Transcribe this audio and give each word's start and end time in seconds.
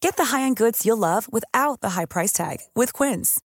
Get 0.00 0.16
the 0.16 0.26
high-end 0.36 0.56
goods 0.56 0.84
you'll 0.86 0.98
love 0.98 1.26
without 1.32 1.80
the 1.80 1.90
high 1.90 2.06
price 2.06 2.32
tag 2.32 2.58
with 2.76 2.92
Quince. 2.92 3.40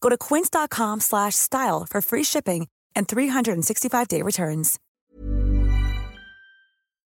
Go 0.00 0.08
to 0.08 0.16
quince.com 0.16 1.00
slash 1.00 1.34
style 1.34 1.84
for 1.88 2.00
free 2.00 2.24
shipping 2.24 2.68
and 2.94 3.06
365-day 3.06 4.22
returns. 4.22 4.78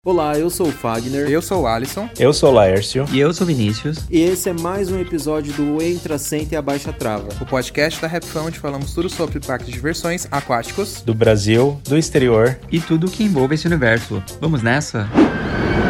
Olá, 0.06 0.38
eu 0.38 0.48
sou 0.48 0.68
o 0.68 0.72
Fagner. 0.72 1.28
Eu 1.28 1.42
sou 1.42 1.62
o 1.62 1.66
Alisson. 1.66 2.08
Eu 2.18 2.32
sou 2.32 2.50
o 2.50 2.54
Laércio. 2.54 3.04
E 3.12 3.18
eu 3.18 3.34
sou 3.34 3.44
o 3.44 3.48
Vinícius. 3.48 4.06
E 4.08 4.20
esse 4.22 4.48
é 4.48 4.52
mais 4.54 4.90
um 4.90 4.98
episódio 4.98 5.52
do 5.52 5.82
Entra, 5.82 6.16
Senta 6.16 6.54
e 6.54 6.56
Abaixa 6.56 6.92
Trava. 6.92 7.28
O 7.40 7.44
podcast 7.44 8.00
da 8.00 8.06
Rapfã, 8.08 8.42
onde 8.42 8.58
falamos 8.58 8.94
tudo 8.94 9.10
sobre 9.10 9.38
parques 9.40 9.66
de 9.66 9.72
diversões 9.74 10.26
aquáticos. 10.30 11.02
Do 11.02 11.12
Brasil, 11.12 11.78
do 11.84 11.98
exterior. 11.98 12.58
E 12.70 12.80
tudo 12.80 13.10
que 13.10 13.24
envolve 13.24 13.56
esse 13.56 13.66
universo. 13.66 14.22
Vamos 14.40 14.62
nessa? 14.62 15.00
Atenção 15.02 15.87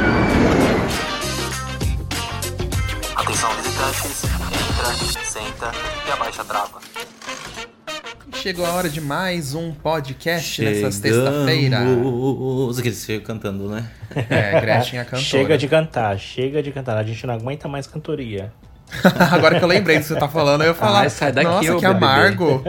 Chegou 8.34 8.64
a 8.64 8.72
hora 8.72 8.88
de 8.88 9.00
mais 9.00 9.54
um 9.54 9.72
podcast 9.72 10.62
nessa 10.62 10.92
sexta-feira. 10.92 11.78
Aqueles 12.78 13.04
chegam 13.04 13.26
cantando, 13.26 13.68
né? 13.68 13.90
É, 14.30 14.60
Gretchen 14.60 15.00
a 15.00 15.04
cantora. 15.04 15.22
Chega 15.22 15.58
de 15.58 15.66
cantar, 15.66 16.16
chega 16.16 16.62
de 16.62 16.70
cantar. 16.70 16.96
A 16.96 17.02
gente 17.02 17.26
não 17.26 17.34
aguenta 17.34 17.66
mais 17.66 17.88
cantoria. 17.88 18.52
agora 19.32 19.58
que 19.58 19.64
eu 19.64 19.68
lembrei 19.68 19.96
do 19.98 20.02
que 20.02 20.06
você 20.06 20.16
tá 20.16 20.28
falando, 20.28 20.62
eu 20.62 20.68
ia 20.68 20.74
falar. 20.74 21.06
Ah, 21.06 21.10
sai 21.10 21.32
daqui, 21.32 21.48
Nossa, 21.48 21.60
que 21.60 21.70
BBB." 21.72 21.86
amargo. 21.86 22.62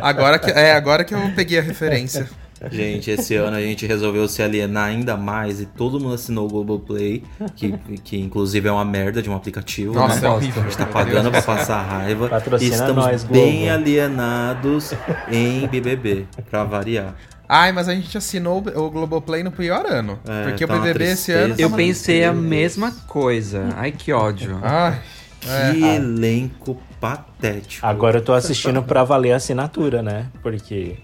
Agora 0.00 0.38
que, 0.38 0.50
é, 0.52 0.72
agora 0.72 1.02
que 1.02 1.14
eu 1.14 1.32
peguei 1.34 1.58
a 1.58 1.62
referência. 1.62 2.28
Gente, 2.70 3.10
esse 3.10 3.34
ano 3.36 3.56
a 3.56 3.60
gente 3.60 3.86
resolveu 3.86 4.26
se 4.28 4.42
alienar 4.42 4.86
ainda 4.88 5.16
mais 5.16 5.60
e 5.60 5.66
todo 5.66 6.00
mundo 6.00 6.14
assinou 6.14 6.46
o 6.46 6.48
Globoplay, 6.50 7.22
que, 7.54 7.72
que 8.02 8.18
inclusive 8.18 8.68
é 8.68 8.72
uma 8.72 8.84
merda 8.84 9.22
de 9.22 9.30
um 9.30 9.34
aplicativo. 9.36 9.94
Nossa, 9.94 10.20
né? 10.20 10.26
é 10.26 10.30
horrível. 10.30 10.62
A 10.62 10.64
gente 10.66 10.76
tá 10.78 10.86
pagando 10.86 11.30
pra 11.30 11.42
passar 11.42 11.82
raiva. 11.82 12.28
Patrocina 12.28 12.70
e 12.70 12.74
estamos 12.74 13.04
nós, 13.04 13.24
bem 13.24 13.58
Globo. 13.60 13.72
alienados 13.72 14.92
em 15.30 15.66
BBB, 15.68 16.26
pra 16.50 16.64
variar. 16.64 17.14
Ai, 17.48 17.72
mas 17.72 17.88
a 17.88 17.94
gente 17.94 18.16
assinou 18.18 18.58
o 18.74 18.90
Globoplay 18.90 19.42
no 19.42 19.50
pior 19.50 19.86
ano. 19.86 20.18
É, 20.28 20.48
porque 20.50 20.66
tá 20.66 20.74
o 20.76 20.80
BBB 20.80 21.04
esse 21.12 21.32
ano. 21.32 21.54
Eu 21.56 21.68
tava- 21.68 21.76
pensei 21.76 22.24
a 22.24 22.32
mesma 22.32 22.90
coisa. 23.06 23.68
Ai, 23.76 23.92
que 23.92 24.12
ódio. 24.12 24.58
Ai. 24.62 24.98
É. 25.48 25.72
Que 25.72 25.82
elenco 25.84 26.76
patético. 27.00 27.86
Agora 27.86 28.18
eu 28.18 28.22
tô 28.22 28.32
assistindo 28.34 28.82
pra 28.82 29.04
valer 29.04 29.32
a 29.32 29.36
assinatura, 29.36 30.02
né? 30.02 30.26
Porque. 30.42 30.96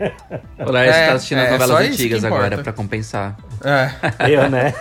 O 0.66 0.70
Laércio 0.72 1.00
É, 1.02 1.06
tá 1.08 1.12
assistindo 1.14 1.38
é, 1.38 1.42
as 1.42 1.48
só 1.62 1.66
novelas 1.68 1.92
antigas 1.92 2.24
agora 2.24 2.58
pra 2.58 2.72
compensar. 2.72 3.36
É. 3.64 3.90
Eu, 4.32 4.48
né? 4.50 4.72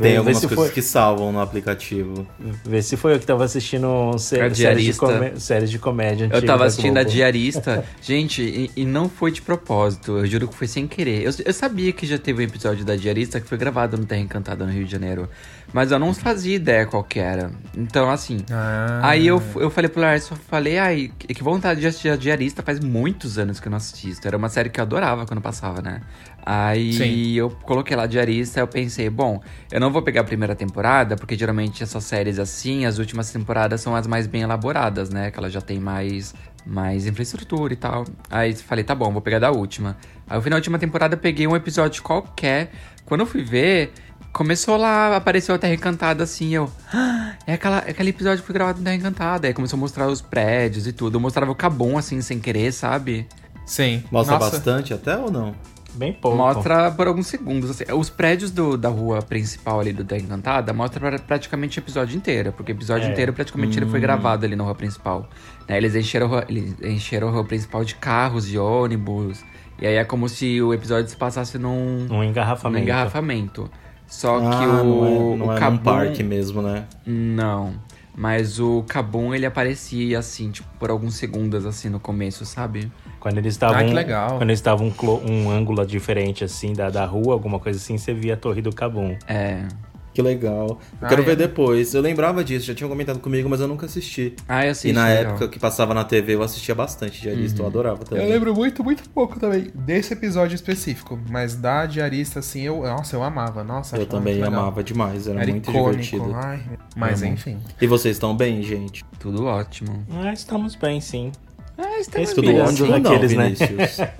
Tem 0.00 0.12
Vê 0.12 0.16
algumas 0.16 0.38
coisas 0.40 0.58
foi- 0.58 0.70
que 0.70 0.80
salvam 0.80 1.30
no 1.30 1.40
aplicativo. 1.40 2.26
Vê 2.64 2.82
se 2.82 2.96
foi 2.96 3.14
eu 3.14 3.20
que 3.20 3.26
tava 3.26 3.44
assistindo 3.44 4.16
sé- 4.18 4.52
séries, 4.54 4.84
de 4.86 4.92
comé- 4.94 5.32
séries 5.36 5.70
de 5.70 5.78
comédia 5.78 6.28
Eu 6.32 6.44
tava 6.44 6.64
assistindo 6.64 6.96
a. 6.96 7.02
Diarista. 7.02 7.84
Gente, 8.00 8.40
e, 8.42 8.70
e 8.74 8.84
não 8.86 9.10
foi 9.10 9.30
de 9.30 9.42
propósito. 9.42 10.18
Eu 10.18 10.26
juro 10.26 10.48
que 10.48 10.54
foi 10.54 10.66
sem 10.66 10.86
querer. 10.88 11.22
Eu, 11.22 11.30
eu 11.44 11.52
sabia 11.52 11.92
que 11.92 12.06
já 12.06 12.16
teve 12.16 12.42
um 12.42 12.46
episódio 12.46 12.82
da 12.84 12.96
Diarista 12.96 13.38
que 13.40 13.46
foi 13.46 13.58
gravado 13.58 13.98
no 13.98 14.06
Terra 14.06 14.22
Encantada 14.22 14.64
no 14.64 14.72
Rio 14.72 14.86
de 14.86 14.90
Janeiro. 14.90 15.28
Mas 15.72 15.90
eu 15.90 15.98
não 15.98 16.12
fazia 16.12 16.54
ideia 16.54 16.86
qual 16.86 17.02
que 17.02 17.18
era. 17.18 17.50
Então, 17.76 18.10
assim. 18.10 18.44
Ah. 18.50 19.00
Aí 19.02 19.26
eu, 19.26 19.42
eu 19.56 19.70
falei 19.70 19.88
pro 19.88 20.02
Larson, 20.02 20.34
eu 20.34 20.38
falei, 20.38 20.78
ai, 20.78 21.10
que 21.18 21.42
vontade 21.42 21.80
de 21.80 21.86
assistir 21.86 22.10
a 22.10 22.16
Diarista. 22.16 22.62
Faz 22.62 22.78
muitos 22.78 23.38
anos 23.38 23.58
que 23.58 23.68
eu 23.68 23.70
não 23.70 23.78
assisto. 23.78 24.26
Era 24.28 24.36
uma 24.36 24.50
série 24.50 24.68
que 24.68 24.78
eu 24.78 24.82
adorava 24.82 25.24
quando 25.24 25.40
passava, 25.40 25.80
né? 25.80 26.02
Aí 26.44 26.92
Sim. 26.92 27.32
eu 27.32 27.50
coloquei 27.50 27.96
lá 27.96 28.04
Diarista, 28.06 28.58
eu 28.58 28.66
pensei, 28.66 29.08
bom, 29.08 29.40
eu 29.70 29.78
não 29.78 29.92
vou 29.92 30.02
pegar 30.02 30.22
a 30.22 30.24
primeira 30.24 30.56
temporada, 30.56 31.14
porque 31.14 31.36
geralmente 31.36 31.84
essas 31.84 32.02
séries 32.02 32.38
assim, 32.38 32.84
as 32.84 32.98
últimas 32.98 33.30
temporadas 33.30 33.80
são 33.80 33.94
as 33.94 34.08
mais 34.08 34.26
bem 34.26 34.42
elaboradas, 34.42 35.08
né? 35.08 35.30
Que 35.30 35.38
ela 35.38 35.48
já 35.48 35.60
tem 35.60 35.78
mais, 35.78 36.34
mais 36.66 37.06
infraestrutura 37.06 37.72
e 37.72 37.76
tal. 37.76 38.04
Aí 38.28 38.54
falei, 38.54 38.82
tá 38.82 38.94
bom, 38.94 39.10
vou 39.12 39.22
pegar 39.22 39.38
da 39.38 39.52
última. 39.52 39.96
Aí 40.28 40.36
no 40.36 40.42
final 40.42 40.56
da 40.56 40.60
última 40.60 40.78
temporada 40.78 41.14
eu 41.14 41.18
peguei 41.18 41.46
um 41.46 41.54
episódio 41.54 42.02
qualquer. 42.02 42.72
Quando 43.04 43.20
eu 43.20 43.26
fui 43.26 43.42
ver, 43.42 43.92
começou 44.32 44.76
lá, 44.76 45.16
apareceu 45.16 45.54
a 45.54 45.58
Terra 45.58 45.74
Encantada 45.74 46.24
assim, 46.24 46.54
eu. 46.54 46.70
"Ah, 46.92 47.32
é, 47.46 47.54
aquela, 47.54 47.78
é 47.86 47.90
aquele 47.90 48.10
episódio 48.10 48.38
que 48.40 48.46
foi 48.46 48.54
gravado 48.54 48.78
na 48.78 48.84
Terra 48.84 48.96
Encantada. 48.96 49.46
Aí 49.46 49.54
começou 49.54 49.76
a 49.76 49.80
mostrar 49.80 50.08
os 50.08 50.20
prédios 50.20 50.86
e 50.86 50.92
tudo. 50.92 51.16
Eu 51.16 51.20
mostrava 51.20 51.50
o 51.50 51.54
Cabum 51.54 51.98
assim, 51.98 52.20
sem 52.20 52.38
querer, 52.40 52.72
sabe? 52.72 53.26
Sim. 53.66 54.02
Mostra 54.10 54.38
Nossa. 54.38 54.50
bastante 54.50 54.92
até 54.94 55.16
ou 55.16 55.30
não? 55.30 55.54
Bem 55.94 56.12
pouco. 56.14 56.38
Mostra 56.38 56.90
por 56.90 57.06
alguns 57.06 57.26
segundos. 57.26 57.68
assim. 57.70 57.84
Os 57.92 58.08
prédios 58.08 58.50
do- 58.50 58.78
da 58.78 58.88
rua 58.88 59.20
principal 59.20 59.78
ali 59.78 59.92
do 59.92 60.02
Terra 60.04 60.22
Encantada 60.22 60.72
mostra 60.72 60.98
pra- 60.98 61.18
praticamente 61.18 61.78
o 61.78 61.80
episódio 61.80 62.16
inteiro. 62.16 62.50
Porque 62.52 62.72
o 62.72 62.74
episódio 62.74 63.08
É. 63.08 63.12
inteiro 63.12 63.32
praticamente 63.34 63.78
ele 63.78 63.84
foi 63.86 64.00
gravado 64.00 64.46
ali 64.46 64.56
na 64.56 64.64
rua 64.64 64.74
principal. 64.74 65.28
Né, 65.68 65.76
Eles, 65.76 65.94
encheram, 65.94 66.26
a 66.26 66.28
rua- 66.30 66.44
eles 66.48 66.74
encheram 66.82 67.28
a 67.28 67.30
rua 67.30 67.44
principal 67.44 67.84
de 67.84 67.94
carros, 67.94 68.46
de 68.46 68.58
ônibus. 68.58 69.44
E 69.78 69.86
aí 69.86 69.96
é 69.96 70.04
como 70.04 70.28
se 70.30 70.62
o 70.62 70.72
episódio 70.72 71.10
se 71.10 71.16
passasse 71.16 71.58
num, 71.58 72.04
Um 72.04 72.06
num 72.08 72.24
engarrafamento. 72.24 73.70
Só 74.12 74.38
que 74.38 74.44
ah, 74.46 74.82
o, 74.82 74.84
não 74.84 75.06
é, 75.06 75.36
não 75.36 75.46
o 75.46 75.52
é 75.52 75.54
num 75.54 75.58
Kabum- 75.58 75.78
parque 75.78 76.22
mesmo, 76.22 76.60
né? 76.60 76.84
Não. 77.06 77.72
Mas 78.14 78.60
o 78.60 78.84
Cabum, 78.86 79.34
ele 79.34 79.46
aparecia 79.46 80.18
assim, 80.18 80.50
tipo, 80.50 80.68
por 80.78 80.90
alguns 80.90 81.14
segundos, 81.14 81.64
assim, 81.64 81.88
no 81.88 81.98
começo, 81.98 82.44
sabe? 82.44 82.92
Quando 83.18 83.38
eles 83.38 83.54
estavam. 83.54 83.78
Ah, 83.78 83.84
que 83.84 83.94
legal. 83.94 84.28
Quando 84.36 84.50
eles 84.50 84.58
estavam 84.58 84.88
um, 85.02 85.30
um 85.30 85.50
ângulo 85.50 85.84
diferente, 85.86 86.44
assim, 86.44 86.74
da, 86.74 86.90
da 86.90 87.06
rua, 87.06 87.32
alguma 87.32 87.58
coisa 87.58 87.78
assim, 87.78 87.96
você 87.96 88.12
via 88.12 88.34
a 88.34 88.36
torre 88.36 88.60
do 88.60 88.70
Cabum. 88.70 89.16
É. 89.26 89.66
Que 90.14 90.20
legal. 90.20 90.66
Eu 90.68 90.78
Ah, 91.00 91.08
quero 91.08 91.22
é? 91.22 91.24
ver 91.24 91.36
depois. 91.36 91.94
Eu 91.94 92.02
lembrava 92.02 92.44
disso, 92.44 92.66
já 92.66 92.74
tinham 92.74 92.88
comentado 92.90 93.18
comigo, 93.18 93.48
mas 93.48 93.60
eu 93.60 93.66
nunca 93.68 93.86
assisti. 93.86 94.34
Ah, 94.46 94.64
eu 94.66 94.72
assisti. 94.72 94.88
e 94.90 94.92
na 94.92 95.06
legal. 95.08 95.22
época 95.32 95.48
que 95.48 95.58
passava 95.58 95.94
na 95.94 96.04
TV, 96.04 96.34
eu 96.34 96.42
assistia 96.42 96.74
bastante 96.74 97.20
diarista, 97.20 97.62
eu 97.62 97.66
adorava 97.66 98.04
também. 98.04 98.22
Eu 98.24 98.30
lembro 98.30 98.54
muito, 98.54 98.84
muito 98.84 99.08
pouco 99.10 99.40
também 99.40 99.70
desse 99.74 100.12
episódio 100.12 100.54
específico. 100.54 101.18
Mas 101.30 101.54
da 101.54 101.86
diarista, 101.86 102.40
assim, 102.40 102.60
eu. 102.62 102.82
Nossa, 102.82 103.16
eu 103.16 103.22
amava. 103.22 103.64
Nossa, 103.64 103.96
Eu 103.96 104.04
também 104.06 104.34
muito 104.34 104.44
legal. 104.46 104.60
amava 104.64 104.84
demais, 104.84 105.26
era, 105.26 105.40
Era 105.42 105.50
muito 105.50 105.70
icônico. 105.70 106.02
divertido. 106.02 106.34
Ai, 106.34 106.60
mas 106.94 107.22
enfim. 107.22 107.58
E 107.80 107.86
vocês 107.86 108.16
estão 108.16 108.36
bem, 108.36 108.62
gente? 108.62 109.04
Tudo 109.18 109.46
ótimo. 109.46 110.04
Ah, 110.10 110.32
estamos 110.32 110.74
bem, 110.74 111.00
sim. 111.00 111.32
Ah, 111.78 111.98
estamos 112.00 112.30
Tudo 112.34 112.46
bem. 112.48 112.56
Respirando 112.60 112.70
ótimo, 112.84 112.88
não, 112.98 113.00
daqueles, 113.00 113.32
né? 113.34 113.44
Vinícius? 113.44 113.96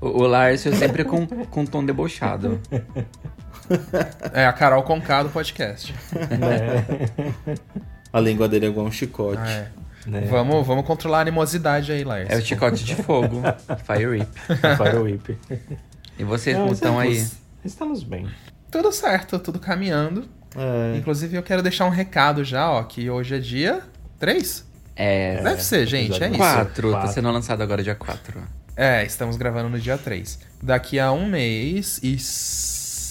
O, 0.00 0.22
o 0.22 0.26
Lárcio 0.26 0.70
é 0.70 0.76
sempre 0.76 1.02
com, 1.02 1.26
com 1.26 1.64
tom 1.64 1.82
debochado. 1.84 2.60
É 4.32 4.46
a 4.46 4.52
Carol 4.52 4.82
Conká 4.82 5.22
do 5.22 5.28
podcast. 5.30 5.94
A 8.12 8.20
língua 8.20 8.48
dele 8.48 8.66
é 8.66 8.68
igual 8.68 8.86
um 8.86 8.92
chicote. 8.92 9.40
Ah, 9.42 9.50
é. 9.50 9.68
Né? 10.06 10.20
Vamos, 10.30 10.66
vamos 10.66 10.84
controlar 10.86 11.18
a 11.18 11.20
animosidade 11.22 11.90
aí, 11.90 12.04
Lars. 12.04 12.28
É 12.28 12.36
o 12.36 12.42
chicote 12.42 12.84
de 12.84 12.94
fogo. 12.94 13.42
Fire 13.86 14.06
Whip. 14.06 14.28
Fire 14.76 14.98
Whip. 14.98 15.38
E 16.18 16.24
vocês 16.24 16.56
Não, 16.56 16.68
estão 16.68 16.98
aí? 16.98 17.26
estamos- 17.64 18.02
bem. 18.04 18.28
Tudo 18.70 18.92
certo, 18.92 19.38
tudo 19.38 19.58
caminhando. 19.58 20.28
É. 20.56 20.96
Inclusive, 20.98 21.36
eu 21.36 21.42
quero 21.42 21.62
deixar 21.62 21.86
um 21.86 21.90
recado 21.90 22.44
já, 22.44 22.70
ó, 22.70 22.82
que 22.82 23.08
hoje 23.08 23.36
é 23.36 23.38
dia 23.38 23.82
3? 24.18 24.64
É. 24.94 25.42
Deve 25.42 25.62
ser, 25.62 25.86
gente, 25.86 26.22
é 26.22 26.28
isso. 26.28 26.36
4. 26.36 26.92
Tá 26.92 27.06
sendo 27.08 27.30
lançado 27.32 27.62
agora 27.62 27.82
dia 27.82 27.94
4. 27.94 28.40
É, 28.76 29.04
estamos 29.04 29.36
gravando 29.36 29.68
no 29.70 29.78
dia 29.78 29.96
3. 29.96 30.38
Daqui 30.62 30.98
a 31.00 31.10
um 31.12 31.26
mês 31.28 31.98
e 32.02 32.18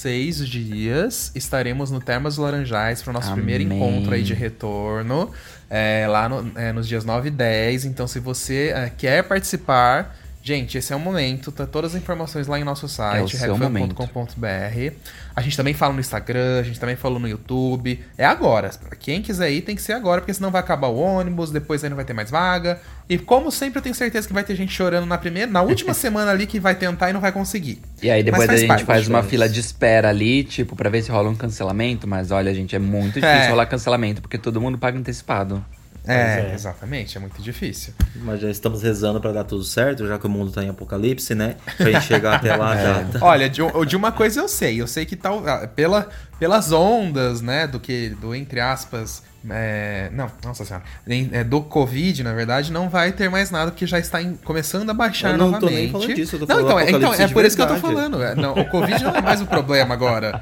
seis 0.03 0.45
dias 0.47 1.31
estaremos 1.33 1.89
no 1.89 2.01
Termas 2.01 2.35
Laranjais 2.37 3.01
para 3.01 3.11
o 3.11 3.13
nosso 3.13 3.31
Amém. 3.31 3.37
primeiro 3.45 3.63
encontro 3.73 4.13
aí 4.13 4.21
de 4.21 4.33
retorno. 4.33 5.31
é, 5.69 6.05
lá 6.07 6.29
no- 6.29 6.51
é, 6.55 6.71
nos 6.71 6.87
dias 6.87 7.03
9 7.03 7.29
e 7.29 7.31
10. 7.31 7.85
Então, 7.85 8.05
se 8.05 8.19
você 8.19 8.71
é, 8.75 8.91
quer 8.95 9.23
participar, 9.23 10.15
gente, 10.43 10.77
esse 10.77 10.91
é 10.91 10.95
o 10.95 10.99
momento. 10.99 11.51
Tá 11.51 11.65
todas 11.65 11.95
as 11.95 12.01
informações 12.01 12.45
lá 12.47 12.59
em 12.59 12.63
nosso 12.65 12.87
site, 12.89 13.35
É 13.35 13.39
seu 13.39 13.57
momento. 13.57 13.95
redfan.com.br. 13.97 14.93
A 15.35 15.41
gente 15.41 15.55
também 15.57 15.73
fala 15.73 15.93
no 15.93 15.99
Instagram, 15.99 16.59
a 16.59 16.63
gente 16.63 16.79
também 16.79 16.95
falou 16.95 17.17
no 17.19 17.27
YouTube. 17.27 17.99
É 18.17 18.25
agora. 18.25 18.69
Quem 18.99 19.21
quiser 19.21 19.49
ir, 19.51 19.61
tem 19.61 19.75
que 19.75 19.81
ser 19.81 19.93
agora, 19.93 20.21
porque 20.21 20.33
senão 20.33 20.51
vai 20.51 20.59
acabar 20.59 20.87
o 20.87 20.97
ônibus, 20.97 21.49
depois 21.49 21.83
aí 21.83 21.89
não 21.89 21.95
vai 21.95 22.05
ter 22.05 22.13
mais 22.13 22.29
vaga. 22.29 22.79
E 23.09 23.17
como 23.17 23.51
sempre, 23.51 23.79
eu 23.79 23.81
tenho 23.81 23.95
certeza 23.95 24.27
que 24.27 24.33
vai 24.33 24.43
ter 24.43 24.55
gente 24.55 24.71
chorando 24.73 25.05
na 25.05 25.17
primeira, 25.17 25.49
na 25.49 25.61
última 25.61 25.93
semana 25.95 26.31
ali 26.31 26.45
que 26.45 26.59
vai 26.59 26.75
tentar 26.75 27.09
e 27.09 27.13
não 27.13 27.21
vai 27.21 27.31
conseguir. 27.31 27.81
E 28.01 28.11
aí 28.11 28.21
depois 28.21 28.47
a 28.49 28.55
gente 28.57 28.67
parte, 28.67 28.83
faz 28.85 29.07
uma 29.07 29.23
fila 29.23 29.47
de 29.49 29.59
espera 29.59 30.09
ali, 30.09 30.43
tipo, 30.43 30.75
pra 30.75 30.89
ver 30.89 31.01
se 31.01 31.09
rola 31.09 31.29
um 31.29 31.35
cancelamento. 31.35 32.07
Mas 32.07 32.29
olha, 32.31 32.53
gente, 32.53 32.75
é 32.75 32.79
muito 32.79 33.13
difícil 33.15 33.29
É. 33.29 33.49
rolar 33.49 33.65
cancelamento, 33.65 34.21
porque 34.21 34.37
todo 34.37 34.59
mundo 34.61 34.77
paga 34.77 34.97
antecipado. 34.99 35.63
É, 36.05 36.49
é. 36.49 36.51
exatamente, 36.53 37.17
é 37.17 37.19
muito 37.21 37.41
difícil. 37.41 37.93
Mas 38.15 38.41
já 38.41 38.49
estamos 38.49 38.81
rezando 38.83 39.21
pra 39.21 39.31
dar 39.31 39.43
tudo 39.43 39.63
certo, 39.63 40.05
já 40.07 40.19
que 40.19 40.25
o 40.27 40.29
mundo 40.29 40.51
tá 40.51 40.63
em 40.63 40.69
apocalipse, 40.69 41.33
né? 41.33 41.55
Pra 41.77 41.91
gente 41.91 42.05
chegar 42.05 42.35
até 42.35 42.55
lá 42.55 42.75
já. 42.81 43.03
Tá. 43.05 43.19
Olha, 43.25 43.49
de, 43.49 43.61
de 43.87 43.95
uma 43.95 44.11
coisa 44.11 44.41
eu 44.41 44.47
sei, 44.47 44.81
eu 44.81 44.87
sei 44.87 45.05
que 45.05 45.15
tal, 45.15 45.47
ah, 45.47 45.67
pela, 45.67 46.09
pelas 46.39 46.71
ondas, 46.71 47.41
né, 47.41 47.67
do 47.67 47.79
que, 47.79 48.09
do 48.19 48.35
entre 48.35 48.59
aspas, 48.59 49.23
é, 49.49 50.09
não, 50.13 50.29
nossa 50.43 50.65
senhora, 50.65 50.83
é, 51.31 51.43
do 51.43 51.61
Covid, 51.61 52.21
na 52.23 52.33
verdade, 52.33 52.71
não 52.71 52.89
vai 52.89 53.11
ter 53.11 53.29
mais 53.29 53.49
nada, 53.51 53.71
porque 53.71 53.85
já 53.87 53.99
está 53.99 54.21
em- 54.21 54.35
começando 54.35 54.89
a 54.89 54.93
baixar 54.93 55.31
Eu 55.31 55.37
não 55.37 55.45
tô 55.47 55.51
novamente. 55.61 55.75
nem 55.81 55.91
falando 55.91 56.13
disso, 56.15 56.35
eu 56.35 56.39
tô 56.39 56.45
não, 56.45 56.55
falando 56.55 56.65
então, 56.67 56.79
é- 56.79 56.91
então, 56.91 57.13
é 57.13 57.27
por 57.29 57.45
isso 57.45 57.55
que 57.55 57.61
eu 57.61 57.67
tô 57.67 57.75
falando. 57.77 58.21
é, 58.23 58.35
não, 58.35 58.53
o 58.53 58.65
Covid 58.69 59.03
não 59.03 59.15
é 59.15 59.21
mais 59.21 59.41
o 59.41 59.45
problema 59.45 59.93
agora. 59.93 60.41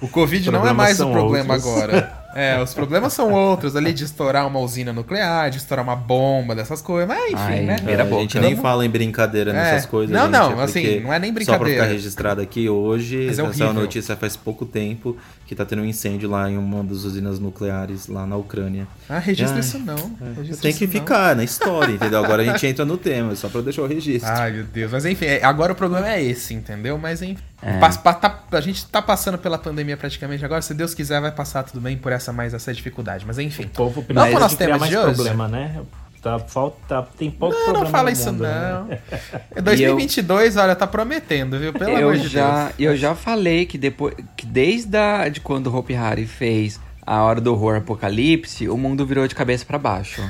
O 0.00 0.08
Covid 0.08 0.50
não 0.50 0.66
é 0.66 0.72
mais 0.72 1.00
o 1.00 1.10
problema 1.10 1.54
outros. 1.54 1.72
agora. 1.72 2.12
É, 2.34 2.62
os 2.62 2.72
problemas 2.72 3.12
são 3.12 3.32
outros, 3.32 3.74
ali 3.74 3.92
de 3.92 4.04
estourar 4.04 4.46
uma 4.46 4.60
usina 4.60 4.92
nuclear, 4.92 5.50
de 5.50 5.58
estourar 5.58 5.84
uma 5.84 5.96
bomba, 5.96 6.54
dessas 6.54 6.80
coisas. 6.80 7.08
Mas 7.08 7.24
enfim, 7.32 7.36
Ai, 7.36 7.60
né? 7.62 7.76
Beira 7.82 8.02
É, 8.02 8.06
a 8.06 8.08
boca. 8.08 8.22
gente 8.22 8.38
nem 8.38 8.56
fala 8.56 8.86
em 8.86 8.88
brincadeira 8.90 9.52
nessas 9.52 9.84
É. 9.84 9.86
coisas. 9.88 10.14
Não, 10.14 10.22
gente, 10.26 10.32
não, 10.32 10.60
é 10.60 10.64
assim, 10.64 11.00
não 11.00 11.12
é 11.12 11.18
nem 11.18 11.30
Só 11.30 11.34
pra 11.34 11.44
brincadeira. 11.58 11.82
ficar 11.82 11.92
registrado 11.92 12.40
aqui, 12.40 12.68
hoje 12.68 13.16
Mas 13.26 13.30
é 13.30 13.34
saiu 13.34 13.44
a 13.46 13.48
horrível. 13.48 13.72
notícia 13.74 14.16
faz 14.16 14.36
pouco 14.36 14.64
tempo 14.64 15.16
que 15.46 15.54
tá 15.56 15.64
tendo 15.64 15.82
um 15.82 15.84
incêndio 15.84 16.30
lá 16.30 16.48
em 16.48 16.56
uma 16.56 16.84
das 16.84 16.98
usinas 17.04 17.40
nucleares 17.40 18.06
lá 18.06 18.24
na 18.24 18.36
Ucrânia. 18.36 18.86
Ah, 19.08 19.18
registra 19.18 19.54
Ai, 19.56 19.60
isso 19.60 19.78
não. 19.80 19.96
registra 20.36 20.62
Tem 20.70 20.72
que 20.72 20.84
não. 20.86 20.92
ficar 20.92 21.34
na 21.34 21.42
história, 21.42 21.92
entendeu? 21.92 22.22
Agora 22.24 22.42
a 22.42 22.44
gente 22.44 22.64
entra 22.66 22.84
no 22.84 22.96
tema, 22.96 23.34
só 23.34 23.48
pra 23.48 23.60
deixar 23.60 23.82
o 23.82 23.86
registro. 23.86 24.30
Ai, 24.32 24.52
meu 24.52 24.64
Deus. 24.64 24.92
Mas 24.92 25.04
enfim, 25.04 25.24
é- 25.24 25.42
agora 25.44 25.72
o 25.72 25.74
problema 25.76 26.08
é 26.08 26.22
esse, 26.22 26.54
entendeu? 26.54 26.96
Mas 26.96 27.20
enfim. 27.22 27.42
É. 27.62 27.78
Tá- 27.78 28.40
a 28.52 28.60
gente 28.60 28.86
tá 28.86 29.02
passando 29.02 29.36
pela 29.38 29.58
pandemia 29.58 29.96
praticamente 29.96 30.44
agora. 30.44 30.62
Se 30.62 30.72
Deus 30.74 30.94
quiser, 30.94 31.20
vai 31.20 31.30
passar 31.30 31.62
tudo 31.62 31.80
bem 31.80 31.96
por 31.96 32.10
essa 32.12 32.32
mais 32.32 32.54
essa 32.54 32.72
dificuldade. 32.72 33.24
Mas 33.26 33.38
enfim. 33.38 33.64
O 33.64 33.68
povo 33.68 33.94
Vamos 34.00 34.06
precisa 34.06 34.30
pro 34.30 34.40
nosso 34.40 34.56
tema 34.56 34.78
mais 34.78 34.90
de 34.90 34.96
hoje? 34.98 35.14
problema, 35.14 35.48
né? 35.48 35.80
Tá, 36.22 36.38
falta, 36.38 37.02
tem 37.16 37.30
pouco 37.30 37.54
Não, 37.54 37.62
problema 37.64 37.84
não 37.86 37.90
fala 37.90 38.10
isso 38.10 38.30
mundo, 38.30 38.42
não. 38.42 38.84
né? 38.84 38.98
É 39.56 39.62
2022, 39.62 40.56
olha, 40.58 40.76
tá 40.76 40.86
prometendo, 40.86 41.58
viu? 41.58 41.72
Pelo 41.72 41.92
eu 41.92 42.10
amor 42.10 42.18
de 42.18 42.28
já, 42.28 42.64
Deus. 42.64 42.74
eu 42.78 42.96
já 42.96 43.14
falei 43.14 43.64
que 43.64 43.78
depois 43.78 44.14
que 44.36 44.44
desde 44.44 44.94
a, 44.98 45.28
de 45.30 45.40
quando 45.40 45.68
o 45.68 45.74
Hope 45.76 45.94
Hari 45.94 46.26
fez 46.26 46.78
a 47.06 47.22
hora 47.22 47.40
do 47.40 47.52
horror 47.52 47.76
apocalipse, 47.76 48.68
o 48.68 48.76
mundo 48.76 49.04
virou 49.06 49.26
de 49.26 49.34
cabeça 49.34 49.64
pra 49.64 49.78
baixo. 49.78 50.22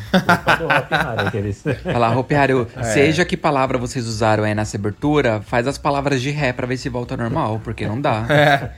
Hopi 0.68 0.94
Hari, 0.94 1.52
Falar, 1.82 2.50
eu- 2.50 2.66
É. 2.76 2.82
seja 2.84 3.24
que 3.24 3.36
palavra 3.36 3.76
vocês 3.78 4.06
usaram 4.06 4.44
aí 4.44 4.54
nessa 4.54 4.76
abertura, 4.76 5.40
faz 5.42 5.66
as 5.66 5.76
palavras 5.78 6.22
de 6.22 6.30
ré 6.30 6.52
pra 6.52 6.66
ver 6.66 6.76
se 6.76 6.88
volta 6.88 7.16
normal, 7.16 7.60
porque 7.62 7.86
não 7.86 8.00
dá. 8.00 8.24
É. 8.30 8.70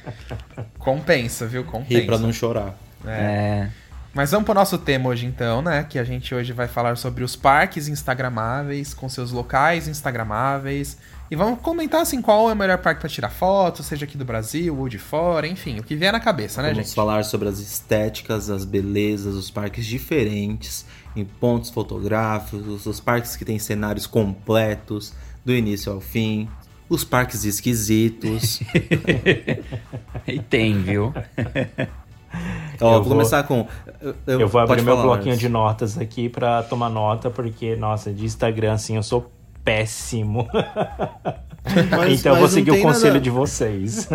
Compensa, 0.79 1.47
viu? 1.47 1.65
Compensa. 1.65 2.01
Rir 2.01 2.07
pra 2.07 2.19
não 2.19 2.33
chorar. 2.33 2.75
É. 3.07 3.69
Mas 4.15 4.31
vamos 4.31 4.45
pro 4.45 4.55
nosso 4.55 4.77
tema 4.79 5.09
hoje 5.09 5.25
então, 5.27 5.63
né? 5.63 5.87
Que 5.89 5.99
a 5.99 6.05
gente 6.05 6.35
hoje 6.35 6.53
vai 6.53 6.69
falar 6.69 6.97
sobre 6.97 7.25
os 7.25 7.35
parques 7.35 7.89
instagramáveis, 7.89 8.93
com 8.93 9.09
seus 9.09 9.33
locais 9.33 9.89
instagramáveis. 9.89 10.99
E 11.33 11.35
vamos 11.35 11.61
comentar 11.61 12.03
assim 12.03 12.21
qual 12.21 12.51
é 12.51 12.53
o 12.53 12.57
melhor 12.57 12.77
parque 12.77 13.01
pra 13.01 13.09
tirar 13.09 13.31
foto, 13.31 13.83
seja 13.83 14.05
aqui 14.05 14.19
do 14.19 14.25
Brasil 14.25 14.77
ou 14.79 14.87
de 14.87 14.99
fora, 14.99 15.47
enfim, 15.47 15.79
o 15.79 15.83
que 15.83 15.97
vier 15.97 16.13
na 16.13 16.21
cabeça, 16.21 16.61
né, 16.61 16.69
Vamos 16.69 16.85
gente? 16.89 16.95
falar 16.95 17.25
sobre 17.25 17.49
as 17.49 17.59
estéticas, 17.59 18.51
as 18.51 18.67
belezas, 18.67 19.35
os 19.35 19.51
parques 19.51 19.87
diferentes, 19.87 20.85
em 21.17 21.25
pontos 21.25 21.71
fotográficos, 21.71 22.85
os 22.85 23.01
parques 23.01 23.35
que 23.35 23.47
têm 23.47 23.59
cenários 23.59 24.07
completos, 24.07 25.15
do 25.43 25.55
início 25.55 25.91
ao 25.91 26.03
fim, 26.03 26.47
os 26.87 27.03
parques 27.03 27.45
esquisitos. 27.47 28.61
E 30.27 30.39
tem, 30.39 30.81
viu? 30.83 31.15
Ó, 32.79 32.87
Eu 32.87 32.91
vou, 32.95 33.03
vou- 33.05 33.13
começar 33.13 33.43
com. 33.45 33.67
Eu, 34.27 34.41
Eu 34.41 34.49
vou 34.49 34.61
abrir 34.61 34.83
meu 34.83 34.97
falar, 34.97 35.15
bloquinho 35.17 35.37
de 35.37 35.49
notas 35.49 35.97
aqui 35.99 36.29
pra 36.29 36.63
tomar 36.63 36.91
nota, 36.91 37.31
porque, 37.31 37.75
nossa, 37.75 38.13
de 38.13 38.25
Instagram, 38.27 38.75
assim, 38.75 38.97
eu 38.97 39.03
sou 39.03 39.33
péssimo. 39.65 40.49
Mas- 41.91 42.19
então 42.21 42.33
eu 42.33 42.41
vou 42.41 42.41
mas 42.41 42.41
não 42.41 42.49
seguir 42.49 42.71
o 42.73 42.83
conselho 42.83 43.15
nada- 43.15 43.21
de 43.21 43.31
vocês. 43.31 44.09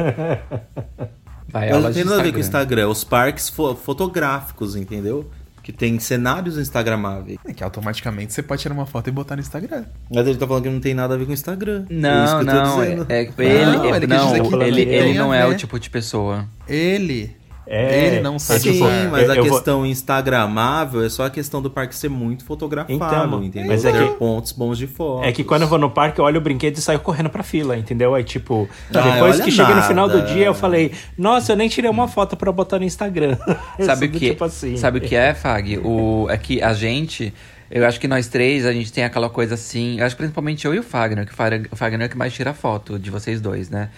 Vai 1.50 1.72
Mas 1.72 1.84
não 1.84 1.94
tem 1.94 2.04
nada 2.04 2.20
a 2.20 2.24
ver 2.24 2.32
com 2.32 2.38
o 2.38 2.42
Instagram. 2.42 2.90
Os 2.90 3.04
parques 3.06 3.48
fo- 3.50 3.74
fotográficos, 3.74 4.76
entendeu? 4.76 5.30
Que 5.64 5.72
tem 5.72 5.98
cenários 5.98 6.58
instagramáveis. 6.58 7.38
É 7.46 7.54
que 7.54 7.64
automaticamente 7.64 8.34
você 8.34 8.44
pode 8.44 8.62
tirar 8.62 8.74
uma 8.74 8.86
foto 8.86 9.08
e 9.08 9.12
botar 9.12 9.36
no 9.38 9.42
Instagram. 9.42 9.86
Mas 10.14 10.28
ele 10.28 10.38
tá 10.38 10.46
falando 10.46 10.64
que 10.64 10.70
não 10.70 10.80
tem 10.82 10.94
nada 10.94 11.14
a 11.14 11.18
ver 11.18 11.24
com 11.24 11.32
o 11.32 11.34
Instagram. 11.34 11.86
É 11.90 11.94
isso 11.94 12.44
Não, 12.44 12.84
é, 12.84 12.88
é- 12.88 13.22
ele, 13.22 13.66
Não, 13.66 13.86
é- 13.86 13.98
ele 13.98 14.08
não, 14.08 14.36
ele, 14.62 15.14
não 15.14 15.34
é 15.34 15.46
o 15.46 15.56
tipo 15.56 15.80
de 15.80 15.90
pessoa. 15.90 16.46
Ele, 16.68 17.36
É, 17.70 18.08
ele 18.08 18.20
não 18.22 18.40
sabe 18.40 18.60
Sim, 18.62 18.84
é. 18.88 19.08
mas 19.12 19.30
a 19.30 19.34
Eu- 19.34 19.38
eu 19.38 19.44
vou- 19.46 19.54
questão 19.56 19.86
instagramável 19.86 21.04
é 21.04 21.10
só 21.10 21.26
a 21.26 21.30
questão 21.30 21.62
do 21.62 21.70
parque 21.70 21.96
ser 21.96 22.10
muito 22.10 22.44
fotografado, 22.46 22.94
Então, 22.96 23.44
entendeu? 23.44 23.68
mas 23.68 23.84
é 23.86 23.92
que- 23.92 24.14
pontos 24.16 24.52
bons 24.52 24.78
de 24.78 24.88
foto. 24.88 25.24
É 25.24 25.32
que 25.32 25.44
quando 25.44 25.64
eu 25.64 25.68
vou 25.68 25.78
no 25.78 25.90
parque, 25.90 26.20
eu 26.20 26.26
olho 26.26 26.38
o 26.38 26.42
brinquedo 26.42 26.78
e 26.78 26.82
saio 26.82 27.00
correndo 27.00 27.30
pra 27.30 27.44
fila, 27.44 27.78
entendeu? 27.78 28.16
Aí, 28.16 28.24
tipo, 28.24 28.68
Ah, 28.94 29.02
depois 29.02 29.40
que 29.42 29.52
cheguei 29.52 29.76
no 29.76 29.82
final 29.84 30.08
do 30.08 30.22
dia, 30.24 30.46
eu 30.46 30.54
falei, 30.54 30.92
nossa, 31.18 31.52
eu 31.52 31.56
nem 31.58 31.68
tirei 31.68 31.90
uma 31.90 32.08
foto 32.08 32.36
pra 32.38 32.52
botar 32.52 32.80
no 32.80 32.86
Instagram. 32.86 33.38
Sabe 33.80 34.06
o 34.08 34.12
que, 34.12 34.30
Tipo 34.32 34.46
assim. 34.46 34.78
sabe 34.78 35.00
o 35.00 35.02
que 35.02 35.16
é, 35.16 35.34
Fag? 35.34 35.78
O, 35.80 36.28
é 36.30 36.38
que 36.38 36.62
a 36.62 36.74
gente, 36.74 37.34
eu 37.70 37.86
acho 37.86 38.00
que 38.00 38.08
nós 38.08 38.28
três, 38.28 38.66
a 38.66 38.72
gente 38.74 38.92
tem 38.94 39.04
aquela 39.04 39.30
coisa 39.30 39.56
assim, 39.56 40.00
eu 40.00 40.06
acho 40.06 40.16
que 40.16 40.22
principalmente 40.22 40.66
eu 40.66 40.74
e 40.74 40.80
o 40.80 40.84
Fagner, 40.84 41.26
que 41.26 41.34
o 41.34 41.36
Fag- 41.36 41.68
o 41.72 41.76
Fagner 41.76 42.02
é 42.04 42.06
o 42.06 42.10
que 42.10 42.18
mais 42.18 42.34
tira 42.34 42.54
foto 42.54 42.98
de 42.98 43.10
vocês 43.12 43.42
dois, 43.42 43.70
né? 43.70 43.90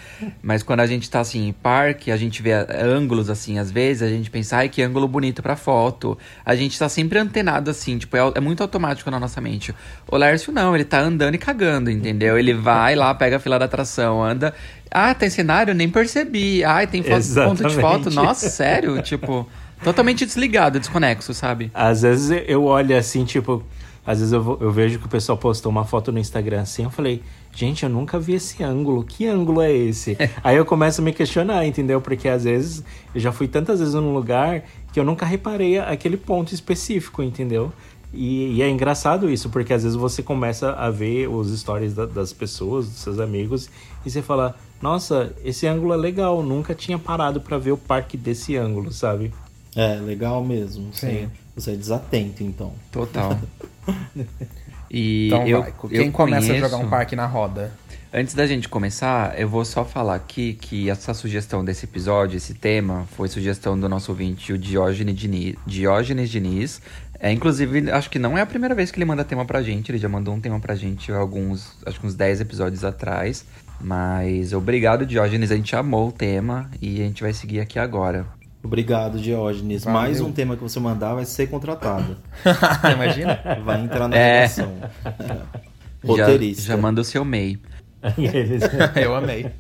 Mas 0.42 0.64
quando 0.64 0.80
a 0.80 0.88
gente 0.88 1.10
tá 1.10 1.20
assim 1.20 1.48
em 1.48 1.54
parque, 1.54 2.12
a 2.12 2.18
gente 2.18 2.42
vê 2.42 2.52
eh, 2.52 2.68
ângulos 2.84 3.30
assim, 3.30 3.60
às 3.60 3.70
vezes, 3.72 4.02
a 4.04 4.08
gente 4.10 4.30
pensa, 4.30 4.58
ai, 4.58 4.70
que 4.70 4.82
ângulo 4.82 5.08
bonito 5.08 5.42
pra 5.44 5.56
foto. 5.56 6.18
A 6.46 6.56
gente 6.56 6.78
tá 6.78 6.90
sempre 6.90 7.20
antenado 7.20 7.70
assim, 7.70 7.98
tipo, 7.98 8.16
é, 8.18 8.32
é 8.36 8.40
muito 8.40 8.62
automático 8.62 9.10
na 9.12 9.20
nossa 9.20 9.40
mente. 9.40 9.74
O 10.12 10.18
Lércio 10.18 10.52
não, 10.52 10.74
ele 10.76 10.86
tá 10.86 11.00
andando 11.00 11.36
e 11.36 11.38
cagando, 11.38 11.92
entendeu? 11.92 12.38
Ele 12.38 12.54
vai 12.54 12.96
lá, 12.96 13.14
pega 13.14 13.38
a 13.38 13.40
fila 13.40 13.60
da 13.60 13.66
atração, 13.66 14.24
anda. 14.24 14.54
Ah, 14.92 15.14
tem 15.14 15.30
cenário? 15.30 15.74
Nem 15.76 15.88
percebi. 15.90 16.64
Ai, 16.64 16.88
tem 16.88 17.04
foto, 17.04 17.24
ponto 17.46 17.64
de 17.68 17.76
foto. 17.76 18.10
Nossa, 18.10 18.50
sério? 18.50 19.00
tipo, 19.04 19.48
totalmente 19.84 20.26
desligado, 20.26 20.80
desconexo, 20.80 21.34
sabe? 21.34 21.72
Às 21.74 22.02
vezes 22.02 22.44
eu 22.48 22.64
olho 22.66 22.98
assim, 22.98 23.26
tipo, 23.26 23.64
às 24.06 24.20
vezes 24.20 24.34
eu, 24.34 24.42
vou- 24.42 24.58
eu 24.62 24.72
vejo 24.72 25.00
que 25.00 25.06
o 25.06 25.10
pessoal 25.10 25.38
postou 25.38 25.72
uma 25.72 25.86
foto 25.86 26.12
no 26.12 26.20
Instagram 26.20 26.62
assim, 26.62 26.84
eu 26.84 26.90
falei, 26.90 27.22
gente, 27.54 27.84
eu 27.84 27.90
nunca 27.90 28.20
vi 28.20 28.34
esse 28.36 28.64
ângulo, 28.64 29.04
que 29.04 29.28
ângulo 29.28 29.62
é 29.62 29.72
esse? 29.72 30.18
Aí 30.44 30.56
eu 30.58 30.66
começo 30.66 31.02
a 31.02 31.04
me 31.04 31.14
questionar, 31.14 31.66
entendeu? 31.66 32.02
Porque 32.02 32.28
às 32.28 32.44
vezes 32.44 32.84
eu 33.14 33.22
já 33.22 33.32
fui 33.32 33.48
tantas 33.48 33.80
vezes 33.80 33.94
num 33.94 34.14
lugar 34.14 34.64
que 34.92 35.00
eu 35.00 35.04
nunca 35.04 35.26
reparei 35.26 35.78
aquele 35.80 36.18
ponto 36.18 36.54
específico, 36.54 37.22
entendeu? 37.22 37.72
E, 38.12 38.56
e 38.56 38.62
é 38.64 38.70
engraçado 38.70 39.30
isso, 39.30 39.50
porque 39.52 39.72
às 39.72 39.84
vezes 39.84 39.96
você 39.96 40.24
começa 40.24 40.72
a 40.72 40.90
ver 40.90 41.28
os 41.30 41.48
stories 41.60 41.94
da- 41.94 42.08
das 42.08 42.34
pessoas, 42.34 42.88
dos 42.88 42.98
seus 43.00 43.20
amigos, 43.20 43.70
e 44.04 44.10
você 44.10 44.20
fala, 44.24 44.56
nossa, 44.82 45.32
esse 45.46 45.68
ângulo 45.68 45.94
é 45.94 45.98
legal, 45.98 46.42
nunca 46.42 46.74
tinha 46.74 46.98
parado 46.98 47.40
pra 47.40 47.60
ver 47.60 47.72
o 47.72 47.78
parque 47.78 48.18
desse 48.18 48.56
ângulo, 48.58 48.92
sabe? 48.92 49.32
É, 49.76 49.96
legal 49.96 50.44
mesmo. 50.44 50.90
Sim. 50.94 51.08
Você, 51.08 51.30
você 51.56 51.72
é 51.72 51.76
desatento, 51.76 52.44
então. 52.44 52.74
Total. 52.92 53.38
E 54.92 55.28
Então 55.28 55.48
eu, 55.48 55.62
vai. 55.62 55.70
eu 55.84 55.90
Quem 55.90 56.12
começa 56.12 56.46
a 56.46 56.48
conheço- 56.50 56.70
jogar 56.70 56.84
um 56.84 56.90
parque 56.90 57.16
na 57.16 57.26
roda? 57.28 57.72
Antes 58.12 58.34
da 58.34 58.48
gente 58.48 58.68
começar, 58.68 59.40
eu 59.40 59.48
vou 59.48 59.64
só 59.64 59.86
falar 59.86 60.16
aqui 60.16 60.54
que 60.60 60.90
essa 60.90 61.14
sugestão 61.14 61.64
desse 61.64 61.86
episódio, 61.86 62.38
esse 62.38 62.56
tema, 62.56 63.06
foi 63.16 63.28
sugestão 63.28 63.80
do 63.80 63.88
nosso 63.88 64.12
ouvinte, 64.12 64.52
o 64.52 64.58
Diógenes 64.58 65.16
Diniz. 65.16 65.56
Diógenes 65.68 66.28
Diniz. 66.32 66.82
É, 67.20 67.32
inclusive, 67.32 67.92
acho 67.92 68.10
que 68.10 68.18
não 68.18 68.36
é 68.36 68.42
a 68.42 68.48
primeira 68.48 68.74
vez 68.74 68.90
que 68.90 68.98
ele 68.98 69.06
manda 69.06 69.24
tema 69.24 69.46
pra 69.46 69.62
gente. 69.62 69.92
Ele 69.92 70.00
já 70.00 70.10
mandou 70.10 70.34
um 70.34 70.40
tema 70.40 70.60
pra 70.60 70.74
gente 70.74 71.12
alguns, 71.12 71.78
acho 71.86 72.00
que 72.00 72.08
uns 72.08 72.16
10 72.16 72.42
episódios 72.42 72.84
atrás. 72.84 73.46
Mas 73.80 74.54
obrigado, 74.54 75.06
Diógenes. 75.06 75.52
A 75.52 75.56
gente 75.56 75.76
amou 75.76 76.08
o 76.10 76.12
tema 76.12 76.68
e 76.82 77.02
a 77.02 77.06
gente 77.06 77.22
vai 77.22 77.32
seguir 77.32 77.60
aqui 77.60 77.78
agora. 77.78 78.26
Obrigado, 78.64 79.20
Diógenes. 79.20 79.84
Valeu. 79.84 80.00
Mais 80.02 80.22
um 80.22 80.32
tema 80.32 80.56
que 80.56 80.62
você 80.62 80.80
mandar 80.80 81.14
vai 81.16 81.26
ser 81.26 81.48
contratado. 81.48 82.18
Imagina. 82.94 83.40
Vai 83.64 83.82
entrar 83.82 84.08
na 84.08 84.16
É. 84.18 84.42
redação. 84.42 84.74
Já, 86.02 86.08
Roteirista. 86.08 86.62
já 86.64 86.78
manda 86.78 87.02
o 87.02 87.04
seu 87.04 87.26
MEI. 87.26 87.60
Eu 88.96 89.14
amei. 89.14 89.52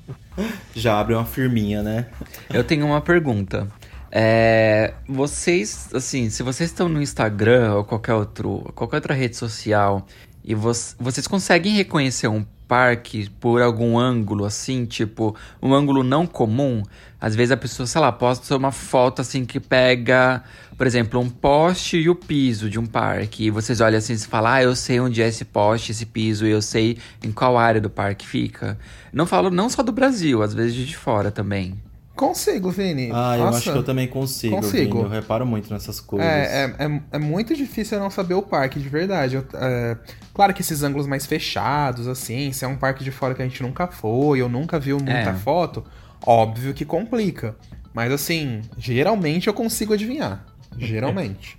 Já 0.74 0.98
abre 0.98 1.14
uma 1.14 1.26
firminha, 1.26 1.84
né? 1.84 2.06
Eu 2.50 2.64
tenho 2.64 2.86
uma 2.86 3.02
pergunta. 3.02 3.68
É, 4.10 4.94
vocês, 5.08 5.90
assim, 5.94 6.30
se 6.30 6.42
vocês 6.42 6.70
estão 6.70 6.88
no 6.88 7.02
Instagram 7.02 7.74
ou 7.76 7.84
qualquer, 7.84 8.14
outro, 8.14 8.72
qualquer 8.74 8.96
outra 8.96 9.14
rede 9.14 9.36
social 9.36 10.08
e 10.44 10.54
vo- 10.56 10.72
vocês 11.00 11.28
conseguem 11.28 11.76
reconhecer 11.76 12.28
um 12.28 12.46
parque 12.68 13.30
por 13.40 13.62
algum 13.62 13.98
ângulo, 13.98 14.46
assim, 14.46 14.86
tipo, 14.86 15.36
um 15.62 15.74
ângulo 15.74 16.04
não 16.04 16.28
comum? 16.28 16.84
Às 17.20 17.36
vezes 17.36 17.52
a 17.52 17.58
pessoa, 17.58 17.86
sei 17.88 18.00
lá, 18.00 18.12
posta 18.12 18.56
uma 18.56 18.72
foto 18.72 19.22
assim 19.22 19.44
que 19.44 19.60
pega, 19.60 20.44
por 20.78 20.86
exemplo, 20.88 21.20
um 21.20 21.30
poste 21.30 21.98
e 21.98 22.10
o 22.10 22.16
piso 22.16 22.70
de 22.70 22.80
um 22.80 22.86
parque. 22.86 23.46
E 23.46 23.50
vocês 23.50 23.82
olham 23.82 23.98
assim 23.98 24.14
e 24.14 24.20
falam, 24.20 24.52
ah, 24.52 24.64
eu 24.64 24.76
sei 24.76 25.00
onde 25.00 25.22
é 25.22 25.28
esse 25.28 25.44
poste, 25.44 25.92
esse 25.92 26.06
piso, 26.06 26.46
e 26.46 26.52
eu 26.52 26.62
sei 26.62 26.98
em 27.24 27.32
qual 27.32 27.58
área 27.58 27.82
do 27.82 27.90
parque 27.90 28.26
fica. 28.26 28.78
Não 29.12 29.26
falo 29.26 29.50
não 29.50 29.68
só 29.70 29.82
do 29.84 29.92
Brasil, 29.92 30.42
às 30.44 30.54
vezes 30.54 30.76
de 30.76 30.96
fora 30.96 31.32
também. 31.32 31.76
Consigo, 32.20 32.70
Vini. 32.70 33.10
Ah, 33.14 33.38
eu 33.38 33.46
Nossa. 33.46 33.58
acho 33.60 33.72
que 33.72 33.78
eu 33.78 33.84
também 33.84 34.08
consigo. 34.08 34.58
Consigo. 34.58 34.98
Vini. 34.98 35.04
Eu 35.06 35.10
reparo 35.10 35.46
muito 35.46 35.72
nessas 35.74 36.02
coisas. 36.02 36.28
É, 36.28 36.66
é, 36.78 36.86
é, 36.86 37.02
é 37.14 37.18
muito 37.20 37.56
difícil 37.56 37.98
eu 37.98 38.04
não 38.04 38.10
saber 38.12 38.34
o 38.34 38.42
parque, 38.42 38.78
de 38.78 38.90
verdade. 38.90 39.36
Eu, 39.36 39.46
é, 39.54 39.96
claro 40.34 40.54
que 40.54 40.62
esses 40.62 40.84
ângulos 40.84 41.08
mais 41.08 41.26
fechados, 41.26 42.08
assim, 42.08 42.52
se 42.52 42.66
é 42.66 42.68
um 42.68 42.76
parque 42.76 43.06
de 43.06 43.12
fora 43.12 43.34
que 43.34 43.42
a 43.42 43.46
gente 43.46 43.64
nunca 43.64 43.88
foi 43.88 44.42
ou 44.42 44.50
nunca 44.50 44.78
viu 44.78 44.98
muita 44.98 45.30
É. 45.30 45.34
foto, 45.34 45.86
óbvio 46.26 46.74
que 46.74 46.84
complica. 46.84 47.56
Mas 47.94 48.12
assim, 48.12 48.62
geralmente 48.78 49.48
eu 49.48 49.54
consigo 49.54 49.94
adivinhar. 49.94 50.46
Geralmente. 50.78 51.58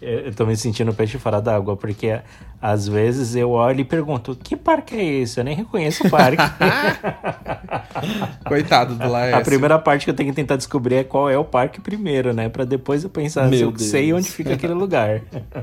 Eu 0.00 0.34
tô 0.34 0.46
me 0.46 0.56
sentindo 0.56 0.92
peixe 0.94 1.18
fora 1.18 1.40
d'água, 1.40 1.76
porque 1.76 2.20
às 2.60 2.88
vezes 2.88 3.34
eu 3.34 3.50
olho 3.50 3.80
e 3.80 3.84
pergunto: 3.84 4.34
que 4.34 4.56
parque 4.56 4.94
é 4.94 5.04
esse? 5.04 5.38
Eu 5.40 5.44
nem 5.44 5.54
reconheço 5.54 6.06
o 6.06 6.10
parque. 6.10 6.42
Coitado 8.44 8.94
do 8.94 9.08
Laércio. 9.08 9.40
A 9.40 9.44
primeira 9.44 9.78
parte 9.78 10.04
que 10.04 10.10
eu 10.10 10.14
tenho 10.14 10.30
que 10.30 10.36
tentar 10.36 10.56
descobrir 10.56 10.96
é 10.96 11.04
qual 11.04 11.28
é 11.28 11.38
o 11.38 11.44
parque 11.44 11.80
primeiro, 11.80 12.32
né? 12.32 12.48
Pra 12.48 12.64
depois 12.64 13.04
eu 13.04 13.10
pensar 13.10 13.48
se 13.50 13.60
eu 13.60 13.76
sei 13.78 14.12
onde 14.12 14.30
fica 14.30 14.54
aquele 14.54 14.74
lugar. 14.74 15.20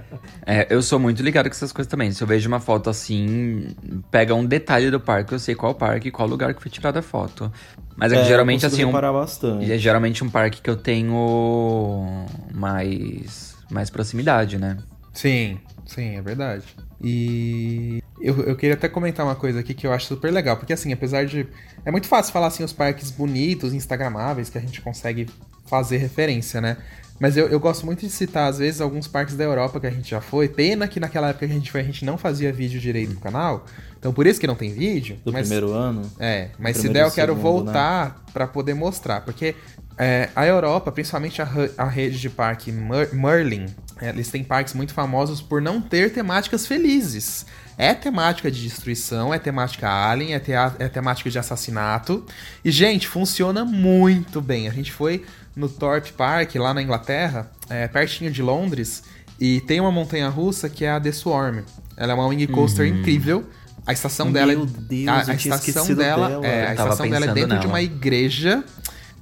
É, 0.47 0.67
eu 0.69 0.81
sou 0.81 0.99
muito 0.99 1.23
ligado 1.23 1.45
com 1.45 1.51
essas 1.51 1.71
coisas 1.71 1.89
também. 1.89 2.11
Se 2.11 2.21
eu 2.21 2.27
vejo 2.27 2.47
uma 2.47 2.59
foto 2.59 2.89
assim, 2.89 3.67
pega 4.11 4.35
um 4.35 4.45
detalhe 4.45 4.91
do 4.91 4.99
parque, 4.99 5.33
eu 5.33 5.39
sei 5.39 5.55
qual 5.55 5.73
parque 5.73 6.09
e 6.09 6.11
qual 6.11 6.27
lugar 6.27 6.53
que 6.53 6.61
foi 6.61 6.69
tirada 6.69 6.99
a 6.99 7.01
foto. 7.01 7.51
Mas 7.95 8.11
é, 8.11 8.17
que 8.17 8.21
É, 8.21 8.25
geralmente 8.25 8.63
eu 8.63 8.69
consigo 8.69 8.89
assim, 8.89 9.07
um, 9.07 9.13
bastante. 9.13 9.71
é 9.71 9.77
geralmente 9.77 10.23
um 10.23 10.29
parque 10.29 10.61
que 10.61 10.69
eu 10.69 10.75
tenho 10.75 12.25
mais 12.53 13.54
mais 13.69 13.89
proximidade, 13.89 14.57
né? 14.57 14.77
Sim, 15.13 15.59
sim, 15.85 16.15
é 16.17 16.21
verdade. 16.21 16.65
E 17.01 18.01
eu, 18.21 18.41
eu 18.43 18.55
queria 18.55 18.75
até 18.75 18.89
comentar 18.89 19.25
uma 19.25 19.35
coisa 19.35 19.59
aqui 19.59 19.73
que 19.73 19.85
eu 19.85 19.93
acho 19.93 20.07
super 20.07 20.31
legal, 20.31 20.57
porque 20.57 20.73
assim, 20.73 20.91
apesar 20.91 21.25
de. 21.25 21.47
É 21.85 21.91
muito 21.91 22.07
fácil 22.07 22.33
falar 22.33 22.47
assim 22.47 22.63
os 22.63 22.73
parques 22.73 23.11
bonitos, 23.11 23.73
instagramáveis, 23.73 24.49
que 24.49 24.57
a 24.57 24.61
gente 24.61 24.81
consegue 24.81 25.27
fazer 25.65 25.97
referência, 25.97 26.59
né? 26.61 26.77
Mas 27.19 27.37
eu, 27.37 27.47
eu 27.47 27.59
gosto 27.59 27.85
muito 27.85 28.01
de 28.01 28.09
citar, 28.09 28.49
às 28.49 28.57
vezes, 28.59 28.81
alguns 28.81 29.07
parques 29.07 29.35
da 29.35 29.43
Europa 29.43 29.79
que 29.79 29.87
a 29.87 29.89
gente 29.91 30.09
já 30.09 30.19
foi. 30.19 30.49
Pena 30.49 30.85
que 30.87 30.99
naquela 30.99 31.29
época 31.29 31.45
que 31.47 31.51
a 31.51 31.55
gente 31.55 31.71
foi, 31.71 31.79
a 31.81 31.83
gente 31.83 32.03
não 32.03 32.17
fazia 32.17 32.51
vídeo 32.51 32.79
direito 32.79 33.13
no 33.13 33.19
canal. 33.21 33.65
Então 33.97 34.13
por 34.13 34.27
isso 34.27 34.39
que 34.39 34.45
não 34.45 34.55
tem 34.55 34.71
vídeo. 34.73 35.17
Do 35.23 35.31
mas- 35.31 35.43
primeiro 35.47 35.71
ano. 35.71 36.01
é, 36.19 36.49
mas 36.59 36.77
se 36.77 36.89
der 36.89 37.05
eu 37.05 37.11
quero 37.11 37.33
segundo, 37.35 37.65
né? 37.65 37.71
voltar 37.73 38.23
pra 38.33 38.45
poder 38.45 38.73
mostrar, 38.75 39.21
porque 39.21 39.55
é, 39.97 40.29
a 40.35 40.45
Europa, 40.45 40.91
principalmente 40.91 41.41
a, 41.41 41.47
a 41.77 41.85
rede 41.85 42.19
de 42.19 42.29
parque 42.29 42.71
Mer- 42.71 43.09
Merlin, 43.15 43.65
é, 43.99 44.09
eles 44.09 44.29
têm 44.29 44.43
parques 44.43 44.73
muito 44.73 44.93
famosos 44.93 45.41
por 45.41 45.61
não 45.61 45.81
ter 45.81 46.11
temáticas 46.13 46.67
felizes. 46.67 47.45
É 47.77 47.93
temática 47.93 48.51
de 48.51 48.61
destruição, 48.61 49.33
é 49.33 49.39
temática 49.39 49.89
alien, 49.89 50.33
é, 50.33 50.39
tea- 50.39 50.75
é 50.79 50.87
temática 50.87 51.29
de 51.29 51.39
assassinato. 51.39 52.25
E, 52.63 52.69
gente, 52.71 53.07
funciona 53.07 53.65
muito 53.65 54.39
bem. 54.41 54.67
A 54.67 54.71
gente 54.71 54.91
foi 54.91 55.25
no 55.55 55.69
Thorpe 55.69 56.11
Park, 56.13 56.55
lá 56.55 56.73
na 56.73 56.81
Inglaterra, 56.81 57.49
é, 57.69 57.87
pertinho 57.87 58.29
de 58.31 58.41
Londres, 58.41 59.03
e 59.39 59.61
tem 59.61 59.79
uma 59.79 59.91
montanha 59.91 60.27
russa 60.29 60.69
que 60.69 60.83
é 60.85 60.91
a 60.91 60.99
The 60.99 61.11
Swarm. 61.11 61.59
Ela 61.97 62.11
é 62.11 62.15
uma 62.15 62.27
wing 62.27 62.45
coaster 62.47 62.85
incrível. 62.87 63.45
A 63.87 63.93
estação 63.93 64.31
dela 64.31 64.51
é 64.51 64.55
Meu 64.55 64.65
Deus, 64.65 65.07
a, 65.29 65.31
a 65.31 65.35
estação 65.35 65.85
dela, 65.95 66.27
dela. 66.29 66.45
é, 66.47 66.67
a 66.67 66.73
estação 66.73 67.09
dela 67.09 67.25
é 67.25 67.33
dentro 67.33 67.49
de 67.51 67.55
nela. 67.55 67.67
uma 67.67 67.81
igreja. 67.81 68.63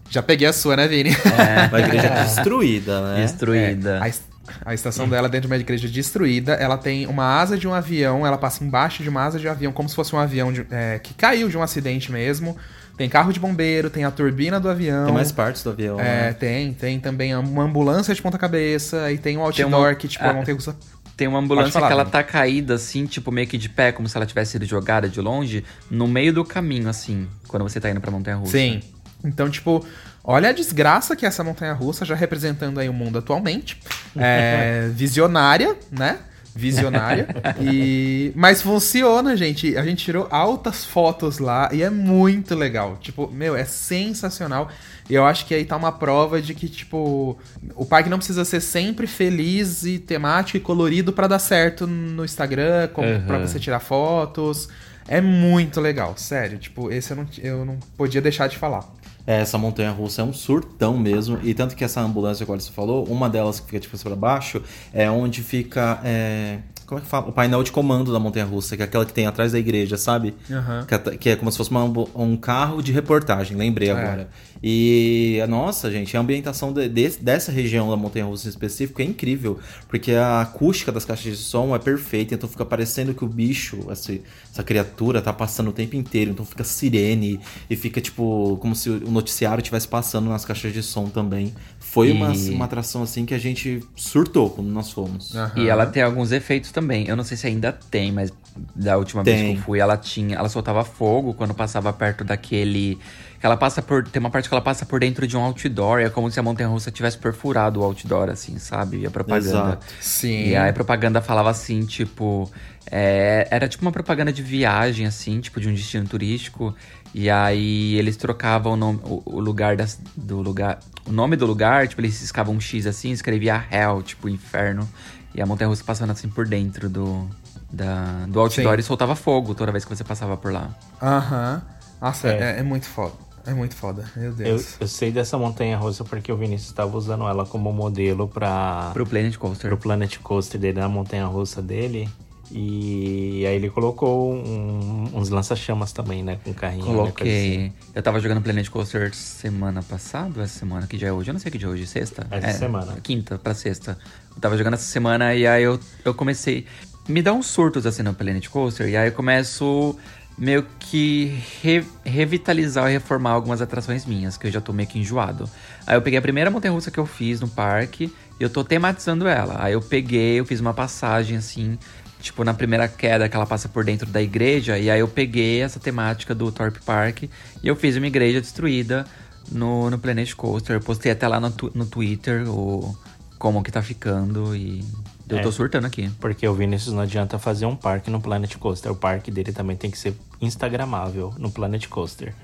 Já 0.10 0.22
peguei 0.22 0.48
a 0.48 0.54
sua, 0.54 0.75
né, 0.78 0.88
Vini? 0.88 1.10
Uma 1.70 1.80
igreja 1.80 2.10
destruída, 2.24 3.02
né? 3.16 3.22
Destruída. 3.24 4.00
A, 4.02 4.08
es- 4.08 4.22
a 4.63 4.74
estação 4.74 5.10
dela 5.10 5.28
é 5.28 5.30
dentro 5.30 5.48
de 5.48 5.54
uma 5.56 5.60
igreja 5.60 5.88
destruída. 5.88 6.54
Ela 6.54 6.78
tem 6.78 7.08
uma 7.08 7.40
asa 7.40 7.58
de 7.58 7.68
um 7.68 7.74
avião, 7.74 8.25
ela 8.25 8.38
passa 8.38 8.63
embaixo 8.63 9.02
de 9.02 9.10
uma 9.10 9.24
asa 9.24 9.40
de 9.40 9.48
um 9.48 9.52
avião, 9.52 9.72
como 9.72 9.90
se 9.90 9.96
fosse 9.96 10.16
um 10.16 10.20
avião 10.20 10.54
de- 10.54 10.66
é, 10.70 11.00
que 11.00 11.13
caiu 11.16 11.50
de 11.50 11.58
um 11.58 11.63
acidente 11.63 12.12
mesmo. 12.12 12.56
Tem 12.97 13.09
carro 13.09 13.33
de 13.33 13.39
bombeiro, 13.39 13.89
tem 13.89 14.03
a 14.03 14.12
turbina 14.12 14.59
do 14.59 14.69
avião. 14.69 15.05
Tem 15.05 15.13
mais 15.13 15.31
partes 15.31 15.63
do 15.63 15.71
avião. 15.71 16.00
É, 16.00 16.27
né? 16.27 16.33
tem, 16.33 16.73
tem 16.73 17.00
também 17.00 17.35
uma 17.35 17.63
ambulância 17.63 18.13
de 18.13 18.21
ponta-cabeça 18.21 19.12
e 19.12 19.17
tem 19.17 19.38
um 19.38 19.51
Tem 19.51 19.63
outdoor 19.63 19.88
uma- 19.89 19.95
que, 19.95 20.07
tipo, 20.07 20.23
ah. 20.23 20.29
a 20.29 20.33
montanha 20.33 20.55
russa. 20.55 20.75
Tem 21.17 21.27
uma 21.27 21.39
ambulância 21.39 21.71
falar, 21.73 21.88
que 21.88 21.93
ela 21.93 22.05
tá 22.05 22.23
caída 22.23 22.73
assim, 22.73 23.05
tipo 23.05 23.31
meio 23.31 23.47
que 23.47 23.57
de 23.57 23.69
pé, 23.69 23.91
como 23.91 24.07
se 24.09 24.17
ela 24.17 24.25
tivesse 24.25 24.53
sido 24.53 24.65
jogada 24.65 25.07
de 25.07 25.21
longe, 25.21 25.63
no 25.89 26.07
meio 26.07 26.33
do 26.33 26.43
caminho 26.43 26.89
assim, 26.89 27.27
quando 27.47 27.63
você 27.63 27.79
tá 27.79 27.89
indo 27.89 28.01
pra 28.01 28.09
montanha 28.09 28.38
russa. 28.38 28.53
Sim. 28.53 28.81
Então, 29.23 29.47
tipo, 29.50 29.85
olha 30.23 30.50
a 30.50 30.51
desgraça 30.51 31.15
que 31.15 31.23
é 31.23 31.27
essa 31.27 31.43
montanha 31.43 31.73
russa, 31.73 32.03
já 32.03 32.15
representando 32.15 32.79
aí 32.79 32.89
o 32.89 32.93
mundo 32.93 33.19
atualmente. 33.19 33.79
É, 34.15 34.89
visionária, 34.93 35.75
né? 35.91 36.17
Visionária. 36.55 37.27
e 37.62 38.31
Mas 38.36 38.62
funciona, 38.62 39.36
gente. 39.36 39.75
A 39.77 39.83
gente 39.83 40.03
tirou 40.05 40.27
altas 40.29 40.86
fotos 40.86 41.39
lá 41.39 41.69
e 41.72 41.81
é 41.83 41.89
muito 41.89 42.53
legal. 42.55 42.98
Tipo, 43.01 43.29
meu, 43.31 43.55
é 43.55 43.65
sensacional. 43.65 44.69
E 45.10 45.13
eu 45.15 45.25
acho 45.25 45.45
que 45.45 45.53
aí 45.53 45.65
tá 45.65 45.75
uma 45.75 45.91
prova 45.91 46.41
de 46.41 46.53
que, 46.53 46.69
tipo, 46.69 47.38
o 47.75 47.86
parque 47.86 48.10
não 48.10 48.17
precisa 48.17 48.45
ser 48.45 48.62
sempre 48.62 49.05
feliz 49.07 49.83
e 49.83 50.00
temático 50.00 50.57
e 50.57 50.60
colorido 50.62 51.12
pra 51.12 51.27
dar 51.27 51.39
certo 51.39 51.86
no 51.86 52.24
Instagram, 52.24 52.88
como 52.93 53.07
Uhum. 53.07 53.22
pra 53.25 53.39
você 53.39 53.60
tirar 53.60 53.79
fotos. 53.79 54.69
É 55.07 55.19
muito 55.19 55.81
legal, 55.81 56.13
sério. 56.15 56.57
Tipo, 56.57 56.89
esse 56.91 57.12
eu 57.12 57.17
não, 57.17 57.25
eu 57.39 57.65
não 57.65 57.77
podia 57.98 58.22
deixar 58.22 58.48
de 58.48 58.57
falar. 58.57 58.86
É, 59.25 59.39
essa 59.42 59.58
montanha 59.58 59.92
russa 59.92 60.22
é 60.22 60.25
um 60.25 60.34
surtão 60.34 60.98
mesmo. 60.98 61.39
E 61.44 61.53
tanto 61.53 61.75
que 61.75 61.84
essa 61.84 62.01
ambulância, 62.01 62.44
agora 62.44 62.60
você 62.60 62.72
falou, 62.72 63.06
uma 63.06 63.30
delas 63.30 63.60
que 63.60 63.68
fica 63.68 63.80
cabeça 63.80 64.03
pra 64.03 64.15
baixo, 64.15 64.62
é 64.94 65.10
onde 65.10 65.42
fica. 65.42 66.00
é, 66.03 66.60
Como 66.86 67.00
é 67.00 67.02
que 67.04 67.10
fala? 67.10 67.28
O 67.30 67.32
painel 67.32 67.63
de 67.63 67.72
comando 67.72 68.12
da 68.12 68.20
montanha 68.20 68.46
russa, 68.46 68.75
que 68.75 68.82
é 68.82 68.86
aquela 68.86 69.06
que 69.06 69.13
tem 69.13 69.25
atrás 69.25 69.52
da 69.52 69.60
igreja, 69.60 69.98
sabe? 69.98 70.34
Aham. 70.52 70.86
Que, 70.86 70.94
é, 70.96 71.00
que 71.18 71.30
é 71.30 71.36
como 71.36 71.52
se 71.52 71.58
fosse 71.58 71.72
uma 71.72 71.84
um 72.16 72.36
carro 72.38 72.82
de 72.82 72.92
reportagem, 72.92 73.56
lembrei 73.58 73.90
É. 73.90 73.92
agora. 73.92 74.30
E, 74.66 75.44
nossa, 75.50 75.92
gente, 75.92 76.16
a 76.16 76.20
ambientação 76.22 76.72
de- 76.72 76.88
de- 76.88 77.18
dessa 77.20 77.52
região 77.52 77.90
da 77.90 77.98
Montanha 77.98 78.24
Russa 78.25 78.48
em 78.48 78.50
específico 78.50 79.02
é 79.02 79.06
incrível, 79.06 79.60
porque 79.90 80.13
a 80.13 80.40
acústica 80.42 80.90
das 80.92 81.04
caixas 81.04 81.38
de 81.38 81.44
som 81.44 81.75
é 81.75 81.80
perfeita, 81.80 82.34
então 82.34 82.48
fica 82.48 82.63
parecendo 82.66 83.13
que 83.13 83.25
o 83.25 83.28
bicho, 83.28 83.80
essa, 83.90 84.13
essa 84.52 84.63
criatura, 84.63 85.22
tá 85.22 85.34
passando 85.34 85.70
o 85.70 85.74
tempo 85.74 85.98
inteiro, 85.98 86.32
então 86.32 86.46
fica 86.46 86.63
sirene 86.63 87.42
e 87.70 87.75
fica 87.75 88.00
tipo 88.00 88.58
como 88.62 88.74
se 88.74 88.90
o 88.90 89.12
noticiário 89.12 89.62
estivesse 89.62 89.88
passando 89.88 90.30
nas 90.30 90.46
caixas 90.46 90.72
de 90.72 90.82
som 90.82 91.10
também. 91.10 91.54
Foi 91.93 92.12
uma, 92.12 92.33
E- 92.33 92.50
uma 92.50 92.65
atração 92.65 93.03
assim 93.03 93.23
que 93.23 93.35
a 93.35 93.38
gente 93.38 93.83
surtou 93.95 94.50
quando 94.50 94.67
nós 94.69 94.89
fomos. 94.91 95.35
Aham. 95.35 95.51
E 95.63 95.69
ela 95.69 95.85
tem 95.85 96.01
alguns 96.01 96.31
efeitos 96.31 96.71
também. 96.71 97.07
Eu 97.07 97.15
não 97.15 97.23
sei 97.23 97.38
se 97.38 97.45
ainda 97.45 97.71
tem, 97.71 98.12
mas 98.12 98.33
da 98.75 98.97
última 98.97 99.23
vez 99.23 99.39
Tem. 99.39 99.53
que 99.53 99.59
eu 99.59 99.63
fui, 99.63 99.79
ela 99.79 99.95
tinha. 99.95 100.35
Ela 100.35 100.50
soltava 100.50 100.83
fogo 100.83 101.35
quando 101.35 101.53
passava 101.53 101.93
perto 101.93 102.23
daquele. 102.23 102.97
Que 103.43 103.45
Ela 103.45 103.57
passa 103.57 103.81
por. 103.81 104.07
Tem 104.07 104.21
uma 104.21 104.29
parte 104.29 104.47
que 104.47 104.55
ela 104.55 104.62
passa 104.62 104.85
por 104.85 105.01
dentro 105.01 105.27
de 105.27 105.35
um 105.35 105.41
outdoor. 105.41 106.00
É 106.00 106.09
como 106.09 106.31
se 106.31 106.39
a 106.39 106.43
montanha 106.43 106.69
russa 106.69 106.89
tivesse 106.89 107.17
perfurado 107.17 107.81
o 107.81 107.83
outdoor, 107.83 108.29
assim, 108.29 108.57
sabe? 108.57 109.00
E 109.01 109.05
a 109.05 109.12
propaganda. 109.12 109.50
Exato. 109.50 109.85
Sim. 110.00 110.45
E 110.47 110.55
aí 110.55 110.69
a 110.69 110.73
propaganda 110.73 111.19
falava 111.21 111.50
assim, 111.50 111.85
tipo. 111.85 112.50
é, 112.89 113.45
era 113.51 113.67
tipo 113.67 113.83
uma 113.83 113.91
propaganda 113.91 114.31
de 114.31 114.41
viagem, 114.41 115.05
assim, 115.05 115.41
tipo, 115.41 115.59
de 115.59 115.67
um 115.67 115.73
destino 115.73 116.07
turístico. 116.07 116.73
E 117.13 117.29
aí 117.29 117.95
eles 117.95 118.15
trocavam 118.15 118.71
o, 118.73 118.75
nome- 118.77 119.01
o- 119.03 119.41
lugar 119.41 119.75
das- 119.75 120.00
do 120.15 120.39
lugar. 120.41 120.79
O 121.05 121.12
nome 121.12 121.35
do 121.35 121.45
lugar, 121.45 121.85
tipo, 121.85 122.00
eles 122.00 122.17
riscavam 122.21 122.55
um 122.55 122.62
X 122.62 122.88
assim, 122.88 123.12
escrevia 123.12 123.62
Hell, 123.69 124.01
tipo, 124.03 124.29
inferno. 124.29 124.88
E 125.35 125.41
a 125.41 125.45
montanha 125.45 125.67
russa 125.67 125.83
passando 125.83 126.12
assim 126.12 126.29
por 126.29 126.47
dentro 126.47 126.88
do, 126.88 127.27
da, 127.69 128.25
do 128.25 128.39
outdoor 128.39 128.75
Sim. 128.75 128.79
e 128.79 128.83
soltava 128.83 129.15
fogo 129.17 129.53
toda 129.53 129.69
vez 129.69 129.83
que 129.83 129.93
você 129.93 130.03
passava 130.05 130.38
por 130.38 130.53
lá. 130.53 130.69
Aham. 131.01 131.62
Nossa, 132.01 132.29
É. 132.29 132.55
é. 132.55 132.59
é 132.59 132.63
muito 132.63 132.85
foda. 132.85 133.13
É 133.45 133.53
muito 133.53 133.75
foda. 133.75 134.05
Meu 134.15 134.25
Eu, 134.29 134.33
Deus. 134.33 134.77
eu 134.79 134.88
sei 134.88 135.12
dessa 135.12 135.38
montanha 135.38 135.77
russa 135.77 136.03
porque 136.03 136.31
o 136.31 136.38
Vinícius 136.38 136.69
estava 136.69 136.95
usando 136.97 137.27
ela 137.27 137.45
como 137.45 137.71
modelo 137.73 138.27
para 138.27 138.91
Pro 138.93 139.05
Planet 139.05 139.35
Coaster. 139.38 139.69
pro 139.69 139.77
Planet 139.77 140.17
Coaster 140.19 140.59
dele 140.59 140.79
na 140.79 140.88
montanha 140.88 141.25
russa 141.25 141.62
dele. 141.62 142.09
E 142.51 143.43
aí 143.47 143.55
ele 143.55 143.69
colocou 143.69 144.31
um- 144.33 145.09
uns 145.13 145.29
lança-chamas 145.29 145.91
também, 145.91 146.21
né? 146.23 146.38
Com 146.43 146.53
carrinho. 146.53 146.85
né, 146.85 146.91
assim. 146.91 146.97
Coloquei. 147.01 147.71
Eu 147.95 148.03
tava 148.03 148.19
jogando 148.19 148.41
Planet 148.41 148.69
Coaster 148.69 149.13
semana 149.15 149.81
passada, 149.81 150.33
ou 150.38 150.43
essa 150.43 150.59
semana 150.59 150.85
que 150.85 150.97
já 150.97 151.07
é 151.07 151.12
hoje. 151.12 151.29
Eu 151.31 151.33
não 151.33 151.39
sei 151.39 151.51
que 151.51 151.57
dia 151.57 151.67
é 151.67 151.71
hoje, 151.71 151.88
sexta? 151.88 152.27
Essa 152.29 152.47
é, 152.47 152.53
semana. 152.53 152.97
Quinta 153.01 153.38
pra 153.39 153.53
sexta. 153.55 153.97
Eu 154.35 154.39
tava 154.41 154.55
jogando 154.57 154.75
essa 154.75 154.85
semana 154.85 155.33
e 155.33 155.47
aí 155.47 155.63
eu, 155.63 155.79
eu 156.05 156.13
comecei. 156.13 156.65
Me 157.07 157.21
dá 157.21 157.33
uns 157.33 157.47
surtos 157.47 157.85
assim 157.85 158.03
no 158.03 158.13
Planet 158.13 158.47
Coaster, 158.47 158.88
e 158.88 158.95
aí 158.95 159.09
eu 159.09 159.13
começo 159.13 159.97
meio 160.38 160.66
que 160.80 161.40
re- 161.62 161.86
revitalizar 162.04 162.90
e 162.90 162.94
reformar 162.94 163.32
algumas 163.32 163.62
atrações 163.62 164.06
minhas, 164.06 164.38
que 164.38 164.48
eu 164.48 164.52
já 164.52 164.60
tô 164.60 164.74
meio 164.74 164.90
que 164.90 165.00
enjoado. 165.00 165.50
Aí 165.86 165.96
eu 165.96 166.02
peguei 166.02 166.18
a 166.18 166.22
primeira 166.22 166.50
montanha 166.50 166.74
russa 166.74 166.90
que 166.90 167.00
eu 167.00 167.06
fiz 167.06 167.40
no 167.40 167.48
parque 167.48 168.12
e 168.40 168.44
eu 168.44 168.50
tô 168.50 168.63
tematizando 168.63 169.28
ela. 169.28 169.63
Aí 169.63 169.74
eu 169.74 169.82
peguei, 169.82 170.40
eu 170.40 170.46
fiz 170.46 170.60
uma 170.60 170.74
passagem 170.74 171.38
assim, 171.38 171.78
tipo 172.20 172.44
na 172.44 172.54
primeira 172.54 172.88
queda 172.88 173.30
que 173.30 173.36
ela 173.36 173.46
passa 173.46 173.70
por 173.70 173.86
dentro 173.86 174.08
da 174.08 174.22
igreja, 174.22 174.78
e 174.80 174.90
aí 174.90 175.00
eu 175.00 175.08
peguei 175.08 175.62
essa 175.62 175.80
temática 175.80 176.34
do 176.34 176.52
Thorpe 176.52 176.80
Park 176.84 177.24
e 177.24 177.30
eu 177.63 177.75
fiz 177.75 177.96
uma 177.96 178.08
igreja 178.08 178.42
destruída 178.42 179.06
no, 179.52 179.90
no 179.90 180.00
Planet 180.00 180.34
Coaster. 180.34 180.78
Eu 180.78 180.82
postei 180.82 181.12
até 181.12 181.28
lá 181.28 181.40
no, 181.40 181.54
no 181.75 181.86
Twitter 181.86 182.50
o, 182.50 182.98
como 183.38 183.62
que 183.62 183.72
tá 183.72 183.82
ficando 183.82 184.56
e 184.56 184.84
eu 185.30 185.38
É. 185.38 185.42
tô 185.42 185.51
surtando 185.51 185.86
aqui. 185.86 186.10
Porque 186.20 186.48
o 186.48 186.53
Vinícius 186.53 186.94
não 186.94 187.01
adianta 187.03 187.38
fazer 187.39 187.65
um 187.65 187.75
parque 187.75 188.10
no 188.12 188.20
Planet 188.22 188.56
Coaster. 188.58 188.92
O 188.92 188.96
parque 188.96 189.32
dele 189.32 189.51
também 189.51 189.75
tem 189.75 189.89
que 189.92 189.98
ser 189.98 190.15
instagramável 190.42 191.34
no 191.38 191.50
Planet 191.51 191.88
Coaster. 191.88 192.34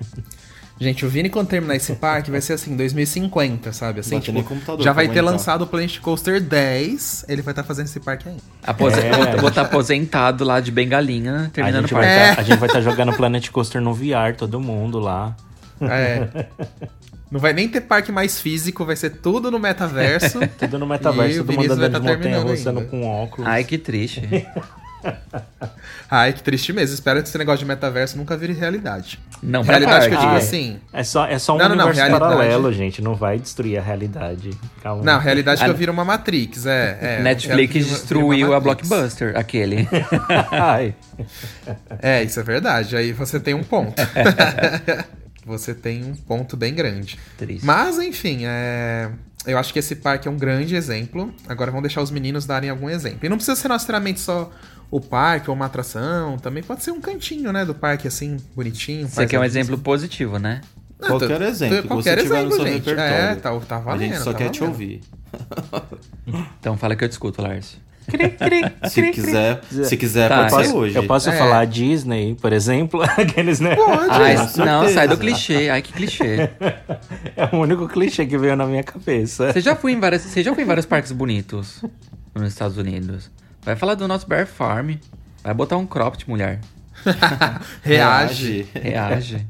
Gente, 0.82 1.04
o 1.04 1.10
Vini, 1.10 1.28
quando 1.28 1.46
terminar 1.46 1.76
esse 1.76 1.92
parque, 1.94 2.30
vai 2.30 2.40
ser 2.40 2.54
assim, 2.54 2.74
2050, 2.74 3.70
sabe? 3.70 4.00
Assim, 4.00 4.18
tipo, 4.18 4.42
já 4.82 4.94
vai 4.94 5.04
ter 5.08 5.18
aguentar. 5.18 5.24
lançado 5.34 5.62
o 5.64 5.66
Planet 5.66 5.98
Coaster 5.98 6.40
10, 6.40 7.26
ele 7.28 7.42
vai 7.42 7.52
estar 7.52 7.62
fazendo 7.64 7.84
esse 7.84 8.00
parque 8.00 8.30
ainda. 8.30 8.40
Apose- 8.66 8.98
É. 8.98 9.36
Vou 9.36 9.50
estar 9.50 9.60
aposentado 9.60 10.42
lá 10.42 10.58
de 10.58 10.70
bengalinha, 10.70 11.50
terminando 11.52 11.84
o 11.84 11.88
parque. 11.90 12.06
vai 12.06 12.30
É. 12.30 12.34
tá, 12.34 12.40
a 12.40 12.44
gente 12.44 12.58
vai 12.58 12.66
estar 12.66 12.80
jogando 12.80 13.12
Planet 13.12 13.46
Coaster 13.50 13.82
no 13.82 13.92
VR, 13.92 14.34
todo 14.38 14.58
mundo 14.58 14.98
lá. 14.98 15.36
É. 15.82 16.46
Não 17.30 17.38
vai 17.38 17.52
nem 17.52 17.68
ter 17.68 17.82
parque 17.82 18.10
mais 18.10 18.40
físico, 18.40 18.84
vai 18.84 18.96
ser 18.96 19.10
tudo 19.10 19.50
no 19.50 19.58
metaverso. 19.58 20.40
Tudo 20.58 20.78
no 20.80 20.86
metaverso, 20.86 21.42
o 21.42 21.44
todo 21.44 21.56
mundo 21.56 21.72
andando 21.72 21.86
de 21.86 21.92
tá 21.92 21.98
montanha 22.00 22.18
terminando 22.18 22.48
russa 22.48 22.70
ainda. 22.70 22.84
com 22.86 23.06
óculos. 23.06 23.46
Ai, 23.48 23.62
que 23.64 23.78
triste. 23.78 24.22
Ai, 26.10 26.32
que 26.32 26.42
triste 26.42 26.72
mesmo. 26.72 26.92
Espero 26.94 27.22
que 27.22 27.28
esse 27.28 27.38
negócio 27.38 27.60
de 27.60 27.64
metaverso 27.64 28.18
nunca 28.18 28.36
vire 28.36 28.52
realidade. 28.52 29.18
Não, 29.42 29.64
pra 29.64 29.78
realidade 29.78 30.08
que 30.08 30.14
eu 30.14 30.18
digo 30.18 30.32
Ah, 30.32 30.36
assim. 30.36 30.78
É 30.92 31.04
só, 31.04 31.24
é 31.26 31.38
só 31.38 31.54
um 31.54 31.58
Não, 31.58 31.68
não, 31.70 31.76
não, 31.76 31.84
universo 31.86 32.08
realidade- 32.10 32.34
paralelo, 32.36 32.72
gente. 32.72 33.00
Não 33.00 33.14
vai 33.14 33.38
destruir 33.38 33.78
a 33.78 33.82
realidade. 33.82 34.50
Calma. 34.82 35.02
Não, 35.04 35.18
realidade 35.20 35.60
que 35.60 35.64
Ah, 35.64 35.68
eu 35.68 35.74
viro 35.76 35.92
uma 35.92 36.04
Matrix, 36.04 36.66
é. 36.66 36.98
é 37.00 37.22
Netflix 37.22 37.72
que 37.72 37.78
destruiu 37.78 38.52
a. 38.52 38.60
Blockbuster, 38.60 39.36
aquele. 39.38 39.88
Ai. 40.50 40.94
É, 42.02 42.22
isso 42.24 42.40
é 42.40 42.42
verdade. 42.42 42.96
Aí 42.96 43.12
você 43.12 43.38
tem 43.40 43.54
um 43.54 43.62
ponto. 43.62 43.94
Você 45.44 45.74
tem 45.74 46.04
um 46.04 46.14
ponto 46.14 46.56
bem 46.56 46.74
grande. 46.74 47.18
Triste. 47.36 47.64
Mas, 47.64 47.98
enfim, 47.98 48.40
é... 48.44 49.10
eu 49.46 49.58
acho 49.58 49.72
que 49.72 49.78
esse 49.78 49.96
parque 49.96 50.28
é 50.28 50.30
um 50.30 50.36
grande 50.36 50.74
exemplo. 50.76 51.32
Agora 51.48 51.70
vamos 51.70 51.84
deixar 51.84 52.02
os 52.02 52.10
meninos 52.10 52.46
darem 52.46 52.70
algum 52.70 52.88
exemplo. 52.88 53.20
E 53.24 53.28
não 53.28 53.36
precisa 53.36 53.56
ser 53.56 53.68
necessariamente 53.68 54.20
só 54.20 54.50
o 54.90 55.00
parque 55.00 55.48
ou 55.50 55.56
uma 55.56 55.66
atração. 55.66 56.36
Também 56.38 56.62
pode 56.62 56.82
ser 56.82 56.90
um 56.90 57.00
cantinho, 57.00 57.52
né, 57.52 57.64
do 57.64 57.74
parque, 57.74 58.08
assim, 58.08 58.36
bonitinho. 58.54 59.08
Você 59.08 59.26
quer 59.26 59.38
um 59.38 59.44
exemplo 59.44 59.74
assim. 59.74 59.82
positivo, 59.82 60.38
né? 60.38 60.60
Qualquer 60.98 61.38
tu- 61.38 61.44
exemplo 61.44 61.82
tu- 61.82 61.88
qualquer 61.88 62.18
você 62.18 62.22
tiver 62.24 62.42
no 62.42 62.48
exemplo, 62.48 62.56
seu 62.56 62.66
gente. 62.66 62.88
repertório. 62.90 63.14
É, 63.14 63.34
tá, 63.36 63.60
tá 63.60 63.78
valendo. 63.78 64.02
a 64.02 64.14
gente 64.14 64.22
só 64.22 64.32
tá 64.32 64.38
quer 64.38 64.50
te 64.50 64.60
valendo. 64.60 64.72
ouvir. 64.74 65.00
Então 66.60 66.76
fala 66.76 66.94
que 66.94 67.04
eu 67.04 67.08
discuto, 67.08 67.40
Lars. 68.16 68.92
Se 68.92 69.10
quiser, 69.10 69.60
se 69.84 69.96
quiser 69.96 70.28
Tá, 70.28 70.36
pode 70.36 70.44
eu 70.44 70.50
ser 70.50 70.64
Posso- 70.66 70.76
hoje. 70.78 70.96
Eu 70.96 71.06
posso 71.06 71.30
É. 71.30 71.36
falar 71.38 71.64
Disney, 71.66 72.34
por 72.40 72.52
exemplo? 72.52 73.02
Aqueles, 73.16 73.60
né? 73.60 73.76
Ai, 74.10 74.36
com 74.36 74.64
não, 74.64 74.88
sai 74.88 75.08
do 75.08 75.16
clichê. 75.16 75.68
Ai, 75.70 75.82
que 75.82 75.92
clichê. 75.92 76.50
É 77.36 77.48
o 77.54 77.58
único 77.58 77.88
clichê 77.88 78.26
que 78.26 78.36
veio 78.38 78.54
na 78.56 78.66
minha 78.66 78.82
cabeça. 78.82 79.52
Você 79.52 79.60
já 79.60 79.74
foi 79.76 79.92
em 79.92 80.00
vários, 80.00 80.22
você 80.22 80.42
já 80.42 80.54
foi 80.54 80.62
em 80.64 80.66
vários 80.66 80.86
parques 80.86 81.12
bonitos 81.12 81.82
nos 82.34 82.48
Estados 82.48 82.76
Unidos. 82.76 83.30
Vai 83.62 83.76
falar 83.76 83.94
do 83.94 84.06
nosso 84.08 84.26
Bear 84.28 84.46
Farm. 84.46 84.92
Vai 85.42 85.54
botar 85.54 85.76
um 85.76 85.86
cropped, 85.86 86.28
mulher. 86.28 86.60
Reage. 87.82 88.66
Reage. 88.74 89.46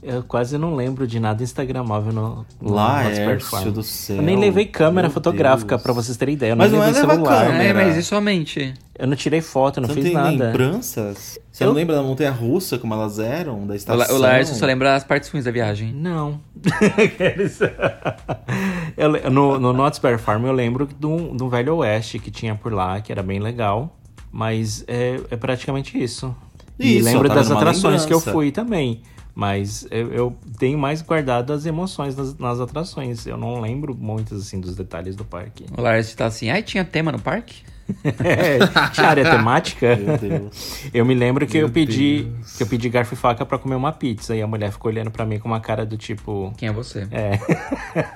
Eu 0.00 0.22
quase 0.22 0.56
não 0.56 0.76
lembro 0.76 1.08
de 1.08 1.18
nada 1.18 1.42
instagramável 1.42 2.12
no, 2.12 2.46
no 2.60 3.40
Farm. 3.40 3.70
do 3.72 3.82
céu. 3.82 4.16
Eu 4.16 4.22
nem 4.22 4.36
levei 4.38 4.64
câmera 4.64 5.08
Meu 5.08 5.12
fotográfica 5.12 5.76
pra 5.76 5.92
vocês 5.92 6.16
terem 6.16 6.34
ideia. 6.34 6.52
Eu 6.52 6.56
Mas 6.56 6.70
nem 6.70 6.80
não 6.80 6.86
é 6.86 6.90
levar 6.92 7.14
celular. 7.14 7.46
câmera. 7.46 7.64
É, 7.64 7.72
mas 7.72 7.96
e 7.96 8.02
somente? 8.04 8.74
Eu 8.96 9.08
não 9.08 9.16
tirei 9.16 9.40
foto, 9.40 9.80
não 9.80 9.88
Você 9.88 9.94
fiz 9.94 10.04
tem 10.04 10.12
nada. 10.14 10.28
lembranças? 10.30 11.38
Você 11.50 11.64
Eu- 11.64 11.68
não 11.68 11.74
lembra 11.74 11.96
da 11.96 12.02
montanha 12.02 12.30
russa, 12.30 12.78
como 12.78 12.94
elas 12.94 13.18
eram? 13.18 13.66
Da 13.66 13.74
estação? 13.74 14.16
O 14.16 14.20
Lars 14.20 14.48
só 14.48 14.66
lembra 14.66 14.94
as 14.94 15.02
partes 15.02 15.28
ruins 15.30 15.44
da 15.44 15.50
viagem. 15.50 15.92
Não. 15.92 16.40
Eu 18.96 19.30
no, 19.30 19.58
no 19.58 19.72
Not 19.72 19.96
Spare 19.96 20.18
Farm 20.18 20.44
eu 20.46 20.52
lembro 20.52 20.86
do, 20.98 21.34
do 21.34 21.48
Velho 21.48 21.76
Oeste 21.76 22.18
que 22.18 22.30
tinha 22.30 22.54
por 22.54 22.72
lá, 22.72 23.00
que 23.00 23.12
era 23.12 23.22
bem 23.22 23.38
legal. 23.40 23.94
Mas 24.30 24.84
é, 24.86 25.20
é 25.30 25.36
praticamente 25.36 25.96
isso. 26.02 26.34
e 26.78 26.98
Isso, 26.98 27.04
lembro 27.06 27.24
eu 27.26 27.28
tava 27.30 27.40
das 27.40 27.50
atrações 27.50 28.04
que 28.04 28.12
eu 28.12 28.18
lembrança. 28.18 28.32
fui 28.32 28.52
também. 28.52 29.00
Mas 29.38 29.86
eu, 29.88 30.12
eu 30.12 30.36
tenho 30.58 30.76
mais 30.76 31.00
guardado 31.00 31.52
as 31.52 31.64
emoções 31.64 32.16
nas, 32.16 32.36
nas 32.36 32.58
atrações. 32.58 33.24
Eu 33.24 33.36
não 33.36 33.60
lembro 33.60 33.94
muitos 33.94 34.42
assim 34.42 34.58
dos 34.58 34.74
detalhes 34.74 35.14
do 35.14 35.24
parque. 35.24 35.64
O 35.76 35.80
Lars 35.80 36.12
tá 36.12 36.26
assim, 36.26 36.50
ai, 36.50 36.60
tinha 36.60 36.84
tema 36.84 37.12
no 37.12 37.20
parque? 37.20 37.62
É, 38.04 38.58
tinha 38.92 39.06
área 39.06 39.30
temática. 39.30 39.94
Meu 39.94 40.18
Deus. 40.18 40.82
Eu 40.92 41.06
me 41.06 41.14
lembro 41.14 41.46
que 41.46 41.56
Meu 41.56 41.68
eu 41.68 41.72
pedi 41.72 42.24
Deus. 42.24 42.56
que 42.56 42.62
eu 42.64 42.66
pedi 42.66 42.88
garfo 42.88 43.14
e 43.14 43.16
faca 43.16 43.46
pra 43.46 43.58
comer 43.58 43.76
uma 43.76 43.92
pizza 43.92 44.34
e 44.34 44.42
a 44.42 44.46
mulher 44.48 44.72
ficou 44.72 44.90
olhando 44.90 45.10
pra 45.12 45.24
mim 45.24 45.38
com 45.38 45.46
uma 45.46 45.60
cara 45.60 45.86
do 45.86 45.96
tipo, 45.96 46.52
Quem 46.58 46.68
é 46.68 46.72
você? 46.72 47.06
é. 47.12 47.38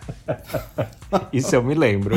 Isso 1.32 1.54
eu 1.54 1.62
me 1.62 1.74
lembro. 1.74 2.16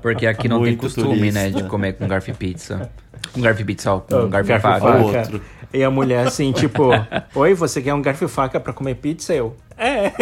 Porque 0.00 0.26
aqui 0.28 0.48
não 0.48 0.58
tem 0.58 0.66
Muito 0.68 0.80
costume, 0.80 1.32
né, 1.32 1.42
turista. 1.48 1.62
de 1.64 1.68
comer 1.68 1.94
com 1.94 2.06
garfo 2.06 2.30
e 2.30 2.34
pizza. 2.34 2.88
Com 3.32 3.40
garfo 3.40 3.62
e 3.62 3.64
pizza, 3.64 3.92
ó, 3.92 4.00
com 4.00 4.14
Oh, 4.14 4.28
garfo 4.28 4.48
e 4.50 4.52
garfo 4.52 4.68
e 4.68 4.70
faca. 4.70 4.80
faca. 4.80 5.18
outro. 5.18 5.42
E 5.74 5.82
a 5.82 5.90
mulher 5.90 6.26
assim, 6.26 6.52
tipo, 6.56 6.90
oi, 7.34 7.52
você 7.54 7.82
quer 7.82 7.92
um 7.92 8.00
garfo 8.00 8.24
e 8.24 8.28
faca 8.28 8.60
pra 8.60 8.72
comer 8.72 8.94
pizza? 8.94 9.34
Eu, 9.34 9.56
é. 9.76 10.12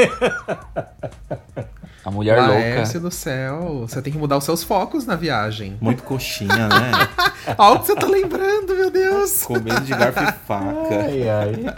A 2.04 2.10
mulher 2.10 2.36
louca. 2.38 2.52
Laércio 2.54 2.98
do 3.00 3.10
céu, 3.12 3.84
você 3.86 4.02
tem 4.02 4.12
que 4.12 4.18
mudar 4.18 4.36
os 4.38 4.42
seus 4.44 4.64
focos 4.64 5.06
na 5.06 5.14
viagem. 5.14 5.76
Muito 5.80 6.02
coxinha, 6.02 6.68
né? 6.68 6.90
Olha 7.56 7.76
o 7.76 7.80
que 7.80 7.86
você 7.86 7.94
tá 7.94 8.06
lembrando, 8.08 8.74
meu 8.74 8.90
Deus. 8.90 9.44
Comendo 9.44 9.82
de 9.82 9.90
garfo 9.92 10.20
e 10.20 10.32
faca. 10.46 11.00
Ai, 11.04 11.28
ai. 11.28 11.74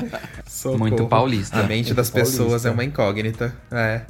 Socorro. 0.47 0.79
Muito 0.79 1.07
paulista. 1.07 1.61
A 1.61 1.65
mente 1.65 1.93
das 1.93 2.09
paulista. 2.09 2.39
pessoas 2.43 2.65
é 2.65 2.71
uma 2.71 2.85
incógnita. 2.85 3.55
É. 3.71 4.01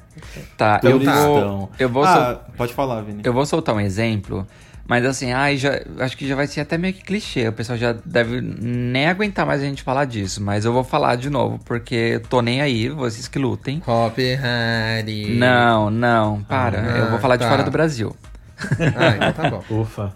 Tá, 0.57 0.79
eu 0.85 1.00
vou. 1.00 1.70
Eu 1.81 1.88
vou, 1.88 2.05
Ah, 2.05 2.14
sol- 2.14 2.40
pode 2.57 2.74
falar, 2.74 3.00
Vini. 3.03 3.22
eu 3.24 3.33
vou 3.33 3.44
soltar 3.44 3.74
um 3.74 3.81
exemplo. 3.81 4.46
Mas 4.86 5.04
assim, 5.06 5.32
ai, 5.32 5.56
já, 5.56 5.80
acho 6.00 6.16
que 6.16 6.28
já 6.28 6.34
vai 6.36 6.46
ser 6.46 6.60
até 6.60 6.76
meio 6.76 6.92
que 6.92 7.02
clichê. 7.02 7.48
O 7.48 7.52
pessoal 7.52 7.78
já 7.78 7.94
deve 8.04 8.40
nem 8.42 9.06
aguentar 9.06 9.46
mais 9.46 9.62
a 9.62 9.64
gente 9.64 9.82
falar 9.82 10.04
disso. 10.04 10.42
Mas 10.42 10.64
eu 10.66 10.72
vou 10.74 10.84
falar 10.84 11.16
de 11.16 11.30
novo, 11.30 11.58
porque 11.64 12.20
tô 12.28 12.42
nem 12.42 12.60
aí, 12.60 12.88
vocês 12.90 13.26
que 13.26 13.38
lutem. 13.38 13.82
Hop 13.86 14.18
Harry. 14.18 15.36
Não, 15.36 15.88
não, 15.90 16.42
para. 16.42 16.80
Ah, 16.80 16.98
eu 16.98 17.10
vou 17.10 17.18
falar 17.18 17.36
de 17.36 17.44
tá. 17.44 17.50
fora 17.50 17.62
do 17.62 17.70
Brasil. 17.70 18.14
Ah, 18.96 19.28
então 19.30 19.32
tá 19.32 19.50
bom. 19.50 19.80
Ufa. 19.80 20.12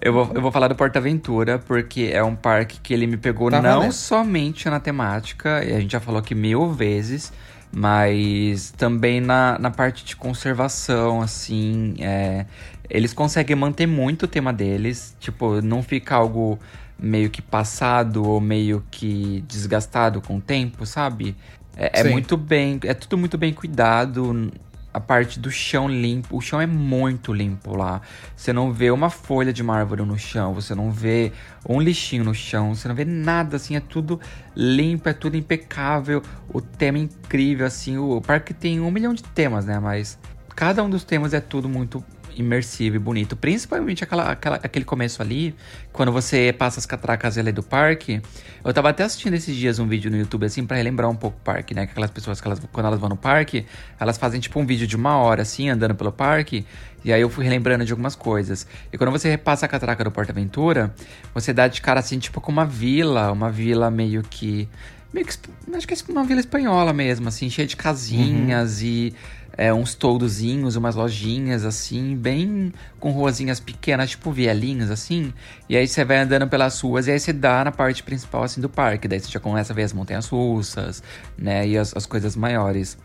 Eu 0.00 0.12
vou, 0.12 0.32
eu 0.34 0.40
vou 0.42 0.50
falar 0.50 0.66
do 0.68 0.74
Porta 0.74 0.98
Aventura, 0.98 1.58
porque 1.60 2.10
é 2.12 2.22
um 2.24 2.34
parque 2.34 2.80
que 2.80 2.92
ele 2.92 3.06
me 3.06 3.16
pegou 3.16 3.50
Tá 3.50 3.62
não 3.62 3.74
valendo. 3.74 3.92
somente 3.92 4.68
na 4.68 4.80
temática, 4.80 5.62
e 5.64 5.72
a 5.72 5.78
gente 5.78 5.92
já 5.92 6.00
falou 6.00 6.18
aqui 6.18 6.34
mil 6.34 6.72
vezes, 6.72 7.32
mas 7.72 8.72
também 8.76 9.20
na, 9.20 9.56
na 9.60 9.70
parte 9.70 10.04
de 10.04 10.16
conservação, 10.16 11.22
assim. 11.22 11.94
é, 12.00 12.46
eles 12.94 13.12
conseguem 13.12 13.56
manter 13.56 13.88
muito 13.88 14.22
o 14.22 14.28
tema 14.28 14.52
deles, 14.52 15.16
tipo, 15.18 15.60
não 15.60 15.82
fica 15.82 16.14
algo 16.14 16.60
meio 16.96 17.28
que 17.28 17.42
passado 17.42 18.24
ou 18.24 18.40
meio 18.40 18.84
que 18.88 19.44
desgastado 19.48 20.22
com 20.22 20.36
o 20.36 20.40
tempo, 20.40 20.86
sabe? 20.86 21.36
É, 21.76 22.02
é 22.02 22.04
muito 22.04 22.36
bem, 22.36 22.78
é 22.84 22.94
tudo 22.94 23.18
muito 23.18 23.36
bem 23.36 23.52
cuidado. 23.52 24.48
A 24.92 25.00
parte 25.00 25.40
do 25.40 25.50
chão 25.50 25.88
limpo, 25.88 26.36
o 26.36 26.40
chão 26.40 26.60
é 26.60 26.68
muito 26.68 27.32
limpo 27.32 27.76
lá. 27.76 28.00
Você 28.36 28.52
não 28.52 28.72
vê 28.72 28.92
uma 28.92 29.10
folha 29.10 29.52
de 29.52 29.60
mármore 29.60 30.02
no 30.02 30.16
chão, 30.16 30.54
você 30.54 30.72
não 30.72 30.92
vê 30.92 31.32
um 31.68 31.80
lixinho 31.80 32.22
no 32.22 32.32
chão, 32.32 32.76
você 32.76 32.86
não 32.86 32.94
vê 32.94 33.04
nada 33.04 33.56
assim, 33.56 33.74
é 33.74 33.80
tudo 33.80 34.20
limpo, 34.54 35.08
é 35.08 35.12
tudo 35.12 35.36
impecável. 35.36 36.22
O 36.48 36.60
tema 36.60 36.98
é 36.98 37.00
incrível, 37.00 37.66
assim. 37.66 37.98
O 37.98 38.20
parque 38.20 38.54
tem 38.54 38.80
um 38.80 38.92
milhão 38.92 39.12
de 39.12 39.24
temas, 39.24 39.66
né? 39.66 39.80
Mas 39.80 40.16
cada 40.54 40.80
um 40.84 40.88
dos 40.88 41.02
temas 41.02 41.34
é 41.34 41.40
tudo 41.40 41.68
muito 41.68 42.04
imersivo 42.36 42.96
e 42.96 42.98
bonito. 42.98 43.36
Principalmente 43.36 44.04
aquela, 44.04 44.30
aquela, 44.30 44.56
aquele 44.56 44.84
começo 44.84 45.20
ali, 45.22 45.54
quando 45.92 46.12
você 46.12 46.52
passa 46.52 46.78
as 46.78 46.86
catracas 46.86 47.38
ali 47.38 47.52
do 47.52 47.62
parque. 47.62 48.20
Eu 48.64 48.72
tava 48.72 48.90
até 48.90 49.04
assistindo 49.04 49.34
esses 49.34 49.54
dias 49.54 49.78
um 49.78 49.86
vídeo 49.86 50.10
no 50.10 50.16
YouTube, 50.16 50.46
assim, 50.46 50.66
para 50.66 50.76
relembrar 50.76 51.10
um 51.10 51.16
pouco 51.16 51.36
o 51.38 51.40
parque, 51.40 51.74
né? 51.74 51.86
Que 51.86 51.92
aquelas 51.92 52.10
pessoas, 52.10 52.40
que 52.40 52.46
elas, 52.46 52.60
quando 52.72 52.86
elas 52.86 52.98
vão 52.98 53.08
no 53.08 53.16
parque, 53.16 53.66
elas 53.98 54.16
fazem 54.16 54.40
tipo 54.40 54.58
um 54.58 54.66
vídeo 54.66 54.86
de 54.86 54.96
uma 54.96 55.16
hora, 55.18 55.42
assim, 55.42 55.68
andando 55.68 55.94
pelo 55.94 56.12
parque. 56.12 56.64
E 57.04 57.12
aí 57.12 57.20
eu 57.20 57.28
fui 57.28 57.44
relembrando 57.44 57.84
de 57.84 57.92
algumas 57.92 58.16
coisas. 58.16 58.66
E 58.92 58.96
quando 58.96 59.10
você 59.10 59.28
repassa 59.28 59.66
a 59.66 59.68
catraca 59.68 60.02
do 60.02 60.10
Porta 60.10 60.32
Aventura, 60.32 60.94
você 61.34 61.52
dá 61.52 61.68
de 61.68 61.82
cara, 61.82 62.00
assim, 62.00 62.18
tipo 62.18 62.40
com 62.40 62.50
uma 62.50 62.64
vila, 62.64 63.30
uma 63.30 63.50
vila 63.50 63.90
meio 63.90 64.22
que 64.22 64.68
meio 65.14 65.26
que. 65.26 65.34
Acho 65.74 65.86
que 65.86 65.94
é 65.94 66.12
uma 66.12 66.24
vila 66.24 66.40
espanhola 66.40 66.92
mesmo, 66.92 67.28
assim, 67.28 67.48
cheia 67.48 67.66
de 67.66 67.76
casinhas 67.76 68.80
uhum. 68.80 68.86
e 68.86 69.14
é, 69.56 69.72
uns 69.72 69.94
toldozinhos, 69.94 70.76
umas 70.76 70.94
lojinhas, 70.94 71.64
assim, 71.64 72.16
bem 72.16 72.72
com 72.98 73.10
ruazinhas 73.10 73.60
pequenas, 73.60 74.10
tipo 74.10 74.30
vielinhos, 74.30 74.90
assim. 74.90 75.32
E 75.68 75.76
aí 75.76 75.86
você 75.86 76.04
vai 76.04 76.18
andando 76.18 76.48
pelas 76.48 76.80
ruas 76.80 77.06
e 77.06 77.12
aí 77.12 77.20
você 77.20 77.32
dá 77.32 77.64
na 77.64 77.72
parte 77.72 78.02
principal, 78.02 78.42
assim, 78.42 78.60
do 78.60 78.68
parque. 78.68 79.08
Daí 79.08 79.20
você 79.20 79.30
já 79.30 79.40
começa 79.40 79.72
a 79.72 79.76
ver 79.76 79.84
as 79.84 79.92
montanhas 79.92 80.26
russas, 80.26 81.02
né, 81.38 81.66
e 81.66 81.78
as, 81.78 81.96
as 81.96 82.06
coisas 82.06 82.36
maiores. 82.36 82.98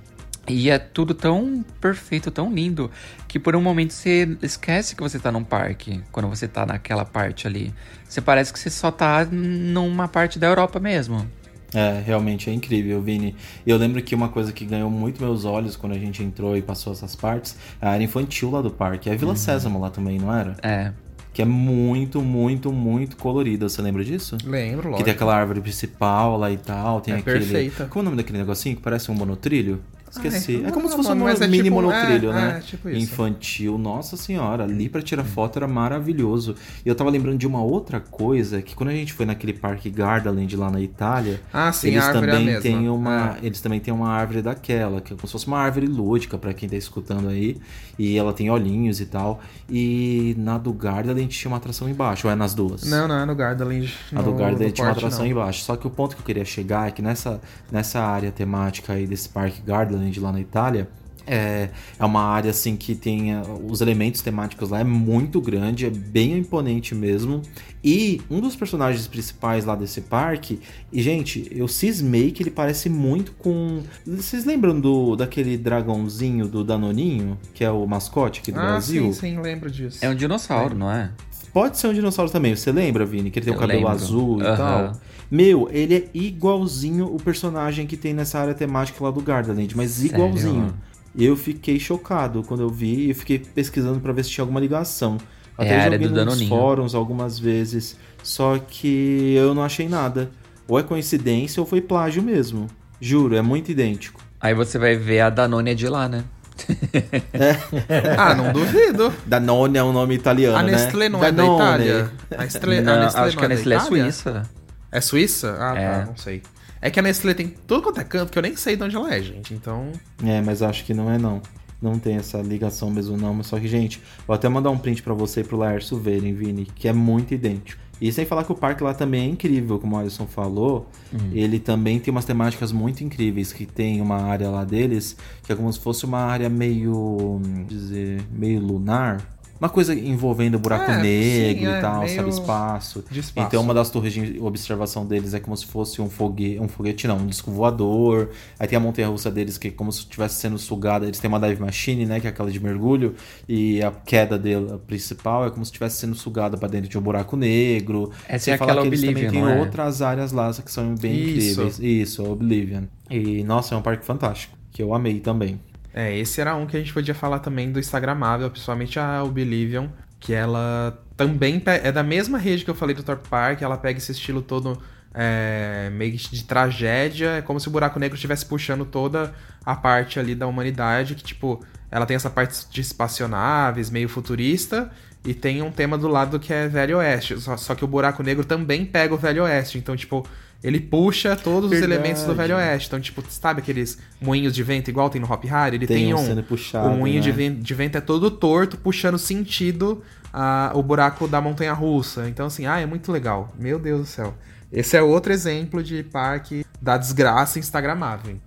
E 0.47 0.71
é 0.71 0.79
tudo 0.79 1.13
tão 1.13 1.63
perfeito, 1.79 2.31
tão 2.31 2.51
lindo, 2.51 2.89
que 3.27 3.37
por 3.37 3.55
um 3.55 3.61
momento 3.61 3.93
você 3.93 4.35
esquece 4.41 4.95
que 4.95 5.01
você 5.03 5.19
tá 5.19 5.31
num 5.31 5.43
parque, 5.43 6.01
quando 6.11 6.27
você 6.27 6.47
tá 6.47 6.65
naquela 6.65 7.05
parte 7.05 7.45
ali. 7.45 7.71
Você 8.07 8.19
parece 8.19 8.51
que 8.51 8.57
você 8.57 8.71
só 8.71 8.89
tá 8.89 9.25
numa 9.25 10.07
parte 10.07 10.39
da 10.39 10.47
Europa 10.47 10.79
mesmo. 10.79 11.29
É, 11.73 12.01
realmente 12.05 12.49
é 12.49 12.53
incrível, 12.53 13.01
Vini. 13.01 13.35
Eu 13.65 13.77
lembro 13.77 14.01
que 14.01 14.15
uma 14.15 14.29
coisa 14.29 14.51
que 14.51 14.65
ganhou 14.65 14.89
muito 14.89 15.21
meus 15.21 15.45
olhos 15.45 15.75
quando 15.75 15.93
a 15.93 15.99
gente 15.99 16.23
entrou 16.23 16.57
e 16.57 16.61
passou 16.61 16.93
essas 16.93 17.15
partes, 17.15 17.55
é 17.81 17.87
a 17.87 17.91
área 17.91 18.03
infantil 18.03 18.51
lá 18.51 18.61
do 18.61 18.71
parque. 18.71 19.09
É 19.09 19.13
a 19.13 19.15
Vila 19.15 19.31
uhum. 19.31 19.37
Sésamo 19.37 19.79
lá 19.79 19.89
também, 19.89 20.17
não 20.17 20.33
era? 20.33 20.55
É. 20.63 20.91
Que 21.31 21.43
é 21.43 21.45
muito, 21.45 22.21
muito, 22.21 22.71
muito 22.71 23.15
colorida. 23.15 23.69
Você 23.69 23.81
lembra 23.81 24.03
disso? 24.03 24.35
Lembro, 24.43 24.89
lógico. 24.89 24.97
Que 24.97 25.03
tem 25.03 25.13
aquela 25.13 25.35
árvore 25.35 25.61
principal 25.61 26.37
lá 26.37 26.51
e 26.51 26.57
tal. 26.57 27.01
Tem 27.01 27.13
é 27.13 27.17
aquele. 27.17 27.39
Perfeita. 27.39 27.85
Como 27.85 27.99
é 27.99 28.01
o 28.01 28.05
nome 28.05 28.17
daquele 28.17 28.39
negocinho 28.39 28.75
que 28.75 28.81
parece 28.81 29.11
um 29.11 29.13
monotrilho? 29.13 29.79
Esqueci. 30.11 30.61
Ah, 30.65 30.67
é 30.69 30.71
como 30.71 30.83
não, 30.83 30.89
se 30.89 30.95
fosse 30.97 31.11
um 31.11 31.27
é 31.29 31.47
mini 31.47 31.63
tipo- 31.63 31.75
monotrilho, 31.75 32.31
é, 32.31 32.33
né? 32.33 32.55
é, 32.57 32.61
tipo 32.61 32.89
isso. 32.89 32.99
Infantil. 33.03 33.77
Nossa 33.77 34.17
senhora, 34.17 34.63
ali 34.63 34.89
pra 34.89 35.01
tirar 35.01 35.23
foto 35.23 35.57
era 35.57 35.67
maravilhoso. 35.67 36.55
E 36.85 36.89
eu 36.89 36.95
tava 36.95 37.09
lembrando 37.09 37.37
de 37.37 37.45
uma 37.47 37.61
outra 37.61 37.99
coisa, 37.99 38.61
que 38.61 38.75
quando 38.75 38.89
a 38.89 38.93
gente 38.93 39.13
foi 39.13 39.25
naquele 39.25 39.53
parque 39.53 39.89
Gardaland 39.89 40.55
lá 40.57 40.69
na 40.71 40.81
Itália, 40.81 41.41
Ah, 41.53 41.71
sim, 41.71 41.89
eles 41.89 42.03
é 42.07 42.11
também 42.13 42.45
mesma. 42.45 42.61
têm 42.61 42.89
uma, 42.89 43.37
É. 43.41 43.45
eles 43.45 43.61
também 43.61 43.79
têm 43.79 43.93
uma 43.93 44.09
árvore 44.09 44.41
daquela, 44.41 45.01
que 45.01 45.13
é 45.13 45.15
como 45.15 45.27
se 45.27 45.31
fosse 45.31 45.47
uma 45.47 45.59
árvore 45.59 45.87
lúdica 45.87 46.37
pra 46.37 46.53
quem 46.53 46.67
tá 46.67 46.75
escutando 46.75 47.27
aí, 47.29 47.57
e 47.97 48.17
ela 48.17 48.33
tem 48.33 48.49
olhinhos 48.49 48.99
e 49.01 49.05
tal. 49.05 49.39
E 49.69 50.33
na 50.37 50.57
do 50.57 50.73
Gardaland 50.73 51.27
tinha 51.27 51.49
uma 51.51 51.57
atração 51.57 51.87
embaixo, 51.89 52.27
ou 52.27 52.33
é 52.33 52.35
nas 52.35 52.53
duas? 52.53 52.83
Não, 52.83 53.07
não, 53.07 53.19
é 53.19 53.25
no 53.25 53.35
Gardaland. 53.35 53.93
A 54.15 54.21
do 54.21 54.33
Gardaland 54.33 54.71
tinha 54.71 54.87
uma 54.87 54.93
atração 54.93 55.23
não. 55.25 55.31
embaixo. 55.31 55.63
Só 55.63 55.75
que 55.75 55.85
o 55.85 55.89
ponto 55.89 56.15
que 56.15 56.21
eu 56.21 56.25
queria 56.25 56.45
chegar 56.45 56.87
é 56.87 56.91
que 56.91 57.01
nessa, 57.01 57.39
nessa 57.71 57.99
área 58.01 58.31
temática 58.31 58.93
aí 58.93 59.05
desse 59.05 59.29
parque 59.29 59.61
Gardaland 59.61 59.98
lá 60.19 60.31
na 60.31 60.39
Itália, 60.39 60.87
é, 61.27 61.69
é 61.99 62.05
uma 62.05 62.23
área 62.23 62.49
assim 62.49 62.75
que 62.75 62.95
tem 62.95 63.33
eh, 63.33 63.41
os 63.69 63.81
elementos 63.81 64.19
temáticos 64.21 64.71
lá 64.71 64.79
é 64.79 64.83
muito 64.83 65.39
grande, 65.39 65.85
é 65.85 65.89
bem 65.91 66.35
imponente 66.37 66.95
mesmo. 66.95 67.43
E 67.83 68.19
um 68.31 68.39
dos 68.41 68.55
personagens 68.55 69.05
principais 69.05 69.63
lá 69.63 69.75
desse 69.75 70.01
parque, 70.01 70.59
e 70.91 71.01
gente, 71.03 71.47
eu 71.51 71.67
cismei 71.67 72.31
que 72.31 72.41
ele 72.41 72.49
parece 72.49 72.89
muito 72.89 73.31
com. 73.33 73.81
Vocês 74.07 74.43
lembram 74.43 74.79
do 74.79 75.15
daquele 75.15 75.55
dragãozinho 75.55 76.47
do 76.47 76.63
Danoninho, 76.63 77.37
que 77.53 77.63
é 77.63 77.69
o 77.69 77.85
mascote 77.85 78.39
aqui 78.41 78.51
do 78.51 78.59
Ah, 78.59 78.63
Brasil? 78.65 79.13
sim, 79.13 79.19
sim, 79.35 79.39
lembro 79.39 79.69
disso. 79.69 79.99
É 80.01 80.09
um 80.09 80.15
dinossauro, 80.15 80.75
não 80.75 80.91
é? 80.91 81.11
Pode 81.53 81.77
ser 81.77 81.87
um 81.87 81.93
dinossauro 81.93 82.31
também. 82.31 82.55
Você 82.55 82.71
lembra, 82.71 83.05
Vini? 83.05 83.29
Que 83.31 83.39
ele 83.39 83.45
tem 83.45 83.53
o 83.53 83.55
Eu 83.55 83.59
cabelo 83.59 83.79
lembro. 83.87 83.93
azul 83.95 84.41
e 84.41 84.45
Aham. 84.45 84.57
tal. 84.57 85.01
Meu, 85.31 85.69
ele 85.71 85.95
é 85.95 86.03
igualzinho 86.13 87.05
o 87.05 87.17
personagem 87.21 87.85
que 87.85 87.95
tem 87.95 88.13
nessa 88.13 88.39
área 88.39 88.53
temática 88.53 89.03
lá 89.03 89.11
do 89.11 89.21
Gardaland, 89.21 89.75
mas 89.77 89.91
Sério? 89.91 90.15
igualzinho. 90.15 90.73
Eu 91.17 91.35
fiquei 91.35 91.79
chocado 91.79 92.43
quando 92.43 92.61
eu 92.61 92.69
vi 92.69 93.09
e 93.09 93.13
fiquei 93.13 93.39
pesquisando 93.39 93.99
pra 93.99 94.11
ver 94.13 94.23
se 94.23 94.29
tinha 94.31 94.43
alguma 94.43 94.59
ligação. 94.59 95.17
É 95.57 95.63
Até 95.65 95.75
a 95.75 95.83
área 95.83 95.91
joguei 95.97 96.07
nos 96.07 96.15
Danoninho. 96.15 96.49
fóruns 96.49 96.95
algumas 96.95 97.37
vezes, 97.37 97.97
só 98.23 98.57
que 98.57 99.33
eu 99.35 99.53
não 99.53 99.63
achei 99.63 99.87
nada. 99.89 100.31
Ou 100.67 100.79
é 100.79 100.83
coincidência 100.83 101.59
ou 101.61 101.65
foi 101.67 101.81
plágio 101.81 102.21
mesmo. 102.23 102.67
Juro, 103.01 103.35
é 103.35 103.41
muito 103.41 103.71
idêntico. 103.71 104.21
Aí 104.39 104.53
você 104.53 104.77
vai 104.79 104.95
ver 104.95 105.19
a 105.21 105.29
Danone 105.29 105.71
é 105.71 105.73
de 105.75 105.87
lá, 105.87 106.07
né? 106.07 106.23
Ah, 108.17 108.35
não 108.35 108.51
duvido. 108.53 109.13
Danone 109.25 109.77
é 109.77 109.83
um 109.83 109.91
nome 109.93 110.15
italiano, 110.15 110.57
A 110.57 110.63
né? 110.63 110.71
Nestlé 110.73 111.09
não 111.09 111.19
é 111.23 111.31
da 111.31 111.43
Danone. 111.43 111.55
Itália? 111.63 112.11
A 112.37 112.43
Nestlé, 112.43 112.81
Não, 112.81 112.93
a 112.93 112.99
Nestlé 113.05 113.21
acho 113.23 113.35
não 113.35 113.39
que 113.39 113.45
a 113.45 113.47
da 113.47 113.55
Nestlé 113.55 113.75
é 113.75 113.79
Itália? 113.79 114.03
suíça. 114.03 114.49
É 114.91 115.01
Suíça? 115.01 115.55
Ah, 115.59 115.75
É. 115.77 115.99
tá, 115.99 116.05
não 116.05 116.17
sei. 116.17 116.41
É 116.81 116.89
que 116.89 116.99
a 116.99 117.03
Nestlé 117.03 117.33
tem 117.33 117.53
tudo 117.67 117.83
quanto 117.83 117.99
é 117.99 118.03
canto 118.03 118.31
que 118.31 118.37
eu 118.37 118.43
nem 118.43 118.55
sei 118.55 118.75
de 118.77 118.83
onde 118.83 118.95
ela 118.95 119.13
é, 119.13 119.21
gente. 119.21 119.53
Então. 119.53 119.91
É, 120.23 120.41
mas 120.41 120.61
acho 120.61 120.85
que 120.85 120.93
não 120.93 121.11
é 121.11 121.17
não. 121.17 121.41
Não 121.81 121.97
tem 121.97 122.15
essa 122.15 122.39
ligação 122.41 122.89
mesmo 122.89 123.15
não, 123.17 123.33
mas 123.33 123.47
só 123.47 123.57
que, 123.59 123.67
gente, 123.67 124.01
vou 124.27 124.33
até 124.33 124.49
mandar 124.49 124.69
um 124.69 124.77
print 124.77 125.01
pra 125.01 125.13
você 125.13 125.41
e 125.41 125.43
pro 125.43 125.57
Laércio 125.57 125.97
verem, 125.97 126.33
Vini, 126.33 126.65
que 126.65 126.87
é 126.87 126.93
muito 126.93 127.33
idêntico. 127.33 127.81
E 128.01 128.11
sem 128.13 128.25
falar 128.25 128.45
que 128.45 128.51
o 128.51 128.55
parque 128.55 128.81
lá 128.81 128.93
também 128.93 129.25
é 129.25 129.29
incrível, 129.29 129.77
como 129.77 129.95
o 129.95 129.99
Alisson 129.99 130.25
falou. 130.25 130.89
Ele 131.33 131.59
também 131.59 131.99
tem 131.99 132.11
umas 132.13 132.23
temáticas 132.23 132.71
muito 132.71 133.03
incríveis, 133.03 133.51
que 133.51 133.65
tem 133.65 133.99
uma 134.01 134.21
área 134.21 134.49
lá 134.49 134.63
deles, 134.63 135.17
que 135.43 135.51
é 135.51 135.55
como 135.55 135.71
se 135.71 135.79
fosse 135.79 136.05
uma 136.05 136.19
área 136.19 136.49
meio, 136.49 137.41
dizer, 137.67 138.21
meio 138.31 138.59
lunar. 138.61 139.21
Uma 139.59 139.67
coisa 139.69 139.93
envolvendo 139.93 140.57
buraco 140.57 140.89
É, 140.89 141.01
negro 141.01 141.65
sim, 141.65 141.73
é, 141.73 141.77
e 141.79 141.81
tal, 141.81 141.99
meio 142.03 142.15
sabe, 142.15 142.29
espaço. 142.29 143.03
de 143.11 143.19
espaço. 143.19 143.47
Então 143.47 143.61
uma 143.61 143.73
das 143.73 143.89
torres 143.89 144.13
de 144.13 144.39
observação 144.39 145.05
deles 145.05 145.33
é 145.33 145.39
como 145.39 145.55
se 145.57 145.65
fosse 145.65 146.01
um 146.01 146.09
foguete, 146.09 146.59
um 146.59 146.67
foguete 146.67 147.07
não, 147.07 147.17
um 147.17 147.27
disco 147.27 147.51
voador. 147.51 148.29
Aí 148.57 148.67
tem 148.67 148.77
a 148.77 148.79
montanha-russa 148.79 149.29
deles 149.29 149.57
que 149.57 149.67
é 149.67 149.71
como 149.71 149.91
se 149.91 149.99
estivesse 149.99 150.35
sendo 150.35 150.57
sugada. 150.57 151.05
Eles 151.05 151.19
têm 151.19 151.27
uma 151.27 151.39
dive 151.39 151.61
machine, 151.61 152.05
né, 152.05 152.19
que 152.19 152.27
é 152.27 152.29
aquela 152.29 152.49
de 152.49 152.59
mergulho, 152.59 153.15
e 153.47 153.81
a 153.83 153.91
queda 153.91 154.37
dela 154.39 154.79
principal 154.87 155.45
é 155.45 155.49
como 155.49 155.65
se 155.65 155.69
estivesse 155.71 155.97
sendo 155.97 156.15
sugada 156.15 156.57
para 156.57 156.67
dentro 156.69 156.89
de 156.89 156.97
um 156.97 157.01
buraco 157.01 157.35
negro. 157.35 158.11
Essa 158.27 158.45
Sem 158.45 158.53
é 158.53 158.57
falar 158.57 158.71
aquela 158.71 158.83
que 158.83 158.89
eles 158.89 159.01
também 159.01 159.25
Oblivion, 159.25 159.31
têm 159.31 159.41
não 159.41 159.49
é? 159.49 159.59
outras 159.59 160.01
áreas 160.01 160.31
lá 160.31 160.49
que 160.53 160.71
são 160.71 160.95
bem 160.95 161.13
Isso. 161.13 161.61
incríveis. 161.61 161.79
Isso, 161.79 162.23
Oblivion. 162.23 162.83
E 163.09 163.43
nossa, 163.43 163.75
é 163.75 163.77
um 163.77 163.81
parque 163.81 164.05
fantástico, 164.05 164.55
que 164.71 164.81
eu 164.81 164.93
amei 164.93 165.19
também. 165.19 165.59
É, 165.93 166.15
esse 166.17 166.39
era 166.39 166.55
um 166.55 166.65
que 166.65 166.77
a 166.77 166.79
gente 166.79 166.93
podia 166.93 167.15
falar 167.15 167.39
também 167.39 167.71
do 167.71 167.79
Instagramável, 167.79 168.49
principalmente 168.49 168.99
a 168.99 169.23
Oblivion, 169.23 169.87
que 170.19 170.33
ela 170.33 171.01
também 171.15 171.61
é 171.65 171.91
da 171.91 172.03
mesma 172.03 172.37
rede 172.37 172.63
que 172.63 172.69
eu 172.69 172.75
falei 172.75 172.95
do 172.95 173.03
Thor 173.03 173.17
Park, 173.17 173.61
ela 173.61 173.77
pega 173.77 173.97
esse 173.97 174.11
estilo 174.11 174.41
todo 174.41 174.79
é, 175.13 175.89
meio 175.91 176.15
de 176.15 176.43
tragédia, 176.43 177.37
é 177.37 177.41
como 177.41 177.59
se 177.59 177.67
o 177.67 177.71
buraco 177.71 177.99
negro 177.99 178.15
estivesse 178.15 178.45
puxando 178.45 178.85
toda 178.85 179.33
a 179.65 179.75
parte 179.75 180.19
ali 180.19 180.35
da 180.35 180.47
humanidade, 180.47 181.15
que 181.15 181.23
tipo, 181.23 181.63
ela 181.89 182.05
tem 182.05 182.15
essa 182.15 182.29
parte 182.29 182.67
de 182.69 182.81
espaçonaves, 182.81 183.89
meio 183.89 184.07
futurista, 184.07 184.91
e 185.25 185.33
tem 185.33 185.61
um 185.61 185.71
tema 185.71 185.97
do 185.97 186.07
lado 186.07 186.39
que 186.39 186.53
é 186.53 186.67
Velho 186.67 186.97
Oeste, 186.97 187.39
só, 187.41 187.57
só 187.57 187.75
que 187.75 187.83
o 187.83 187.87
buraco 187.87 188.23
negro 188.23 188.45
também 188.45 188.85
pega 188.85 189.13
o 189.13 189.17
Velho 189.17 189.43
Oeste, 189.43 189.77
então 189.77 189.95
tipo, 189.95 190.25
ele 190.63 190.79
puxa 190.79 191.35
todos 191.35 191.69
Verdade. 191.69 191.91
os 191.91 191.97
elementos 191.97 192.23
do 192.23 192.35
Velho 192.35 192.55
Oeste, 192.55 192.87
então 192.87 192.99
tipo, 192.99 193.23
sabe 193.29 193.61
aqueles 193.61 193.97
moinhos 194.21 194.53
de 194.53 194.61
vento 194.61 194.89
igual 194.89 195.09
tem 195.09 195.21
no 195.21 195.31
Hop 195.31 195.45
Hari? 195.49 195.77
Ele 195.77 195.87
tem, 195.87 196.05
Tem 196.05 196.13
um 196.13 196.17
sendo 196.17 196.43
puxado, 196.43 196.89
o 196.89 196.97
moinho 196.97 197.21
de, 197.21 197.31
né? 197.31 197.49
de 197.49 197.73
vento 197.73 197.97
é 197.97 198.01
todo 198.01 198.29
torto, 198.29 198.77
puxando 198.77 199.17
sentido 199.17 200.03
a, 200.33 200.71
o 200.75 200.83
buraco 200.83 201.27
da 201.27 201.41
montanha 201.41 201.73
russa. 201.73 202.27
Então, 202.27 202.47
assim, 202.47 202.65
ah, 202.65 202.79
é 202.79 202.85
muito 202.85 203.11
legal. 203.11 203.53
Meu 203.57 203.79
Deus 203.79 204.01
do 204.01 204.05
céu. 204.05 204.33
Esse 204.71 204.95
é 204.95 205.01
outro 205.01 205.33
exemplo 205.33 205.81
de 205.81 206.03
parque 206.03 206.63
da 206.81 206.97
desgraça 206.97 207.57
instagramável. 207.57 208.37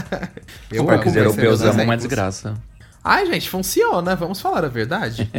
Os 0.70 0.82
parques 0.82 1.16
europeus 1.16 1.60
amam 1.62 1.84
uma 1.84 1.96
desgraça. 1.96 2.54
Ai, 3.02 3.26
gente, 3.26 3.48
funciona, 3.48 4.14
vamos 4.14 4.40
falar 4.40 4.64
a 4.64 4.68
verdade. 4.68 5.30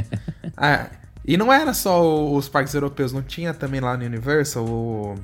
Ah, 0.58 0.88
e 1.26 1.38
não 1.38 1.54
era 1.54 1.74
só 1.74 2.30
os 2.34 2.50
parques 2.50 2.74
europeus, 2.74 3.14
não 3.14 3.22
tinha 3.22 3.54
também 3.54 3.80
lá 3.80 3.96
no 3.96 4.04
Universal 4.04 4.66
o. 4.66 5.16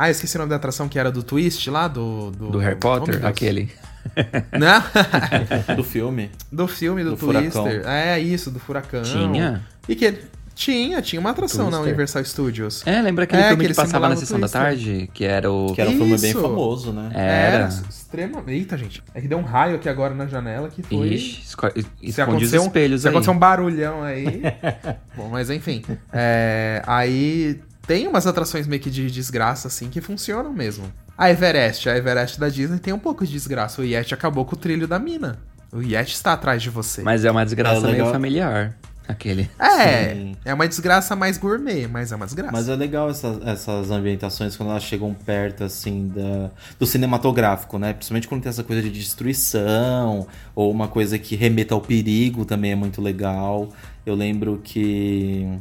Ah, 0.00 0.06
eu 0.08 0.12
esqueci 0.12 0.36
o 0.36 0.38
nome 0.38 0.50
da 0.50 0.56
atração 0.56 0.88
que 0.88 0.96
era 0.98 1.10
do 1.10 1.24
Twist 1.24 1.68
lá, 1.68 1.88
do. 1.88 2.30
Do, 2.30 2.50
Do 2.50 2.58
Harry 2.58 2.76
Oh, 2.76 2.78
Potter, 2.78 3.14
Deus. 3.16 3.24
aquele. 3.26 3.70
Não? 4.56 4.82
Do 5.76 5.82
filme. 5.84 6.30
do 6.52 6.66
filme 6.68 7.02
do, 7.04 7.10
Do 7.10 7.16
Twister. 7.16 7.50
furacão. 7.52 7.90
É, 7.90 8.18
isso, 8.20 8.50
do 8.50 8.58
Furacão. 8.60 9.02
Tinha? 9.02 9.62
E 9.88 9.94
que 9.96 10.14
tinha, 10.54 11.02
tinha 11.02 11.20
uma 11.20 11.30
atração 11.30 11.64
na 11.66 11.72
Twister. 11.72 11.86
Universal 11.88 12.24
Studios. 12.24 12.82
É, 12.86 13.02
lembra 13.02 13.24
aquele 13.24 13.42
É, 13.42 13.48
filme 13.48 13.56
que 13.64 13.66
que 13.66 13.72
ele 13.72 13.74
passava 13.86 14.08
na 14.08 14.16
sessão 14.16 14.40
da 14.40 14.48
tarde? 14.48 15.10
Que 15.12 15.24
era 15.24 15.50
o. 15.52 15.74
Que 15.74 15.80
era 15.80 15.90
um 15.90 15.96
filme 15.96 16.16
bem 16.18 16.32
famoso, 16.32 16.92
né? 16.92 17.10
Era. 17.14 17.68
extremamente. 17.68 18.50
Eita, 18.52 18.78
gente. 18.78 19.02
É 19.14 19.20
que 19.20 19.28
deu 19.28 19.38
um 19.38 19.42
raio 19.42 19.76
aqui 19.76 19.88
agora 19.88 20.14
na 20.14 20.26
janela 20.26 20.68
que 20.68 20.82
foi. 20.82 21.08
Ixi, 21.08 21.42
esco- 21.44 21.66
esconde 21.66 22.08
os 22.08 22.18
acontecer, 22.18 22.58
um, 22.60 22.66
espelhos 22.66 23.02
se 23.02 23.08
aí. 23.08 23.10
acontecer 23.12 23.30
um 23.30 23.38
barulhão 23.38 24.02
aí. 24.02 24.42
Bom, 25.16 25.28
mas 25.28 25.50
enfim. 25.50 25.82
É, 26.12 26.82
aí 26.86 27.60
tem 27.88 28.06
umas 28.06 28.26
atrações 28.26 28.66
meio 28.66 28.82
que 28.82 28.90
de 28.90 29.10
desgraça, 29.10 29.66
assim, 29.66 29.88
que 29.88 30.02
funcionam 30.02 30.52
mesmo. 30.52 30.92
A 31.16 31.30
Everest, 31.30 31.88
a 31.88 31.96
Everest 31.96 32.38
da 32.38 32.50
Disney 32.50 32.78
tem 32.78 32.92
um 32.92 32.98
pouco 32.98 33.26
de 33.26 33.32
desgraça. 33.32 33.80
O 33.80 33.84
Yeti 33.84 34.12
acabou 34.12 34.44
com 34.44 34.54
o 34.54 34.58
trilho 34.58 34.86
da 34.86 34.98
mina. 34.98 35.38
O 35.72 35.80
Yeti 35.80 36.12
está 36.12 36.34
atrás 36.34 36.62
de 36.62 36.68
você. 36.68 37.00
Mas 37.02 37.24
é 37.24 37.30
uma 37.30 37.42
desgraça 37.44 37.88
É 37.88 37.92
meio 37.92 38.06
familiar. 38.10 38.76
Aquele. 39.08 39.48
é, 39.58 40.14
Sim. 40.14 40.36
é 40.44 40.52
uma 40.52 40.68
desgraça 40.68 41.16
mais 41.16 41.38
gourmet, 41.38 41.88
mas 41.88 42.12
é 42.12 42.16
uma 42.16 42.26
desgraça. 42.26 42.52
Mas 42.52 42.68
é 42.68 42.76
legal 42.76 43.08
essas, 43.08 43.40
essas 43.46 43.90
ambientações 43.90 44.54
quando 44.54 44.68
elas 44.68 44.82
chegam 44.82 45.14
perto, 45.14 45.64
assim, 45.64 46.08
da, 46.08 46.50
do 46.78 46.84
cinematográfico, 46.84 47.78
né? 47.78 47.94
Principalmente 47.94 48.28
quando 48.28 48.42
tem 48.42 48.50
essa 48.50 48.62
coisa 48.62 48.82
de 48.82 48.90
destruição, 48.90 50.26
ou 50.54 50.70
uma 50.70 50.88
coisa 50.88 51.18
que 51.18 51.36
remeta 51.36 51.74
ao 51.74 51.80
perigo 51.80 52.44
também 52.44 52.72
é 52.72 52.76
muito 52.76 53.00
legal. 53.00 53.70
Eu 54.04 54.14
lembro 54.14 54.60
que. 54.62 55.58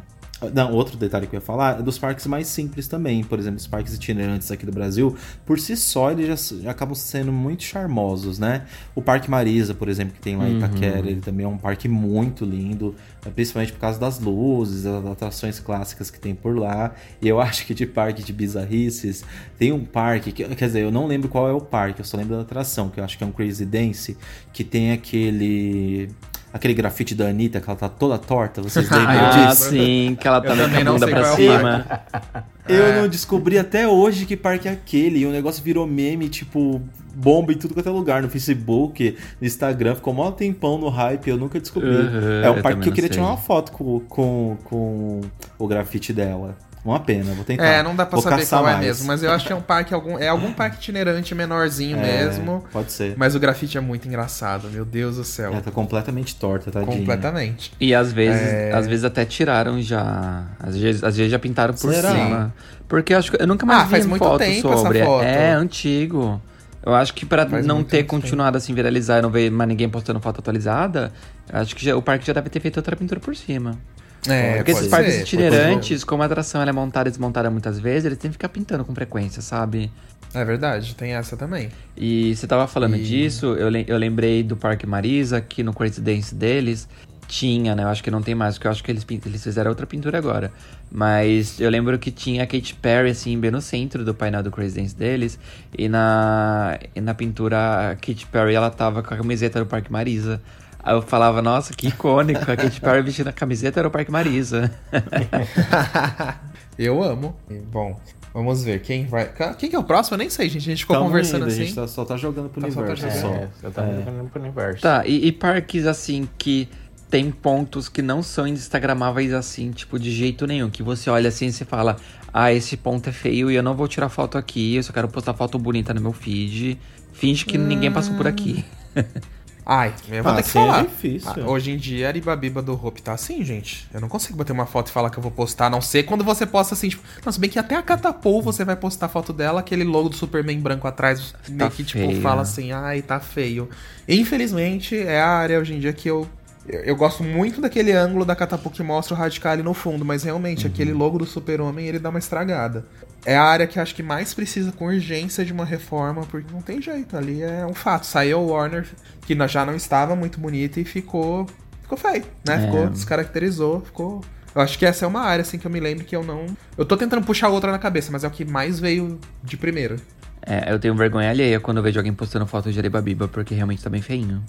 Não, 0.54 0.71
outro 0.71 0.97
detalhe 0.97 1.26
que 1.26 1.36
eu 1.36 1.39
ia 1.39 1.45
falar 1.45 1.80
é 1.80 1.82
dos 1.82 1.97
parques 1.97 2.28
mais 2.28 2.47
simples 2.47 2.88
também. 2.88 3.23
Por 3.23 3.39
exemplo, 3.39 3.58
os 3.58 3.65
parques 3.65 3.95
itinerantes 3.95 4.52
aqui 4.52 4.65
do 4.65 4.71
Brasil, 4.71 5.15
por 5.45 5.60
si 5.60 5.76
só, 5.76 6.12
eles 6.12 6.28
já, 6.28 6.58
já 6.62 6.71
acabam 6.71 6.93
sendo 6.93 7.32
muito 7.32 7.63
charmosos, 7.63 8.38
né? 8.38 8.65
O 8.93 9.02
Parque 9.02 9.32
Marisa, 9.32 9.73
por 9.73 9.89
exemplo, 9.89 10.13
que 10.13 10.21
tem 10.21 10.38
lá 10.38 10.47
em 10.47 10.58
Itaquera, 10.58 11.10
ele 11.10 11.21
também 11.21 11.43
é 11.43 11.50
um 11.50 11.58
parque 11.58 11.88
muito 11.88 12.45
lindo, 12.45 12.93
né? 13.26 13.32
principalmente 13.34 13.73
por 13.73 13.80
causa 13.80 14.00
das 14.00 14.19
luzes, 14.19 14.84
das 14.84 15.06
atrações 15.06 15.60
clássicas 15.60 16.12
que 16.12 16.19
tem 16.19 16.36
por 16.36 16.56
lá. 16.56 16.93
E 17.19 17.28
eu 17.28 17.41
acho 17.41 17.65
que 17.65 17.73
de 17.73 17.88
parque 17.88 18.21
de 18.21 18.32
bizarrices, 18.32 19.26
tem 19.58 19.71
um 19.71 19.84
parque, 19.84 20.32
que, 20.32 20.43
quer 20.56 20.65
dizer, 20.67 20.84
eu 20.84 20.91
não 20.91 21.08
lembro 21.08 21.30
qual 21.30 21.50
é 21.50 21.54
o 21.54 21.62
parque, 21.62 22.02
eu 22.02 22.06
só 22.06 22.15
lembro 22.15 22.36
da 22.36 22.43
atração, 22.43 22.89
que 22.89 23.00
eu 23.00 23.04
acho 23.04 23.17
que 23.17 23.23
é 23.23 23.28
um 23.28 23.32
Crazy 23.32 23.65
Dance, 23.65 24.15
que 24.54 24.63
tem 24.63 24.91
aquele. 24.91 26.10
Aquele 26.58 26.74
grafite 26.74 27.13
da 27.13 27.28
Anitta, 27.28 27.62
que 27.62 27.70
ela 27.70 27.78
tá 27.78 27.88
toda 27.88 28.17
torta, 28.17 28.62
vocês 28.63 28.89
lembram 28.91 29.08
Ah, 29.15 29.46
disso? 29.46 29.70
sim, 29.70 30.17
que 30.20 30.28
ela 30.28 30.38
Eu 30.38 30.41
tá 30.41 30.50
com 30.50 30.56
também 30.58 30.82
a 30.82 30.84
não 30.84 30.93
bunda 30.93 31.08
pra 31.08 31.20
é 31.20 31.36
cima. 31.36 31.86
Eu 32.67 33.02
não 33.02 33.08
descobri 33.08 33.58
até 33.58 33.88
hoje 33.88 34.26
que 34.26 34.36
parque 34.36 34.67
é 34.67 34.72
aquele. 34.72 35.20
E 35.20 35.26
o 35.26 35.32
negócio 35.32 35.63
virou 35.63 35.88
meme, 35.88 36.28
tipo, 36.28 36.82
bomba 37.15 37.54
em 37.54 37.58
tudo 37.58 37.74
quanto 37.74 37.88
é 37.88 37.91
lugar. 37.91 38.22
No 38.22 38.28
Facebook, 38.30 39.15
no 39.39 39.48
Instagram. 39.48 39.96
Ficou 39.96 40.13
mó 40.13 40.32
tempão 40.32 40.78
no 40.78 40.89
hype. 40.89 41.30
Eu 41.30 41.38
nunca 41.38 41.60
descobri. 41.62 41.89
Uhum, 41.89 42.41
é 42.43 42.50
um 42.52 42.56
eu 42.58 42.62
parque 42.63 42.82
que 42.82 42.89
eu 42.89 42.93
queria 42.93 43.08
sei. 43.08 43.17
tirar 43.20 43.28
uma 43.28 43.38
foto 43.38 43.72
com, 43.72 44.00
com, 44.02 44.58
com 44.65 45.22
o 45.58 45.65
grafite 45.67 46.12
dela. 46.12 46.58
Uma 46.88 47.00
pena, 47.02 47.34
vou 47.34 47.43
tentar. 47.43 47.65
É, 47.65 47.84
não 47.84 47.95
dá 47.95 48.06
pra 48.06 48.15
Vou 48.15 48.21
saber 48.23 48.45
qual 48.47 48.62
é 48.67 48.71
mais. 48.73 48.86
mesmo, 48.86 49.08
mas 49.08 49.21
eu 49.21 49.30
acho 49.32 49.45
que 49.45 49.52
é 49.52 49.56
um 49.56 49.62
parque, 49.62 49.93
algum, 49.93 50.17
é 50.17 50.28
algum 50.30 50.54
parque 50.54 50.78
itinerante 50.78 51.36
menorzinho 51.36 51.97
É, 51.97 52.23
mesmo. 52.26 52.63
Pode 52.71 52.91
ser. 52.91 53.13
Mas 53.17 53.36
o 53.36 53.39
grafite 53.39 53.78
é 53.78 53.82
muito 53.82 54.08
engraçado, 54.08 54.69
meu 54.69 54.86
Deus 54.86 55.17
do 55.17 55.23
céu. 55.26 55.52
Ela 55.52 55.62
tá 55.62 55.69
completamente 55.71 56.36
torta, 56.36 56.71
tadinha. 56.71 56.95
Completamente. 56.97 57.73
E 57.80 57.93
às 57.93 58.13
vezes, 58.13 58.41
É. 58.41 58.71
às 58.73 58.88
vezes 58.88 59.04
até 59.04 59.26
tiraram 59.26 59.82
já. 59.82 60.45
Às 60.60 60.78
vezes, 60.78 61.04
às 61.04 61.17
vezes 61.17 61.32
já 61.32 61.38
pintaram 61.39 61.73
por 61.73 61.93
Será? 61.93 62.12
cima. 62.12 62.54
Porque 62.88 63.13
eu 63.13 63.17
acho 63.17 63.32
que 63.32 63.41
eu 63.41 63.47
nunca 63.47 63.65
mais 63.65 63.82
Ah, 63.82 63.84
vi 63.84 63.91
faz 63.91 64.06
muito 64.06 64.23
foto 64.23 64.38
tempo 64.39 64.67
essa 64.71 64.78
sobre. 64.84 65.04
foto. 65.04 65.23
É 65.26 65.52
antigo. 65.52 66.41
Eu 66.86 66.95
acho 66.95 67.13
que 67.13 67.26
pra 67.26 67.45
Faz 67.45 67.65
não 67.65 67.84
ter 67.84 67.97
tempo. 67.97 68.12
continuado 68.12 68.56
assim 68.58 68.73
viralizar 68.73 69.19
e 69.19 69.21
não 69.21 69.30
ver 69.30 69.52
mais 69.52 69.67
ninguém 69.67 69.89
postando 69.89 70.21
foto 70.21 70.39
atualizada, 70.39 71.12
eu 71.52 71.60
acho 71.60 71.76
que 71.76 71.84
já- 71.84 71.97
o 71.97 72.02
parque 72.02 72.26
já 72.26 72.32
deve 72.32 72.50
ter 72.50 72.62
feito 72.62 72.78
outra 72.78 72.95
pintura 72.95 73.19
por 73.19 73.36
cima. 73.36 73.78
É, 74.27 74.58
Porque 74.58 74.71
esses 74.71 74.88
parques 74.88 75.13
ser, 75.13 75.21
itinerantes, 75.21 76.03
como 76.03 76.23
a 76.23 76.25
atração 76.25 76.62
é 76.62 76.71
montada 76.71 77.08
e 77.10 77.12
desmontada 77.12 77.49
muitas 77.49 77.80
vezes, 77.80 78.06
eles 78.06 78.17
têm 78.17 78.30
que 78.30 78.34
ficar 78.36 78.49
pintando 78.49 78.84
com 78.84 78.93
frequência, 78.93 79.41
sabe? 79.41 79.91
É 80.34 80.43
verdade, 80.43 80.95
tem 80.95 81.13
essa 81.13 81.38
também. 81.38 81.69
E 81.95 82.36
você 82.36 82.45
tava 82.47 82.67
falando 82.67 82.95
E- 82.97 83.03
disso, 83.03 83.47
eu, 83.56 83.69
eu 83.71 83.97
lembrei 83.97 84.43
do 84.43 84.58
Parque 84.58 84.86
Marisa, 84.86 85.39
que 85.39 85.63
no 85.63 85.73
Crazy 85.73 86.01
Dance 86.01 86.36
deles 86.36 86.88
tinha, 87.27 87.75
né? 87.75 87.84
Eu 87.84 87.88
acho 87.89 88.03
que 88.03 88.10
não 88.12 88.21
tem 88.21 88.34
mais, 88.36 88.56
porque 88.56 88.67
eu 88.67 88.71
acho 88.71 88.84
que 88.84 88.91
eles, 88.91 89.06
eles 89.25 89.43
fizeram 89.43 89.69
outra 89.69 89.86
pintura 89.86 90.17
agora. 90.17 90.51
Mas 90.91 91.60
eu 91.60 91.69
lembro 91.69 91.97
que 91.99 92.10
tinha 92.12 92.43
a 92.43 92.47
Katy 92.47 92.75
Perry, 92.75 93.10
assim, 93.10 93.38
bem 93.39 93.51
no 93.51 93.62
centro 93.62 94.03
do 94.06 94.13
painel 94.13 94.41
do 94.43 94.51
Crazy 94.51 94.80
Dance 94.80 94.95
deles. 94.95 95.38
E 95.77 95.89
na, 95.89 96.77
e 96.95 97.01
na 97.01 97.13
pintura, 97.13 97.91
a 97.91 97.95
Katy 97.95 98.25
Perry, 98.32 98.56
ela 98.56 98.69
tava 98.69 99.03
com 99.03 99.13
a 99.13 99.17
camiseta 99.17 99.60
do 99.60 99.65
Parque 99.65 99.91
Marisa. 99.91 100.41
Aí 100.88 100.93
eu 100.95 101.02
falava, 101.02 101.41
nossa, 101.41 101.73
que 101.73 101.89
icônico, 101.89 102.50
a 102.50 102.56
Katy 102.56 102.80
Perry 102.80 103.02
vestindo 103.02 103.28
a 103.28 103.34
camiseta 103.34 103.78
era 103.82 103.89
o 103.89 103.91
Parque 103.91 104.10
Marisa. 104.10 104.71
Eu 106.80 107.04
amo. 107.04 107.36
Bom, 107.71 108.00
vamos 108.34 108.63
ver 108.63 108.82
quem 108.82 109.06
vai. 109.06 109.30
Quem 109.58 109.69
que 109.69 109.76
é 109.76 109.80
o 109.80 109.84
próximo? 109.84 110.15
Eu 110.15 110.19
nem 110.19 110.30
sei, 110.30 110.47
gente. 110.47 110.62
A 110.63 110.71
gente 110.71 110.84
ficou 110.84 110.95
Tamo 110.95 111.08
conversando 111.08 111.41
indo, 111.41 111.47
assim. 111.47 111.62
A 111.62 111.65
gente 111.65 111.76
tá- 111.76 111.88
só 111.88 112.06
tá 112.06 112.15
jogando 112.15 112.50
pro 112.50 112.62
Tá 112.62 112.69
só 112.71 112.76
tá 112.84 112.91
universo. 112.91 113.19
jogando. 113.19 113.21
só. 113.21 113.36
É, 113.36 113.50
eu 113.63 113.71
tava 113.71 113.88
É. 113.91 113.97
jogando 114.06 114.30
pro 114.30 114.41
universo. 114.41 114.82
Tá, 114.82 115.04
e, 115.06 115.28
e 115.28 115.32
parques 115.34 115.86
assim 115.86 116.30
que 116.38 116.69
tem 117.10 117.32
pontos 117.32 117.89
que 117.89 118.02
não 118.02 118.23
são 118.23 118.47
instagramáveis 118.47 119.34
assim, 119.34 119.71
tipo, 119.71 120.00
de 120.00 120.12
jeito 120.12 120.47
nenhum. 120.47 120.69
Que 120.69 120.84
você 120.84 121.10
olha 121.10 121.28
assim 121.30 121.47
e 121.47 121.52
você 121.52 121.65
fala, 121.65 121.97
ah, 122.34 122.54
esse 122.54 122.78
ponto 122.78 123.10
é 123.10 123.12
feio 123.12 123.52
e 123.52 123.56
eu 123.56 123.63
não 123.63 123.76
vou 123.76 123.88
tirar 123.89 124.08
foto 124.08 124.38
aqui, 124.38 124.76
eu 124.76 124.84
só 124.84 124.93
quero 124.93 125.08
postar 125.10 125.34
foto 125.34 125.58
bonita 125.60 125.93
no 125.93 126.00
meu 126.00 126.13
feed. 126.13 126.80
Finge 127.12 127.43
que 127.43 127.58
ninguém 127.58 127.91
passou 127.91 128.15
por 128.15 128.26
aqui. 128.28 128.63
Ai, 129.69 129.93
eu 130.10 130.23
vou 130.23 130.32
Ah, 130.32 130.36
ter 130.36 130.43
que 130.43 130.49
é 130.49 130.51
falar. 130.53 130.84
difícil. 130.84 131.30
Ah, 131.43 131.49
hoje 131.49 131.71
em 131.71 131.77
dia, 131.77 132.06
a 132.06 132.10
Aribabiba 132.10 132.62
do 132.62 132.71
Hope 132.73 133.01
tá 133.01 133.12
assim, 133.12 133.43
gente. 133.43 133.86
Eu 133.93 133.99
não 133.99 134.08
consigo 134.08 134.38
bater 134.38 134.53
uma 134.53 134.65
foto 134.65 134.88
e 134.88 134.91
falar 134.91 135.10
que 135.10 135.17
eu 135.17 135.21
vou 135.21 135.30
postar, 135.32 135.65
a 135.65 135.69
não 135.69 135.82
ser 135.82 136.03
quando 136.03 136.23
você 136.23 136.45
posta 136.45 136.73
assim, 136.73 136.88
tipo. 136.88 137.03
Não, 137.25 137.32
se 137.34 137.38
bem 137.39 137.49
que 137.49 137.60
até 137.60 137.75
a 137.75 137.82
Catapult 137.82 138.45
você 138.45 138.63
vai 138.63 138.77
postar 138.77 139.08
a 139.08 139.10
foto 139.10 139.34
dela, 139.34 139.60
aquele 139.60 139.84
logo 139.84 140.08
do 140.08 140.15
Superman 140.15 140.58
branco 140.62 140.88
atrás, 140.88 141.36
meio 141.49 141.69
que, 141.69 141.84
tipo, 141.84 141.99
feio, 142.08 142.21
fala 142.21 142.38
né? 142.38 142.41
assim, 142.43 142.71
ai, 142.71 143.01
tá 143.01 143.19
feio. 143.19 143.69
Infelizmente, 144.08 144.97
é 144.97 145.19
a 145.19 145.27
área 145.27 145.60
hoje 145.60 145.73
em 145.73 145.80
dia 145.80 145.91
que 145.91 146.10
eu. 146.10 146.25
Eu, 146.65 146.82
eu 146.82 146.95
gosto 146.95 147.23
muito 147.23 147.60
daquele 147.62 147.91
ângulo 147.91 148.23
da 148.25 148.36
Catapult 148.36 148.75
que 148.75 148.84
mostra 148.84 149.15
o 149.15 149.17
radical 149.17 149.51
ali 149.53 149.63
no 149.63 149.73
fundo, 149.73 150.03
mas 150.06 150.23
realmente, 150.23 150.65
Uhum. 150.65 150.71
aquele 150.71 150.93
logo 150.93 151.17
do 151.17 151.25
Super-Homem, 151.25 151.88
ele 151.88 151.99
dá 151.99 152.10
uma 152.10 152.19
estragada. 152.19 152.86
É 153.25 153.36
a 153.36 153.43
área 153.43 153.67
que 153.67 153.80
acho 153.80 153.93
que 153.93 154.03
mais 154.03 154.34
precisa 154.34 154.71
com 154.71 154.86
urgência 154.86 155.43
de 155.43 155.51
uma 155.51 155.65
reforma, 155.65 156.21
porque 156.25 156.51
não 156.51 156.62
tem 156.62 156.82
jeito, 156.82 157.17
ali 157.17 157.41
é 157.41 157.65
um 157.65 157.73
fato. 157.73 158.06
Saiu 158.06 158.39
o 158.39 158.47
Warner, 158.51 158.88
que 159.21 159.36
já 159.47 159.65
não 159.65 159.75
estava 159.75 160.15
muito 160.15 160.39
bonita 160.39 160.80
e 160.80 160.86
ficou 160.86 161.45
ficou 161.82 161.97
feio, 161.97 162.25
né? 162.45 162.56
É. 162.56 162.60
Ficou, 162.65 162.89
descaracterizou, 162.89 163.82
ficou... 163.82 164.21
Eu 164.53 164.62
acho 164.62 164.77
que 164.77 164.86
essa 164.86 165.06
é 165.06 165.08
uma 165.08 165.21
área, 165.21 165.41
assim, 165.41 165.58
que 165.58 165.67
eu 165.67 165.71
me 165.71 165.80
lembro 165.80 166.03
que 166.03 166.15
eu 166.15 166.23
não... 166.23 166.45
Eu 166.77 166.86
tô 166.86 166.97
tentando 166.97 167.23
puxar 167.25 167.47
outra 167.49 167.71
na 167.71 167.77
cabeça, 167.77 168.12
mas 168.12 168.23
é 168.23 168.27
o 168.27 168.32
que 168.32 168.43
mais 168.43 168.80
veio 168.80 169.19
de 169.43 169.56
primeiro. 169.56 169.97
É, 170.41 170.71
eu 170.71 170.80
tenho 170.80 170.95
vergonha 170.95 171.30
alheia 171.30 171.60
quando 171.60 171.77
eu 171.77 171.84
vejo 171.84 171.99
alguém 171.99 172.13
postando 172.13 172.47
foto 172.47 172.71
de 172.71 172.80
Aribabiba, 172.80 173.27
porque 173.27 173.53
realmente 173.53 173.84
tá 173.84 173.89
bem 173.89 174.01
feinho. 174.01 174.43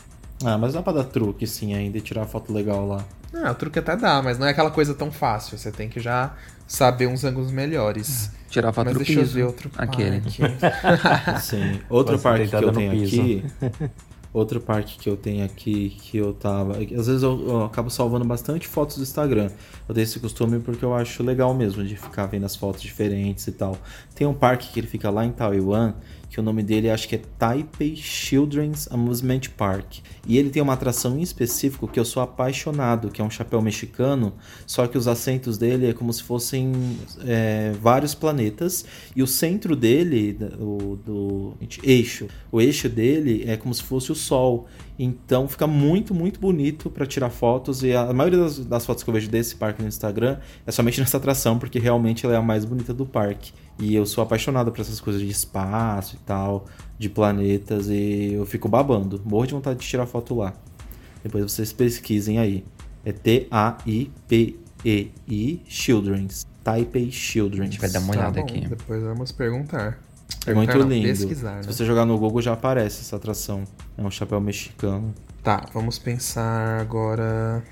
Ah, 0.44 0.56
mas 0.56 0.72
dá 0.72 0.82
pra 0.82 0.92
dar 0.92 1.04
truque 1.04 1.46
sim 1.46 1.74
ainda 1.74 1.98
e 1.98 2.00
tirar 2.00 2.24
foto 2.26 2.52
legal 2.52 2.86
lá. 2.86 3.04
Ah, 3.34 3.50
o 3.50 3.54
truque 3.54 3.78
até 3.78 3.96
dá, 3.96 4.22
mas 4.22 4.38
não 4.38 4.46
é 4.46 4.50
aquela 4.50 4.70
coisa 4.70 4.94
tão 4.94 5.10
fácil. 5.10 5.58
Você 5.58 5.70
tem 5.70 5.88
que 5.88 6.00
já 6.00 6.32
saber 6.66 7.06
uns 7.06 7.24
ângulos 7.24 7.50
melhores. 7.50 8.30
Tirar 8.48 8.72
foto 8.72 8.86
Mas 8.86 8.96
deixa 8.96 9.12
eu 9.12 9.18
piso. 9.20 9.34
ver 9.34 9.44
outro 9.44 9.70
Aquele. 9.76 10.20
parque. 10.20 11.40
Sim. 11.42 11.80
Outro 11.90 12.18
parque 12.18 12.48
que 12.48 12.54
eu 12.56 12.72
tenho 12.72 12.90
piso. 12.92 13.20
aqui. 13.20 13.44
Outro 14.32 14.60
parque 14.60 14.98
que 14.98 15.08
eu 15.08 15.16
tenho 15.16 15.44
aqui 15.44 15.90
que 16.00 16.18
eu 16.18 16.32
tava. 16.34 16.74
Às 16.76 17.06
vezes 17.06 17.22
eu, 17.22 17.48
eu 17.48 17.64
acabo 17.64 17.88
salvando 17.90 18.24
bastante 18.24 18.68
fotos 18.68 18.96
do 18.98 19.02
Instagram. 19.02 19.50
Eu 19.88 19.94
tenho 19.94 20.02
esse 20.04 20.20
costume 20.20 20.60
porque 20.60 20.84
eu 20.84 20.94
acho 20.94 21.22
legal 21.22 21.54
mesmo 21.54 21.82
de 21.82 21.96
ficar 21.96 22.26
vendo 22.26 22.44
as 22.44 22.54
fotos 22.54 22.82
diferentes 22.82 23.46
e 23.46 23.52
tal. 23.52 23.76
Tem 24.14 24.26
um 24.26 24.34
parque 24.34 24.68
que 24.72 24.80
ele 24.80 24.86
fica 24.86 25.08
lá 25.10 25.24
em 25.24 25.32
Taiwan, 25.32 25.94
que 26.28 26.38
o 26.38 26.42
nome 26.42 26.62
dele 26.62 26.90
acho 26.90 27.08
que 27.08 27.16
é 27.16 27.20
Taipei 27.38 27.96
Children's 27.96 28.88
Amusement 28.90 29.40
Park. 29.56 29.98
E 30.26 30.36
ele 30.36 30.50
tem 30.50 30.62
uma 30.62 30.74
atração 30.74 31.18
em 31.18 31.22
específico 31.22 31.88
que 31.88 31.98
eu 31.98 32.04
sou 32.04 32.22
apaixonado, 32.22 33.10
que 33.10 33.20
é 33.20 33.24
um 33.24 33.30
chapéu 33.30 33.62
mexicano, 33.62 34.34
só 34.66 34.86
que 34.86 34.98
os 34.98 35.08
assentos 35.08 35.56
dele 35.56 35.88
é 35.88 35.92
como 35.92 36.12
se 36.12 36.22
fossem 36.22 36.72
é, 37.24 37.72
vários 37.80 38.14
planetas 38.14 38.84
e 39.16 39.22
o 39.22 39.26
centro 39.26 39.74
dele, 39.74 40.36
o 40.58 40.96
do 40.96 41.54
eixo, 41.82 42.26
o 42.52 42.60
eixo 42.60 42.88
dele 42.88 43.44
é 43.46 43.56
como 43.56 43.74
se 43.74 43.82
fosse 43.82 44.12
o 44.12 44.14
Sol. 44.14 44.66
Então 44.98 45.46
fica 45.46 45.66
muito, 45.66 46.12
muito 46.12 46.40
bonito 46.40 46.90
para 46.90 47.06
tirar 47.06 47.30
fotos 47.30 47.84
e 47.84 47.94
a 47.94 48.12
maioria 48.12 48.40
das, 48.40 48.58
das 48.58 48.84
fotos 48.84 49.04
que 49.04 49.10
eu 49.10 49.14
vejo 49.14 49.30
desse 49.30 49.54
parque 49.54 49.80
no 49.80 49.86
Instagram 49.86 50.38
é 50.66 50.72
somente 50.72 50.98
nessa 51.00 51.16
atração, 51.16 51.58
porque 51.58 51.78
realmente 51.78 52.26
ela 52.26 52.34
é 52.34 52.38
a 52.38 52.42
mais 52.42 52.64
bonita 52.64 52.92
do 52.92 53.06
parque. 53.06 53.52
E 53.78 53.94
eu 53.94 54.04
sou 54.04 54.22
apaixonado 54.22 54.72
por 54.72 54.80
essas 54.80 55.00
coisas 55.00 55.22
de 55.22 55.28
espaço 55.28 56.16
e 56.16 56.18
tal, 56.26 56.66
de 56.98 57.08
planetas, 57.08 57.88
e 57.88 58.32
eu 58.32 58.44
fico 58.44 58.68
babando. 58.68 59.20
Morro 59.24 59.46
de 59.46 59.54
vontade 59.54 59.78
de 59.78 59.86
tirar 59.86 60.04
foto 60.06 60.34
lá. 60.34 60.52
Depois 61.22 61.44
vocês 61.44 61.72
pesquisem 61.72 62.38
aí. 62.38 62.64
É 63.04 63.12
T-A-I-P-E-I 64.38 65.62
Children's. 65.66 66.46
Taipei 66.64 67.10
Children's. 67.10 67.60
A 67.62 67.64
gente 67.70 67.80
vai 67.80 67.90
dar 67.90 68.00
uma 68.00 68.12
Tá 68.14 68.20
olhada 68.20 68.40
bom, 68.40 68.46
aqui. 68.46 68.68
Depois 68.68 69.02
vamos 69.02 69.32
perguntar. 69.32 69.98
É 70.46 70.52
muito 70.52 70.76
lindo. 70.78 71.06
Pesquisar, 71.08 71.62
Se 71.62 71.68
né? 71.68 71.72
você 71.72 71.84
jogar 71.84 72.04
no 72.04 72.18
Google 72.18 72.42
já 72.42 72.52
aparece 72.52 73.00
essa 73.00 73.16
atração. 73.16 73.64
É 73.96 74.02
um 74.02 74.10
chapéu 74.10 74.40
mexicano. 74.40 75.14
Tá, 75.42 75.66
vamos 75.72 75.98
pensar 75.98 76.80
agora. 76.80 77.62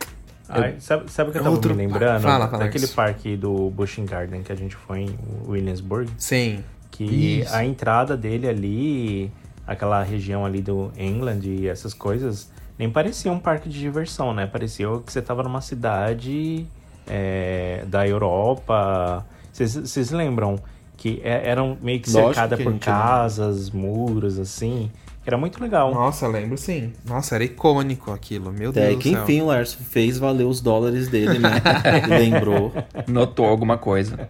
Ai, 0.49 0.77
sabe, 0.79 1.11
sabe 1.11 1.31
o 1.31 1.33
que 1.33 1.39
eu 1.39 1.43
tava 1.43 1.55
Outro- 1.55 1.75
me 1.75 1.87
lembrando? 1.87 2.23
Fala, 2.23 2.49
fala 2.49 2.65
Daquele 2.65 2.87
parque 2.89 3.37
do 3.37 3.71
Bushing 3.71 4.07
Garden 4.07 4.43
que 4.43 4.53
a 4.53 4.55
gente 4.57 4.77
foi 4.77 5.01
em 5.01 5.19
Williamsburg. 5.47 6.11
Sim. 6.19 6.63
Que 6.91 7.41
Isso. 7.41 7.55
a 7.55 7.65
entrada 7.65 8.17
dele 8.17 8.49
ali, 8.49 9.33
aquela 9.67 10.03
região 10.03 10.47
ali 10.47 10.63
do 10.63 10.91
England 10.97 11.41
e 11.45 11.67
essas 11.69 11.93
coisas, 11.93 12.51
nem 12.79 12.89
parecia 12.91 13.31
um 13.31 13.39
parque 13.39 13.69
de 13.69 13.79
diversão, 13.79 14.33
né? 14.33 14.47
Parecia 14.47 14.87
que 15.05 15.13
você 15.13 15.21
tava 15.21 15.43
numa 15.43 15.61
cidade 15.61 16.67
é, 17.09 17.85
da 17.87 18.07
Europa. 18.07 19.25
Vocês- 19.53 20.11
lembram 20.11 20.59
que 20.97 21.21
é- 21.23 21.49
eram 21.49 21.77
meio 21.81 22.01
que 22.01 22.11
cercada 22.11 22.57
que 22.57 22.63
por 22.65 22.79
casas, 22.79 23.71
muros, 23.71 24.39
assim. 24.39 24.91
Era 25.27 25.37
muito 25.37 25.61
legal. 25.61 25.93
Nossa, 25.93 26.29
lembro 26.29 26.57
sim. 26.57 26.93
Nossa, 27.05 27.35
era 27.35 27.43
icônico 27.43 28.13
aquilo, 28.13 28.53
meu 28.53 28.71
Até 28.71 28.91
Deus 28.91 29.03
que 29.03 29.11
do 29.11 29.15
céu. 29.15 29.23
enfim 29.25 29.41
o 29.41 29.49
Lércio 29.49 29.79
fez 29.85 30.19
valer 30.19 30.45
os 30.45 30.61
dólares 30.61 31.09
dele, 31.09 31.41
né? 31.41 31.51
Lembrou. 32.09 32.73
Notou 33.09 33.45
alguma 33.45 33.77
coisa. 33.77 34.29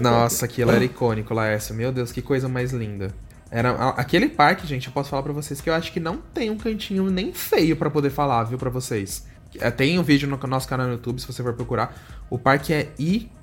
Nossa, 0.00 0.44
aquilo 0.46 0.72
era 0.72 0.84
icônico, 0.84 1.32
Laércio. 1.32 1.74
Meu 1.74 1.92
Deus, 1.92 2.10
que 2.10 2.20
coisa 2.20 2.48
mais 2.48 2.72
linda. 2.72 3.14
Era 3.50 3.90
aquele 3.90 4.28
parque, 4.28 4.66
gente, 4.66 4.88
eu 4.88 4.92
posso 4.92 5.08
falar 5.10 5.22
pra 5.22 5.32
vocês 5.32 5.60
que 5.60 5.70
eu 5.70 5.74
acho 5.74 5.90
que 5.92 6.00
não 6.00 6.18
tem 6.18 6.50
um 6.50 6.58
cantinho 6.58 7.08
nem 7.08 7.32
feio 7.32 7.76
pra 7.76 7.88
poder 7.88 8.10
falar, 8.10 8.44
viu, 8.44 8.58
pra 8.58 8.68
vocês. 8.68 9.26
É, 9.58 9.70
Tem 9.70 9.98
um 9.98 10.02
vídeo 10.02 10.28
no 10.28 10.36
nosso 10.46 10.68
canal 10.68 10.86
no 10.86 10.92
YouTube, 10.94 11.20
se 11.20 11.26
você 11.26 11.42
for 11.42 11.54
procurar. 11.54 11.96
O 12.28 12.38
parque 12.38 12.74
é 12.74 12.88
icônico, 12.98 13.37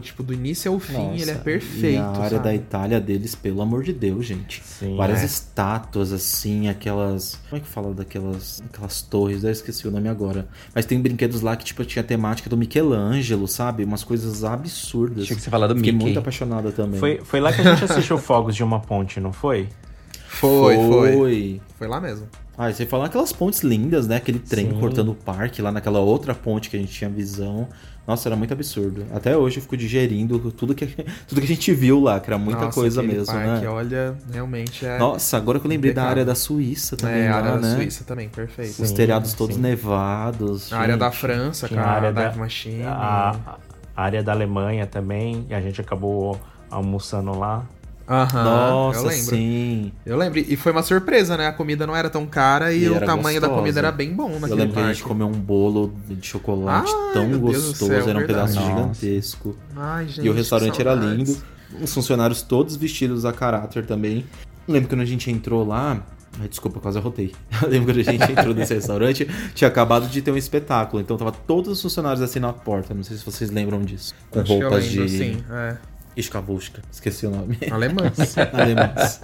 tipo, 0.00 0.22
do 0.22 0.32
início 0.32 0.72
ao 0.72 0.78
fim, 0.78 0.92
Nossa, 0.92 1.22
ele 1.22 1.30
é 1.30 1.34
perfeito. 1.34 1.94
E 1.94 1.96
a 1.96 2.08
área 2.10 2.30
sabe? 2.30 2.44
da 2.44 2.54
Itália 2.54 3.00
deles, 3.00 3.34
pelo 3.34 3.62
amor 3.62 3.82
de 3.82 3.92
Deus, 3.92 4.26
gente. 4.26 4.62
Sim, 4.64 4.96
Várias 4.96 5.22
é. 5.22 5.24
estátuas, 5.24 6.12
assim, 6.12 6.68
aquelas. 6.68 7.38
Como 7.48 7.60
é 7.60 7.64
que 7.64 7.68
fala 7.68 7.94
daquelas. 7.94 8.62
Aquelas 8.64 9.02
torres? 9.02 9.44
Eu 9.44 9.50
esqueci 9.50 9.86
o 9.88 9.90
nome 9.90 10.08
agora. 10.08 10.46
Mas 10.74 10.86
tem 10.86 11.00
brinquedos 11.00 11.40
lá 11.40 11.56
que, 11.56 11.64
tipo, 11.64 11.84
tinha 11.84 12.02
temática 12.02 12.48
do 12.50 12.56
Michelangelo, 12.56 13.48
sabe? 13.48 13.84
Umas 13.84 14.04
coisas 14.04 14.44
absurdas. 14.44 15.24
Achei 15.24 15.36
que 15.36 15.42
você 15.42 15.50
falava 15.50 15.74
do 15.74 15.78
Fiquei 15.78 15.92
Mickey. 15.92 16.04
muito 16.04 16.18
apaixonada 16.18 16.70
também. 16.72 17.00
Foi, 17.00 17.20
foi 17.24 17.40
lá 17.40 17.52
que 17.52 17.60
a 17.60 17.74
gente 17.74 17.84
assistiu 17.84 18.18
Fogos 18.18 18.54
de 18.54 18.62
uma 18.62 18.80
Ponte, 18.80 19.20
não 19.20 19.32
foi? 19.32 19.68
Foi, 20.40 20.74
foi. 20.76 21.12
Foi. 21.16 21.60
Foi 21.78 21.88
lá 21.88 22.00
mesmo. 22.00 22.26
Ah, 22.56 22.70
e 22.70 22.74
você 22.74 22.84
falou 22.84 23.06
aquelas 23.06 23.32
pontes 23.32 23.60
lindas, 23.60 24.06
né? 24.06 24.16
Aquele 24.16 24.38
trem 24.38 24.70
Sim. 24.70 24.78
cortando 24.78 25.10
o 25.12 25.14
parque 25.14 25.62
lá 25.62 25.72
naquela 25.72 26.00
outra 26.00 26.34
ponte 26.34 26.68
que 26.68 26.76
a 26.76 26.78
gente 26.80 26.92
tinha 26.92 27.08
visão. 27.08 27.66
Nossa, 28.06 28.28
era 28.28 28.36
muito 28.36 28.52
absurdo. 28.52 29.06
Até 29.14 29.36
hoje 29.36 29.58
eu 29.58 29.62
fico 29.62 29.76
digerindo 29.76 30.50
tudo 30.50 30.74
que, 30.74 30.86
tudo 31.26 31.40
que 31.40 31.44
a 31.44 31.48
gente 31.48 31.72
viu 31.72 32.00
lá, 32.00 32.18
que 32.20 32.28
era 32.28 32.36
muita 32.36 32.66
Nossa, 32.66 32.74
coisa 32.80 33.02
mesmo, 33.02 33.26
parque, 33.26 33.62
né? 33.64 33.68
Olha, 33.68 34.14
realmente 34.32 34.84
é. 34.84 34.98
Nossa, 34.98 35.36
agora 35.36 35.58
que 35.60 35.66
eu 35.66 35.70
lembrei 35.70 35.92
da 35.92 36.02
impecável. 36.02 36.10
área 36.10 36.24
da 36.24 36.34
Suíça 36.34 36.96
também, 36.96 37.22
é, 37.22 37.28
a 37.28 37.30
lá, 37.32 37.36
área 37.38 37.52
da 37.52 37.58
né? 37.68 37.76
Suíça 37.76 38.04
também, 38.04 38.28
perfeito. 38.28 38.82
Os 38.82 38.88
Sim, 38.88 38.94
telhados 38.94 39.32
todos 39.34 39.54
sim. 39.56 39.62
nevados. 39.62 40.72
A 40.72 40.78
área 40.78 40.96
da 40.96 41.06
gente. 41.08 41.18
França, 41.18 41.68
Tinha 41.68 41.80
a 41.80 41.90
área 41.90 42.12
Dive 42.12 42.28
da- 42.30 42.36
Machine. 42.36 42.82
A, 42.84 43.58
a 43.96 44.02
área 44.02 44.22
da 44.22 44.32
Alemanha 44.32 44.86
também, 44.86 45.46
e 45.48 45.54
a 45.54 45.60
gente 45.60 45.80
acabou 45.80 46.38
almoçando 46.70 47.38
lá. 47.38 47.64
Aham, 48.08 48.44
Nossa, 48.44 48.98
eu 49.00 49.04
lembro. 49.04 49.24
sim. 49.36 49.92
Eu 50.04 50.16
lembro. 50.16 50.38
E 50.38 50.56
foi 50.56 50.72
uma 50.72 50.82
surpresa, 50.82 51.36
né? 51.36 51.46
A 51.46 51.52
comida 51.52 51.86
não 51.86 51.94
era 51.94 52.10
tão 52.10 52.26
cara 52.26 52.72
e, 52.72 52.84
E 52.84 52.88
o 52.90 53.00
tamanho 53.00 53.40
da 53.40 53.46
gostosa. 53.46 53.60
comida 53.60 53.80
era 53.80 53.92
bem 53.92 54.12
bom 54.14 54.30
naquele 54.38 54.52
Eu 54.52 54.56
lembro 54.56 54.72
que 54.74 54.78
a 54.78 54.82
parque. 54.82 54.94
gente 54.98 55.06
comeu 55.06 55.26
um 55.26 55.32
bolo 55.32 55.94
de 56.08 56.26
chocolate 56.26 56.92
Ai, 56.92 57.12
tão 57.14 57.38
gostoso, 57.38 57.86
céu, 57.86 58.08
era 58.08 58.18
um 58.18 58.26
pedaço 58.26 58.54
verdade. 58.54 58.76
gigantesco. 58.76 59.56
Ai, 59.76 60.08
gente, 60.08 60.26
e 60.26 60.28
o 60.28 60.32
restaurante 60.32 60.80
era 60.80 60.94
lindo. 60.94 61.36
Os 61.80 61.92
funcionários 61.94 62.42
todos 62.42 62.76
vestidos 62.76 63.24
a 63.24 63.32
caráter 63.32 63.86
também. 63.86 64.26
Eu 64.68 64.74
lembro 64.74 64.88
que 64.88 64.94
quando 64.94 65.02
a 65.02 65.06
gente 65.06 65.30
entrou 65.30 65.66
lá. 65.66 66.02
Ai, 66.40 66.48
desculpa, 66.48 66.80
quase 66.80 66.96
arrotei. 66.98 67.32
Eu 67.62 67.68
lembro 67.68 67.92
quando 67.94 68.00
a 68.00 68.10
gente 68.10 68.32
entrou 68.32 68.54
nesse 68.54 68.72
restaurante, 68.74 69.28
tinha 69.54 69.68
acabado 69.68 70.06
de 70.08 70.22
ter 70.22 70.30
um 70.30 70.36
espetáculo. 70.36 71.00
Então 71.02 71.16
tava 71.16 71.30
todos 71.32 71.70
os 71.72 71.82
funcionários 71.82 72.22
assim 72.22 72.40
na 72.40 72.52
porta. 72.52 72.94
Não 72.94 73.02
sei 73.02 73.16
se 73.18 73.24
vocês 73.24 73.50
lembram 73.50 73.82
disso. 73.82 74.14
Com 74.30 74.40
Acho 74.40 74.46
que 74.48 74.52
eu 74.54 74.60
roupas 74.68 74.88
lembro, 74.90 75.06
de. 75.06 75.18
sim. 75.18 75.44
É. 75.50 75.76
Iskavushka. 76.16 76.82
Esqueci 76.90 77.26
o 77.26 77.30
nome. 77.30 77.58
Alemãs. 77.70 78.36
Alemães. 78.52 79.20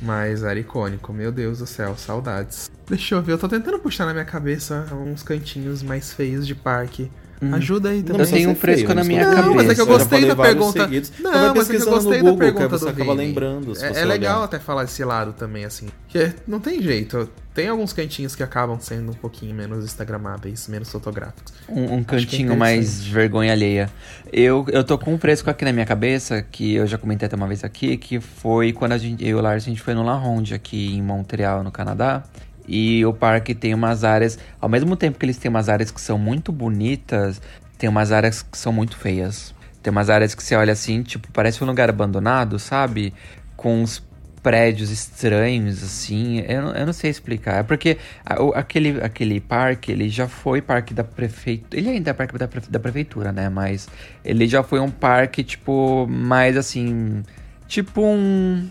Mas 0.00 0.42
era 0.42 0.58
icônico, 0.58 1.12
meu 1.12 1.32
Deus 1.32 1.58
do 1.58 1.66
céu, 1.66 1.96
saudades. 1.96 2.70
Deixa 2.86 3.14
eu 3.14 3.22
ver, 3.22 3.32
eu 3.32 3.38
tô 3.38 3.48
tentando 3.48 3.78
puxar 3.78 4.06
na 4.06 4.12
minha 4.12 4.24
cabeça 4.24 4.86
uns 4.92 5.22
cantinhos 5.22 5.82
mais 5.82 6.12
feios 6.12 6.46
de 6.46 6.54
parque. 6.54 7.10
Ajuda 7.52 7.90
aí 7.90 8.02
também. 8.02 8.22
Eu 8.22 8.30
tenho 8.30 8.50
um 8.50 8.54
fresco 8.54 8.94
na 8.94 9.04
minha 9.04 9.24
Não, 9.30 9.54
mas 9.54 9.68
é 9.70 9.74
que 9.74 9.80
eu 9.80 9.86
cabeça. 9.86 10.04
gostei 10.04 10.20
Já 10.28 10.34
da 10.34 10.42
pergunta. 10.42 10.82
seguidos. 10.82 11.12
Não, 11.20 11.54
mas 11.54 11.70
é 11.70 11.76
que 11.76 11.82
eu 11.82 11.90
gostei 11.90 12.20
Google, 12.20 12.36
da 12.36 12.44
que 12.46 12.52
pergunta 12.52 12.68
você 12.78 12.84
do 12.84 12.90
acaba 12.90 13.12
Vini. 13.14 13.26
lembrando, 13.26 13.74
se 13.74 13.84
É, 13.84 13.92
você 13.92 14.00
é 14.00 14.04
legal 14.04 14.36
olhar. 14.38 14.44
até 14.44 14.58
falar 14.58 14.84
esse 14.84 15.04
lado 15.04 15.32
também, 15.32 15.64
assim. 15.64 15.86
Porque 16.10 16.32
não 16.46 16.60
tem 16.60 16.80
jeito. 16.82 17.28
Tem 17.54 17.68
alguns 17.68 17.92
cantinhos 17.94 18.34
que 18.36 18.42
acabam 18.42 18.78
sendo 18.80 19.12
um 19.12 19.14
pouquinho 19.14 19.54
menos 19.54 19.82
instagramáveis, 19.84 20.68
menos 20.68 20.90
fotográficos. 20.90 21.54
Um, 21.68 21.94
um 21.96 22.04
que 22.04 22.14
é 22.14 22.18
cantinho 22.18 22.56
mais 22.56 23.02
vergonha 23.02 23.52
alheia. 23.52 23.90
Eu, 24.32 24.66
eu 24.70 24.84
tô 24.84 24.98
com 24.98 25.14
um 25.14 25.18
fresco 25.18 25.48
aqui 25.48 25.64
na 25.64 25.72
minha 25.72 25.86
cabeça, 25.86 26.42
que 26.42 26.74
eu 26.74 26.86
já 26.86 26.98
comentei 26.98 27.26
até 27.26 27.34
uma 27.36 27.46
vez 27.46 27.64
aqui, 27.64 27.96
que 27.96 28.20
foi 28.20 28.72
quando 28.72 28.92
a 28.92 28.98
gente, 28.98 29.22
eu 29.24 29.30
e 29.30 29.34
o 29.34 29.40
Lars, 29.40 29.64
a 29.64 29.68
gente 29.70 29.80
foi 29.80 29.94
no 29.94 30.02
La 30.02 30.14
Ronde 30.16 30.52
aqui 30.54 30.94
em 30.94 31.02
Montreal, 31.02 31.64
no 31.64 31.70
Canadá. 31.70 32.22
E 32.68 33.04
o 33.06 33.12
parque 33.12 33.54
tem 33.54 33.74
umas 33.74 34.04
áreas, 34.04 34.38
ao 34.60 34.68
mesmo 34.68 34.96
tempo 34.96 35.18
que 35.18 35.24
eles 35.24 35.36
têm 35.36 35.48
umas 35.48 35.68
áreas 35.68 35.90
que 35.90 36.00
são 36.00 36.18
muito 36.18 36.50
bonitas, 36.52 37.40
tem 37.78 37.88
umas 37.88 38.10
áreas 38.12 38.42
que 38.42 38.56
são 38.58 38.72
muito 38.72 38.96
feias. 38.96 39.54
Tem 39.82 39.90
umas 39.90 40.10
áreas 40.10 40.34
que 40.34 40.42
você 40.42 40.56
olha 40.56 40.72
assim, 40.72 41.02
tipo, 41.02 41.28
parece 41.32 41.62
um 41.62 41.66
lugar 41.66 41.88
abandonado, 41.88 42.58
sabe? 42.58 43.14
Com 43.56 43.82
uns 43.82 44.02
prédios 44.42 44.90
estranhos, 44.90 45.82
assim. 45.82 46.38
Eu, 46.48 46.62
eu 46.68 46.86
não 46.86 46.92
sei 46.92 47.10
explicar. 47.10 47.60
É 47.60 47.62
porque 47.62 47.98
a- 48.24 48.42
o- 48.42 48.52
aquele, 48.54 49.00
aquele 49.02 49.40
parque, 49.40 49.90
ele 49.92 50.08
já 50.08 50.28
foi 50.28 50.60
parque 50.62 50.94
da 50.94 51.02
prefeitura. 51.04 51.80
Ele 51.80 51.90
ainda 51.90 52.10
é 52.10 52.12
parque 52.12 52.36
da, 52.38 52.46
prefe- 52.48 52.70
da 52.70 52.78
prefeitura, 52.80 53.32
né? 53.32 53.48
Mas 53.48 53.88
ele 54.24 54.46
já 54.48 54.62
foi 54.62 54.78
um 54.80 54.90
parque, 54.90 55.42
tipo, 55.44 56.06
mais 56.08 56.56
assim. 56.56 57.22
Tipo 57.68 58.02
um. 58.02 58.68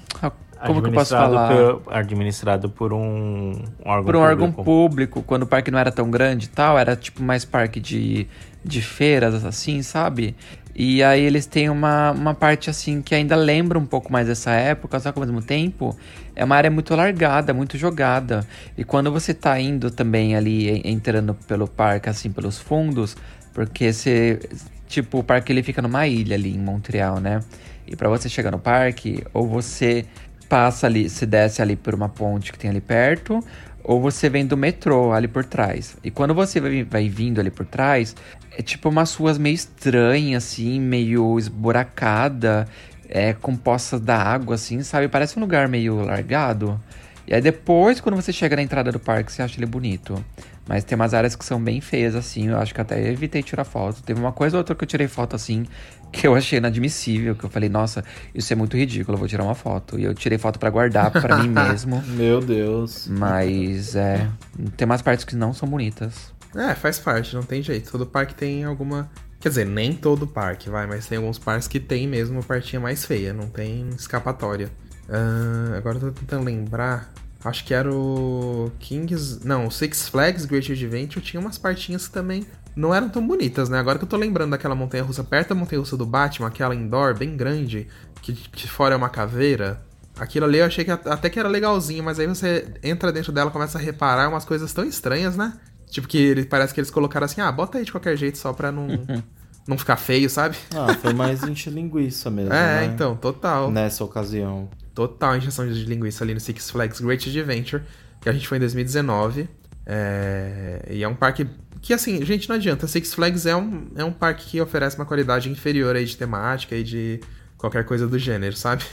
Como 0.65 0.81
que 0.81 0.89
eu 0.89 0.93
posso 0.93 1.15
Administrado 1.15 1.33
falar? 1.35 1.81
por- 1.83 1.93
administrado 1.93 2.69
por 2.69 2.93
um, 2.93 3.53
órgão 3.83 4.05
por 4.05 4.15
um 4.15 4.19
órgão 4.19 4.51
público. 4.51 4.63
público, 4.63 5.23
quando 5.23 5.43
o 5.43 5.47
parque 5.47 5.69
não 5.71 5.79
era 5.79 5.91
tão 5.91 6.09
grande 6.09 6.45
e 6.45 6.49
tal, 6.49 6.77
era 6.77 6.95
tipo 6.95 7.21
mais 7.23 7.45
parque 7.45 7.79
de, 7.79 8.27
de 8.63 8.81
feiras, 8.81 9.45
assim, 9.45 9.81
sabe? 9.81 10.35
E 10.77 11.01
aí 11.03 11.21
eles 11.21 11.45
têm 11.45 11.69
uma, 11.69 12.11
uma 12.11 12.33
parte 12.33 12.69
assim 12.69 13.01
que 13.01 13.15
ainda 13.15 13.35
lembra 13.35 13.79
um 13.79 13.85
pouco 13.85 14.11
mais 14.11 14.27
dessa 14.27 14.51
época, 14.51 14.99
só 14.99 15.11
que 15.11 15.19
ao 15.19 15.25
mesmo 15.25 15.41
tempo 15.41 15.95
é 16.35 16.43
uma 16.43 16.55
área 16.55 16.69
muito 16.69 16.93
largada, 16.95 17.53
muito 17.53 17.77
jogada. 17.77 18.45
E 18.77 18.83
quando 18.83 19.09
você 19.11 19.33
tá 19.33 19.57
indo 19.59 19.89
também 19.89 20.35
ali, 20.35 20.69
en- 20.69 20.81
entrando 20.91 21.33
pelo 21.47 21.65
parque, 21.67 22.09
assim, 22.09 22.29
pelos 22.31 22.57
fundos, 22.57 23.15
porque 23.53 23.93
você. 23.93 24.39
Tipo, 24.87 25.19
o 25.19 25.23
parque 25.23 25.51
ele 25.51 25.63
fica 25.63 25.81
numa 25.81 26.05
ilha 26.07 26.35
ali 26.35 26.53
em 26.53 26.59
Montreal, 26.59 27.19
né? 27.19 27.39
E 27.87 27.95
pra 27.95 28.09
você 28.09 28.27
chegar 28.29 28.51
no 28.51 28.59
parque, 28.59 29.23
ou 29.33 29.47
você 29.47 30.05
passa 30.45 30.87
ali, 30.87 31.09
se 31.09 31.25
desce 31.25 31.61
ali 31.61 31.75
por 31.75 31.93
uma 31.93 32.09
ponte 32.09 32.51
que 32.51 32.59
tem 32.59 32.69
ali 32.69 32.81
perto, 32.81 33.43
ou 33.83 34.01
você 34.01 34.29
vem 34.29 34.45
do 34.45 34.57
metrô 34.57 35.13
ali 35.13 35.27
por 35.27 35.45
trás. 35.45 35.95
E 36.03 36.09
quando 36.09 36.33
você 36.33 36.59
vai, 36.59 36.83
vai 36.83 37.07
vindo 37.09 37.39
ali 37.39 37.51
por 37.51 37.65
trás, 37.65 38.15
é 38.57 38.61
tipo 38.61 38.89
umas 38.89 39.13
ruas 39.15 39.37
meio 39.37 39.53
estranhas, 39.53 40.43
assim, 40.43 40.79
meio 40.79 41.37
esburacada, 41.37 42.67
é, 43.07 43.33
com 43.33 43.55
poças 43.55 44.01
da 44.01 44.17
água, 44.17 44.55
assim, 44.55 44.81
sabe? 44.81 45.07
Parece 45.07 45.37
um 45.37 45.41
lugar 45.41 45.67
meio 45.67 46.03
largado. 46.03 46.79
E 47.27 47.33
aí 47.33 47.41
depois, 47.41 47.99
quando 47.99 48.15
você 48.15 48.31
chega 48.31 48.55
na 48.55 48.61
entrada 48.61 48.91
do 48.91 48.99
parque, 48.99 49.31
você 49.31 49.41
acha 49.41 49.57
ele 49.57 49.65
bonito. 49.65 50.23
Mas 50.67 50.83
tem 50.83 50.95
umas 50.95 51.13
áreas 51.13 51.35
que 51.35 51.45
são 51.45 51.61
bem 51.61 51.79
feias, 51.79 52.15
assim. 52.15 52.47
Eu 52.47 52.57
acho 52.57 52.73
que 52.73 52.81
até 52.81 53.09
evitei 53.09 53.43
tirar 53.43 53.63
foto. 53.63 54.01
Teve 54.01 54.19
uma 54.19 54.31
coisa 54.31 54.57
ou 54.57 54.59
outra 54.59 54.73
que 54.73 54.83
eu 54.83 54.87
tirei 54.87 55.07
foto, 55.07 55.35
assim, 55.35 55.65
que 56.11 56.25
eu 56.25 56.35
achei 56.35 56.57
inadmissível. 56.57 57.35
Que 57.35 57.43
eu 57.43 57.49
falei, 57.49 57.69
nossa, 57.69 58.03
isso 58.33 58.51
é 58.51 58.55
muito 58.55 58.75
ridículo, 58.75 59.15
eu 59.15 59.19
vou 59.19 59.27
tirar 59.27 59.43
uma 59.43 59.53
foto. 59.53 59.99
E 59.99 60.03
eu 60.03 60.13
tirei 60.15 60.37
foto 60.37 60.57
pra 60.57 60.69
guardar 60.69 61.11
pra 61.11 61.37
mim 61.37 61.49
mesmo. 61.69 62.01
Meu 62.07 62.41
Deus. 62.41 63.07
Mas, 63.07 63.95
é... 63.95 64.27
Tem 64.75 64.85
umas 64.85 65.03
partes 65.03 65.23
que 65.23 65.35
não 65.35 65.53
são 65.53 65.69
bonitas. 65.69 66.33
É, 66.55 66.73
faz 66.73 66.97
parte, 66.97 67.35
não 67.35 67.43
tem 67.43 67.61
jeito. 67.61 67.91
Todo 67.91 68.05
parque 68.05 68.33
tem 68.33 68.63
alguma. 68.63 69.09
Quer 69.39 69.49
dizer, 69.49 69.65
nem 69.65 69.93
todo 69.93 70.25
parque, 70.25 70.69
vai, 70.69 70.87
mas 70.87 71.05
tem 71.05 71.19
alguns 71.19 71.37
parques 71.37 71.67
que 71.67 71.79
tem 71.79 72.07
mesmo 72.07 72.39
a 72.39 72.43
partinha 72.43 72.79
mais 72.79 73.05
feia, 73.05 73.31
não 73.31 73.47
tem 73.47 73.89
escapatória. 73.89 74.71
Ah, 75.09 75.75
agora 75.77 75.97
eu 75.97 76.01
tô 76.01 76.11
tentando 76.11 76.43
lembrar. 76.45 77.11
Acho 77.43 77.63
que 77.63 77.73
era 77.73 77.93
o 77.93 78.71
Kings. 78.79 79.39
Não, 79.45 79.67
o 79.67 79.71
Six 79.71 80.09
Flags 80.09 80.45
Great 80.45 80.71
Adventure 80.71 81.23
tinha 81.23 81.39
umas 81.39 81.57
partinhas 81.57 82.07
que 82.07 82.13
também 82.13 82.45
não 82.75 82.93
eram 82.93 83.07
tão 83.07 83.25
bonitas, 83.25 83.69
né? 83.69 83.77
Agora 83.79 83.97
que 83.99 84.03
eu 84.03 84.09
tô 84.09 84.17
lembrando 84.17 84.51
daquela 84.51 84.73
montanha 84.75 85.03
russa 85.03 85.23
perto 85.23 85.49
da 85.49 85.55
montanha 85.55 85.79
russa 85.79 85.95
do 85.95 86.05
Batman, 86.05 86.47
aquela 86.47 86.73
indoor 86.73 87.15
bem 87.15 87.37
grande, 87.37 87.87
que, 88.21 88.33
que 88.33 88.67
fora 88.67 88.95
é 88.95 88.97
uma 88.97 89.09
caveira. 89.09 89.79
Aquilo 90.17 90.45
ali 90.45 90.57
eu 90.57 90.65
achei 90.65 90.83
que 90.83 90.91
at- 90.91 91.05
até 91.07 91.29
que 91.29 91.39
era 91.39 91.47
legalzinho, 91.47 92.03
mas 92.03 92.19
aí 92.19 92.25
você 92.25 92.67
entra 92.81 93.11
dentro 93.11 93.31
dela 93.31 93.49
e 93.49 93.53
começa 93.53 93.77
a 93.77 93.81
reparar 93.81 94.27
umas 94.29 94.43
coisas 94.45 94.73
tão 94.73 94.83
estranhas, 94.83 95.35
né? 95.37 95.53
Tipo 95.89 96.07
que 96.07 96.17
ele, 96.17 96.45
parece 96.45 96.73
que 96.73 96.79
eles 96.79 96.89
colocaram 96.89 97.25
assim, 97.25 97.41
ah, 97.41 97.51
bota 97.51 97.77
aí 97.77 97.85
de 97.85 97.91
qualquer 97.91 98.17
jeito 98.17 98.37
só 98.39 98.51
pra 98.53 98.71
não, 98.71 98.87
não 99.67 99.77
ficar 99.77 99.97
feio, 99.97 100.29
sabe? 100.29 100.57
Ah, 100.73 100.95
foi 100.95 101.13
mais 101.13 101.43
encher 101.47 101.71
linguiça 101.71 102.31
mesmo. 102.31 102.51
É, 102.53 102.81
né? 102.81 102.85
então, 102.85 103.15
total. 103.15 103.69
Nessa 103.69 104.03
ocasião. 104.03 104.67
Total 104.95 105.37
injeção 105.37 105.67
de 105.67 105.83
linguiça 105.85 106.23
ali 106.23 106.33
no 106.33 106.39
Six 106.39 106.71
Flags 106.71 107.01
Great 107.01 107.29
Adventure, 107.29 107.83
que 108.21 108.29
a 108.29 108.31
gente 108.31 108.47
foi 108.47 108.57
em 108.57 108.61
2019. 108.61 109.47
É, 109.85 110.87
E 110.89 111.03
é 111.03 111.07
um 111.07 111.13
parque 111.13 111.45
que, 111.81 111.93
assim, 111.93 112.25
gente, 112.25 112.49
não 112.49 112.55
adianta. 112.55 112.87
Six 112.87 113.13
Flags 113.13 113.45
é 113.45 113.55
um, 113.55 113.91
é 113.95 114.03
um 114.03 114.11
parque 114.11 114.45
que 114.47 114.61
oferece 114.61 114.95
uma 114.95 115.05
qualidade 115.05 115.51
inferior 115.51 115.95
aí 115.95 116.05
de 116.05 116.17
temática 116.17 116.75
e 116.75 116.83
de 116.83 117.19
qualquer 117.57 117.85
coisa 117.85 118.07
do 118.07 118.17
gênero, 118.17 118.55
sabe? 118.55 118.83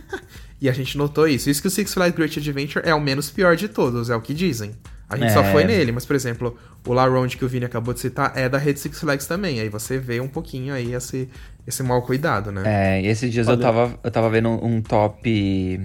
e 0.60 0.68
a 0.68 0.72
gente 0.72 0.96
notou 0.96 1.28
isso. 1.28 1.50
Isso 1.50 1.60
que 1.60 1.68
o 1.68 1.70
Six 1.70 1.92
Flags 1.92 2.16
Great 2.16 2.38
Adventure 2.38 2.88
é 2.88 2.94
o 2.94 3.00
menos 3.00 3.30
pior 3.30 3.56
de 3.56 3.68
todos, 3.68 4.08
é 4.08 4.16
o 4.16 4.22
que 4.22 4.32
dizem. 4.32 4.74
A 5.08 5.16
gente 5.16 5.30
É. 5.30 5.34
só 5.34 5.42
foi 5.44 5.64
nele, 5.64 5.90
mas, 5.90 6.04
por 6.04 6.14
exemplo, 6.14 6.56
o 6.86 6.92
La 6.92 7.06
Ronde 7.06 7.36
que 7.36 7.44
o 7.44 7.48
Vini 7.48 7.64
acabou 7.64 7.94
de 7.94 8.00
citar 8.00 8.32
é 8.36 8.48
da 8.48 8.58
rede 8.58 8.78
Six 8.78 9.00
Flags 9.00 9.26
também. 9.26 9.58
Aí 9.60 9.68
você 9.68 9.98
vê 9.98 10.20
um 10.20 10.28
pouquinho 10.28 10.74
aí 10.74 10.92
esse, 10.94 11.28
esse 11.66 11.82
mal 11.82 12.02
cuidado, 12.02 12.52
né? 12.52 12.62
É, 12.66 13.02
esses 13.06 13.32
dias 13.32 13.48
eu 13.48 13.58
tava, 13.58 13.98
eu 14.04 14.10
tava 14.10 14.28
vendo 14.28 14.48
um, 14.50 14.76
um 14.76 14.82
top. 14.82 15.80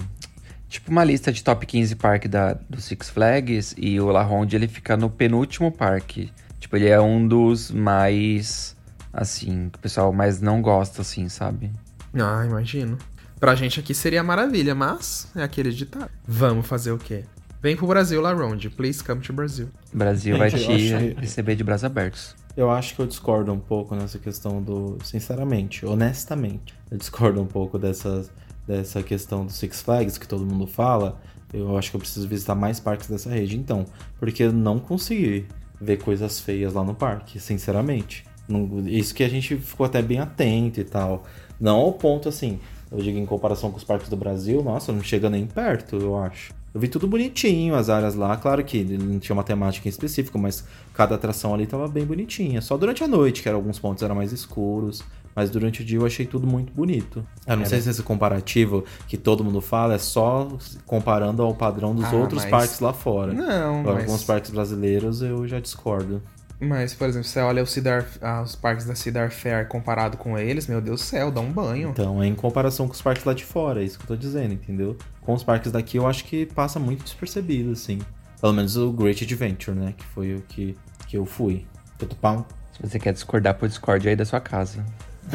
Tipo 0.68 0.92
uma 0.92 1.04
lista 1.04 1.32
de 1.32 1.44
top 1.44 1.66
15 1.66 1.96
parque 1.96 2.28
da, 2.28 2.54
do 2.70 2.82
Six 2.82 3.10
Flags 3.12 3.76
e 3.78 4.00
o 4.00 4.08
La 4.08 4.24
Ronde 4.24 4.56
ele 4.56 4.68
fica 4.68 4.98
no 4.98 5.10
penúltimo 5.10 5.72
parque. 5.72 6.32
Tipo, 6.60 6.76
ele 6.78 6.88
é 6.90 7.00
um 7.00 7.26
dos 7.28 7.72
mais. 7.72 8.76
Assim, 9.14 9.70
que 9.72 9.78
o 9.78 9.82
pessoal 9.82 10.12
mais 10.12 10.42
não 10.42 10.62
gosta, 10.62 11.02
assim, 11.02 11.30
sabe? 11.30 11.72
Ah, 12.16 12.44
imagino. 12.46 12.98
Pra 13.40 13.54
gente 13.54 13.80
aqui 13.80 13.94
seria 13.94 14.24
maravilha, 14.24 14.74
mas 14.74 15.28
é 15.36 15.44
aquele 15.44 15.72
ditado. 15.72 16.10
Vamos 16.28 16.66
fazer 16.66 16.92
o 16.92 16.98
quê? 16.98 17.24
Vem 17.64 17.78
pro 17.78 17.88
Brasil, 17.88 18.20
La 18.22 18.34
Ronde. 18.34 18.70
Please 18.70 19.02
come 19.02 19.22
to 19.22 19.32
Brasil. 19.32 19.70
O 19.94 19.98
Brasil 19.98 20.38
vai 20.38 20.50
te 20.52 20.58
que- 20.58 21.16
receber 21.18 21.56
de 21.56 21.64
braços 21.64 21.86
abertos. 21.86 22.36
Eu 22.58 22.70
acho 22.70 22.94
que 22.94 23.02
eu 23.02 23.08
discordo 23.08 23.54
um 23.54 23.60
pouco 23.60 23.96
nessa 23.96 24.20
questão 24.20 24.62
do. 24.62 24.98
Sinceramente, 25.02 25.86
honestamente, 25.86 26.74
eu 26.92 26.98
discordo 26.98 27.42
um 27.42 27.46
pouco 27.46 27.80
dessa, 27.80 28.30
dessa 28.68 29.02
questão 29.02 29.46
do 29.46 29.52
Six 29.52 29.82
Flags 29.82 30.18
que 30.18 30.28
todo 30.28 30.46
mundo 30.46 30.68
fala. 30.68 31.22
Eu 31.54 31.78
acho 31.78 31.90
que 31.90 31.96
eu 31.96 32.02
preciso 32.02 32.28
visitar 32.28 32.54
mais 32.54 32.82
parques 32.82 33.08
dessa 33.08 33.30
rede, 33.30 33.56
então. 33.58 33.86
Porque 34.20 34.44
eu 34.44 34.52
não 34.52 34.78
consegui 34.78 35.46
ver 35.80 35.98
coisas 36.00 36.42
feias 36.42 36.74
lá 36.74 36.84
no 36.84 36.94
parque, 36.94 37.40
sinceramente. 37.40 38.26
Não- 38.48 38.86
Isso 38.86 39.16
que 39.16 39.24
a 39.24 39.30
gente 39.30 39.56
ficou 39.56 39.86
até 39.86 40.02
bem 40.02 40.20
atento 40.20 40.82
e 40.82 40.84
tal. 40.84 41.24
Não 41.60 41.78
ao 41.78 41.94
ponto 41.94 42.28
assim, 42.28 42.60
eu 42.92 42.98
digo 42.98 43.18
em 43.18 43.26
comparação 43.26 43.72
com 43.72 43.78
os 43.78 43.84
parques 43.86 44.10
do 44.10 44.18
Brasil, 44.18 44.62
nossa, 44.62 44.92
não 44.92 45.02
chega 45.02 45.30
nem 45.30 45.46
perto, 45.48 45.96
eu 45.96 46.18
acho. 46.18 46.54
Eu 46.74 46.82
vi 46.82 46.88
tudo 46.88 47.08
bonitinho, 47.08 47.76
as 47.76 47.88
áreas 47.90 48.16
lá. 48.16 48.36
Claro 48.36 48.64
que 48.64 48.84
não 48.84 49.20
tinha 49.20 49.36
uma 49.36 49.44
temática 49.44 49.88
em 49.88 49.92
específico, 49.92 50.40
mas 50.40 50.64
cada 50.94 51.14
atração 51.16 51.54
ali 51.54 51.68
tava 51.68 51.88
bem 51.88 52.04
bonitinha. 52.06 52.62
Só 52.62 52.76
durante 52.78 53.04
a 53.04 53.08
noite, 53.08 53.44
que 53.44 53.48
era, 53.48 53.56
alguns 53.56 53.78
pontos 53.78 54.02
eram 54.04 54.16
mais 54.16 54.32
escuros. 54.32 55.04
Mas 55.36 55.50
durante 55.50 55.82
o 55.82 55.86
dia 55.86 55.98
eu 55.98 56.06
achei 56.06 56.28
tudo 56.28 56.46
muito 56.46 56.72
bonito. 56.74 57.26
Eu 57.48 57.58
não 57.58 57.66
sei 57.66 57.82
se 57.82 57.90
esse 57.90 58.04
comparativo 58.04 58.84
que 59.08 59.18
todo 59.18 59.44
mundo 59.44 59.62
fala 59.62 59.96
é 59.96 59.98
só 59.98 60.48
comparando 60.86 61.42
ao 61.42 61.56
padrão 61.56 61.96
dos 61.96 62.06
Ah, 62.06 62.16
outros 62.16 62.44
mas- 62.44 62.52
parques 62.52 62.80
lá 62.80 62.94
fora. 62.94 63.34
Não, 63.34 63.80
Agora, 63.80 63.96
mas- 63.96 64.04
Alguns 64.06 64.24
parques 64.24 64.52
brasileiros 64.52 65.24
eu 65.24 65.48
já 65.48 65.60
discordo. 65.60 66.22
Mas, 66.64 66.94
por 66.94 67.08
exemplo, 67.08 67.28
você 67.28 67.40
olha 67.40 67.62
o 67.62 67.68
Cedar, 67.68 68.06
ah, 68.22 68.42
os 68.42 68.56
parques 68.56 68.86
da 68.86 68.96
Cedar 68.96 69.30
Fair 69.32 69.68
comparado 69.68 70.18
com 70.18 70.38
eles, 70.38 70.68
meu 70.68 70.80
Deus 70.82 71.02
do 71.02 71.04
céu, 71.06 71.30
dá 71.32 71.42
um 71.42 71.52
banho. 71.52 71.90
Então, 71.90 72.22
é 72.24 72.28
em 72.28 72.34
comparação 72.36 72.88
com 72.88 72.94
os 72.94 73.02
parques 73.02 73.24
lá 73.26 73.34
de 73.34 73.44
fora, 73.44 73.82
é 73.82 73.86
isso 73.86 73.98
que 73.98 74.04
eu 74.06 74.08
tô 74.10 74.16
dizendo, 74.16 74.54
entendeu? 74.54 74.98
Com 75.22 75.34
os 75.34 75.44
parques 75.44 75.72
daqui 75.72 75.98
eu 75.98 76.08
acho 76.08 76.24
que 76.26 76.46
passa 76.46 76.80
muito 76.80 77.04
despercebido, 77.04 77.72
assim. 77.72 78.00
Pelo 78.40 78.54
menos 78.54 78.76
o 78.78 78.92
Great 78.92 79.24
Adventure, 79.24 79.78
né? 79.78 79.94
Que 79.98 80.04
foi 80.06 80.36
o 80.36 80.42
que, 80.42 80.76
que 81.08 81.18
eu 81.18 81.26
fui. 81.26 81.66
Tudo 81.98 82.16
pau. 82.16 82.46
Se 82.74 82.82
você 82.82 83.00
quer 83.00 83.14
discordar 83.14 83.54
por 83.56 83.68
Discord 83.70 84.08
aí 84.10 84.16
da 84.16 84.26
sua 84.26 84.40
casa. 84.42 84.84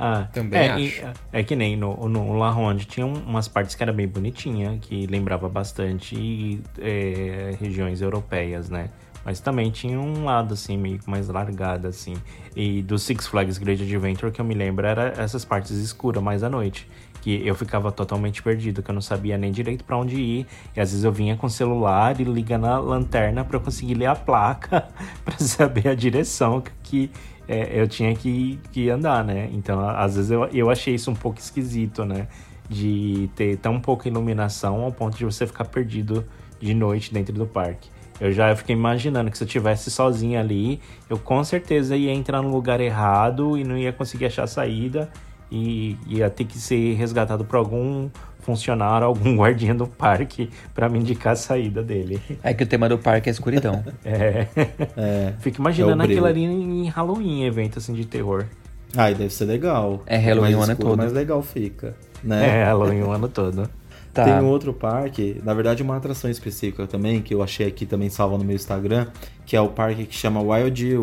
Ah, 0.00 0.28
Também 0.32 0.60
é, 0.60 0.70
acho. 0.70 0.80
e- 0.82 1.04
é 1.32 1.42
que 1.42 1.56
nem 1.56 1.76
no, 1.76 2.08
no 2.08 2.32
La 2.38 2.50
Ronde 2.50 2.84
tinha 2.84 3.04
um- 3.04 3.14
umas 3.24 3.48
partes 3.48 3.74
que 3.74 3.82
era 3.82 3.92
bem 3.92 4.06
bonitinha, 4.06 4.78
que 4.80 5.08
lembrava 5.08 5.48
bastante 5.48 6.60
é, 6.80 7.56
regiões 7.60 8.00
europeias, 8.00 8.70
né? 8.70 8.90
Mas 9.24 9.40
também 9.40 9.70
tinha 9.70 9.98
um 9.98 10.24
lado 10.24 10.54
assim, 10.54 10.76
meio 10.76 11.00
mais 11.06 11.28
largado, 11.28 11.86
assim. 11.86 12.14
E 12.56 12.82
do 12.82 12.98
Six 12.98 13.26
Flags 13.26 13.58
Great 13.58 13.82
Adventure, 13.82 14.32
que 14.32 14.40
eu 14.40 14.44
me 14.44 14.54
lembro, 14.54 14.86
era 14.86 15.12
essas 15.16 15.44
partes 15.44 15.72
escuras 15.72 16.22
mais 16.22 16.42
à 16.42 16.48
noite. 16.48 16.88
Que 17.20 17.46
eu 17.46 17.54
ficava 17.54 17.90
totalmente 17.90 18.42
perdido, 18.42 18.82
que 18.82 18.90
eu 18.90 18.94
não 18.94 19.02
sabia 19.02 19.36
nem 19.36 19.50
direito 19.50 19.84
pra 19.84 19.96
onde 19.96 20.16
ir. 20.16 20.46
E 20.74 20.80
às 20.80 20.90
vezes 20.90 21.04
eu 21.04 21.12
vinha 21.12 21.36
com 21.36 21.46
o 21.46 21.50
celular 21.50 22.18
e 22.20 22.24
ligando 22.24 22.66
a 22.66 22.78
lanterna 22.78 23.44
pra 23.44 23.56
eu 23.56 23.60
conseguir 23.60 23.94
ler 23.94 24.06
a 24.06 24.14
placa, 24.14 24.88
pra 25.24 25.36
saber 25.38 25.88
a 25.88 25.94
direção 25.94 26.62
que 26.82 27.10
é, 27.48 27.80
eu 27.80 27.88
tinha 27.88 28.14
que, 28.14 28.60
que 28.70 28.90
andar, 28.90 29.24
né? 29.24 29.48
Então, 29.52 29.80
às 29.88 30.16
vezes 30.16 30.30
eu, 30.30 30.44
eu 30.46 30.70
achei 30.70 30.94
isso 30.94 31.10
um 31.10 31.14
pouco 31.14 31.38
esquisito, 31.38 32.04
né? 32.04 32.28
De 32.68 33.30
ter 33.34 33.56
tão 33.56 33.80
pouca 33.80 34.06
iluminação 34.06 34.82
ao 34.82 34.92
ponto 34.92 35.16
de 35.16 35.24
você 35.24 35.46
ficar 35.46 35.64
perdido 35.64 36.24
de 36.60 36.74
noite 36.74 37.12
dentro 37.12 37.32
do 37.32 37.46
parque. 37.46 37.88
Eu 38.20 38.32
já 38.32 38.54
fiquei 38.56 38.74
imaginando 38.74 39.30
que 39.30 39.38
se 39.38 39.44
eu 39.44 39.48
tivesse 39.48 39.90
sozinho 39.90 40.38
ali, 40.38 40.80
eu 41.08 41.18
com 41.18 41.42
certeza 41.44 41.96
ia 41.96 42.12
entrar 42.12 42.42
no 42.42 42.50
lugar 42.50 42.80
errado 42.80 43.56
e 43.56 43.64
não 43.64 43.76
ia 43.76 43.92
conseguir 43.92 44.26
achar 44.26 44.44
a 44.44 44.46
saída 44.46 45.08
e 45.50 45.96
ia 46.06 46.28
ter 46.28 46.44
que 46.44 46.58
ser 46.58 46.94
resgatado 46.94 47.44
por 47.44 47.56
algum 47.56 48.08
funcionário, 48.40 49.06
algum 49.06 49.36
guardinha 49.38 49.74
do 49.74 49.86
parque 49.86 50.50
para 50.74 50.88
me 50.88 50.98
indicar 50.98 51.34
a 51.34 51.36
saída 51.36 51.82
dele. 51.82 52.20
É 52.42 52.52
que 52.54 52.64
o 52.64 52.66
tema 52.66 52.88
do 52.88 52.98
parque 52.98 53.28
é 53.28 53.32
escuridão. 53.32 53.84
É. 54.04 54.46
É. 54.96 55.32
Fico 55.40 55.60
imaginando 55.60 56.02
É 56.02 56.06
aquilo 56.06 56.26
ali 56.26 56.44
em 56.44 56.88
Halloween, 56.88 57.44
evento 57.44 57.78
assim 57.78 57.92
de 57.92 58.04
terror. 58.04 58.46
Ah, 58.96 59.10
e 59.10 59.14
deve 59.14 59.32
ser 59.32 59.44
legal. 59.44 60.02
É 60.06 60.16
Halloween 60.16 60.54
o 60.54 60.62
ano 60.62 60.72
escuro, 60.72 60.88
todo. 60.90 60.98
mais 60.98 61.12
legal 61.12 61.42
fica, 61.42 61.94
né? 62.22 62.60
É, 62.60 62.64
Halloween 62.64 63.02
o 63.02 63.10
ano 63.10 63.28
todo. 63.28 63.68
Tá. 64.18 64.24
Tem 64.24 64.34
um 64.34 64.48
outro 64.48 64.74
parque, 64.74 65.40
na 65.44 65.54
verdade 65.54 65.80
uma 65.80 65.96
atração 65.96 66.28
específica 66.28 66.88
também, 66.88 67.22
que 67.22 67.32
eu 67.32 67.40
achei 67.40 67.68
aqui 67.68 67.86
também 67.86 68.10
salva 68.10 68.36
no 68.36 68.42
meu 68.42 68.56
Instagram, 68.56 69.06
que 69.46 69.54
é 69.54 69.60
o 69.60 69.68
parque 69.68 70.06
que 70.06 70.14
chama 70.16 70.42
Wild 70.42 70.96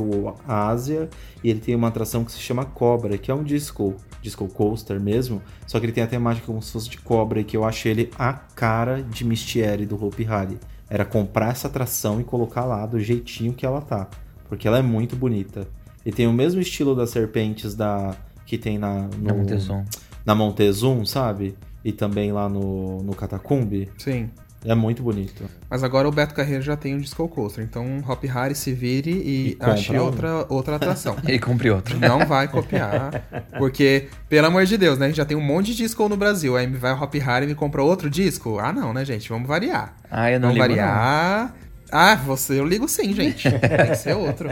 Asia, 0.45 1.09
e 1.41 1.49
ele 1.49 1.61
tem 1.61 1.74
uma 1.76 1.88
atração 1.88 2.26
que 2.26 2.32
se 2.34 2.39
chama 2.39 2.66
Cobra, 2.66 3.18
que 3.18 3.32
é 3.32 3.34
um 3.34 3.41
disco, 3.41 3.95
disco 4.22 4.45
coaster 4.49 4.99
mesmo, 4.99 5.41
só 5.66 5.80
que 5.80 5.86
ele 5.86 5.93
tem 5.93 6.03
a 6.03 6.07
temática 6.07 6.45
como 6.45 6.61
se 6.61 6.74
fosse 6.74 6.89
de 6.89 6.97
cobra, 6.97 7.39
e 7.39 7.45
que 7.45 7.55
eu 7.55 7.63
achei 7.63 7.93
ele 7.93 8.11
a 8.20 8.34
cara 8.34 9.01
de 9.01 9.24
Mistieri 9.24 9.86
do 9.86 9.95
Hopi 10.03 10.28
Hari. 10.28 10.59
Era 10.89 11.05
comprar 11.05 11.51
essa 11.51 11.70
atração 11.70 12.20
e 12.20 12.24
colocar 12.26 12.66
lá 12.66 12.86
do 12.86 12.99
jeitinho 12.99 13.53
que 13.53 13.66
ela 13.66 13.80
tá, 13.80 14.09
porque 14.49 14.68
ela 14.68 14.78
é 14.78 14.82
muito 14.82 15.16
bonita. 15.16 15.66
E 16.05 16.11
tem 16.11 16.28
o 16.28 16.34
mesmo 16.34 16.59
estilo 16.59 16.93
das 16.93 17.11
serpentes 17.11 17.76
da 17.76 18.13
que 18.45 18.57
tem 18.57 18.78
na 18.78 19.03
no, 19.03 19.24
Na 19.24 19.34
Montezum. 19.34 19.86
na 20.26 20.36
Montezum, 20.36 21.05
sabe? 21.05 21.55
E 21.86 21.92
também 21.92 22.32
lá 22.32 22.50
no, 22.50 23.04
no 23.04 23.14
Catacumbi. 23.14 23.88
Sim. 24.00 24.30
É 24.66 24.74
muito 24.74 25.04
bonito. 25.04 25.44
Mas 25.70 25.84
agora 25.84 26.10
o 26.10 26.12
Beto 26.12 26.34
Carreiro 26.34 26.64
já 26.64 26.76
tem 26.76 26.96
um 26.96 26.98
Disco 26.98 27.28
Coaster, 27.28 27.64
então 27.64 28.04
Hop 28.08 28.24
Harry 28.24 28.56
se 28.56 28.74
vire 28.74 29.12
e, 29.12 29.50
E 29.52 29.58
ache 29.60 29.94
um. 29.94 30.02
outra, 30.02 30.46
outra 30.50 30.76
atração. 30.78 31.16
E 31.30 31.38
compre 31.38 31.70
outro. 31.70 32.00
Não 32.00 32.26
vai 32.26 32.48
copiar, 32.48 33.12
porque, 33.60 34.08
pelo 34.28 34.48
amor 34.48 34.66
de 34.66 34.76
Deus, 34.76 34.98
né? 34.98 35.06
A 35.06 35.10
gente 35.10 35.18
já 35.18 35.26
tem 35.26 35.38
um 35.38 35.42
monte 35.42 35.68
de 35.68 35.76
disco 35.76 36.10
no 36.10 36.18
Brasil. 36.18 36.58
Aí 36.58 36.66
vai 36.66 36.92
o 36.94 37.00
Hop 37.00 37.14
Harry 37.14 37.46
e 37.46 37.50
me 37.50 37.54
compra 37.54 37.84
outro 37.84 38.10
disco? 38.10 38.58
Ah, 38.58 38.74
não, 38.74 38.92
né, 38.92 39.06
gente? 39.06 39.30
Vamos 39.30 39.48
variar. 39.48 39.96
Ah, 40.10 40.32
eu 40.32 40.40
não 40.40 40.50
Vamos 40.50 40.64
ligo, 40.64 40.76
variar. 40.80 41.54
Ah, 41.92 42.16
você, 42.16 42.60
eu 42.60 42.66
ligo 42.66 42.88
sim, 42.90 43.14
gente. 43.14 43.44
Tem 43.52 43.88
que 43.90 43.96
ser 43.96 44.16
outro. 44.16 44.50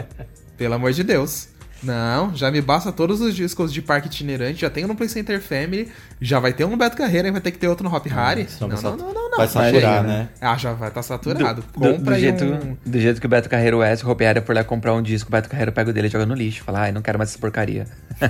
Pelo 0.56 0.74
amor 0.74 0.92
de 0.92 1.02
Deus. 1.02 1.48
Não, 1.84 2.34
já 2.34 2.50
me 2.50 2.60
basta 2.60 2.90
todos 2.90 3.20
os 3.20 3.34
discos 3.34 3.72
de 3.72 3.82
parque 3.82 4.06
itinerante, 4.08 4.60
já 4.62 4.70
tenho 4.70 4.88
no 4.88 4.94
Play 4.94 5.08
Center 5.08 5.40
Family, 5.40 5.90
já 6.20 6.40
vai 6.40 6.52
ter 6.52 6.64
um 6.64 6.70
no 6.70 6.76
Beto 6.76 6.96
Carreira 6.96 7.28
e 7.28 7.30
vai 7.30 7.40
ter 7.40 7.50
que 7.50 7.58
ter 7.58 7.68
outro 7.68 7.88
no 7.88 7.94
Hop 7.94 8.06
Harry. 8.06 8.46
Só 8.48 8.66
Não, 8.66 8.80
não, 8.80 8.96
não, 8.96 9.12
não, 9.12 9.30
não. 9.30 9.36
Vai 9.36 9.48
saturar, 9.48 10.02
né? 10.02 10.28
Ah, 10.40 10.56
já 10.56 10.72
vai 10.72 10.88
estar 10.88 11.02
saturado. 11.02 11.62
Do, 11.62 11.68
Compra 11.72 12.14
do, 12.14 12.20
jeito, 12.20 12.44
um... 12.44 12.76
do 12.84 13.00
jeito 13.00 13.20
que 13.20 13.26
o 13.26 13.28
Beto 13.28 13.48
Carreiro 13.48 13.82
é, 13.82 13.94
se 13.94 14.04
o 14.04 14.06
Ropiária 14.06 14.40
for 14.42 14.54
lá 14.54 14.64
comprar 14.64 14.94
um 14.94 15.02
disco, 15.02 15.28
o 15.28 15.32
Beto 15.32 15.48
Carreiro 15.48 15.72
pega 15.72 15.90
o 15.90 15.92
dele 15.92 16.08
e 16.08 16.10
joga 16.10 16.26
no 16.26 16.34
lixo. 16.34 16.64
Fala, 16.64 16.80
ai, 16.80 16.92
não 16.92 17.02
quero 17.02 17.18
mais 17.18 17.30
essa 17.30 17.38
porcaria. 17.38 17.86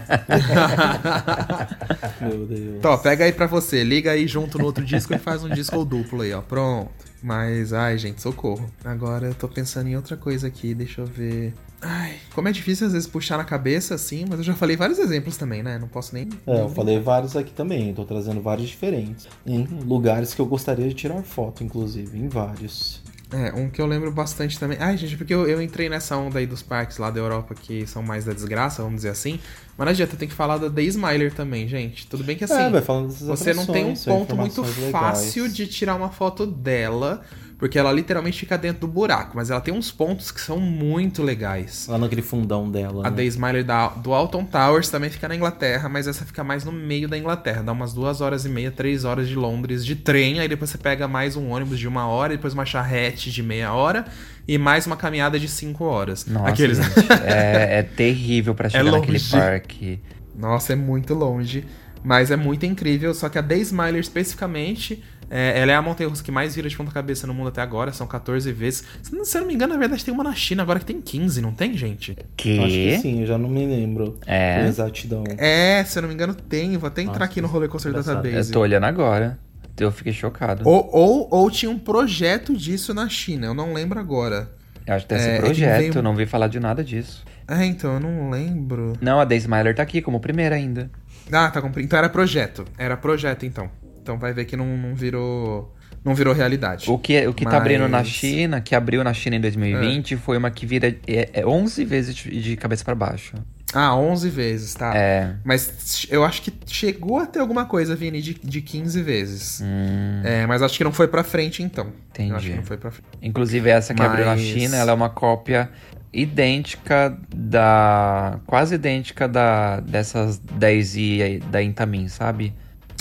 Meu 2.21 2.47
Deus. 2.47 2.77
Então, 2.79 2.99
pega 2.99 3.25
aí 3.25 3.33
pra 3.33 3.47
você, 3.47 3.85
liga 3.85 4.11
aí 4.11 4.27
junto 4.27 4.59
no 4.59 4.65
outro 4.65 4.85
disco 4.85 5.15
e 5.15 5.19
faz 5.19 5.45
um 5.45 5.49
disco 5.49 5.85
duplo 5.85 6.23
aí, 6.23 6.33
ó. 6.33 6.41
Pronto. 6.41 6.91
Mas, 7.25 7.73
ai, 7.73 7.97
gente, 7.97 8.21
socorro. 8.21 8.71
Agora 8.85 9.29
eu 9.29 9.35
tô 9.35 9.49
pensando 9.49 9.89
em 9.89 9.97
outra 9.97 10.15
coisa 10.15 10.47
aqui, 10.47 10.75
deixa 10.75 11.01
eu 11.01 11.07
ver. 11.07 11.55
Ai, 11.81 12.17
como 12.35 12.49
é 12.49 12.53
difícil 12.53 12.87
às 12.87 12.93
vezes 12.93 13.09
puxar 13.09 13.39
na 13.39 13.45
cabeça 13.45 13.95
assim, 13.95 14.27
mas 14.29 14.41
eu 14.41 14.45
já 14.45 14.55
falei 14.55 14.77
vários 14.77 14.99
exemplos 14.99 15.39
também, 15.39 15.63
né? 15.63 15.79
Não 15.79 15.89
posso 15.89 16.15
nem. 16.15 16.29
É, 16.47 16.61
eu 16.61 16.69
falei 16.69 17.01
vários 17.01 17.35
aqui 17.35 17.51
também, 17.51 17.95
tô 17.95 18.05
trazendo 18.05 18.43
vários 18.43 18.69
diferentes. 18.69 19.27
Em 19.47 19.65
lugares 19.65 20.35
que 20.35 20.41
eu 20.41 20.45
gostaria 20.45 20.87
de 20.87 20.95
tirar 20.95 21.23
foto, 21.23 21.65
inclusive, 21.65 22.19
em 22.19 22.29
vários. 22.29 23.03
É, 23.33 23.53
um 23.55 23.69
que 23.69 23.81
eu 23.81 23.87
lembro 23.87 24.11
bastante 24.13 24.59
também. 24.59 24.77
Ai, 24.81 24.97
gente, 24.97 25.17
porque 25.17 25.35
eu, 25.35 25.49
eu 25.49 25.61
entrei 25.61 25.89
nessa 25.89 26.17
onda 26.17 26.39
aí 26.39 26.47
dos 26.47 26.63
parques 26.63 26.99
lá 26.99 27.11
da 27.11 27.19
Europa 27.19 27.55
que 27.55 27.87
são 27.87 28.03
mais 28.03 28.25
da 28.25 28.33
desgraça, 28.33 28.83
vamos 28.83 28.97
dizer 28.97 29.09
assim. 29.09 29.41
Mas 29.77 29.87
não 29.87 29.91
adianta, 29.91 30.17
tem 30.17 30.29
que 30.29 30.35
falar 30.35 30.59
da 30.59 30.71
The 30.71 30.83
Smiler 30.83 31.33
também, 31.33 31.67
gente. 31.67 32.07
Tudo 32.07 32.23
bem 32.23 32.37
que 32.37 32.45
assim. 32.45 32.55
é, 32.55 32.71
vai 32.71 32.83
falando 32.83 33.11
Você 33.11 33.53
não 33.55 33.67
tem 33.67 33.85
um 33.87 33.95
ponto 33.97 34.37
muito 34.37 34.61
legais. 34.61 34.91
fácil 34.91 35.49
de 35.49 35.67
tirar 35.67 35.97
uma 35.97 36.11
foto 36.11 36.47
dela, 36.47 37.25
porque 37.59 37.79
ela 37.79 37.93
literalmente 37.93 38.39
fica 38.39 38.59
dentro 38.59 38.81
do 38.81 38.89
buraco, 38.89 39.33
mas 39.35 39.51
ela 39.51 39.61
tem 39.61 39.73
uns 39.73 39.91
pontos 39.91 40.31
que 40.31 40.41
são 40.41 40.59
muito 40.59 41.23
legais. 41.23 41.87
Lá 41.89 41.99
naquele 41.99 42.23
fundão 42.23 42.71
dela. 42.71 43.07
A 43.07 43.11
né? 43.11 43.17
The 43.17 43.25
Smiler 43.25 43.65
da, 43.65 43.89
do 43.89 44.13
Alton 44.13 44.45
Towers 44.45 44.89
também 44.89 45.11
fica 45.11 45.29
na 45.29 45.37
Inglaterra, 45.37 45.89
mas 45.89 46.07
essa 46.07 46.25
fica 46.25 46.43
mais 46.43 46.65
no 46.65 46.73
meio 46.73 47.09
da 47.09 47.17
Inglaterra. 47.17 47.63
Dá 47.63 47.73
umas 47.73 47.93
duas 47.93 48.21
horas 48.21 48.45
e 48.45 48.49
meia, 48.49 48.71
três 48.71 49.05
horas 49.05 49.29
de 49.29 49.35
Londres 49.35 49.85
de 49.85 49.97
trem, 49.97 50.41
aí 50.41 50.49
depois 50.49 50.71
você 50.71 50.79
pega 50.79 51.07
mais 51.07 51.37
um 51.37 51.51
ônibus 51.51 51.79
de 51.79 51.87
uma 51.87 52.07
hora, 52.07 52.35
depois 52.35 52.55
uma 52.55 52.65
charrete 52.65 53.31
de 53.31 53.43
meia 53.43 53.73
hora 53.73 54.05
e 54.47 54.59
mais 54.59 54.87
uma 54.87 54.97
caminhada 54.97 55.39
de 55.39 55.49
cinco 55.49 55.85
horas. 55.85 56.27
Nossa, 56.27 56.49
Aqueles... 56.49 56.79
gente, 56.79 57.13
é, 57.25 57.79
é 57.79 57.83
terrível 57.83 58.55
pra 58.55 58.69
chegar 58.71 58.85
naquele 58.85 59.13
longe. 59.13 59.31
parque. 59.31 60.01
Nossa, 60.37 60.73
é 60.73 60.77
muito 60.77 61.15
longe. 61.15 61.65
Mas 62.05 62.31
é 62.31 62.37
muito 62.37 62.67
incrível, 62.67 63.15
só 63.15 63.31
que 63.31 63.39
a 63.39 63.41
Day 63.41 63.63
Smiler 63.63 63.99
especificamente, 63.99 65.03
é, 65.31 65.61
ela 65.61 65.73
é 65.73 65.75
a 65.75 65.83
montanha 65.83 66.09
russa 66.09 66.23
que 66.23 66.31
mais 66.31 66.55
vira 66.55 66.69
de 66.69 66.77
ponta 66.77 66.91
cabeça 66.91 67.27
no 67.27 67.35
mundo 67.35 67.49
até 67.49 67.61
agora, 67.63 67.93
são 67.93 68.07
14 68.07 68.51
vezes. 68.53 68.85
Se 69.03 69.15
não, 69.15 69.25
se 69.25 69.37
eu 69.37 69.41
não 69.43 69.49
me 69.49 69.55
engano, 69.55 69.73
na 69.75 69.79
verdade 69.79 70.05
tem 70.05 70.13
uma 70.13 70.25
na 70.25 70.35
China 70.35 70.63
agora 70.63 70.79
que 70.79 70.85
tem 70.87 71.01
15, 71.01 71.41
não 71.41 71.53
tem, 71.53 71.77
gente? 71.77 72.17
Que? 72.37 72.59
Acho 72.59 72.69
que 72.69 72.99
sim, 72.99 73.21
eu 73.23 73.27
já 73.27 73.39
não 73.39 73.49
me 73.49 73.67
lembro. 73.67 74.19
É. 74.27 74.61
Com 74.61 74.67
exatidão. 74.69 75.25
É, 75.39 75.85
se 75.85 75.99
eu 75.99 76.03
não 76.03 76.09
me 76.09 76.15
engano 76.15 76.35
tem, 76.35 76.77
vou 76.77 76.89
até 76.89 77.03
entrar 77.03 77.13
Nossa, 77.15 77.25
aqui 77.25 77.41
no 77.41 77.49
Roller 77.49 77.69
Coaster. 77.69 77.93
Database. 77.93 78.49
Eu 78.51 78.53
tô 78.53 78.61
olhando 78.61 78.85
agora. 78.85 79.39
Eu 79.79 79.91
fiquei 79.91 80.13
chocado. 80.13 80.63
Ou, 80.69 80.89
ou, 80.93 81.29
ou 81.31 81.51
tinha 81.51 81.71
um 81.71 81.79
projeto 81.79 82.57
disso 82.57 82.95
na 82.95 83.09
China, 83.09 83.47
eu 83.47 83.55
não 83.55 83.73
lembro 83.73 83.99
agora. 83.99 84.49
Eu 84.87 84.95
acho 84.95 85.07
que 85.07 85.15
tem 85.15 85.19
É, 85.19 85.31
esse 85.33 85.41
projeto, 85.41 85.79
veio- 85.81 85.95
eu 85.97 86.03
não 86.03 86.15
vi 86.15 86.27
falar 86.27 86.47
de 86.47 86.61
nada 86.61 86.85
disso. 86.85 87.25
É, 87.49 87.65
então, 87.65 87.95
eu 87.95 88.01
não 88.01 88.31
lembro. 88.31 88.93
Não, 89.01 89.19
a 89.19 89.25
Day 89.25 89.39
Smiler 89.39 89.75
tá 89.75 89.83
aqui 89.83 90.01
como 90.01 90.21
primeira 90.21 90.55
ainda. 90.55 90.91
Ah, 91.33 91.51
tá 91.51 91.61
cumprindo. 91.61 91.87
Então 91.87 91.99
era 91.99 92.09
projeto. 92.09 92.65
Era 92.79 92.97
projeto, 92.97 93.45
então. 93.47 93.69
Então 94.05 94.19
vai 94.19 94.35
ver 94.35 94.45
que 94.45 94.55
não, 94.55 94.67
não 94.77 94.95
virou. 94.95 95.75
Não 96.05 96.15
virou 96.15 96.35
realidade. 96.35 96.91
O 96.91 96.99
que, 96.99 97.27
o 97.27 97.33
que 97.33 97.47
tá 97.47 97.57
abrindo 97.57 97.89
na 97.89 97.99
Mas- 98.01 98.09
China, 98.09 98.61
que 98.61 98.75
abriu 98.75 99.03
na 99.03 99.15
China 99.15 99.37
em 99.37 99.41
2020, 99.41 100.19
foi 100.19 100.37
uma 100.37 100.51
que 100.51 100.67
vira 100.67 100.95
é, 101.07 101.31
é 101.33 101.47
11 101.47 101.83
vezes 101.87 102.15
de, 102.15 102.55
cabeça 102.59 102.85
pra 102.85 102.95
baixo. 102.95 103.33
Ah, 103.73 103.97
11 103.97 104.29
vezes, 104.29 104.75
tá. 104.75 104.95
É. 104.95 105.35
Mas 105.43 106.07
eu 106.11 106.23
acho 106.23 106.43
que 106.43 106.53
chegou 106.67 107.19
a 107.19 107.25
ter 107.27 107.39
alguma 107.39 107.65
coisa, 107.65 107.97
Vini, 107.97 108.21
de, 108.21 108.35
de 108.35 108.61
15 108.61 109.01
vezes. 109.03 109.63
Hum, 109.65 110.21
É, 110.23 110.47
mas 110.47 110.61
acho 110.61 110.77
que 110.77 110.85
não 110.85 110.93
foi 110.93 111.09
pra 111.09 111.25
frente, 111.25 111.63
então. 111.63 111.87
Eu 111.87 111.91
acho 111.91 112.23
Entendi. 112.35 112.51
que 112.51 112.57
não 112.57 112.63
foi 112.65 112.77
pra 112.77 112.91
frente. 112.91 113.09
inclusive, 113.23 113.71
essa 113.71 113.95
que 113.95 114.03
abriu 114.03 114.27
na 114.27 114.33
Mas- 114.33 114.43
China, 114.43 114.77
ela 114.77 114.91
é 114.91 114.95
uma 114.95 115.09
cópia 115.09 115.71
idêntica 116.13 117.17
da. 117.35 118.39
quase 118.47 118.75
idêntica 118.75 119.27
da 119.27 119.81
dessas 119.81 120.39
10i 120.39 121.23
aí 121.23 121.39
da 121.39 121.63
Intamin, 121.63 122.09
sabe? 122.09 122.53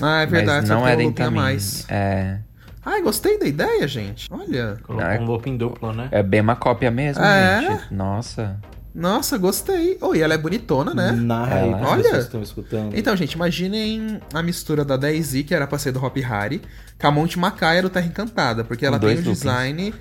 Ah, 0.02 0.22
é 0.22 0.26
verdade. 0.26 0.60
Mas 0.62 0.68
só 0.68 0.76
não 0.76 0.84
tem 0.84 0.92
é 0.92 0.96
um 0.96 0.98
da 0.98 1.04
looping 1.04 1.22
a 1.22 1.26
Intamin. 1.26 1.36
mais. 1.38 1.86
É. 1.90 2.40
Ai, 2.86 3.02
gostei 3.02 3.40
da 3.40 3.46
ideia, 3.46 3.88
gente. 3.88 4.28
Olha. 4.32 4.78
Colocou 4.84 5.08
É. 5.10 5.20
um 5.20 5.26
looping 5.26 5.58
duplo, 5.58 5.94
né? 5.94 6.10
É 6.12 6.22
bem 6.22 6.42
uma 6.42 6.56
cópia 6.56 6.92
mesmo, 6.92 7.24
É? 7.24 7.62
gente. 7.62 7.94
Nossa. 7.94 8.60
Nossa, 8.94 9.38
gostei. 9.40 9.98
Oh, 10.02 10.14
e 10.14 10.22
ela 10.22 10.34
é 10.36 10.38
bonitona, 10.38 10.94
né? 10.94 11.10
Ela- 11.10 11.78
para 11.80 11.90
Olha. 11.90 12.18
estão 12.20 12.44
escutando. 12.44 12.96
Então, 12.96 13.16
gente, 13.16 13.34
imaginem 13.34 14.20
a 14.34 14.44
mistura 14.44 14.86
da 14.86 14.98
10i, 14.98 15.44
que 15.44 15.56
era 15.56 15.66
pra 15.66 15.80
ser 15.80 15.92
do 15.92 16.04
Hop 16.04 16.16
Hari, 16.24 16.62
com 17.00 17.08
a 17.08 17.12
Monte 17.12 17.40
Macaia 17.40 17.82
do 17.82 17.90
Terra 17.90 18.06
Encantada, 18.06 18.64
porque 18.64 18.86
ela 18.86 19.00
Com 19.00 19.08
tem 19.08 19.16
dois 19.16 19.26
o 19.26 19.30
loopings. 19.30 19.40
design 19.40 19.94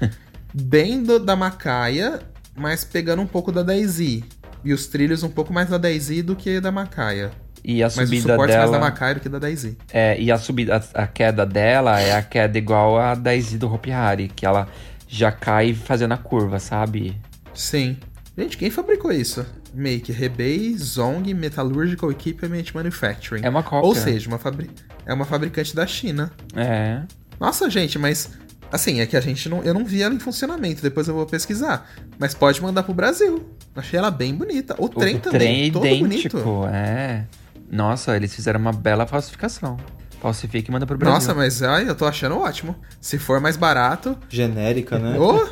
bem 0.53 1.03
do- 1.03 1.19
da 1.19 1.35
Macaia, 1.35 2.21
mas 2.55 2.85
pegando 2.85 3.23
um 3.23 3.27
pouco 3.27 3.51
da 3.51 3.63
10i. 3.63 4.25
E 4.65 4.73
os 4.75 4.87
trilhos 4.87 5.23
um 5.23 5.31
pouco 5.31 5.53
mais 5.55 5.69
da 5.71 5.79
10i 5.79 6.21
do 6.23 6.37
que 6.37 6.61
da 6.61 6.71
Macaia. 6.71 7.31
E 7.65 7.83
a 7.83 7.87
Mas 7.87 7.95
subida 7.95 8.37
mais 8.37 8.51
da 8.51 8.65
dela. 8.65 8.79
Macaia 8.79 9.15
do 9.15 9.21
que 9.21 9.29
da 9.29 9.39
10i. 9.39 9.77
É, 9.93 10.21
e 10.21 10.33
a 10.33 10.39
subida, 10.39 10.83
a, 10.95 11.03
a 11.03 11.07
queda 11.07 11.47
dela 11.47 12.01
é 12.01 12.13
a 12.13 12.23
queda 12.23 12.59
igual 12.59 12.99
a 12.99 13.15
da 13.15 13.35
Izzy 13.35 13.57
do 13.57 13.73
Hopi 13.73 13.93
Hari, 13.93 14.29
que 14.29 14.45
ela 14.45 14.69
já 15.09 15.31
cai 15.31 15.73
fazendo 15.75 16.13
a 16.13 16.17
curva, 16.17 16.59
sabe? 16.59 17.17
Sim. 17.55 17.97
Gente, 18.37 18.57
quem 18.57 18.71
fabricou 18.71 19.13
isso? 19.13 19.45
Make, 19.75 20.11
Rebei, 20.11 20.77
Zong, 20.77 21.33
Metallurgical 21.35 22.11
Equipment 22.11 22.65
Manufacturing. 22.75 23.43
É 23.45 23.49
uma 23.49 23.63
cópia. 23.63 23.87
Ou 23.87 23.95
seja, 23.95 24.29
uma 24.29 24.39
fabri... 24.39 24.71
é 25.07 25.13
uma 25.13 25.25
fabricante 25.25 25.75
da 25.77 25.87
China. 25.87 26.33
É. 26.57 27.03
Nossa, 27.39 27.69
gente, 27.71 27.99
mas 27.99 28.31
assim, 28.71 29.01
é 29.01 29.07
que 29.07 29.17
a 29.17 29.21
gente 29.21 29.49
não. 29.49 29.63
Eu 29.63 29.75
não 29.75 29.85
vi 29.85 30.03
ela 30.03 30.15
em 30.15 30.19
funcionamento, 30.19 30.83
depois 30.83 31.09
eu 31.09 31.15
vou 31.15 31.27
pesquisar. 31.27 31.91
Mas 32.19 32.35
pode 32.35 32.61
mandar 32.63 32.83
pro 32.83 32.95
Brasil. 32.95 33.47
Achei 33.77 33.99
ela 33.99 34.11
bem 34.11 34.35
bonita. 34.35 34.75
O 34.79 34.89
trem 34.89 35.17
o 35.17 35.21
também, 35.21 35.39
trem 35.39 35.69
é 35.69 35.71
todo 35.71 35.87
idêntico, 35.87 36.39
bonito. 36.39 36.67
é. 36.69 37.27
Nossa, 37.73 38.15
eles 38.15 38.35
fizeram 38.35 38.61
uma 38.61 38.73
bela 38.73 39.07
falsificação. 39.07 39.79
Falsifica 40.21 40.71
e 40.71 40.73
manda 40.73 40.87
pro 40.87 40.97
Brasil. 40.99 41.15
Nossa, 41.15 41.35
mas 41.35 41.63
ai, 41.63 41.89
eu 41.89 41.95
tô 41.97 42.05
achando 42.07 42.39
ótimo. 42.39 42.77
Se 43.01 43.19
for 43.19 43.41
mais 43.41 43.57
barato. 43.57 44.17
Genérica, 44.29 44.99
né? 44.99 45.19
Ô! 45.19 45.49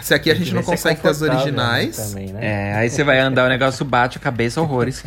se 0.00 0.14
aqui 0.14 0.30
a 0.30 0.34
gente 0.34 0.54
não 0.54 0.62
consegue 0.62 1.00
ter 1.00 1.08
as 1.08 1.18
confortável, 1.18 1.42
originais. 1.44 1.98
né, 1.98 2.04
também, 2.06 2.32
né? 2.32 2.40
É, 2.46 2.74
aí 2.76 2.88
você 2.88 3.02
vai 3.02 3.18
andar, 3.18 3.44
o 3.44 3.48
negócio 3.48 3.84
bate 3.84 4.16
a 4.16 4.20
cabeça, 4.20 4.60
horrores. 4.60 5.02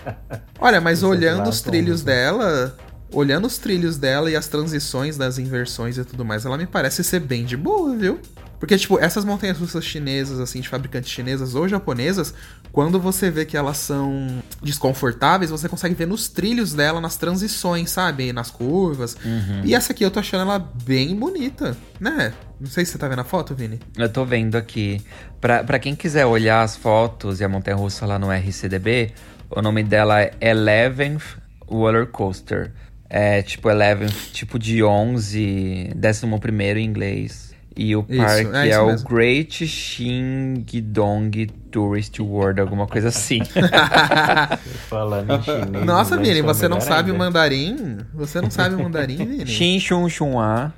Olha, 0.58 0.80
mas 0.80 0.98
Esses 0.98 1.04
olhando 1.04 1.40
lá 1.44 1.48
os 1.50 1.60
trilhos 1.60 2.00
muito- 2.02 2.06
dela. 2.06 2.76
Olhando 3.12 3.46
os 3.46 3.58
trilhos 3.58 3.96
dela 3.96 4.28
e 4.28 4.34
as 4.34 4.48
transições 4.48 5.16
das 5.16 5.38
inversões 5.38 5.98
e 5.98 6.04
tudo 6.04 6.24
mais, 6.24 6.44
ela 6.44 6.56
me 6.58 6.66
parece 6.66 7.04
ser 7.04 7.20
bem 7.20 7.44
de 7.44 7.56
boa, 7.56 7.94
viu? 7.94 8.18
Porque, 8.64 8.78
tipo, 8.78 8.98
essas 8.98 9.26
montanhas 9.26 9.58
russas 9.58 9.84
chinesas, 9.84 10.40
assim, 10.40 10.58
de 10.58 10.70
fabricantes 10.70 11.10
chinesas 11.10 11.54
ou 11.54 11.68
japonesas, 11.68 12.32
quando 12.72 12.98
você 12.98 13.30
vê 13.30 13.44
que 13.44 13.58
elas 13.58 13.76
são 13.76 14.42
desconfortáveis, 14.62 15.50
você 15.50 15.68
consegue 15.68 15.94
ver 15.94 16.06
nos 16.06 16.30
trilhos 16.30 16.72
dela, 16.72 16.98
nas 16.98 17.18
transições, 17.18 17.90
sabe? 17.90 18.32
Nas 18.32 18.50
curvas. 18.50 19.18
E 19.66 19.74
essa 19.74 19.92
aqui 19.92 20.02
eu 20.02 20.10
tô 20.10 20.18
achando 20.18 20.48
ela 20.48 20.58
bem 20.58 21.14
bonita, 21.14 21.76
né? 22.00 22.32
Não 22.58 22.66
sei 22.66 22.86
se 22.86 22.92
você 22.92 22.96
tá 22.96 23.06
vendo 23.06 23.18
a 23.18 23.24
foto, 23.24 23.54
Vini. 23.54 23.78
Eu 23.98 24.08
tô 24.08 24.24
vendo 24.24 24.56
aqui. 24.56 24.98
Pra, 25.42 25.62
pra 25.62 25.78
quem 25.78 25.94
quiser 25.94 26.24
olhar 26.24 26.62
as 26.62 26.74
fotos 26.74 27.40
e 27.40 27.44
a 27.44 27.48
montanha 27.50 27.76
russa 27.76 28.06
lá 28.06 28.18
no 28.18 28.32
RCDB, 28.32 29.12
o 29.50 29.60
nome 29.60 29.82
dela 29.82 30.22
é 30.22 30.32
Eleventh 30.40 31.36
Roller 31.68 32.06
Coaster. 32.06 32.72
É 33.10 33.42
tipo 33.42 33.68
Eleventh, 33.68 34.32
tipo 34.32 34.58
de 34.58 34.82
11, 34.82 35.90
11 35.94 36.78
em 36.78 36.82
inglês. 36.82 37.53
E 37.76 37.96
o 37.96 38.04
Isso, 38.08 38.22
parque 38.22 38.56
é 38.56 38.70
é, 38.70 38.78
o 38.78 38.86
mesmo. 38.86 39.08
Great 39.08 39.66
Xingdong 39.66 41.46
Tourist 41.72 42.20
World, 42.20 42.60
alguma 42.60 42.86
coisa 42.86 43.08
assim. 43.08 43.40
Falando 44.88 45.34
em 45.34 45.42
chinês. 45.42 45.84
Nossa, 45.84 46.16
Vini, 46.16 46.40
você 46.40 46.68
não 46.68 46.80
sabe 46.80 47.10
o 47.10 47.14
ainda. 47.14 47.24
mandarim? 47.24 47.98
Você 48.14 48.40
não 48.40 48.50
sabe 48.50 48.76
o 48.76 48.82
mandarim, 48.82 49.16
Vini? 49.16 49.46
Xin 49.50 49.80
Chun 49.80 50.08
Chun 50.08 50.38
A. 50.38 50.72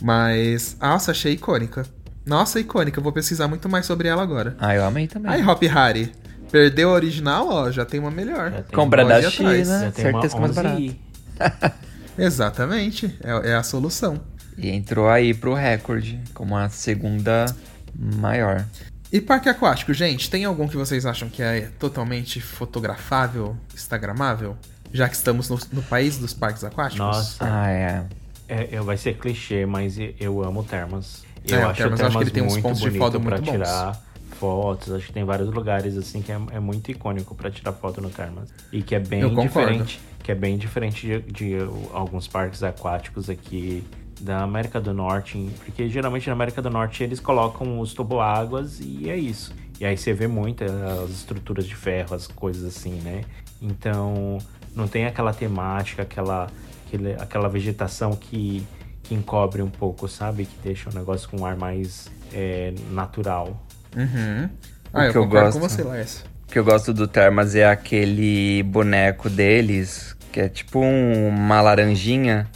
Mas, 0.00 0.76
nossa, 0.80 1.10
achei 1.10 1.34
icônica. 1.34 1.84
Nossa, 2.24 2.58
icônica. 2.58 2.98
Eu 2.98 3.02
vou 3.02 3.12
pesquisar 3.12 3.46
muito 3.46 3.68
mais 3.68 3.84
sobre 3.84 4.08
ela 4.08 4.22
agora. 4.22 4.56
Ah, 4.58 4.74
eu 4.74 4.84
amei 4.84 5.06
também. 5.06 5.30
Aí, 5.30 5.46
Hop 5.46 5.62
Hari. 5.62 6.10
Perdeu 6.50 6.90
a 6.90 6.92
original, 6.92 7.48
ó, 7.48 7.70
já 7.70 7.84
tem 7.84 8.00
uma 8.00 8.10
melhor. 8.10 8.64
Compra 8.72 9.04
da. 9.04 9.30
China, 9.30 9.54
certeza 9.54 9.92
que 9.92 10.00
é 10.00 10.12
mais 10.12 10.54
barato. 10.54 10.78
11i. 10.78 10.96
Exatamente. 12.16 13.14
É, 13.22 13.50
é 13.50 13.54
a 13.54 13.62
solução. 13.62 14.20
E 14.58 14.70
entrou 14.70 15.08
aí 15.08 15.34
pro 15.34 15.54
recorde, 15.54 16.18
como 16.34 16.56
a 16.56 16.68
segunda 16.68 17.46
maior. 17.94 18.64
E 19.12 19.20
parque 19.20 19.48
aquático, 19.48 19.92
gente, 19.94 20.28
tem 20.30 20.44
algum 20.44 20.66
que 20.66 20.76
vocês 20.76 21.06
acham 21.06 21.28
que 21.28 21.42
é 21.42 21.68
totalmente 21.78 22.40
fotografável, 22.40 23.56
instagramável? 23.74 24.56
Já 24.92 25.08
que 25.08 25.14
estamos 25.14 25.48
no, 25.48 25.58
no 25.72 25.82
país 25.82 26.16
dos 26.18 26.32
parques 26.32 26.64
aquáticos? 26.64 26.98
Nossa, 26.98 27.36
Ah, 27.44 27.70
é. 27.70 28.04
é, 28.48 28.74
é, 28.76 28.80
vai 28.80 28.96
ser 28.96 29.16
clichê, 29.18 29.66
mas 29.66 29.98
eu- 29.98 30.14
eu 30.18 30.42
amo 30.44 30.62
Termas. 30.64 31.22
É, 31.48 31.54
Eu 31.54 31.58
o 31.60 31.66
acho 31.68 31.76
Termas, 31.82 32.00
eu 32.00 32.06
acho 32.06 32.18
que 32.18 32.24
ele 32.24 32.30
Termas 32.30 32.32
tem 32.32 32.42
uns 32.42 32.52
muito 32.52 32.62
pontos 32.62 32.78
de 32.80 32.86
bonito 32.86 32.98
foto 33.02 33.20
pra 33.20 33.30
muito 33.36 33.44
bons. 33.44 33.52
tirar 33.52 34.02
fotos. 34.38 34.92
Acho 34.92 35.06
que 35.06 35.12
tem 35.12 35.24
vários 35.24 35.48
lugares 35.52 35.96
assim 35.96 36.20
que 36.22 36.32
é, 36.32 36.38
é 36.52 36.60
muito 36.60 36.90
icônico 36.90 37.34
pra 37.34 37.50
tirar 37.50 37.72
foto 37.72 38.00
no 38.00 38.10
Termas. 38.10 38.48
E 38.72 38.82
que 38.82 38.94
é 38.94 39.00
bem 39.00 39.20
Eu 39.20 39.30
concordo. 39.30 39.48
diferente. 39.70 40.00
Que 40.22 40.32
é 40.32 40.34
bem 40.34 40.58
diferente 40.58 41.06
de, 41.06 41.20
de 41.32 41.56
alguns 41.92 42.26
parques 42.26 42.62
aquáticos 42.62 43.30
aqui 43.30 43.84
da 44.20 44.42
América 44.42 44.80
do 44.80 44.92
Norte. 44.94 45.48
Porque 45.64 45.88
geralmente 45.88 46.26
na 46.26 46.32
América 46.32 46.60
do 46.62 46.70
Norte 46.70 47.02
eles 47.02 47.20
colocam 47.20 47.78
os 47.80 47.92
toboáguas 47.94 48.80
e 48.80 49.08
é 49.10 49.16
isso. 49.16 49.54
E 49.78 49.84
aí 49.84 49.96
você 49.96 50.12
vê 50.12 50.26
muito 50.26 50.64
as 50.64 51.10
estruturas 51.10 51.66
de 51.66 51.74
ferro, 51.74 52.14
as 52.14 52.26
coisas 52.26 52.64
assim, 52.64 53.00
né? 53.04 53.22
Então 53.60 54.38
não 54.74 54.86
tem 54.88 55.06
aquela 55.06 55.32
temática, 55.32 56.02
aquela, 56.02 56.46
aquele- 56.86 57.14
aquela 57.14 57.48
vegetação 57.48 58.12
que, 58.12 58.66
que 59.02 59.14
encobre 59.14 59.62
um 59.62 59.70
pouco, 59.70 60.08
sabe? 60.08 60.46
Que 60.46 60.56
deixa 60.62 60.88
o 60.90 60.94
negócio 60.94 61.28
com 61.28 61.40
um 61.40 61.46
ar 61.46 61.56
mais 61.56 62.10
é, 62.32 62.72
natural. 62.90 63.62
Uhum. 63.96 64.44
O 64.46 64.98
Ah, 64.98 65.06
eu 65.06 65.12
que 65.12 65.18
eu 65.18 65.22
concordo 65.24 65.52
com 65.52 65.58
gosto- 65.60 65.76
você, 65.76 65.82
Laércio. 65.82 66.24
O 66.48 66.52
que 66.52 66.58
eu 66.58 66.64
gosto 66.64 66.92
do 66.94 67.06
Termas 67.08 67.54
é 67.54 67.66
aquele 67.66 68.62
boneco 68.62 69.28
deles, 69.28 70.16
que 70.32 70.40
é 70.40 70.48
tipo 70.48 70.80
um- 70.80 71.28
uma 71.28 71.60
laranjinha 71.60 72.46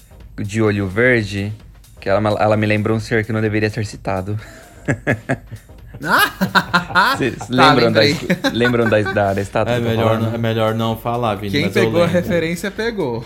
de 0.42 0.62
olho 0.62 0.88
verde, 0.88 1.52
que 2.00 2.08
ela, 2.08 2.30
ela 2.40 2.56
me 2.56 2.66
lembra 2.66 2.92
um 2.92 3.00
ser 3.00 3.24
que 3.24 3.32
não 3.32 3.40
deveria 3.40 3.70
ser 3.70 3.84
citado. 3.86 4.38
Vocês 7.18 7.36
Tá, 7.36 7.46
lembram, 7.50 7.92
da, 7.92 8.00
lembram 8.52 8.88
da, 8.88 9.02
da, 9.02 9.34
da 9.34 9.40
estátua? 9.40 9.74
É 9.74 9.80
melhor, 9.80 10.18
não, 10.18 10.34
é 10.34 10.38
melhor 10.38 10.74
não 10.74 10.96
falar, 10.96 11.34
Vini. 11.34 11.52
Quem 11.52 11.66
mas 11.66 11.76
eu 11.76 11.84
pegou 11.84 12.02
a 12.02 12.06
referência 12.06 12.70
pegou. 12.70 13.24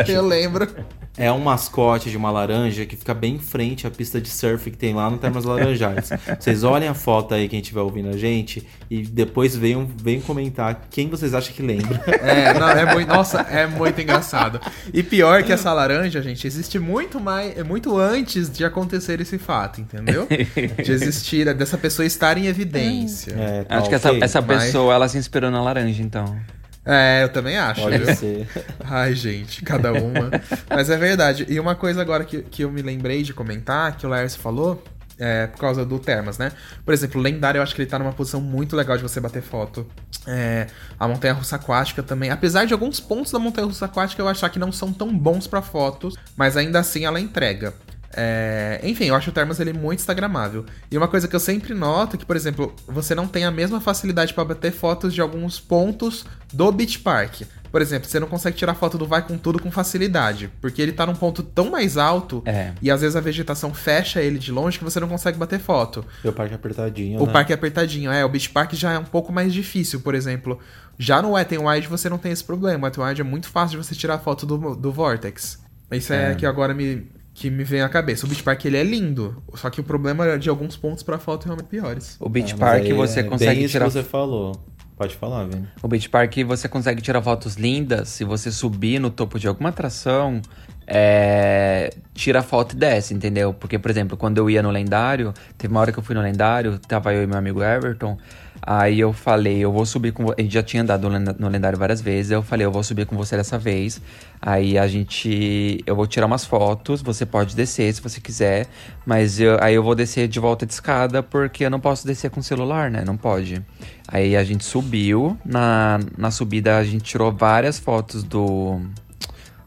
Gente. 0.00 0.12
eu 0.14 0.24
lembro. 0.24 0.68
É 1.16 1.30
um 1.30 1.40
mascote 1.40 2.10
de 2.10 2.16
uma 2.16 2.30
laranja 2.30 2.86
que 2.86 2.96
fica 2.96 3.12
bem 3.12 3.34
em 3.34 3.38
frente 3.38 3.86
à 3.86 3.90
pista 3.90 4.18
de 4.18 4.30
surf 4.30 4.70
que 4.70 4.76
tem 4.78 4.94
lá 4.94 5.10
no 5.10 5.18
Termas 5.18 5.44
Laranjais. 5.44 6.08
Vocês 6.40 6.64
olhem 6.64 6.88
a 6.88 6.94
foto 6.94 7.34
aí, 7.34 7.48
quem 7.48 7.60
estiver 7.60 7.82
ouvindo 7.82 8.08
a 8.08 8.16
gente, 8.16 8.66
e 8.90 9.02
depois 9.02 9.54
venham, 9.54 9.86
venham 9.86 10.22
comentar 10.22 10.86
quem 10.90 11.08
vocês 11.10 11.34
acham 11.34 11.52
que 11.54 11.62
lembra. 11.62 12.00
É, 12.22 12.54
não, 12.54 12.68
é 12.68 12.94
muito, 12.94 13.08
nossa, 13.08 13.40
é 13.40 13.66
muito 13.66 14.00
engraçado. 14.00 14.60
E 14.92 15.02
pior 15.02 15.42
que 15.42 15.52
essa 15.52 15.72
laranja, 15.72 16.22
gente, 16.22 16.46
existe 16.46 16.78
muito 16.78 17.20
mais, 17.20 17.58
é 17.58 17.62
muito 17.64 17.98
antes 17.98 18.48
de 18.50 18.64
acontecer 18.64 19.20
esse 19.20 19.38
fato, 19.38 19.80
entendeu? 19.80 20.26
De 20.28 20.92
existir, 20.92 21.52
dessa 21.54 21.76
pessoa 21.76 22.06
estar 22.06 22.38
em 22.38 22.46
evidência. 22.46 23.32
É, 23.32 23.64
tá 23.64 23.78
Acho 23.78 23.88
que 23.88 23.94
essa, 23.94 24.10
essa 24.16 24.40
Mas- 24.40 24.64
pessoa, 24.64 24.94
ela 24.94 25.08
se 25.08 25.18
inspirou 25.18 25.50
na 25.50 25.62
laranja, 25.62 26.02
então. 26.02 26.36
É, 26.84 27.22
eu 27.22 27.28
também 27.28 27.56
acho. 27.56 27.80
Pode 27.80 27.98
viu? 27.98 28.14
ser. 28.14 28.48
Ai, 28.84 29.14
gente, 29.14 29.62
cada 29.62 29.92
uma. 29.92 30.30
Mas 30.68 30.90
é 30.90 30.96
verdade. 30.96 31.46
E 31.48 31.58
uma 31.60 31.74
coisa 31.74 32.00
agora 32.00 32.24
que, 32.24 32.42
que 32.42 32.62
eu 32.62 32.70
me 32.70 32.82
lembrei 32.82 33.22
de 33.22 33.32
comentar, 33.32 33.96
que 33.96 34.04
o 34.04 34.08
Lars 34.08 34.34
falou, 34.34 34.82
é 35.18 35.46
por 35.46 35.58
causa 35.58 35.84
do 35.84 35.98
Termas, 35.98 36.38
né? 36.38 36.50
Por 36.84 36.92
exemplo, 36.92 37.20
o 37.20 37.22
lendário, 37.22 37.58
eu 37.58 37.62
acho 37.62 37.74
que 37.74 37.82
ele 37.82 37.88
tá 37.90 37.98
numa 37.98 38.12
posição 38.12 38.40
muito 38.40 38.74
legal 38.74 38.96
de 38.96 39.02
você 39.02 39.20
bater 39.20 39.42
foto. 39.42 39.86
É, 40.26 40.66
a 40.98 41.06
montanha 41.06 41.34
russa 41.34 41.56
aquática 41.56 42.02
também. 42.02 42.30
Apesar 42.30 42.64
de 42.64 42.72
alguns 42.72 42.98
pontos 42.98 43.30
da 43.30 43.38
montanha 43.38 43.66
russa 43.66 43.84
aquática 43.84 44.20
eu 44.20 44.28
achar 44.28 44.48
que 44.48 44.58
não 44.58 44.72
são 44.72 44.92
tão 44.92 45.16
bons 45.16 45.46
pra 45.46 45.62
fotos, 45.62 46.16
mas 46.36 46.56
ainda 46.56 46.80
assim 46.80 47.04
ela 47.04 47.20
entrega. 47.20 47.72
É, 48.14 48.80
enfim, 48.82 49.04
eu 49.06 49.14
acho 49.14 49.30
o 49.30 49.32
Termas 49.32 49.58
ele 49.60 49.72
muito 49.72 50.00
instagramável. 50.00 50.64
E 50.90 50.96
uma 50.98 51.08
coisa 51.08 51.26
que 51.26 51.34
eu 51.34 51.40
sempre 51.40 51.74
noto 51.74 52.16
é 52.16 52.18
que, 52.18 52.26
por 52.26 52.36
exemplo, 52.36 52.74
você 52.86 53.14
não 53.14 53.26
tem 53.26 53.44
a 53.44 53.50
mesma 53.50 53.80
facilidade 53.80 54.34
para 54.34 54.44
bater 54.44 54.72
fotos 54.72 55.14
de 55.14 55.20
alguns 55.20 55.58
pontos 55.58 56.24
do 56.52 56.70
Beach 56.70 56.98
Park. 56.98 57.42
Por 57.70 57.80
exemplo, 57.80 58.06
você 58.06 58.20
não 58.20 58.26
consegue 58.26 58.54
tirar 58.54 58.74
foto 58.74 58.98
do 58.98 59.06
Vai 59.06 59.22
Com 59.26 59.38
Tudo 59.38 59.58
com 59.58 59.70
facilidade, 59.70 60.50
porque 60.60 60.82
ele 60.82 60.92
tá 60.92 61.06
num 61.06 61.14
ponto 61.14 61.42
tão 61.42 61.70
mais 61.70 61.96
alto 61.96 62.42
É. 62.44 62.72
e 62.82 62.90
às 62.90 63.00
vezes 63.00 63.16
a 63.16 63.20
vegetação 63.20 63.72
fecha 63.72 64.20
ele 64.20 64.38
de 64.38 64.52
longe 64.52 64.76
que 64.78 64.84
você 64.84 65.00
não 65.00 65.08
consegue 65.08 65.38
bater 65.38 65.58
foto. 65.58 66.04
E 66.22 66.28
o 66.28 66.32
parque 66.34 66.54
apertadinho, 66.54 67.18
O 67.22 67.26
né? 67.26 67.32
parque 67.32 67.50
é 67.50 67.54
apertadinho, 67.54 68.12
é. 68.12 68.22
O 68.26 68.28
Beach 68.28 68.50
Park 68.50 68.74
já 68.74 68.92
é 68.92 68.98
um 68.98 69.04
pouco 69.04 69.32
mais 69.32 69.54
difícil, 69.54 70.00
por 70.00 70.14
exemplo. 70.14 70.58
Já 70.98 71.22
no 71.22 71.30
Wet 71.30 71.54
n 71.54 71.64
Wild 71.66 71.88
você 71.88 72.10
não 72.10 72.18
tem 72.18 72.30
esse 72.30 72.44
problema. 72.44 72.82
O 72.82 72.84
Wet 72.84 72.98
n 72.98 73.06
Wild 73.06 73.20
é 73.22 73.24
muito 73.24 73.48
fácil 73.48 73.80
de 73.80 73.86
você 73.86 73.94
tirar 73.94 74.18
foto 74.18 74.44
do, 74.44 74.76
do 74.76 74.92
Vortex. 74.92 75.58
Isso 75.90 76.12
é, 76.12 76.34
que 76.34 76.44
agora 76.44 76.74
me, 76.74 77.06
que 77.42 77.50
me 77.50 77.64
vem 77.64 77.82
à 77.82 77.88
cabeça. 77.88 78.24
O 78.24 78.28
Beach 78.28 78.44
Park 78.44 78.64
ele 78.66 78.76
é 78.76 78.84
lindo, 78.84 79.42
só 79.54 79.68
que 79.68 79.80
o 79.80 79.84
problema 79.84 80.24
é 80.24 80.38
de 80.38 80.48
alguns 80.48 80.76
pontos 80.76 81.02
pra 81.02 81.18
foto 81.18 81.46
realmente 81.46 81.66
piores. 81.66 82.16
O 82.20 82.28
Beach 82.28 82.54
É, 82.54 82.56
Park 82.56 82.84
você 82.94 83.18
é 83.18 83.22
consegue 83.24 83.54
bem 83.56 83.64
isso 83.64 83.72
tirar 83.72 83.86
que 83.86 83.90
você 83.90 84.04
falou. 84.04 84.64
Pode 84.96 85.16
falar, 85.16 85.46
Vini. 85.46 85.66
O 85.82 85.88
Beach 85.88 86.08
Park 86.08 86.36
você 86.46 86.68
consegue 86.68 87.02
tirar 87.02 87.20
fotos 87.20 87.56
lindas 87.56 88.10
se 88.10 88.22
você 88.22 88.52
subir 88.52 89.00
no 89.00 89.10
topo 89.10 89.40
de 89.40 89.48
alguma 89.48 89.70
atração, 89.70 90.40
é, 90.86 91.92
tira 92.14 92.38
a 92.38 92.42
foto 92.44 92.74
e 92.74 92.76
desce, 92.76 93.12
entendeu? 93.12 93.52
Porque, 93.52 93.76
por 93.76 93.90
exemplo, 93.90 94.16
quando 94.16 94.38
eu 94.38 94.48
ia 94.48 94.62
no 94.62 94.70
lendário, 94.70 95.34
teve 95.58 95.74
uma 95.74 95.80
hora 95.80 95.90
que 95.90 95.98
eu 95.98 96.02
fui 96.04 96.14
no 96.14 96.22
lendário, 96.22 96.78
tava 96.78 97.12
eu 97.12 97.24
e 97.24 97.26
meu 97.26 97.38
amigo 97.38 97.60
Everton, 97.60 98.16
aí 98.64 99.00
eu 99.00 99.12
falei, 99.12 99.58
eu 99.58 99.72
vou 99.72 99.84
subir 99.84 100.12
com 100.12 100.24
você. 100.24 100.34
A 100.38 100.42
gente 100.42 100.54
já 100.54 100.62
tinha 100.62 100.82
andado 100.82 101.08
no 101.10 101.48
lendário 101.48 101.78
várias 101.78 102.00
vezes, 102.00 102.30
eu 102.30 102.42
falei, 102.42 102.64
eu 102.66 102.70
vou 102.70 102.82
subir 102.82 103.06
com 103.06 103.16
você 103.16 103.36
dessa 103.36 103.58
vez. 103.58 104.00
Aí 104.40 104.78
a 104.78 104.86
gente. 104.86 105.82
Eu 105.86 105.94
vou 105.96 106.06
tirar 106.06 106.26
umas 106.26 106.44
fotos, 106.44 107.02
você 107.02 107.26
pode 107.26 107.54
descer 107.56 107.92
se 107.92 108.00
você 108.00 108.20
quiser, 108.20 108.66
mas 109.04 109.38
eu- 109.40 109.58
aí 109.62 109.74
eu 109.74 109.82
vou 109.82 109.94
descer 109.94 110.28
de 110.28 110.38
volta 110.40 110.64
de 110.66 110.72
escada 110.72 111.22
porque 111.22 111.64
eu 111.64 111.70
não 111.70 111.80
posso 111.80 112.06
descer 112.06 112.30
com 112.30 112.40
celular, 112.42 112.90
né? 112.90 113.04
Não 113.04 113.16
pode. 113.16 113.62
Aí 114.08 114.36
a 114.36 114.44
gente 114.44 114.64
subiu, 114.64 115.36
na, 115.44 115.98
na 116.16 116.30
subida 116.30 116.76
a 116.78 116.84
gente 116.84 117.04
tirou 117.04 117.32
várias 117.32 117.78
fotos 117.78 118.22
do. 118.22 118.80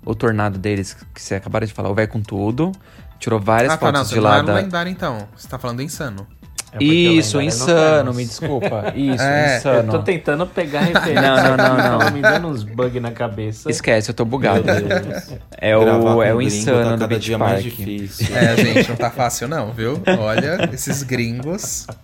O 0.06 0.14
tornado 0.14 0.60
deles, 0.60 0.96
que 1.14 1.22
você 1.22 1.36
acabaram 1.36 1.66
de 1.66 1.74
falar, 1.74 1.90
o 1.90 1.96
Vai 1.96 2.06
com 2.08 2.22
Tudo. 2.22 2.72
Tirou 3.18 3.40
várias 3.40 3.72
ah, 3.74 3.78
tá, 3.78 3.88
fotos 3.88 4.02
não, 4.02 4.08
de 4.10 4.16
não 4.18 4.24
lá 4.24 4.38
é 4.38 4.42
no 4.42 4.48
da. 4.48 4.54
lendário 4.56 4.92
então. 4.92 5.28
Você 5.36 5.48
tá 5.48 5.58
falando 5.58 5.78
do 5.78 5.84
insano. 5.84 6.28
É 6.80 6.84
Isso, 6.84 7.38
não 7.38 7.44
insano, 7.44 8.14
me 8.14 8.26
desculpa. 8.26 8.92
Isso, 8.96 9.24
É, 9.24 9.58
insano. 9.58 9.80
Eu 9.94 9.98
tô 9.98 10.00
tentando 10.04 10.46
pegar 10.48 10.82
referência. 10.82 11.22
Não, 11.22 11.58
não, 11.58 11.78
não, 11.78 12.00
não. 12.00 12.12
Me 12.12 12.22
dando 12.22 12.48
uns 12.48 12.64
bugs 12.64 13.02
na 13.02 13.12
cabeça. 13.12 13.70
Esquece, 13.70 14.10
eu 14.12 14.16
tô 14.16 14.26
bugado. 14.26 14.64
Meu 14.66 14.82
Deus. 14.82 15.34
É 15.58 15.78
o, 15.78 16.22
é 16.22 16.34
o 16.34 16.38
gringo 16.38 16.42
insano 16.42 16.90
tá 16.92 16.96
do 16.98 17.08
Beach 17.08 17.22
dia 17.26 17.38
Park. 17.40 17.52
mais 17.52 17.64
difícil. 17.64 18.28
É, 18.36 18.56
gente, 18.58 18.90
não 18.90 18.96
tá 18.98 19.10
fácil 19.12 19.48
não, 19.48 19.72
viu? 19.72 20.02
Olha, 20.20 20.70
esses 20.74 21.04
gringos. 21.04 21.88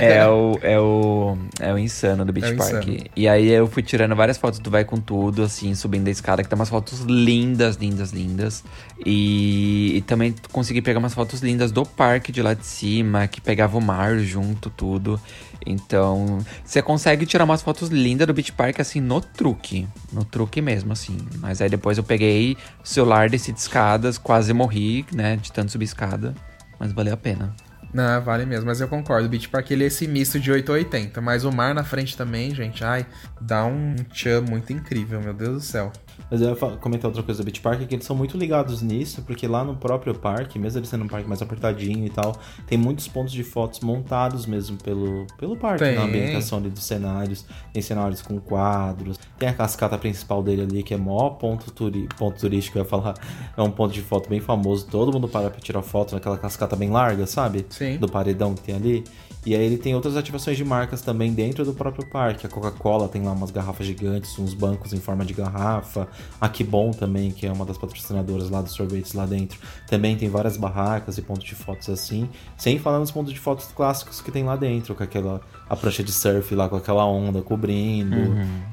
É 0.00 0.24
o, 0.28 0.56
é 0.62 0.78
o, 0.78 1.36
é 1.58 1.72
o 1.72 1.76
insano 1.78 2.24
do 2.24 2.32
Beach 2.32 2.52
É 2.52 2.54
Park. 2.54 2.86
insano. 2.86 3.04
E 3.16 3.28
aí 3.28 3.48
eu 3.50 3.66
fui 3.66 3.82
tirando 3.82 4.14
várias 4.14 4.38
fotos 4.38 4.60
do 4.60 4.70
Vai 4.70 4.84
Com 4.84 4.98
Tudo, 5.00 5.42
assim, 5.42 5.74
subindo 5.74 6.06
a 6.06 6.10
escada, 6.12 6.44
que 6.44 6.48
tem 6.48 6.56
umas 6.56 6.68
fotos 6.68 7.00
lindas, 7.00 7.74
lindas, 7.74 8.12
lindas. 8.12 8.62
E, 9.04 9.94
e 9.96 10.00
também 10.02 10.32
consegui 10.52 10.80
pegar 10.80 11.00
umas 11.00 11.12
fotos 11.12 11.40
lindas 11.40 11.72
do 11.72 11.84
parque 11.84 12.30
de 12.30 12.40
lá 12.40 12.54
de 12.54 12.64
cima, 12.64 13.26
que 13.30 13.40
pegava 13.40 13.78
o 13.78 13.80
mar 13.80 14.18
junto, 14.18 14.68
tudo. 14.70 15.20
Então, 15.64 16.38
você 16.64 16.82
consegue 16.82 17.26
tirar 17.26 17.44
umas 17.44 17.62
fotos 17.62 17.88
lindas 17.88 18.26
do 18.26 18.34
Beach 18.34 18.52
Park, 18.52 18.80
assim, 18.80 19.00
no 19.00 19.20
truque. 19.20 19.86
No 20.12 20.24
truque 20.24 20.60
mesmo, 20.60 20.92
assim. 20.92 21.16
Mas 21.38 21.60
aí 21.60 21.68
depois 21.68 21.98
eu 21.98 22.04
peguei 22.04 22.56
o 22.82 22.88
celular, 22.88 23.28
desci 23.28 23.52
de 23.52 23.60
escadas, 23.60 24.18
quase 24.18 24.52
morri, 24.52 25.04
né, 25.12 25.36
de 25.36 25.52
tanto 25.52 25.72
subir 25.72 25.84
escada. 25.84 26.34
Mas 26.78 26.92
valeu 26.92 27.14
a 27.14 27.16
pena. 27.16 27.54
Não, 27.92 28.22
vale 28.22 28.46
mesmo, 28.46 28.66
mas 28.66 28.80
eu 28.80 28.88
concordo. 28.88 29.26
O 29.26 29.28
Beach 29.28 29.48
Park 29.48 29.70
ele 29.70 29.84
é 29.84 29.88
esse 29.88 30.06
misto 30.06 30.38
de 30.38 30.50
8 30.50 30.70
a 30.70 30.74
80, 30.76 31.20
mas 31.20 31.44
o 31.44 31.50
mar 31.50 31.74
na 31.74 31.82
frente 31.82 32.16
também, 32.16 32.54
gente, 32.54 32.84
ai, 32.84 33.04
dá 33.40 33.64
um 33.64 33.96
tchan 34.12 34.42
muito 34.42 34.72
incrível, 34.72 35.20
meu 35.20 35.34
Deus 35.34 35.54
do 35.54 35.60
céu. 35.60 35.92
Mas 36.30 36.40
eu 36.40 36.50
ia 36.50 36.56
comentar 36.76 37.08
outra 37.08 37.22
coisa 37.22 37.42
do 37.42 37.44
Beach 37.44 37.60
Park, 37.60 37.82
é 37.82 37.86
que 37.86 37.94
eles 37.94 38.04
são 38.04 38.14
muito 38.14 38.36
ligados 38.36 38.82
nisso, 38.82 39.22
porque 39.22 39.46
lá 39.48 39.64
no 39.64 39.74
próprio 39.74 40.14
parque, 40.14 40.58
mesmo 40.58 40.78
ele 40.78 40.86
sendo 40.86 41.04
um 41.04 41.08
parque 41.08 41.28
mais 41.28 41.42
apertadinho 41.42 42.06
e 42.06 42.10
tal, 42.10 42.36
tem 42.66 42.78
muitos 42.78 43.08
pontos 43.08 43.32
de 43.32 43.42
fotos 43.42 43.80
montados 43.80 44.46
mesmo 44.46 44.76
pelo, 44.78 45.26
pelo 45.38 45.56
parque, 45.56 45.84
Tem. 45.84 45.96
na 45.96 46.02
ambientação 46.02 46.58
ali 46.58 46.70
dos 46.70 46.84
cenários. 46.84 47.44
Tem 47.72 47.82
cenários 47.82 48.22
com 48.22 48.38
quadros, 48.38 49.18
tem 49.38 49.48
a 49.48 49.52
cascata 49.52 49.98
principal 49.98 50.42
dele 50.42 50.62
ali, 50.62 50.82
que 50.82 50.94
é 50.94 50.96
maior 50.96 51.30
ponto, 51.30 51.70
turi 51.70 52.08
ponto 52.16 52.38
turístico, 52.38 52.78
eu 52.78 52.82
ia 52.82 52.88
falar, 52.88 53.14
é 53.56 53.62
um 53.62 53.70
ponto 53.70 53.92
de 53.92 54.02
foto 54.02 54.28
bem 54.28 54.40
famoso, 54.40 54.86
todo 54.86 55.12
mundo 55.12 55.28
para 55.28 55.50
pra 55.50 55.60
tirar 55.60 55.82
foto 55.82 56.14
naquela 56.14 56.38
cascata 56.38 56.76
bem 56.76 56.90
larga, 56.90 57.26
sabe? 57.26 57.66
Sim. 57.70 57.96
Do 57.98 58.08
paredão 58.08 58.54
que 58.54 58.62
tem 58.62 58.74
ali. 58.74 59.04
E 59.44 59.54
aí 59.54 59.62
ele 59.62 59.78
tem 59.78 59.94
outras 59.94 60.16
ativações 60.16 60.56
de 60.56 60.64
marcas 60.64 61.00
também 61.00 61.32
dentro 61.32 61.64
do 61.64 61.72
próprio 61.72 62.06
parque. 62.06 62.46
A 62.46 62.48
Coca-Cola 62.48 63.08
tem 63.08 63.22
lá 63.22 63.32
umas 63.32 63.50
garrafas 63.50 63.86
gigantes, 63.86 64.38
uns 64.38 64.52
bancos 64.52 64.92
em 64.92 65.00
forma 65.00 65.24
de 65.24 65.32
garrafa. 65.32 66.06
A 66.38 66.48
Kibon 66.48 66.90
também, 66.90 67.30
que 67.30 67.46
é 67.46 67.52
uma 67.52 67.64
das 67.64 67.78
patrocinadoras 67.78 68.50
lá 68.50 68.60
dos 68.60 68.72
sorvetes 68.72 69.14
lá 69.14 69.24
dentro, 69.24 69.58
também 69.88 70.16
tem 70.16 70.28
várias 70.28 70.58
barracas 70.58 71.16
e 71.16 71.22
pontos 71.22 71.44
de 71.44 71.54
fotos 71.54 71.88
assim. 71.88 72.28
Sem 72.58 72.78
falar 72.78 72.98
nos 72.98 73.10
pontos 73.10 73.32
de 73.32 73.38
fotos 73.38 73.66
clássicos 73.66 74.20
que 74.20 74.30
tem 74.30 74.44
lá 74.44 74.56
dentro, 74.56 74.94
com 74.94 75.02
aquela 75.02 75.40
a 75.68 75.76
prancha 75.76 76.02
de 76.02 76.12
surf 76.12 76.54
lá 76.54 76.68
com 76.68 76.76
aquela 76.76 77.06
onda 77.06 77.40
cobrindo, 77.40 78.16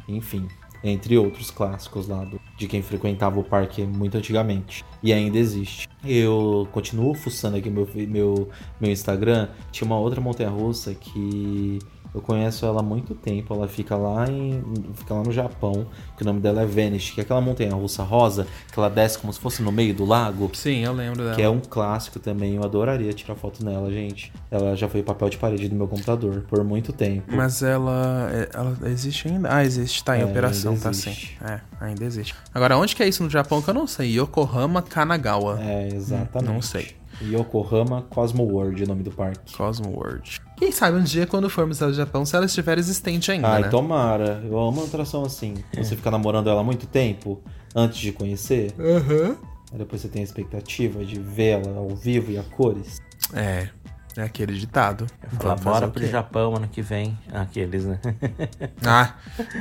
enfim. 0.07 0.47
Entre 0.83 1.17
outros 1.17 1.49
clássicos 1.51 2.07
lá 2.07 2.23
do- 2.23 2.39
de 2.57 2.67
quem 2.67 2.81
frequentava 2.81 3.39
o 3.39 3.43
parque 3.43 3.81
muito 3.83 4.17
antigamente. 4.17 4.85
E 5.01 5.11
ainda 5.11 5.37
existe. 5.37 5.87
Eu 6.05 6.67
continuo 6.71 7.13
fuçando 7.13 7.57
aqui 7.57 7.69
meu, 7.69 7.87
meu, 8.07 8.49
meu 8.79 8.91
Instagram. 8.91 9.49
Tinha 9.71 9.85
uma 9.85 9.97
outra 9.99 10.21
montanha 10.21 10.49
russa 10.49 10.93
que 10.93 11.79
eu 12.13 12.21
conheço 12.21 12.65
ela 12.65 12.79
há 12.79 12.83
muito 12.83 13.13
tempo. 13.15 13.53
Ela 13.53 13.67
fica 13.67 13.95
lá 13.95 14.29
em. 14.29 14.63
Fica 14.95 15.13
lá 15.13 15.23
no 15.23 15.31
Japão. 15.31 15.87
Que 16.15 16.23
o 16.23 16.25
nome 16.25 16.39
dela 16.39 16.61
é 16.61 16.65
Venice, 16.65 17.11
que 17.11 17.21
é 17.21 17.23
aquela 17.23 17.39
montanha 17.41 17.73
russa 17.73 18.03
rosa, 18.03 18.47
que 18.71 18.79
ela 18.79 18.89
desce 18.89 19.19
como 19.19 19.31
se 19.31 19.39
fosse 19.39 19.61
no 19.61 19.71
meio 19.71 19.93
do 19.93 20.05
lago. 20.05 20.49
Sim, 20.53 20.83
eu 20.83 20.93
lembro 20.93 21.23
dela. 21.23 21.35
Que 21.35 21.41
é 21.41 21.49
um 21.49 21.59
clássico 21.59 22.19
também, 22.19 22.55
eu 22.55 22.63
adoraria 22.63 23.13
tirar 23.13 23.35
foto 23.35 23.63
nela, 23.63 23.91
gente. 23.91 24.31
Ela 24.49 24.75
já 24.75 24.87
foi 24.89 25.03
papel 25.03 25.29
de 25.29 25.37
parede 25.37 25.67
do 25.69 25.75
meu 25.75 25.87
computador 25.87 26.43
por 26.49 26.63
muito 26.63 26.91
tempo. 26.91 27.23
Mas 27.35 27.61
ela, 27.61 28.29
é- 28.31 28.49
ela 28.53 28.77
existe 28.85 29.27
ainda? 29.27 29.53
Ah, 29.53 29.63
existe, 29.63 30.03
tá 30.03 30.17
em 30.17 30.21
É, 30.21 30.25
operação, 30.25 30.75
tá 30.77 30.91
sim. 30.93 31.15
É, 31.41 31.59
ainda 31.79 32.03
existe. 32.03 32.33
Agora, 32.53 32.77
onde 32.77 32.95
que 32.95 33.03
é 33.03 33.07
isso 33.07 33.23
no 33.23 33.29
Japão 33.29 33.61
que 33.61 33.69
eu 33.69 33.73
não 33.73 33.85
sei? 33.87 34.19
Yokohama 34.19 34.81
Kanagawa. 34.81 35.59
É, 35.61 35.87
exatamente. 35.93 36.51
Não 36.51 36.61
sei. 36.61 36.95
Yokohama 37.21 38.03
Cosmo 38.09 38.43
World, 38.43 38.83
o 38.83 38.87
nome 38.87 39.03
do 39.03 39.11
parque. 39.11 39.55
Cosmo 39.55 39.89
World. 39.89 40.39
Quem 40.57 40.71
sabe 40.71 40.97
um 40.97 41.03
dia 41.03 41.27
quando 41.27 41.49
formos 41.49 41.81
ao 41.83 41.93
Japão, 41.93 42.25
se 42.25 42.35
ela 42.35 42.45
estiver 42.45 42.77
existente 42.79 43.31
ainda, 43.31 43.47
Ai, 43.47 43.61
né? 43.61 43.69
tomara. 43.69 44.41
Eu 44.43 44.57
amo 44.59 44.79
uma 44.81 44.85
atração 44.85 45.23
assim. 45.23 45.53
Você 45.75 45.95
fica 45.95 46.09
namorando 46.09 46.49
ela 46.49 46.61
há 46.61 46.63
muito 46.63 46.87
tempo 46.87 47.41
antes 47.75 47.99
de 47.99 48.11
conhecer. 48.11 48.73
Aham. 48.79 49.37
Aí 49.71 49.77
depois 49.77 50.01
você 50.01 50.07
tem 50.07 50.21
a 50.21 50.25
expectativa 50.25 51.05
de 51.05 51.19
vê-la 51.19 51.77
ao 51.77 51.89
vivo 51.89 52.31
e 52.31 52.37
a 52.39 52.43
cores. 52.43 52.99
É, 53.33 53.67
é 54.15 54.23
aquele 54.23 54.53
ditado. 54.57 55.05
Falar, 55.39 55.55
bora 55.57 55.87
o 55.87 55.91
pro? 55.91 56.07
Japão 56.07 56.55
ano 56.55 56.67
que 56.67 56.81
vem. 56.81 57.15
Aqueles, 57.31 57.85
né? 57.85 57.99
Ah, 58.83 59.13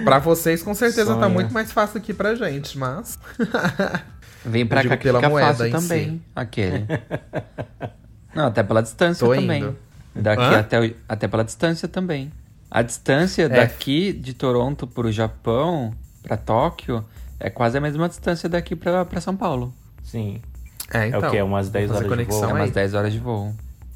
pra 0.04 0.18
vocês 0.18 0.62
com 0.62 0.72
certeza 0.74 1.12
tá 1.14 1.20
Sonha. 1.20 1.28
muito 1.28 1.52
mais 1.52 1.70
fácil 1.72 1.98
aqui 1.98 2.14
pra 2.14 2.34
gente, 2.34 2.78
mas... 2.78 3.18
Vem 4.44 4.64
pra 4.64 4.82
cá 4.84 4.96
que 4.96 5.02
pela 5.02 5.18
fica 5.18 5.28
moeda 5.28 5.48
fácil 5.48 5.66
em 5.66 5.70
também, 5.72 6.04
si. 6.10 6.22
aquele. 6.34 6.86
Não, 8.32 8.46
até 8.46 8.62
pela 8.62 8.80
distância 8.82 9.26
Tô 9.26 9.34
também. 9.34 9.62
indo. 9.62 9.76
Daqui 10.16 10.42
Hã? 10.42 10.58
até, 10.60 10.80
o- 10.80 10.94
até 11.08 11.28
pela 11.28 11.44
distância 11.44 11.86
também. 11.88 12.30
A 12.70 12.82
distância 12.82 13.44
É. 13.44 13.48
daqui 13.48 14.12
de 14.12 14.34
Toronto 14.34 14.86
pro 14.86 15.10
Japão, 15.12 15.92
pra 16.22 16.36
Tóquio, 16.36 17.04
é 17.38 17.48
quase 17.50 17.78
a 17.78 17.80
mesma 17.80 18.08
distância 18.08 18.48
daqui 18.48 18.74
pra, 18.74 19.04
pra 19.04 19.20
São 19.20 19.36
Paulo. 19.36 19.72
Sim. 20.02 20.40
É, 20.92 21.08
então. 21.08 21.20
é 21.24 21.28
o 21.28 21.30
que? 21.30 21.42
Umas 21.42 21.68
10 21.68 21.90
fazer 21.90 22.04
horas 22.06 22.18
de 22.18 22.24
voo? 22.32 22.44
É 22.44 22.52
umas 22.52 22.70
10 22.70 22.94
horas 22.94 23.12
de 23.12 23.18
voo. 23.18 23.54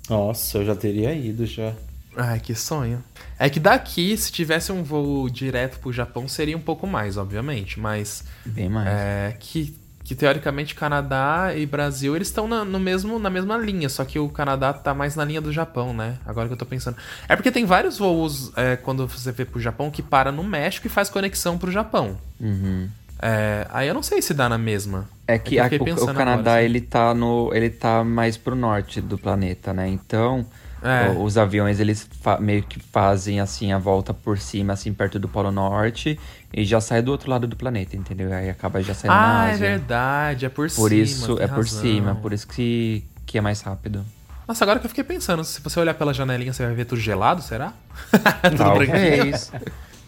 Nossa, 0.08 0.58
eu 0.58 0.64
já 0.66 0.74
teria 0.74 1.14
ido 1.14 1.46
já. 1.46 1.72
Ai, 2.16 2.40
que 2.40 2.54
sonho. 2.54 3.02
É 3.38 3.48
que 3.48 3.60
daqui, 3.60 4.16
se 4.16 4.32
tivesse 4.32 4.72
um 4.72 4.82
voo 4.82 5.30
direto 5.30 5.78
pro 5.78 5.92
Japão, 5.92 6.26
seria 6.26 6.56
um 6.56 6.60
pouco 6.60 6.86
mais, 6.86 7.16
obviamente. 7.16 7.78
Mas 7.78 8.24
Bem 8.44 8.68
mais. 8.68 8.88
é 8.88 9.36
que 9.38 9.74
que 10.10 10.14
teoricamente 10.16 10.74
Canadá 10.74 11.54
e 11.54 11.64
Brasil 11.64 12.16
eles 12.16 12.26
estão 12.26 12.48
na, 12.48 12.64
no 12.64 12.80
mesmo, 12.80 13.16
na 13.16 13.30
mesma 13.30 13.56
linha, 13.56 13.88
só 13.88 14.04
que 14.04 14.18
o 14.18 14.28
Canadá 14.28 14.72
tá 14.72 14.92
mais 14.92 15.14
na 15.14 15.24
linha 15.24 15.40
do 15.40 15.52
Japão, 15.52 15.94
né? 15.94 16.16
Agora 16.26 16.48
que 16.48 16.52
eu 16.54 16.58
tô 16.58 16.66
pensando. 16.66 16.96
É 17.28 17.36
porque 17.36 17.52
tem 17.52 17.64
vários 17.64 17.96
voos 17.96 18.50
é, 18.56 18.74
quando 18.74 19.06
você 19.06 19.30
vê 19.30 19.44
pro 19.44 19.60
Japão 19.60 19.88
que 19.88 20.02
para 20.02 20.32
no 20.32 20.42
México 20.42 20.88
e 20.88 20.90
faz 20.90 21.08
conexão 21.08 21.56
pro 21.56 21.70
Japão. 21.70 22.18
Uhum. 22.40 22.88
É, 23.22 23.68
aí 23.70 23.86
eu 23.86 23.94
não 23.94 24.02
sei 24.02 24.20
se 24.20 24.34
dá 24.34 24.48
na 24.48 24.58
mesma. 24.58 25.08
É 25.28 25.38
que, 25.38 25.58
eu 25.58 25.64
a- 25.64 25.68
fiquei 25.68 25.92
o, 25.92 25.96
o 25.96 26.06
Canadá, 26.06 26.32
agora, 26.32 26.56
assim. 26.56 26.64
ele 26.64 26.80
tá 26.80 27.14
no. 27.14 27.54
ele 27.54 27.70
tá 27.70 28.02
mais 28.02 28.36
pro 28.36 28.56
norte 28.56 29.00
do 29.00 29.16
planeta, 29.16 29.72
né? 29.72 29.86
Então, 29.86 30.44
É. 30.82 31.10
os 31.10 31.36
aviões, 31.36 31.78
eles 31.78 32.08
meio 32.40 32.62
que 32.62 32.80
fazem 32.80 33.38
assim 33.40 33.72
a 33.72 33.78
volta 33.78 34.14
por 34.14 34.38
cima, 34.38 34.72
assim, 34.72 34.92
perto 34.94 35.18
do 35.18 35.28
Polo 35.28 35.50
Norte, 35.50 36.18
e 36.52 36.64
já 36.64 36.80
sai 36.80 37.02
do 37.02 37.10
outro 37.10 37.28
lado 37.30 37.46
do 37.46 37.54
planeta, 37.56 37.96
entendeu? 37.96 38.32
Aí 38.32 38.48
acaba 38.48 38.82
já 38.82 38.94
saindo 38.94 39.12
na 39.14 39.42
Ah, 39.42 39.48
é 39.48 39.56
verdade, 39.56 40.46
é 40.46 40.48
por, 40.48 40.70
Por 40.70 40.90
cima. 40.90 40.94
isso, 41.02 41.32
é 41.40 41.46
por 41.46 41.58
razão. 41.64 41.80
cima, 41.82 42.14
por 42.14 42.32
isso 42.32 42.46
que, 42.48 43.04
que 43.26 43.36
é 43.36 43.40
mais 43.40 43.60
rápido. 43.60 44.04
Nossa, 44.48 44.64
agora 44.64 44.78
que 44.80 44.86
eu 44.86 44.88
fiquei 44.88 45.04
pensando, 45.04 45.44
se 45.44 45.60
você 45.60 45.78
olhar 45.78 45.94
pela 45.94 46.12
janelinha, 46.14 46.52
você 46.52 46.64
vai 46.64 46.74
ver 46.74 46.84
tudo 46.86 47.00
gelado, 47.00 47.40
será? 47.42 47.72
tudo. 48.42 48.56
Talvez. 48.56 49.52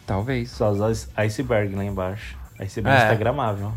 Talvez. 0.06 0.50
Só 0.50 0.70
os 0.72 1.08
iceberg 1.16 1.74
lá 1.76 1.84
embaixo. 1.84 2.36
Iceberg 2.58 2.98
É. 2.98 3.02
instagramável. 3.04 3.72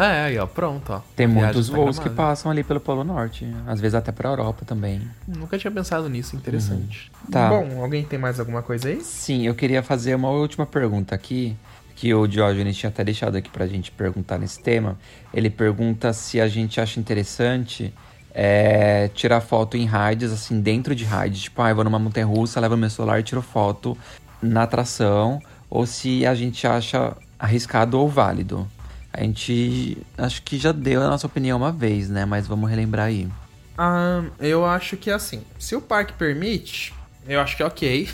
É, 0.00 0.24
aí, 0.24 0.38
ó, 0.38 0.46
pronto, 0.46 0.92
ó. 0.92 1.00
Tem 1.14 1.26
Viagem 1.26 1.44
muitos 1.44 1.68
voos 1.68 1.98
que 1.98 2.08
passam 2.08 2.50
ali 2.50 2.64
pelo 2.64 2.80
Polo 2.80 3.04
Norte, 3.04 3.46
às 3.66 3.80
vezes 3.80 3.94
até 3.94 4.10
pra 4.10 4.30
Europa 4.30 4.64
também. 4.64 5.02
Nunca 5.28 5.58
tinha 5.58 5.70
pensado 5.70 6.08
nisso, 6.08 6.34
interessante. 6.36 7.12
Tá. 7.30 7.50
Bom, 7.50 7.82
alguém 7.82 8.02
tem 8.04 8.18
mais 8.18 8.40
alguma 8.40 8.62
coisa 8.62 8.88
aí? 8.88 9.00
Sim, 9.02 9.46
eu 9.46 9.54
queria 9.54 9.82
fazer 9.82 10.14
uma 10.14 10.30
última 10.30 10.64
pergunta 10.64 11.14
aqui, 11.14 11.56
que 11.94 12.14
o 12.14 12.26
Diógenes 12.26 12.78
tinha 12.78 12.88
até 12.88 13.04
deixado 13.04 13.36
aqui 13.36 13.50
pra 13.50 13.66
gente 13.66 13.90
perguntar 13.90 14.38
nesse 14.38 14.58
tema. 14.58 14.96
Ele 15.34 15.50
pergunta 15.50 16.14
se 16.14 16.40
a 16.40 16.48
gente 16.48 16.80
acha 16.80 16.98
interessante 16.98 17.92
é, 18.32 19.08
tirar 19.08 19.42
foto 19.42 19.76
em 19.76 19.86
rides, 19.86 20.32
assim, 20.32 20.62
dentro 20.62 20.94
de 20.94 21.04
rides. 21.04 21.42
Tipo, 21.42 21.60
ah, 21.60 21.68
eu 21.68 21.74
vou 21.74 21.84
numa 21.84 21.98
montanha 21.98 22.24
russa, 22.24 22.58
levo 22.58 22.74
meu 22.74 22.88
celular 22.88 23.20
e 23.20 23.22
tiro 23.22 23.42
foto 23.42 23.98
na 24.40 24.62
atração. 24.62 25.42
Ou 25.68 25.84
se 25.84 26.24
a 26.24 26.34
gente 26.34 26.66
acha 26.66 27.14
arriscado 27.38 27.98
ou 27.98 28.08
válido. 28.08 28.66
A 29.12 29.22
gente 29.22 29.98
acho 30.16 30.42
que 30.42 30.58
já 30.58 30.72
deu 30.72 31.02
a 31.02 31.08
nossa 31.08 31.26
opinião 31.26 31.58
uma 31.58 31.72
vez, 31.72 32.08
né? 32.08 32.24
Mas 32.24 32.46
vamos 32.46 32.70
relembrar 32.70 33.06
aí. 33.06 33.28
Ah, 33.76 34.22
eu 34.38 34.64
acho 34.64 34.96
que 34.96 35.10
assim, 35.10 35.42
se 35.58 35.74
o 35.74 35.80
parque 35.80 36.12
permite, 36.12 36.94
eu 37.26 37.40
acho 37.40 37.56
que 37.56 37.62
é 37.62 37.66
ok. 37.66 38.08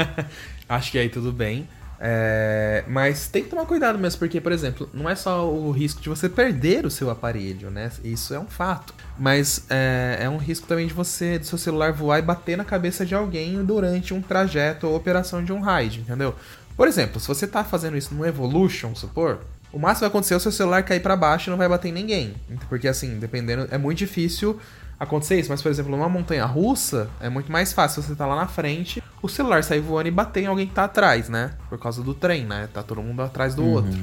acho 0.68 0.90
que 0.90 0.98
aí 0.98 1.08
tudo 1.08 1.32
bem. 1.32 1.68
É, 2.02 2.82
mas 2.88 3.28
tem 3.28 3.44
que 3.44 3.50
tomar 3.50 3.66
cuidado 3.66 3.98
mesmo, 3.98 4.18
porque, 4.18 4.40
por 4.40 4.52
exemplo, 4.52 4.88
não 4.94 5.08
é 5.08 5.14
só 5.14 5.46
o 5.46 5.70
risco 5.70 6.00
de 6.00 6.08
você 6.08 6.30
perder 6.30 6.86
o 6.86 6.90
seu 6.90 7.10
aparelho, 7.10 7.70
né? 7.70 7.92
Isso 8.02 8.32
é 8.32 8.40
um 8.40 8.46
fato. 8.46 8.94
Mas 9.18 9.66
é, 9.68 10.20
é 10.20 10.28
um 10.30 10.38
risco 10.38 10.66
também 10.66 10.86
de 10.86 10.94
você, 10.94 11.38
do 11.38 11.44
seu 11.44 11.58
celular 11.58 11.92
voar 11.92 12.18
e 12.18 12.22
bater 12.22 12.56
na 12.56 12.64
cabeça 12.64 13.04
de 13.04 13.14
alguém 13.14 13.62
durante 13.62 14.14
um 14.14 14.22
trajeto 14.22 14.86
ou 14.86 14.96
operação 14.96 15.44
de 15.44 15.52
um 15.52 15.60
ride, 15.60 16.00
entendeu? 16.00 16.34
Por 16.74 16.88
exemplo, 16.88 17.20
se 17.20 17.28
você 17.28 17.46
tá 17.46 17.62
fazendo 17.62 17.98
isso 17.98 18.14
no 18.14 18.24
Evolution, 18.24 18.94
supor, 18.94 19.40
o 19.72 19.78
máximo 19.78 19.96
que 19.96 20.00
vai 20.00 20.08
acontecer 20.08 20.34
é 20.34 20.36
o 20.36 20.40
seu 20.40 20.52
celular 20.52 20.82
cair 20.82 21.00
pra 21.00 21.16
baixo 21.16 21.48
e 21.48 21.50
não 21.50 21.56
vai 21.56 21.68
bater 21.68 21.88
em 21.88 21.92
ninguém. 21.92 22.34
Porque 22.68 22.88
assim, 22.88 23.18
dependendo, 23.18 23.68
é 23.70 23.78
muito 23.78 23.98
difícil 23.98 24.58
acontecer 24.98 25.40
isso. 25.40 25.48
Mas, 25.50 25.62
por 25.62 25.70
exemplo, 25.70 25.90
numa 25.90 26.08
montanha 26.08 26.44
russa, 26.44 27.08
é 27.20 27.28
muito 27.30 27.50
mais 27.50 27.72
fácil 27.72 28.02
você 28.02 28.14
tá 28.14 28.26
lá 28.26 28.36
na 28.36 28.46
frente, 28.46 29.02
o 29.22 29.28
celular 29.28 29.64
sair 29.64 29.80
voando 29.80 30.08
e 30.08 30.10
bater 30.10 30.44
em 30.44 30.46
alguém 30.46 30.66
que 30.66 30.74
tá 30.74 30.84
atrás, 30.84 31.28
né? 31.28 31.52
Por 31.68 31.78
causa 31.78 32.02
do 32.02 32.12
trem, 32.12 32.44
né? 32.44 32.68
Tá 32.72 32.82
todo 32.82 33.02
mundo 33.02 33.22
atrás 33.22 33.54
do 33.54 33.64
outro. 33.64 33.98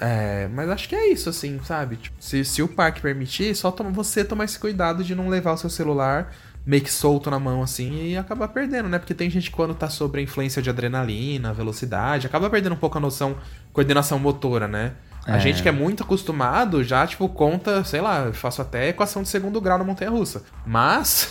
É, 0.00 0.48
mas 0.54 0.70
acho 0.70 0.88
que 0.88 0.94
é 0.94 1.12
isso, 1.12 1.28
assim, 1.28 1.60
sabe? 1.64 1.96
Tipo, 1.96 2.16
se, 2.20 2.44
se 2.44 2.62
o 2.62 2.68
parque 2.68 3.00
permitir, 3.00 3.54
só 3.54 3.70
toma, 3.70 3.90
você 3.90 4.24
tomar 4.24 4.44
esse 4.44 4.58
cuidado 4.58 5.02
de 5.02 5.14
não 5.14 5.28
levar 5.28 5.52
o 5.52 5.58
seu 5.58 5.68
celular 5.68 6.32
meio 6.64 6.82
que 6.82 6.92
solto 6.92 7.30
na 7.30 7.38
mão, 7.38 7.62
assim, 7.62 8.10
e 8.10 8.16
acabar 8.16 8.46
perdendo, 8.48 8.88
né? 8.88 8.98
Porque 8.98 9.14
tem 9.14 9.28
gente 9.28 9.50
que 9.50 9.56
quando 9.56 9.74
tá 9.74 9.88
sob 9.88 10.18
a 10.18 10.22
influência 10.22 10.60
de 10.62 10.68
adrenalina, 10.68 11.52
velocidade, 11.52 12.26
acaba 12.26 12.48
perdendo 12.48 12.74
um 12.74 12.78
pouco 12.78 12.98
a 12.98 13.00
noção, 13.00 13.36
coordenação 13.72 14.18
motora, 14.18 14.68
né? 14.68 14.92
A 15.26 15.36
É. 15.36 15.40
gente 15.40 15.62
que 15.62 15.68
é 15.68 15.72
muito 15.72 16.02
acostumado 16.02 16.82
já, 16.82 17.06
tipo, 17.06 17.28
conta, 17.28 17.84
sei 17.84 18.00
lá, 18.00 18.20
eu 18.24 18.32
faço 18.34 18.62
até 18.62 18.88
equação 18.88 19.22
de 19.22 19.28
segundo 19.28 19.60
grau 19.60 19.76
na 19.78 19.84
montanha 19.84 20.10
russa. 20.10 20.42
Mas 20.64 21.30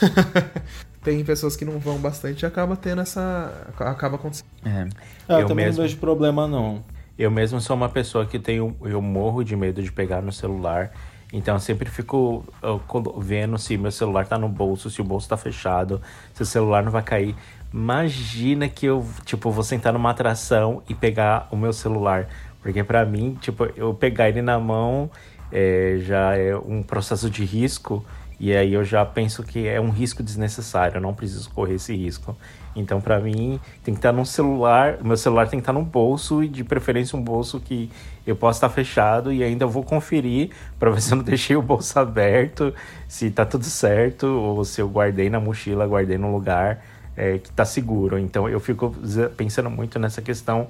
tem 1.04 1.24
pessoas 1.24 1.56
que 1.56 1.66
não 1.66 1.80
vão 1.80 1.98
bastante 1.98 2.44
e 2.44 2.46
acaba 2.46 2.76
tendo 2.76 3.02
essa. 3.02 3.52
acaba 3.80 4.16
acontecendo. 4.16 4.48
É. 4.66 4.88
Ah, 5.28 5.34
eu, 5.36 5.40
Eu 5.42 5.48
também 5.48 5.66
mesmo. 5.66 5.82
não 5.82 5.88
vejo 5.88 5.98
problema, 6.00 6.48
não. 6.48 6.84
Eu 7.18 7.32
mesmo 7.32 7.60
sou 7.60 7.76
uma 7.76 7.90
pessoa 7.90 8.26
que 8.28 8.38
tenho, 8.38 8.76
eu 8.84 9.02
morro 9.02 9.44
de 9.44 9.56
medo 9.56 9.82
de 9.82 9.92
pegar 9.92 10.22
no 10.22 10.32
celular. 10.32 10.92
Então 11.34 11.56
eu 11.56 11.60
sempre 11.60 11.90
fico 11.90 12.46
eu, 12.62 12.80
vendo 13.18 13.58
se 13.58 13.76
meu 13.78 13.92
celular 13.92 14.28
tá 14.28 14.38
no 14.38 14.48
bolso, 14.48 14.90
se 14.90 15.02
o 15.02 15.04
bolso 15.04 15.28
tá 15.28 15.36
fechado, 15.36 16.00
se 16.34 16.44
o 16.44 16.46
celular 16.46 16.84
não 16.84 16.92
vai 16.92 17.02
cair. 17.02 17.36
Imagina 17.74 18.70
que 18.70 18.86
eu, 18.86 19.06
tipo, 19.26 19.52
vou 19.52 19.64
sentar 19.64 19.92
numa 19.92 20.12
atração 20.12 20.82
e 20.88 20.94
pegar 20.96 21.48
o 21.52 21.58
meu 21.58 21.74
celular. 21.74 22.28
Porque 22.62 22.84
pra 22.84 23.06
mim, 23.06 23.38
tipo, 23.40 23.66
eu 23.76 23.94
pegar 23.94 24.30
ele 24.30 24.42
na 24.42 24.60
mão 24.60 25.10
é, 25.52 25.98
já 26.02 26.36
é 26.36 26.56
um 26.56 26.84
processo 26.84 27.30
de 27.30 27.44
risco. 27.46 28.06
E 28.40 28.54
aí 28.56 28.74
eu 28.74 28.84
já 28.84 29.04
penso 29.04 29.42
que 29.42 29.68
é 29.68 29.82
um 29.82 29.90
risco 29.90 30.22
desnecessário, 30.22 30.98
eu 30.98 31.02
não 31.02 31.14
preciso 31.14 31.50
correr 31.50 31.76
esse 31.76 31.96
risco. 31.96 32.38
Então, 32.76 33.02
pra 33.02 33.20
mim, 33.20 33.60
tem 33.84 33.96
que 33.96 33.98
estar 33.98 34.12
num 34.12 34.24
celular, 34.24 35.00
meu 35.04 35.18
celular 35.18 35.50
tem 35.50 35.60
que 35.60 35.64
estar 35.64 35.74
num 35.74 35.84
bolso 35.84 36.44
e 36.44 36.48
de 36.48 36.64
preferência 36.64 37.18
um 37.18 37.22
bolso 37.22 37.60
que 37.60 37.90
eu 38.28 38.36
possa 38.36 38.58
estar 38.58 38.70
fechado 38.70 39.34
e 39.34 39.44
ainda 39.44 39.66
vou 39.66 39.84
conferir 39.84 40.52
pra 40.78 40.92
ver 40.92 41.02
se 41.02 41.12
eu 41.12 41.18
não 41.18 41.24
deixei 41.26 41.56
o 41.56 41.62
bolso 41.64 41.98
aberto, 41.98 42.72
se 43.08 43.32
tá 43.32 43.44
tudo 43.44 43.66
certo 43.66 44.28
ou 44.28 44.64
se 44.64 44.80
eu 44.80 44.88
guardei 44.88 45.28
na 45.32 45.40
mochila, 45.40 45.88
guardei 45.88 46.20
num 46.20 46.32
lugar 46.32 46.86
é, 47.16 47.40
que 47.40 47.50
tá 47.50 47.66
seguro. 47.66 48.20
Então, 48.20 48.48
eu 48.48 48.60
fico 48.60 48.96
pensando 49.36 49.72
muito 49.72 49.98
nessa 49.98 50.22
questão, 50.22 50.68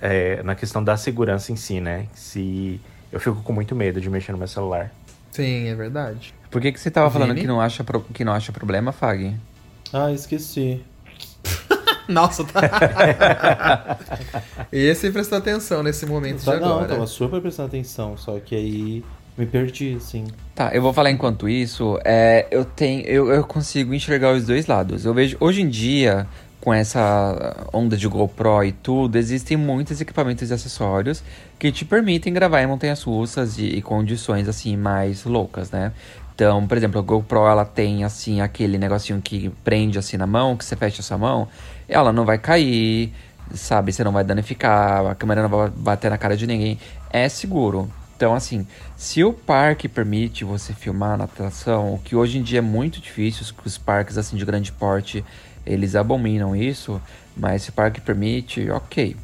é, 0.00 0.42
na 0.42 0.54
questão 0.54 0.82
da 0.82 0.96
segurança 0.96 1.52
em 1.52 1.56
si, 1.56 1.80
né? 1.80 2.06
Se 2.14 2.80
eu 3.12 3.18
fico 3.20 3.36
com 3.42 3.52
muito 3.52 3.74
medo 3.74 4.00
de 4.00 4.08
mexer 4.10 4.32
no 4.32 4.38
meu 4.38 4.48
celular. 4.48 4.90
Sim, 5.32 5.68
é 5.68 5.74
verdade. 5.74 6.34
Por 6.50 6.60
que, 6.60 6.72
que 6.72 6.80
você 6.80 6.90
tava 6.90 7.10
falando 7.10 7.30
Vini? 7.30 7.42
que 7.42 7.46
não, 7.46 7.60
acha 7.60 7.84
pro- 7.84 8.00
que 8.02 8.24
não 8.24 8.32
acha 8.32 8.50
problema, 8.52 8.90
Fag? 8.92 9.34
Ah, 9.92 10.10
esqueci. 10.12 10.82
Nossa, 12.08 12.42
tá. 12.44 13.98
Esse 14.72 15.10
prestou 15.10 15.38
atenção 15.38 15.82
nesse 15.82 16.06
momento 16.06 16.44
Tá, 16.44 16.54
de 16.54 16.60
não, 16.60 16.68
agora. 16.74 16.88
tava 16.88 17.06
super 17.06 17.40
prestando 17.40 17.68
atenção, 17.68 18.16
só 18.16 18.38
que 18.40 18.54
aí 18.54 19.04
me 19.38 19.46
perdi, 19.46 19.94
assim. 19.96 20.26
Tá, 20.54 20.70
eu 20.74 20.82
vou 20.82 20.92
falar 20.92 21.10
enquanto 21.10 21.48
isso. 21.48 21.98
É, 22.04 22.46
eu 22.50 22.64
tenho, 22.64 23.02
eu, 23.06 23.30
eu 23.32 23.44
consigo 23.44 23.94
enxergar 23.94 24.32
os 24.34 24.44
dois 24.46 24.66
lados. 24.66 25.04
Eu 25.04 25.14
vejo 25.14 25.36
hoje 25.40 25.62
em 25.62 25.68
dia, 25.68 26.26
com 26.60 26.72
essa 26.74 27.66
onda 27.72 27.96
de 27.96 28.06
GoPro 28.06 28.62
e 28.64 28.72
tudo, 28.72 29.16
existem 29.16 29.56
muitos 29.56 30.00
equipamentos 30.00 30.50
e 30.50 30.54
acessórios 30.54 31.22
que 31.58 31.72
te 31.72 31.84
permitem 31.84 32.32
gravar 32.32 32.62
em 32.62 32.66
montanhas 32.66 33.02
russas 33.02 33.58
e, 33.58 33.64
e 33.64 33.82
condições 33.82 34.48
assim 34.48 34.76
mais 34.76 35.24
loucas, 35.24 35.70
né? 35.70 35.92
Então, 36.34 36.66
por 36.66 36.76
exemplo, 36.76 36.98
a 37.00 37.02
GoPro 37.02 37.46
ela 37.46 37.64
tem 37.64 38.04
assim 38.04 38.40
aquele 38.40 38.78
negocinho 38.78 39.20
que 39.22 39.50
prende 39.64 39.98
assim 39.98 40.16
na 40.16 40.26
mão, 40.26 40.56
que 40.56 40.64
você 40.64 40.76
fecha 40.76 41.00
a 41.00 41.04
sua 41.04 41.18
mão, 41.18 41.48
ela 41.88 42.12
não 42.12 42.24
vai 42.24 42.38
cair, 42.38 43.12
sabe? 43.54 43.92
Você 43.92 44.02
não 44.04 44.12
vai 44.12 44.24
danificar, 44.24 45.06
a 45.06 45.14
câmera 45.14 45.42
não 45.42 45.48
vai 45.50 45.70
bater 45.70 46.10
na 46.10 46.18
cara 46.18 46.36
de 46.36 46.46
ninguém. 46.46 46.78
É 47.10 47.28
seguro. 47.28 47.90
Então, 48.16 48.34
assim, 48.34 48.66
se 48.96 49.24
o 49.24 49.32
parque 49.32 49.88
permite 49.88 50.44
você 50.44 50.74
filmar 50.74 51.16
na 51.16 51.24
atração, 51.24 51.94
o 51.94 51.98
que 51.98 52.14
hoje 52.14 52.36
em 52.38 52.42
dia 52.42 52.58
é 52.58 52.62
muito 52.62 53.00
difícil, 53.00 53.46
os- 53.64 53.78
parques 53.78 54.18
assim 54.18 54.36
de 54.36 54.44
grande 54.44 54.70
porte, 54.72 55.24
eles 55.70 55.94
abominam 55.94 56.54
isso, 56.54 57.00
mas 57.36 57.62
se 57.62 57.70
o 57.70 57.72
parque 57.72 58.00
permite, 58.00 58.68
ok. 58.70 59.16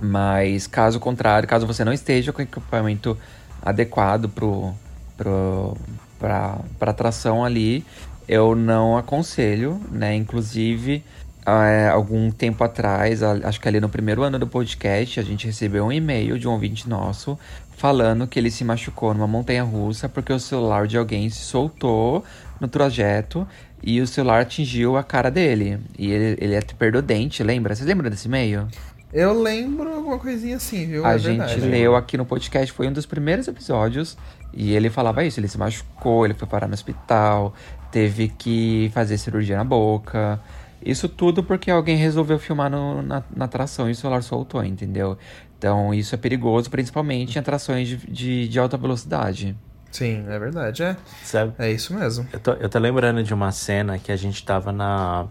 Mas 0.00 0.66
caso 0.66 1.00
contrário, 1.00 1.48
caso 1.48 1.66
você 1.66 1.84
não 1.84 1.92
esteja 1.92 2.32
com 2.32 2.42
equipamento 2.42 3.16
adequado 3.62 4.28
pro, 4.28 4.74
pro, 5.16 5.76
pra, 6.18 6.60
atração 6.80 7.44
ali, 7.44 7.84
eu 8.28 8.54
não 8.54 8.96
aconselho, 8.96 9.80
né? 9.90 10.14
Inclusive, 10.14 11.02
é, 11.46 11.88
algum 11.88 12.30
tempo 12.30 12.62
atrás, 12.62 13.22
acho 13.22 13.60
que 13.60 13.68
ali 13.68 13.80
no 13.80 13.88
primeiro 13.88 14.22
ano 14.22 14.38
do 14.38 14.46
podcast, 14.46 15.18
a 15.18 15.22
gente 15.22 15.46
recebeu 15.46 15.86
um 15.86 15.92
e-mail 15.92 16.38
de 16.38 16.46
um 16.46 16.52
ouvinte 16.52 16.88
nosso 16.88 17.38
falando 17.76 18.26
que 18.26 18.38
ele 18.38 18.50
se 18.50 18.64
machucou 18.64 19.12
numa 19.12 19.26
montanha 19.26 19.62
russa 19.62 20.08
porque 20.08 20.32
o 20.32 20.40
celular 20.40 20.86
de 20.86 20.96
alguém 20.96 21.28
se 21.28 21.40
soltou 21.40 22.24
no 22.58 22.66
trajeto 22.66 23.46
e 23.82 24.00
o 24.00 24.06
celular 24.06 24.40
atingiu 24.42 24.96
a 24.96 25.02
cara 25.04 25.30
dele. 25.30 25.78
E 25.98 26.10
ele, 26.10 26.38
ele 26.40 26.56
até 26.56 26.74
perdeu 26.74 27.00
o 27.00 27.02
dente, 27.02 27.42
lembra? 27.42 27.74
Você 27.74 27.84
lembra 27.84 28.08
desse 28.10 28.26
e-mail? 28.28 28.66
Eu 29.12 29.40
lembro 29.40 29.92
alguma 29.94 30.18
coisinha 30.18 30.56
assim, 30.56 30.86
viu? 30.86 31.06
A 31.06 31.14
É 31.14 31.18
gente 31.18 31.38
verdade. 31.38 31.60
leu 31.60 31.94
aqui 31.96 32.16
no 32.16 32.26
podcast, 32.26 32.72
foi 32.72 32.88
um 32.88 32.92
dos 32.92 33.06
primeiros 33.06 33.46
episódios, 33.48 34.16
e 34.52 34.74
ele 34.74 34.90
falava 34.90 35.24
isso, 35.24 35.38
ele 35.40 35.48
se 35.48 35.56
machucou, 35.56 36.24
ele 36.24 36.34
foi 36.34 36.46
parar 36.48 36.66
no 36.66 36.74
hospital, 36.74 37.54
teve 37.90 38.28
que 38.28 38.90
fazer 38.92 39.16
cirurgia 39.16 39.56
na 39.56 39.64
boca. 39.64 40.40
Isso 40.84 41.08
tudo 41.08 41.42
porque 41.42 41.70
alguém 41.70 41.96
resolveu 41.96 42.38
filmar 42.38 42.70
no- 42.70 43.00
na, 43.02 43.22
na 43.34 43.44
atração 43.46 43.88
e 43.88 43.92
o 43.92 43.94
celular 43.94 44.22
soltou, 44.22 44.62
entendeu? 44.64 45.16
Então 45.58 45.94
isso 45.94 46.14
é 46.14 46.18
perigoso, 46.18 46.68
principalmente 46.68 47.36
em 47.36 47.38
atrações 47.38 47.88
de, 47.88 47.96
de, 47.96 48.48
de 48.48 48.58
alta 48.58 48.76
velocidade. 48.76 49.56
Sim, 49.90 50.24
é 50.28 50.38
verdade, 50.38 50.82
é. 50.82 50.96
Sabe? 51.22 51.52
É 51.58 51.70
isso 51.70 51.94
mesmo. 51.94 52.26
Eu 52.32 52.40
tô, 52.40 52.52
eu 52.52 52.68
tô 52.68 52.78
lembrando 52.78 53.22
de 53.22 53.32
uma 53.32 53.50
cena 53.52 53.98
que 53.98 54.12
a 54.12 54.16
gente 54.16 54.44
tava 54.44 54.70
na. 54.72 55.26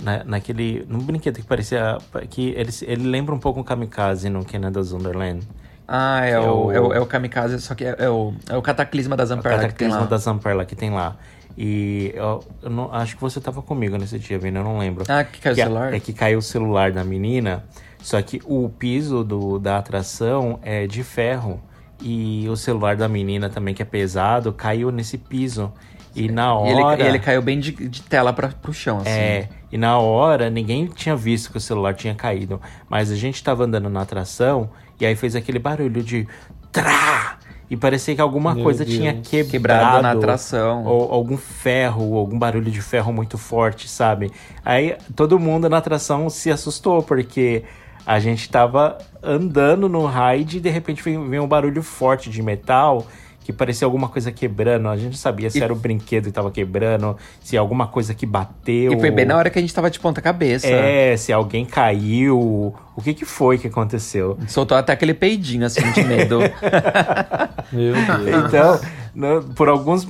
na 0.00 0.22
naquele. 0.24 0.84
num 0.88 1.00
brinquedo 1.00 1.36
que 1.36 1.42
parecia. 1.42 1.98
que 2.30 2.50
ele, 2.50 2.70
ele 2.82 3.08
lembra 3.08 3.34
um 3.34 3.38
pouco 3.40 3.58
um 3.60 3.64
kamikaze 3.64 4.28
no 4.28 4.44
Canada's 4.44 4.92
Wonderland. 4.92 5.46
Ah, 5.90 6.24
é, 6.24 6.32
É 6.32 6.40
o, 6.40 6.66
o- 6.66 6.72
é, 6.72 6.80
o, 6.80 6.92
é 6.92 7.00
o 7.00 7.06
Kamikaze, 7.06 7.58
só 7.62 7.74
que 7.74 7.82
é, 7.82 7.96
é 7.98 8.10
o, 8.10 8.34
é 8.50 8.54
o 8.54 8.60
Cataclisma 8.60 9.16
da 9.16 9.24
O 9.24 9.26
Zamperla 9.26 9.58
que 9.60 9.64
tem 9.64 9.88
cataclisma 9.88 10.00
lá. 10.00 10.06
da 10.06 10.16
Zamperla 10.18 10.64
que 10.66 10.76
tem 10.76 10.90
lá. 10.90 11.16
E 11.56 12.12
eu, 12.14 12.44
eu 12.62 12.68
não, 12.68 12.92
acho 12.92 13.16
que 13.16 13.22
você 13.22 13.40
tava 13.40 13.62
comigo 13.62 13.96
nesse 13.96 14.18
dia, 14.18 14.38
Vini, 14.38 14.58
eu 14.58 14.64
não 14.64 14.78
lembro. 14.78 15.04
Ah, 15.08 15.24
que 15.24 15.40
caiu 15.40 15.56
o 15.56 15.58
a- 15.58 15.64
celular? 15.64 15.94
É 15.94 15.98
que 15.98 16.12
caiu 16.12 16.38
o 16.40 16.42
celular 16.42 16.92
da 16.92 17.02
menina, 17.02 17.64
só 18.02 18.20
que 18.20 18.38
o 18.44 18.68
piso 18.68 19.24
do, 19.24 19.58
da 19.58 19.78
atração 19.78 20.58
é 20.62 20.86
de 20.86 21.02
ferro. 21.02 21.58
E 22.00 22.46
o 22.48 22.56
celular 22.56 22.96
da 22.96 23.08
menina 23.08 23.48
também, 23.48 23.74
que 23.74 23.82
é 23.82 23.84
pesado, 23.84 24.52
caiu 24.52 24.90
nesse 24.90 25.18
piso. 25.18 25.72
E 26.14 26.28
na 26.28 26.52
E 26.64 26.70
ele, 26.70 26.82
hora. 26.82 27.02
e 27.02 27.06
ele 27.06 27.18
caiu 27.18 27.42
bem 27.42 27.60
de, 27.60 27.72
de 27.72 28.02
tela 28.02 28.32
pra, 28.32 28.48
pro 28.48 28.72
chão, 28.72 28.98
assim. 28.98 29.10
É, 29.10 29.48
e 29.70 29.76
na 29.78 29.98
hora 29.98 30.48
ninguém 30.50 30.86
tinha 30.86 31.14
visto 31.14 31.50
que 31.50 31.58
o 31.58 31.60
celular 31.60 31.94
tinha 31.94 32.14
caído. 32.14 32.60
Mas 32.88 33.10
a 33.10 33.16
gente 33.16 33.42
tava 33.42 33.64
andando 33.64 33.88
na 33.88 34.00
atração 34.02 34.70
e 35.00 35.06
aí 35.06 35.14
fez 35.14 35.36
aquele 35.36 35.58
barulho 35.58 36.02
de 36.02 36.26
trá! 36.72 37.38
E 37.70 37.76
parecia 37.76 38.14
que 38.14 38.20
alguma 38.20 38.54
Meu 38.54 38.64
coisa 38.64 38.82
Deus. 38.84 38.96
tinha 38.96 39.12
quebrado. 39.12 39.50
Quebrado 39.50 40.02
na 40.02 40.12
atração. 40.12 40.84
Ou 40.86 41.12
algum 41.12 41.36
ferro, 41.36 42.02
ou 42.12 42.18
algum 42.18 42.38
barulho 42.38 42.70
de 42.70 42.80
ferro 42.80 43.12
muito 43.12 43.36
forte, 43.36 43.86
sabe? 43.88 44.32
Aí 44.64 44.96
todo 45.14 45.38
mundo 45.38 45.68
na 45.68 45.76
atração 45.76 46.30
se 46.30 46.50
assustou, 46.50 47.02
porque 47.02 47.64
a 48.06 48.18
gente 48.18 48.48
tava 48.48 48.96
andando 49.22 49.88
no 49.88 50.06
ride 50.06 50.58
e 50.58 50.60
de 50.60 50.68
repente 50.70 51.02
veio, 51.02 51.28
veio 51.28 51.42
um 51.42 51.48
barulho 51.48 51.82
forte 51.82 52.30
de 52.30 52.42
metal 52.42 53.06
que 53.44 53.52
parecia 53.52 53.86
alguma 53.86 54.08
coisa 54.10 54.30
quebrando. 54.30 54.88
A 54.88 54.96
gente 54.96 55.06
não 55.06 55.12
sabia 55.14 55.48
se 55.48 55.58
E- 55.58 55.62
era 55.62 55.72
o 55.72 55.76
brinquedo 55.76 56.24
que 56.26 56.32
tava 56.32 56.50
quebrando, 56.50 57.16
se 57.40 57.56
alguma 57.56 57.86
coisa 57.86 58.12
que 58.12 58.26
bateu. 58.26 58.92
E 58.92 59.00
foi 59.00 59.10
bem 59.10 59.24
na 59.24 59.38
hora 59.38 59.48
que 59.48 59.58
a 59.58 59.62
gente 59.62 59.72
tava 59.72 59.90
de 59.90 59.98
ponta 59.98 60.20
cabeça. 60.20 60.66
É, 60.66 61.16
se 61.16 61.32
alguém 61.32 61.64
caiu. 61.64 62.74
O 62.94 63.00
que 63.02 63.14
que 63.14 63.24
foi 63.24 63.56
que 63.56 63.66
aconteceu? 63.68 64.36
Soltou 64.48 64.76
até 64.76 64.92
aquele 64.92 65.14
peidinho, 65.14 65.64
assim, 65.64 65.80
de 65.92 66.04
medo. 66.04 66.40
Meu 67.72 67.94
Deus. 67.94 68.44
Então, 68.48 68.80
né, 69.14 69.42
por 69.54 69.68
alguns 69.68 70.06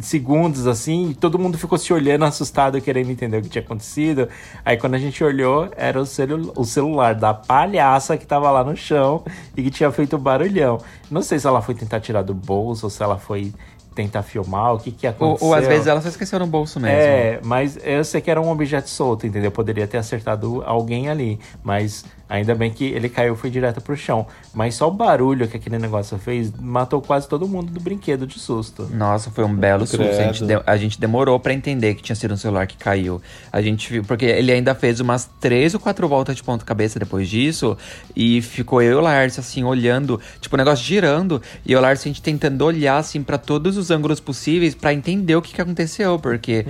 segundos, 0.00 0.66
assim, 0.66 1.16
todo 1.18 1.38
mundo 1.38 1.58
ficou 1.58 1.78
se 1.78 1.92
olhando 1.92 2.24
assustado, 2.24 2.80
querendo 2.80 3.10
entender 3.10 3.38
o 3.38 3.42
que 3.42 3.48
tinha 3.48 3.62
acontecido. 3.62 4.28
Aí 4.64 4.76
quando 4.76 4.94
a 4.94 4.98
gente 4.98 5.22
olhou, 5.22 5.68
era 5.76 6.00
o, 6.00 6.06
celu 6.06 6.52
o 6.56 6.64
celular 6.64 7.14
da 7.14 7.34
palhaça 7.34 8.16
que 8.16 8.26
tava 8.26 8.50
lá 8.50 8.62
no 8.64 8.76
chão 8.76 9.24
e 9.56 9.62
que 9.62 9.70
tinha 9.70 9.90
feito 9.90 10.16
barulhão. 10.18 10.78
Não 11.10 11.22
sei 11.22 11.38
se 11.38 11.46
ela 11.46 11.60
foi 11.60 11.74
tentar 11.74 12.00
tirar 12.00 12.22
do 12.22 12.34
bolso 12.34 12.86
ou 12.86 12.90
se 12.90 13.02
ela 13.02 13.18
foi 13.18 13.52
tentar 13.94 14.22
filmar, 14.22 14.74
o 14.74 14.78
que 14.78 14.90
que 14.90 15.06
ou, 15.06 15.12
aconteceu. 15.12 15.48
ou 15.48 15.54
às 15.54 15.66
vezes 15.66 15.86
ela 15.86 16.00
só 16.00 16.08
esqueceu 16.08 16.38
no 16.38 16.46
bolso 16.46 16.80
mesmo. 16.80 16.96
É, 16.96 17.40
mas 17.44 17.78
eu 17.82 18.04
sei 18.04 18.20
que 18.20 18.30
era 18.30 18.40
um 18.40 18.50
objeto 18.50 18.88
solto, 18.88 19.26
entendeu? 19.26 19.50
Poderia 19.50 19.86
ter 19.86 19.98
acertado 19.98 20.62
alguém 20.64 21.08
ali. 21.08 21.38
Mas 21.62 22.04
ainda 22.34 22.54
bem 22.54 22.70
que 22.70 22.84
ele 22.84 23.08
caiu 23.08 23.34
e 23.34 23.36
foi 23.36 23.50
direto 23.50 23.80
pro 23.80 23.96
chão. 23.96 24.26
Mas 24.54 24.74
só 24.74 24.88
o 24.88 24.90
barulho 24.90 25.46
que 25.46 25.56
aquele 25.56 25.78
negócio 25.78 26.16
fez 26.18 26.50
matou 26.58 27.00
quase 27.02 27.28
todo 27.28 27.46
mundo 27.46 27.70
do 27.70 27.78
brinquedo 27.80 28.26
de 28.26 28.38
susto. 28.38 28.88
Nossa, 28.92 29.30
foi 29.30 29.44
um 29.44 29.54
belo 29.54 29.86
susto. 29.86 30.02
A 30.02 30.12
gente, 30.24 30.44
de- 30.44 30.62
a 30.66 30.76
gente 30.76 30.98
demorou 31.00 31.38
pra 31.38 31.52
entender 31.52 31.94
que 31.94 32.02
tinha 32.02 32.16
sido 32.16 32.32
um 32.32 32.36
celular 32.36 32.66
que 32.66 32.76
caiu. 32.76 33.20
A 33.52 33.60
gente 33.60 33.92
viu, 33.92 34.02
porque 34.02 34.24
ele 34.24 34.50
ainda 34.50 34.74
fez 34.74 34.98
umas 35.00 35.28
três 35.40 35.74
ou 35.74 35.80
quatro 35.80 36.08
voltas 36.08 36.34
de 36.34 36.42
ponta 36.42 36.64
cabeça 36.64 36.98
depois 36.98 37.28
disso. 37.28 37.76
E 38.16 38.40
ficou 38.40 38.80
eu 38.80 38.92
e 38.92 38.94
o 38.94 39.00
Lars, 39.00 39.38
assim, 39.38 39.62
olhando, 39.64 40.18
tipo, 40.40 40.56
o 40.56 40.58
negócio 40.58 40.84
girando. 40.84 41.40
E 41.66 41.76
o 41.76 41.80
Lars, 41.80 42.00
a 42.00 42.04
gente 42.04 42.22
tentando 42.22 42.62
olhar, 42.64 42.96
assim, 42.96 43.22
pra 43.22 43.36
todos 43.36 43.76
os 43.76 43.90
ângulos 43.90 44.20
possíveis 44.20 44.74
pra 44.74 44.92
entender 44.94 45.36
o 45.36 45.42
que, 45.42 45.52
que 45.54 45.60
aconteceu. 45.60 46.18
Porque 46.18 46.64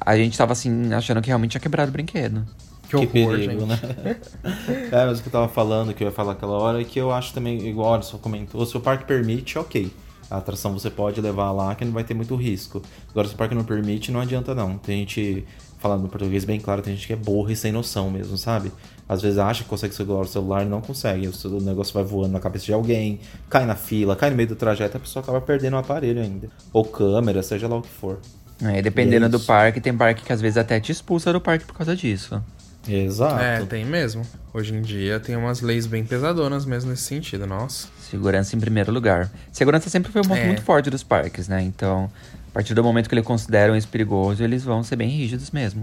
a 0.00 0.16
gente 0.16 0.38
tava, 0.38 0.52
assim, 0.52 0.92
achando 0.94 1.20
que 1.20 1.28
realmente 1.28 1.50
tinha 1.52 1.60
quebrado 1.60 1.90
o 1.90 1.92
brinquedo. 1.92 2.44
Que 3.00 3.06
Que 3.06 3.22
horror, 3.22 3.36
perigo, 3.36 3.60
gente. 3.60 3.66
né? 3.66 4.16
é, 4.92 5.06
mas 5.06 5.18
o 5.18 5.22
que 5.22 5.28
eu 5.28 5.32
tava 5.32 5.48
falando, 5.48 5.94
que 5.94 6.04
eu 6.04 6.08
ia 6.08 6.12
falar 6.12 6.32
aquela 6.32 6.58
hora, 6.58 6.80
é 6.80 6.84
que 6.84 6.98
eu 6.98 7.10
acho 7.10 7.32
também, 7.32 7.66
igual 7.66 7.90
o 7.90 7.94
Alisson 7.94 8.18
comentou, 8.18 8.64
se 8.66 8.76
o 8.76 8.80
parque 8.80 9.04
permite, 9.04 9.58
ok. 9.58 9.90
A 10.30 10.38
atração 10.38 10.72
você 10.72 10.88
pode 10.88 11.20
levar 11.20 11.52
lá 11.52 11.74
que 11.74 11.84
não 11.84 11.92
vai 11.92 12.04
ter 12.04 12.14
muito 12.14 12.34
risco. 12.34 12.80
Agora, 13.10 13.28
se 13.28 13.34
o 13.34 13.36
parque 13.36 13.54
não 13.54 13.64
permite, 13.64 14.10
não 14.10 14.20
adianta 14.20 14.54
não. 14.54 14.78
Tem 14.78 15.00
gente, 15.00 15.44
falando 15.78 16.04
no 16.04 16.08
português 16.08 16.42
bem 16.44 16.58
claro, 16.58 16.80
tem 16.80 16.94
gente 16.94 17.06
que 17.06 17.12
é 17.12 17.16
burra 17.16 17.52
e 17.52 17.56
sem 17.56 17.70
noção 17.70 18.10
mesmo, 18.10 18.38
sabe? 18.38 18.72
Às 19.06 19.20
vezes 19.20 19.38
acha 19.38 19.62
que 19.62 19.68
consegue 19.68 19.94
segurar 19.94 20.20
o 20.20 20.26
celular 20.26 20.62
e 20.62 20.64
não 20.64 20.80
consegue. 20.80 21.28
O 21.28 21.60
negócio 21.60 21.92
vai 21.92 22.02
voando 22.02 22.32
na 22.32 22.40
cabeça 22.40 22.64
de 22.64 22.72
alguém, 22.72 23.20
cai 23.50 23.66
na 23.66 23.74
fila, 23.74 24.16
cai 24.16 24.30
no 24.30 24.36
meio 24.36 24.48
do 24.48 24.56
trajeto, 24.56 24.96
a 24.96 25.00
pessoa 25.00 25.22
acaba 25.22 25.38
perdendo 25.38 25.74
o 25.74 25.78
aparelho 25.78 26.22
ainda. 26.22 26.48
Ou 26.72 26.82
câmera, 26.82 27.42
seja 27.42 27.68
lá 27.68 27.76
o 27.76 27.82
que 27.82 27.90
for. 27.90 28.18
É, 28.62 28.80
dependendo 28.80 29.26
é 29.26 29.28
do 29.28 29.40
parque, 29.40 29.82
tem 29.82 29.94
parque 29.94 30.22
que 30.22 30.32
às 30.32 30.40
vezes 30.40 30.56
até 30.56 30.80
te 30.80 30.92
expulsa 30.92 31.30
do 31.30 31.40
parque 31.40 31.66
por 31.66 31.74
causa 31.74 31.94
disso. 31.94 32.42
Exato. 32.88 33.40
É, 33.40 33.64
tem 33.64 33.84
mesmo. 33.84 34.22
Hoje 34.52 34.74
em 34.74 34.82
dia 34.82 35.20
tem 35.20 35.36
umas 35.36 35.60
leis 35.60 35.86
bem 35.86 36.04
pesadonas 36.04 36.64
mesmo 36.66 36.90
nesse 36.90 37.02
sentido, 37.04 37.46
nossa. 37.46 37.88
Segurança 38.00 38.56
em 38.56 38.60
primeiro 38.60 38.92
lugar. 38.92 39.30
Segurança 39.52 39.88
sempre 39.88 40.10
foi 40.12 40.20
um 40.20 40.24
ponto 40.24 40.40
É. 40.40 40.46
muito 40.46 40.62
forte 40.62 40.90
dos 40.90 41.02
parques, 41.02 41.48
né? 41.48 41.62
Então, 41.62 42.10
a 42.48 42.52
partir 42.52 42.74
do 42.74 42.82
momento 42.82 43.08
que 43.08 43.14
eles 43.14 43.24
consideram 43.24 43.76
isso 43.76 43.88
perigoso, 43.88 44.42
eles 44.42 44.64
vão 44.64 44.82
ser 44.82 44.96
bem 44.96 45.08
rígidos 45.08 45.50
mesmo. 45.50 45.82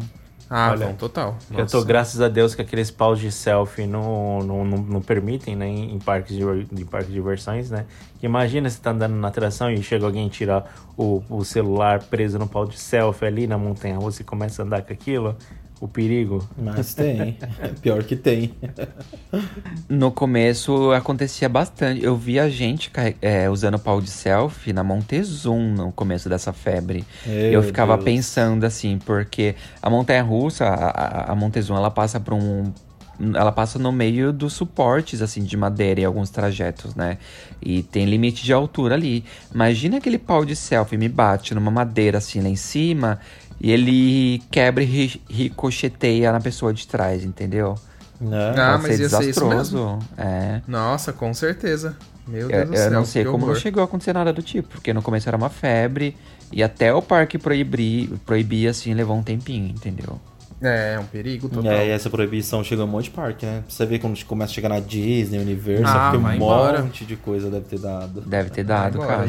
Ah, 0.52 0.72
Olha, 0.72 0.88
bom, 0.88 0.94
total. 0.96 1.38
Eu 1.52 1.58
tô, 1.68 1.78
Nossa. 1.78 1.86
graças 1.86 2.22
a 2.22 2.28
Deus, 2.28 2.56
que 2.56 2.62
aqueles 2.64 2.90
paus 2.90 3.20
de 3.20 3.32
selfie 3.32 3.86
não, 3.86 4.40
não, 4.40 4.66
não, 4.66 4.78
não 4.80 5.02
permitem, 5.02 5.56
né? 5.56 5.68
Em, 5.68 6.00
parques 6.00 6.36
de, 6.36 6.44
em 6.44 6.86
parques 6.86 7.10
de 7.10 7.14
diversões, 7.14 7.70
né? 7.70 7.86
Que 8.20 8.26
imagina 8.26 8.68
você 8.68 8.80
tá 8.80 8.90
andando 8.90 9.14
na 9.14 9.28
atração 9.28 9.70
e 9.72 9.82
chega 9.84 10.08
alguém 10.08 10.26
e 10.26 10.30
tira 10.32 10.66
o, 10.98 11.22
o 11.30 11.46
celular 11.46 12.02
preso 12.02 12.40
no 12.40 12.48
pau 12.48 12.66
de 12.66 12.80
selfie 12.80 13.26
ali 13.28 13.46
na 13.46 13.60
montanha 13.60 13.96
russa 13.98 14.24
e 14.24 14.26
começa 14.26 14.64
a 14.64 14.66
andar 14.66 14.82
com 14.82 14.92
aquilo. 14.92 15.36
O 15.82 15.88
perigo. 15.88 16.46
Mas 16.58 16.94
tem. 16.94 17.38
Pior 17.82 18.04
que 18.04 18.16
tem. 18.16 18.54
No 19.88 20.12
começo 20.12 20.92
acontecia 20.92 21.48
bastante. 21.48 22.04
Eu 22.04 22.18
vi 22.18 22.38
a 22.38 22.50
gente 22.50 22.92
é, 23.22 23.50
usando 23.50 23.80
pau 23.80 24.02
de 24.02 24.10
selfie 24.10 24.74
na 24.74 24.84
Montezum 24.84 25.74
no 25.74 25.92
começo 25.92 26.28
dessa 26.28 26.52
febre. 26.52 27.06
Meu 27.26 27.52
eu 27.52 27.64
ficava 27.64 27.96
Deus. 27.96 28.04
pensando 28.04 28.66
assim, 28.66 29.00
porque 29.06 29.56
a 29.82 29.90
montanha 29.90 30.22
russa, 30.22 30.66
a, 30.66 30.90
a, 30.90 31.32
a 31.32 31.36
Montezum, 31.36 31.76
ela 31.76 31.90
passa 31.90 32.20
por 32.20 32.34
um. 32.34 32.74
Ela 33.36 33.52
passa 33.52 33.78
no 33.78 33.92
meio 33.92 34.32
dos 34.32 34.54
suportes, 34.54 35.22
assim, 35.22 35.44
de 35.44 35.58
madeira 35.58 36.00
em 36.00 36.06
alguns 36.06 36.30
trajetos, 36.30 36.96
né? 36.96 37.18
E 37.62 37.84
tem 37.84 38.06
limite 38.06 38.46
de 38.46 38.54
altura 38.54 38.96
ali. 38.96 39.26
Imagina 39.54 39.98
aquele 39.98 40.18
pau 40.18 40.46
de 40.46 40.56
selfie 40.56 40.98
me 40.98 41.10
bate 41.10 41.54
numa 41.54 41.70
madeira 41.70 42.18
assim 42.18 42.42
lá 42.42 42.48
em 42.48 42.56
cima 42.56 43.20
e 43.60 43.72
ele 43.72 44.42
quebra 44.52 44.84
e 44.84 44.86
ri- 44.88 45.22
ricocheteia 45.30 46.32
na 46.32 46.40
pessoa 46.40 46.74
de 46.74 46.88
trás, 46.88 47.24
entendeu? 47.24 47.76
Né? 48.20 48.54
Ah, 48.58 48.78
mas 48.82 48.96
ser 48.96 49.02
ia 49.04 49.10
ser 49.10 49.30
isso 49.30 49.40
desastroso. 49.42 50.00
É. 50.18 50.62
Nossa, 50.68 51.14
com 51.14 51.34
certeza. 51.34 51.96
Meu 52.28 52.42
Eu, 52.42 52.48
Deus 52.50 52.68
do 52.70 52.76
eu 52.76 52.78
céu. 52.78 52.92
não 52.92 53.06
sei 53.06 53.26
como 53.26 53.48
não 53.48 53.56
chegou 53.56 53.82
a 53.82 53.86
acontecer 53.86 54.14
nada 54.14 54.32
do 54.32 54.42
tipo, 54.42 54.68
porque 54.70 54.94
no 54.94 55.02
começo 55.02 55.28
era 55.28 55.36
uma 55.38 55.50
febre 55.50 56.16
e 56.52 56.62
até 56.62 56.94
o 56.94 57.02
parque 57.02 57.38
proibir, 57.38 58.10
proibir 58.26 58.68
assim 58.68 58.94
levou 58.94 59.18
um 59.18 59.24
tempinho, 59.24 59.68
entendeu? 59.70 60.20
É, 60.62 60.96
é 60.96 61.00
um 61.00 61.06
perigo 61.06 61.48
total. 61.48 61.72
É, 61.72 61.88
e 61.88 61.90
essa 61.90 62.10
proibição 62.10 62.62
chega 62.64 62.82
em 62.82 62.86
um 62.86 62.88
monte 62.88 63.06
de 63.06 63.12
parque, 63.12 63.46
né? 63.46 63.64
Você 63.68 63.86
vê 63.86 63.98
quando 63.98 64.22
começa 64.26 64.52
a 64.52 64.54
chegar 64.56 64.68
na 64.70 64.82
Disney, 64.82 65.40
Universal, 65.40 65.96
Ah, 65.98 66.10
porque 66.12 66.26
um 66.28 66.34
embora. 66.34 66.82
monte 66.84 67.06
de 67.06 67.16
coisa 67.16 67.50
deve 67.50 67.66
ter 67.66 67.80
dado. 67.80 68.22
Deve 68.22 68.50
ter 68.50 68.64
dado, 68.66 69.00
cara. 69.00 69.26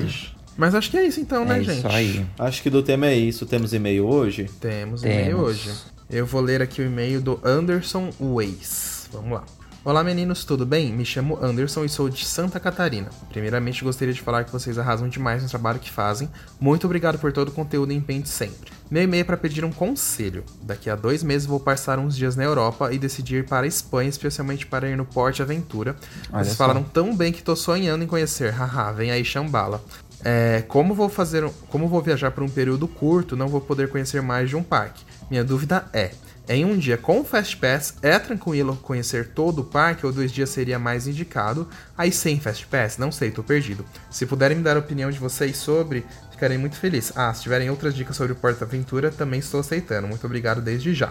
Mas 0.61 0.74
acho 0.74 0.90
que 0.90 0.98
é 0.98 1.06
isso 1.06 1.18
então, 1.18 1.42
né, 1.46 1.58
é 1.58 1.62
gente? 1.64 1.78
isso 1.78 1.88
aí. 1.88 2.26
Acho 2.38 2.62
que 2.62 2.68
do 2.68 2.82
tema 2.82 3.06
é 3.06 3.16
isso. 3.16 3.46
Temos 3.46 3.72
e-mail 3.72 4.06
hoje? 4.06 4.44
Temos 4.61 5.02
e-mail 5.02 5.24
Temos. 5.24 5.42
hoje. 5.42 5.70
Eu 6.11 6.26
vou 6.26 6.42
ler 6.42 6.61
aqui 6.61 6.82
o 6.82 6.84
e-mail 6.84 7.22
do 7.22 7.40
Anderson 7.42 8.11
Weiss. 8.20 9.08
Vamos 9.11 9.32
lá. 9.32 9.44
Olá 9.82 10.04
meninos, 10.04 10.44
tudo 10.44 10.66
bem? 10.66 10.92
Me 10.92 11.02
chamo 11.06 11.38
Anderson 11.42 11.86
e 11.86 11.88
sou 11.88 12.11
de 12.11 12.26
Santa 12.26 12.61
Catarina. 12.61 13.08
Primeiramente 13.30 13.82
gostaria 13.82 14.12
de 14.12 14.20
falar 14.20 14.44
que 14.44 14.52
vocês 14.52 14.76
arrasam 14.76 15.08
demais 15.08 15.42
no 15.42 15.48
trabalho 15.48 15.78
que 15.78 15.90
fazem. 15.90 16.28
Muito 16.61 16.84
obrigado 16.84 17.18
por 17.18 17.32
todo 17.32 17.48
o 17.48 17.52
conteúdo 17.52 17.90
e 17.90 17.96
empenho 17.96 18.20
de 18.22 18.28
sempre. 18.28 18.70
Meu 18.90 19.02
e-mail 19.02 19.22
é 19.22 19.24
para 19.24 19.38
pedir 19.38 19.64
um 19.64 19.72
conselho. 19.72 20.44
Daqui 20.61 20.90
a 20.90 20.94
dois 20.94 21.22
meses 21.22 21.46
vou 21.46 21.58
passar 21.58 21.98
uns 21.98 22.14
dias 22.14 22.36
na 22.36 22.44
Europa 22.44 22.92
e 22.92 22.98
decidi 22.98 23.36
ir 23.36 23.46
para 23.46 23.64
a 23.64 23.66
Espanha, 23.66 24.11
especialmente 24.11 24.66
para 24.66 24.90
ir 24.90 24.96
no 24.98 25.06
Porte 25.06 25.40
Aventura. 25.40 25.96
Olha 26.30 26.44
Vocês 26.44 26.58
só. 26.58 26.64
falaram 26.64 26.82
tão 26.82 27.16
bem 27.16 27.32
que 27.32 27.42
tô 27.42 27.56
sonhando 27.56 28.04
em 28.04 28.06
conhecer. 28.06 28.52
Haha, 28.52 28.92
vem 28.92 29.11
aí 29.11 29.24
chambala. 29.24 29.82
É, 30.25 30.62
como 30.68 30.95
vou 30.95 31.09
fazer, 31.09 31.49
como 31.68 31.89
vou 31.89 32.03
viajar 32.03 32.31
por 32.31 32.43
um 32.43 32.49
período 32.49 32.87
curto, 32.87 33.37
não 33.37 33.49
vou 33.49 33.61
poder 33.61 33.89
conhecer 33.89 34.21
mais 34.21 34.49
de 34.49 34.57
um 34.57 34.62
parque. 34.62 35.05
Minha 35.31 35.45
dúvida 35.45 35.85
é: 35.93 36.11
em 36.49 36.64
um 36.64 36.77
dia 36.77 36.99
com 36.99 37.21
o 37.21 37.25
Fast 37.25 37.57
Pass 37.57 37.95
é 38.03 38.18
tranquilo 38.18 38.77
conhecer 38.83 39.29
todo 39.29 39.61
o 39.61 39.64
parque 39.64 40.05
ou 40.05 40.12
dois 40.12 40.33
dias 40.33 40.51
seria 40.51 40.79
mais 40.79 41.07
indicado? 41.07 41.68
Aí 41.97 42.11
sem 42.11 42.41
Fast 42.41 42.66
Pass, 42.66 42.99
não 42.99 43.12
sei, 43.12 43.31
tô 43.31 43.43
perdido. 43.43 43.85
Se 44.11 44.27
puderem 44.27 44.57
me 44.57 44.62
dar 44.62 44.77
a 44.77 44.81
opinião 44.81 45.11
de 45.11 45.18
vocês 45.18 45.57
sobre, 45.57 46.05
ficarei 46.31 46.59
muito 46.59 46.77
feliz. 46.77 47.12
Ah, 47.14 47.33
se 47.33 47.43
tiverem 47.43 47.71
outras 47.71 47.95
dicas 47.95 48.16
sobre 48.16 48.33
o 48.33 48.37
Porta 48.37 48.64
Aventura, 48.64 49.11
também 49.11 49.39
estou 49.39 49.61
aceitando. 49.61 50.09
Muito 50.09 50.27
obrigado 50.27 50.61
desde 50.61 50.93
já. 50.93 51.11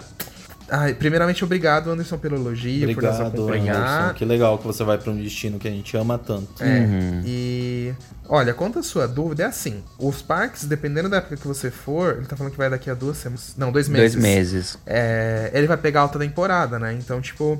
Ah, 0.70 0.93
primeiramente, 0.97 1.43
obrigado, 1.43 1.91
Anderson, 1.91 2.17
pelo 2.17 2.36
elogio, 2.36 2.93
por 2.93 3.03
nos 3.03 3.15
Obrigado, 3.15 3.36
acompanhar. 3.36 3.76
Anderson. 3.76 4.13
Que 4.13 4.26
legal 4.26 4.57
que 4.57 4.65
você 4.65 4.84
vai 4.84 4.97
pra 4.97 5.11
um 5.11 5.17
destino 5.17 5.59
que 5.59 5.67
a 5.67 5.72
gente 5.72 5.95
ama 5.97 6.17
tanto. 6.17 6.47
É, 6.61 6.88
e 7.26 7.89
Maria. 7.89 7.97
Olha, 8.28 8.53
quanto 8.53 8.80
à 8.80 8.84
sua 8.84 9.07
dúvida, 9.07 9.43
é 9.43 9.45
assim: 9.47 9.84
os 9.97 10.22
parques, 10.22 10.65
dependendo 10.65 11.09
da 11.09 11.17
época 11.17 11.38
que 11.38 11.47
você 11.47 11.72
for, 11.72 12.17
ele 12.17 12.26
tá 12.26 12.36
falando 12.36 12.51
que 12.51 12.57
vai 12.57 12.70
daqui 12.70 12.89
a 12.89 12.93
duas 12.93 13.17
semanas. 13.17 13.55
Não, 13.57 13.72
dois 13.72 13.88
meses. 13.88 14.13
Dois 14.13 14.24
meses. 14.24 14.78
É, 14.86 15.49
ele 15.53 15.67
vai 15.67 15.78
pegar 15.78 16.01
alta 16.01 16.20
temporada, 16.20 16.78
né? 16.78 16.93
Então, 16.93 17.22
tipo, 17.22 17.57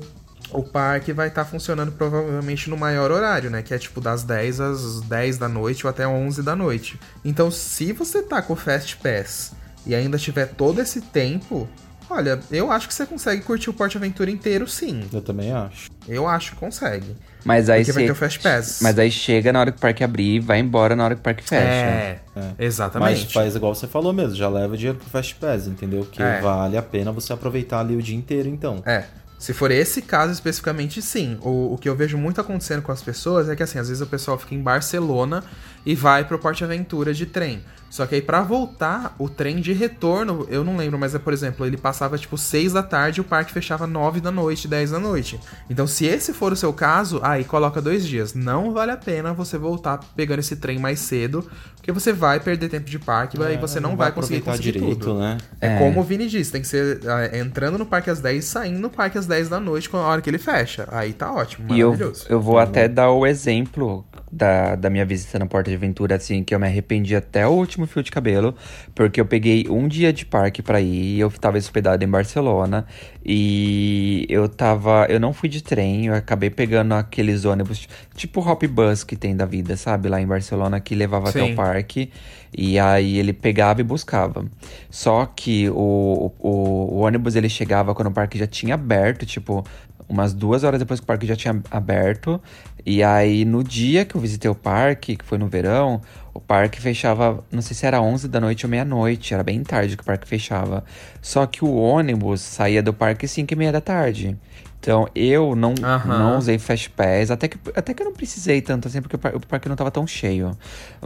o 0.52 0.62
parque 0.62 1.12
vai 1.12 1.28
estar 1.28 1.44
funcionando 1.44 1.92
provavelmente 1.92 2.70
no 2.70 2.76
maior 2.76 3.10
horário, 3.10 3.50
né? 3.50 3.62
Que 3.62 3.74
é 3.74 3.78
tipo 3.78 4.00
das 4.00 4.22
10 4.22 4.60
às 4.60 5.00
10 5.02 5.38
da 5.38 5.48
noite 5.48 5.86
ou 5.86 5.90
até 5.90 6.06
11 6.06 6.42
da 6.42 6.54
noite. 6.54 6.98
Então, 7.24 7.50
se 7.50 7.92
você 7.92 8.22
tá 8.22 8.40
com 8.40 8.52
o 8.52 8.56
Fast 8.56 8.96
Pass 8.98 9.52
e 9.86 9.94
ainda 9.94 10.18
tiver 10.18 10.46
todo 10.46 10.80
esse 10.80 11.00
tempo, 11.00 11.68
olha, 12.10 12.40
eu 12.50 12.70
acho 12.70 12.88
que 12.88 12.94
você 12.94 13.06
consegue 13.06 13.42
curtir 13.42 13.70
o 13.70 13.72
Porte 13.72 13.96
Aventura 13.96 14.30
inteiro 14.30 14.66
sim. 14.68 15.02
Eu 15.12 15.22
também 15.22 15.52
acho. 15.52 15.90
Eu 16.08 16.26
acho 16.28 16.52
que 16.52 16.56
consegue. 16.58 17.16
Mas 17.44 17.70
aí 17.70 17.80
Porque 17.84 17.92
vai 17.92 18.04
ter 18.04 18.12
o 18.12 18.14
Fast 18.14 18.38
Pass. 18.40 18.80
Mas 18.82 18.98
aí 18.98 19.10
chega 19.10 19.52
na 19.52 19.60
hora 19.60 19.72
que 19.72 19.78
o 19.78 19.80
parque 19.80 20.04
abrir 20.04 20.34
e 20.34 20.40
vai 20.40 20.58
embora 20.58 20.94
na 20.94 21.04
hora 21.04 21.14
que 21.14 21.20
o 21.20 21.24
parque 21.24 21.42
fecha. 21.42 21.62
É, 21.64 22.18
É. 22.36 22.50
exatamente. 22.58 23.24
Mas 23.24 23.32
faz 23.32 23.56
igual 23.56 23.74
você 23.74 23.86
falou 23.86 24.12
mesmo, 24.12 24.34
já 24.34 24.48
leva 24.48 24.76
dinheiro 24.76 24.98
pro 24.98 25.08
Fast 25.08 25.34
Pass, 25.36 25.66
entendeu? 25.66 26.04
Que 26.04 26.22
É. 26.22 26.40
vale 26.40 26.76
a 26.76 26.82
pena 26.82 27.10
você 27.12 27.32
aproveitar 27.32 27.80
ali 27.80 27.96
o 27.96 28.02
dia 28.02 28.16
inteiro, 28.16 28.48
então. 28.48 28.82
É. 28.84 29.04
Se 29.38 29.54
for 29.54 29.70
esse 29.70 30.02
caso 30.02 30.30
especificamente, 30.32 31.00
sim. 31.00 31.38
O, 31.40 31.72
o 31.72 31.78
que 31.78 31.88
eu 31.88 31.96
vejo 31.96 32.18
muito 32.18 32.42
acontecendo 32.42 32.82
com 32.82 32.92
as 32.92 33.00
pessoas 33.02 33.48
é 33.48 33.56
que, 33.56 33.62
assim, 33.62 33.78
às 33.78 33.88
vezes 33.88 34.02
o 34.02 34.06
pessoal 34.06 34.36
fica 34.36 34.54
em 34.54 34.60
Barcelona 34.60 35.42
e 35.84 35.94
vai 35.94 36.24
pro 36.24 36.38
Porte 36.38 36.64
Aventura 36.64 37.12
de 37.14 37.26
trem. 37.26 37.62
Só 37.88 38.06
que 38.06 38.14
aí, 38.14 38.22
pra 38.22 38.40
voltar, 38.40 39.16
o 39.18 39.28
trem 39.28 39.56
de 39.56 39.72
retorno, 39.72 40.46
eu 40.48 40.62
não 40.62 40.76
lembro, 40.76 40.96
mas 40.96 41.12
é, 41.12 41.18
por 41.18 41.32
exemplo, 41.32 41.66
ele 41.66 41.76
passava 41.76 42.16
tipo 42.16 42.38
6 42.38 42.72
da 42.72 42.84
tarde 42.84 43.18
e 43.18 43.20
o 43.20 43.24
parque 43.24 43.52
fechava 43.52 43.84
9 43.84 44.20
da 44.20 44.30
noite, 44.30 44.68
10 44.68 44.92
da 44.92 45.00
noite. 45.00 45.40
Então, 45.68 45.88
se 45.88 46.06
esse 46.06 46.32
for 46.32 46.52
o 46.52 46.56
seu 46.56 46.72
caso, 46.72 47.18
aí 47.20 47.42
coloca 47.42 47.82
dois 47.82 48.06
dias. 48.06 48.32
Não 48.32 48.72
vale 48.72 48.92
a 48.92 48.96
pena 48.96 49.32
você 49.32 49.58
voltar 49.58 49.98
pegando 50.14 50.38
esse 50.38 50.54
trem 50.54 50.78
mais 50.78 51.00
cedo, 51.00 51.44
porque 51.74 51.90
você 51.90 52.12
vai 52.12 52.38
perder 52.38 52.68
tempo 52.68 52.88
de 52.88 52.98
parque 53.00 53.36
e 53.36 53.42
aí 53.42 53.56
você 53.56 53.80
não, 53.80 53.96
vai 53.96 54.12
conseguir 54.12 54.38
aproveitar 54.38 54.50
conseguir 54.52 54.78
direito, 54.78 55.06
tudo. 55.08 55.18
né? 55.18 55.38
É, 55.60 55.74
É. 55.74 55.78
como 55.80 55.98
o 55.98 56.04
Vini 56.04 56.28
disse, 56.28 56.52
tem 56.52 56.60
que 56.62 56.68
ser 56.68 57.00
ah, 57.08 57.36
entrando 57.36 57.76
no 57.76 57.86
parque 57.86 58.08
às 58.08 58.20
10 58.20 58.44
e 58.44 58.46
saindo 58.46 58.78
no 58.78 58.90
parque 58.90 59.18
às 59.18 59.26
10 59.26 59.48
da 59.48 59.58
noite 59.58 59.90
com 59.90 59.96
a 59.96 60.02
hora 60.02 60.20
que 60.22 60.30
ele 60.30 60.38
fecha. 60.38 60.86
Aí 60.92 61.12
tá 61.12 61.32
ótimo, 61.32 61.74
E 61.74 61.80
eu, 61.80 61.88
maravilhoso. 61.90 62.26
eu 62.28 62.40
vou 62.40 62.56
até 62.60 62.86
dar 62.86 63.10
o 63.10 63.26
exemplo 63.26 64.04
da, 64.30 64.76
da 64.76 64.88
minha 64.88 65.04
visita 65.04 65.40
na 65.40 65.46
Porta 65.46 65.69
de 65.70 65.76
Aventura, 65.76 66.16
assim, 66.16 66.44
que 66.44 66.54
eu 66.54 66.60
me 66.60 66.66
arrependi 66.66 67.16
até 67.16 67.46
o 67.46 67.50
último 67.50 67.86
fio 67.86 68.02
de 68.02 68.10
cabelo, 68.10 68.54
porque 68.94 69.20
eu 69.20 69.24
peguei 69.24 69.66
um 69.68 69.88
dia 69.88 70.12
de 70.12 70.26
parque 70.26 70.62
pra 70.62 70.80
ir, 70.80 71.18
eu 71.18 71.30
tava 71.30 71.56
hospedado 71.56 72.04
em 72.04 72.08
Barcelona, 72.08 72.86
e 73.24 74.26
eu 74.28 74.48
tava. 74.48 75.06
Eu 75.08 75.20
não 75.20 75.32
fui 75.32 75.48
de 75.48 75.62
trem, 75.62 76.06
eu 76.06 76.14
acabei 76.14 76.50
pegando 76.50 76.94
aqueles 76.94 77.44
ônibus, 77.44 77.88
tipo 78.14 78.40
Hop 78.40 78.62
Bus 78.64 79.04
que 79.04 79.16
tem 79.16 79.36
da 79.36 79.46
vida, 79.46 79.76
sabe? 79.76 80.08
Lá 80.08 80.20
em 80.20 80.26
Barcelona, 80.26 80.80
que 80.80 80.94
levava 80.94 81.28
até 81.28 81.44
Sim. 81.44 81.52
o 81.52 81.56
parque. 81.56 82.10
E 82.56 82.78
aí 82.78 83.18
ele 83.18 83.32
pegava 83.32 83.80
e 83.80 83.84
buscava. 83.84 84.44
Só 84.90 85.24
que 85.24 85.70
o, 85.70 86.32
o, 86.38 86.48
o 86.48 86.98
ônibus 87.00 87.36
ele 87.36 87.48
chegava 87.48 87.94
quando 87.94 88.08
o 88.08 88.12
parque 88.12 88.36
já 88.36 88.46
tinha 88.46 88.74
aberto, 88.74 89.24
tipo, 89.24 89.64
umas 90.10 90.34
duas 90.34 90.64
horas 90.64 90.80
depois 90.80 90.98
que 90.98 91.04
o 91.04 91.06
parque 91.06 91.26
já 91.26 91.36
tinha 91.36 91.62
aberto. 91.70 92.40
E 92.84 93.02
aí 93.02 93.44
no 93.44 93.62
dia 93.64 94.04
que 94.04 94.14
eu 94.14 94.20
visitei 94.20 94.50
o 94.50 94.54
parque, 94.54 95.16
que 95.16 95.24
foi 95.24 95.38
no 95.38 95.46
verão, 95.46 96.00
o 96.32 96.40
parque 96.40 96.80
fechava, 96.80 97.44
não 97.50 97.60
sei 97.62 97.74
se 97.76 97.84
era 97.86 98.00
11 98.00 98.28
da 98.28 98.40
noite 98.40 98.64
ou 98.66 98.70
meia-noite, 98.70 99.34
era 99.34 99.42
bem 99.42 99.62
tarde 99.62 99.96
que 99.96 100.02
o 100.02 100.06
parque 100.06 100.26
fechava. 100.28 100.84
Só 101.20 101.46
que 101.46 101.64
o 101.64 101.74
ônibus 101.74 102.40
saía 102.40 102.82
do 102.82 102.92
parque 102.92 103.26
5 103.28 103.52
e 103.52 103.56
meia 103.56 103.72
da 103.72 103.80
tarde. 103.80 104.36
Então 104.78 105.06
eu 105.14 105.54
não, 105.54 105.74
Aham. 105.82 106.18
não 106.18 106.38
usei 106.38 106.58
Fast 106.58 106.88
Pass, 106.90 107.30
até 107.30 107.48
que, 107.48 107.58
até 107.76 107.92
que 107.92 108.02
eu 108.02 108.06
não 108.06 108.14
precisei 108.14 108.62
tanto 108.62 108.88
assim, 108.88 109.02
porque 109.02 109.16
o, 109.16 109.18
par- 109.18 109.36
o 109.36 109.40
parque 109.46 109.68
não 109.68 109.76
tava 109.76 109.90
tão 109.90 110.06
cheio. 110.06 110.56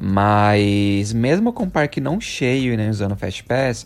Mas 0.01 1.13
mesmo 1.13 1.53
com 1.53 1.65
o 1.65 1.71
parque 1.71 2.01
não 2.01 2.21
cheio 2.21 2.73
e 2.73 2.77
nem 2.77 2.89
usando 2.89 3.17
Fast 3.17 3.43
Pass, 3.45 3.85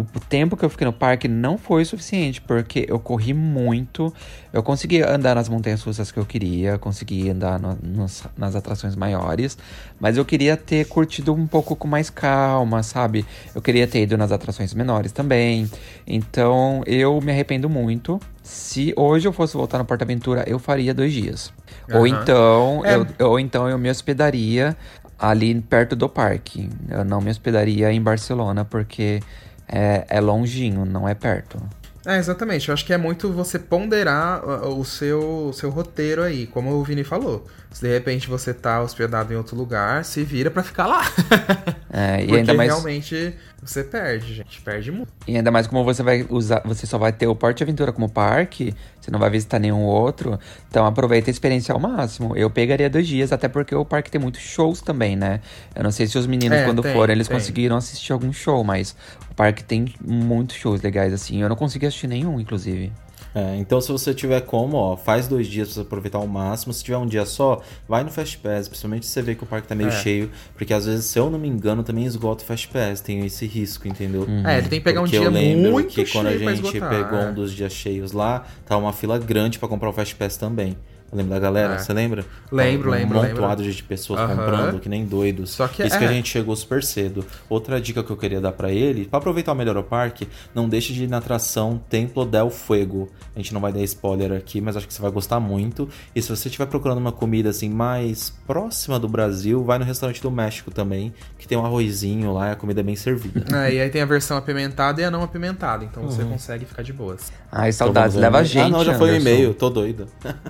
o 0.00 0.20
tempo 0.28 0.56
que 0.56 0.64
eu 0.64 0.70
fiquei 0.70 0.84
no 0.86 0.92
parque 0.92 1.26
não 1.28 1.56
foi 1.58 1.82
o 1.82 1.86
suficiente, 1.86 2.40
porque 2.40 2.84
eu 2.88 2.98
corri 2.98 3.32
muito, 3.32 4.12
eu 4.52 4.62
consegui 4.62 5.02
andar 5.02 5.34
nas 5.34 5.48
montanhas 5.48 5.82
russas 5.82 6.10
que 6.12 6.18
eu 6.18 6.24
queria, 6.26 6.78
consegui 6.78 7.30
andar 7.30 7.58
no- 7.58 7.78
nos- 7.82 8.24
nas 8.36 8.54
atrações 8.54 8.94
maiores, 8.96 9.56
mas 9.98 10.16
eu 10.16 10.24
queria 10.24 10.56
ter 10.56 10.86
curtido 10.86 11.32
um 11.34 11.46
pouco 11.46 11.74
com 11.76 11.86
mais 11.88 12.10
calma, 12.10 12.82
sabe? 12.82 13.24
Eu 13.54 13.62
queria 13.62 13.86
ter 13.86 14.02
ido 14.02 14.16
nas 14.16 14.32
atrações 14.32 14.72
menores 14.74 15.12
também. 15.12 15.70
Então 16.06 16.82
eu 16.86 17.20
me 17.20 17.32
arrependo 17.32 17.68
muito. 17.68 18.20
Se 18.42 18.92
hoje 18.96 19.26
eu 19.26 19.32
fosse 19.32 19.54
voltar 19.56 19.78
no 19.78 19.84
Porta 19.84 20.04
Aventura, 20.04 20.44
eu 20.46 20.58
faria 20.58 20.94
dois 20.94 21.12
dias. 21.12 21.52
Ou 21.92 22.06
Aham. 22.06 22.22
então, 22.22 22.82
É. 22.84 22.94
eu, 22.94 23.28
ou 23.28 23.40
então 23.40 23.68
eu 23.68 23.76
me 23.78 23.90
hospedaria 23.90 24.76
ali 25.18 25.60
perto 25.60 25.96
do 25.96 26.08
parque. 26.08 26.68
Eu 26.88 27.04
não 27.04 27.20
me 27.20 27.30
hospedaria 27.30 27.90
em 27.92 28.00
Barcelona, 28.00 28.64
porque 28.64 29.20
é, 29.68 30.04
é 30.08 30.20
longinho, 30.20 30.84
não 30.84 31.08
é 31.08 31.14
perto. 31.14 31.60
É, 32.06 32.18
exatamente. 32.18 32.68
Eu 32.68 32.74
acho 32.74 32.84
que 32.86 32.92
é 32.92 32.96
muito 32.96 33.32
você 33.32 33.58
ponderar 33.58 34.44
uh, 34.44 34.78
o 34.78 34.84
seu, 34.84 35.48
o 35.48 35.52
seu 35.52 35.70
roteiro 35.70 36.22
aí, 36.22 36.46
como 36.46 36.70
o 36.70 36.84
Vini 36.84 37.02
falou. 37.02 37.44
Se 37.76 37.82
de 37.82 37.92
repente 37.92 38.26
você 38.26 38.54
tá 38.54 38.80
hospedado 38.80 39.30
em 39.34 39.36
outro 39.36 39.54
lugar, 39.54 40.02
se 40.02 40.24
vira 40.24 40.50
pra 40.50 40.62
ficar 40.62 40.86
lá. 40.86 41.02
É, 41.98 42.16
e 42.16 42.26
Porque 42.26 42.40
ainda 42.40 42.52
mais 42.52 42.68
realmente 42.68 43.34
você 43.62 43.82
perde, 43.82 44.34
gente. 44.34 44.60
Perde 44.60 44.92
muito. 44.92 45.08
E 45.26 45.34
ainda 45.34 45.50
mais 45.50 45.66
como 45.66 45.82
você 45.82 46.02
vai 46.02 46.26
usar, 46.28 46.60
você 46.62 46.86
só 46.86 46.98
vai 46.98 47.10
ter 47.10 47.26
o 47.26 47.34
Porte 47.34 47.62
Aventura 47.62 47.90
como 47.90 48.06
parque, 48.06 48.74
você 49.00 49.10
não 49.10 49.18
vai 49.18 49.30
visitar 49.30 49.58
nenhum 49.58 49.80
outro, 49.80 50.38
então 50.68 50.84
aproveita 50.84 51.30
a 51.30 51.32
experiência 51.32 51.72
ao 51.72 51.80
máximo. 51.80 52.36
Eu 52.36 52.50
pegaria 52.50 52.90
dois 52.90 53.08
dias, 53.08 53.32
até 53.32 53.48
porque 53.48 53.74
o 53.74 53.82
parque 53.82 54.10
tem 54.10 54.20
muitos 54.20 54.42
shows 54.42 54.82
também, 54.82 55.16
né? 55.16 55.40
Eu 55.74 55.82
não 55.82 55.90
sei 55.90 56.06
se 56.06 56.18
os 56.18 56.26
meninos, 56.26 56.58
É, 56.58 56.64
quando 56.66 56.82
tem, 56.82 56.92
foram, 56.92 57.14
eles 57.14 57.28
tem. 57.28 57.36
conseguiram 57.38 57.76
assistir 57.76 58.12
algum 58.12 58.30
show, 58.30 58.62
mas 58.62 58.94
o 59.30 59.34
parque 59.34 59.64
tem 59.64 59.86
muitos 60.04 60.56
shows 60.56 60.82
legais, 60.82 61.14
assim. 61.14 61.40
Eu 61.40 61.48
não 61.48 61.56
consegui 61.56 61.86
assistir 61.86 62.08
nenhum, 62.08 62.38
inclusive. 62.38 62.92
É, 63.34 63.56
então 63.56 63.80
se 63.82 63.92
você 63.92 64.14
tiver 64.14 64.40
como, 64.40 64.78
ó, 64.78 64.96
faz 64.96 65.28
dois 65.28 65.46
dias 65.46 65.68
pra 65.68 65.74
você 65.74 65.80
aproveitar 65.82 66.18
ao 66.18 66.26
máximo. 66.26 66.72
Se 66.72 66.82
tiver 66.82 66.96
um 66.96 67.06
dia 67.06 67.26
só, 67.26 67.60
vai 67.86 68.02
no 68.02 68.10
Fast 68.10 68.38
Pass, 68.38 68.66
principalmente 68.66 69.04
se 69.04 69.12
você 69.12 69.20
vê 69.20 69.34
que 69.34 69.44
o 69.44 69.46
parque 69.46 69.68
tá 69.68 69.74
meio 69.74 69.90
É. 69.90 69.92
cheio, 69.92 70.30
porque 70.54 70.72
às 70.72 70.86
vezes, 70.86 71.04
se 71.04 71.18
eu 71.18 71.28
não 71.28 71.38
me 71.38 71.46
engano, 71.46 71.82
também 71.82 72.06
esgota 72.06 72.42
o 72.42 72.46
Fast 72.46 72.68
Pass, 72.68 73.00
tem 73.02 73.24
esse 73.26 73.46
risco, 73.46 73.86
entendeu? 73.86 74.26
É, 74.44 74.58
ele 74.58 74.68
tem 74.68 74.78
que 74.78 74.84
pegar 74.84 75.00
Porque 75.02 75.16
um 75.16 75.20
dia 75.20 75.28
eu 75.28 75.32
lembro 75.32 75.72
muito 75.72 75.88
que 75.88 76.06
quando 76.10 76.28
a 76.28 76.36
gente 76.36 76.52
esgotar, 76.54 76.88
pegou 76.88 77.18
é. 77.18 77.26
um 77.26 77.34
dos 77.34 77.52
dias 77.52 77.72
cheios 77.72 78.12
lá, 78.12 78.46
tava 78.64 78.80
uma 78.80 78.92
fila 78.92 79.18
grande 79.18 79.58
pra 79.58 79.68
comprar 79.68 79.90
o 79.90 79.92
Fast 79.92 80.14
Pass 80.14 80.36
também. 80.38 80.76
Lembra 81.12 81.34
da 81.34 81.40
galera? 81.40 81.74
É. 81.74 81.78
Você 81.78 81.92
lembra? 81.92 82.24
Lembro, 82.50 82.90
Tava 82.90 82.96
lembro, 83.02 83.18
Um 83.18 83.22
lembro. 83.22 83.36
montoado 83.42 83.62
de 83.62 83.82
pessoas 83.82 84.20
Aham. 84.20 84.36
comprando, 84.36 84.80
que 84.80 84.88
nem 84.88 85.04
doidos. 85.04 85.50
Só 85.50 85.68
que 85.68 85.82
Isso 85.84 85.96
que 85.98 86.04
é. 86.04 86.08
a 86.08 86.12
gente 86.12 86.28
chegou 86.28 86.54
super 86.56 86.82
cedo. 86.82 87.24
Outra 87.48 87.80
dica 87.80 88.02
que 88.02 88.10
eu 88.10 88.16
queria 88.16 88.40
dar 88.40 88.52
pra 88.52 88.70
ele, 88.72 89.06
pra 89.06 89.18
aproveitar 89.18 89.54
melhor 89.54 89.76
o 89.76 89.82
parque, 89.82 90.26
não 90.54 90.68
deixe 90.68 90.92
de 90.92 91.04
ir 91.04 91.08
na 91.08 91.18
atração 91.18 91.80
Templo 91.88 92.24
del 92.24 92.50
Fuego. 92.50 93.08
A 93.34 93.38
gente 93.38 93.54
não 93.54 93.60
vai 93.60 93.72
dar 93.72 93.80
spoiler 93.82 94.32
aqui, 94.32 94.60
mas 94.60 94.76
acho 94.76 94.86
que 94.86 94.92
você 94.94 95.00
vai 95.02 95.10
gostar 95.10 95.38
muito. 95.40 95.88
E 96.14 96.20
se 96.20 96.28
você 96.28 96.48
estiver 96.48 96.66
procurando 96.66 96.98
uma 96.98 97.12
comida 97.12 97.50
assim 97.50 97.68
mais 97.70 98.30
próxima 98.46 98.98
do 98.98 99.08
Brasil, 99.08 99.62
vai 99.64 99.78
no 99.78 99.84
restaurante 99.84 100.20
do 100.22 100.30
México 100.30 100.70
também, 100.70 101.14
que 101.38 101.46
tem 101.46 101.56
um 101.56 101.64
arrozinho 101.64 102.32
lá 102.32 102.48
e 102.48 102.52
a 102.52 102.56
comida 102.56 102.80
é 102.80 102.84
bem 102.84 102.96
servida. 102.96 103.44
É, 103.56 103.72
e 103.74 103.80
aí 103.80 103.88
tem 103.90 104.02
a 104.02 104.06
versão 104.06 104.36
apimentada 104.36 105.00
e 105.00 105.04
a 105.04 105.10
não 105.10 105.22
apimentada, 105.22 105.84
então 105.84 106.02
você 106.02 106.22
Uhum. 106.22 106.30
consegue 106.30 106.64
ficar 106.64 106.82
de 106.82 106.92
boas. 106.92 107.32
Ai, 107.50 107.72
saudades, 107.72 108.16
Então, 108.16 108.22
leva 108.22 108.38
a 108.38 108.44
gente, 108.44 108.66
Ah, 108.66 108.68
não, 108.68 108.84
já 108.84 108.94
foi 108.94 109.08
o 109.08 109.14
Anderson. 109.14 109.28
e-mail, 109.28 109.54
tô 109.54 109.70
doido. 109.70 110.06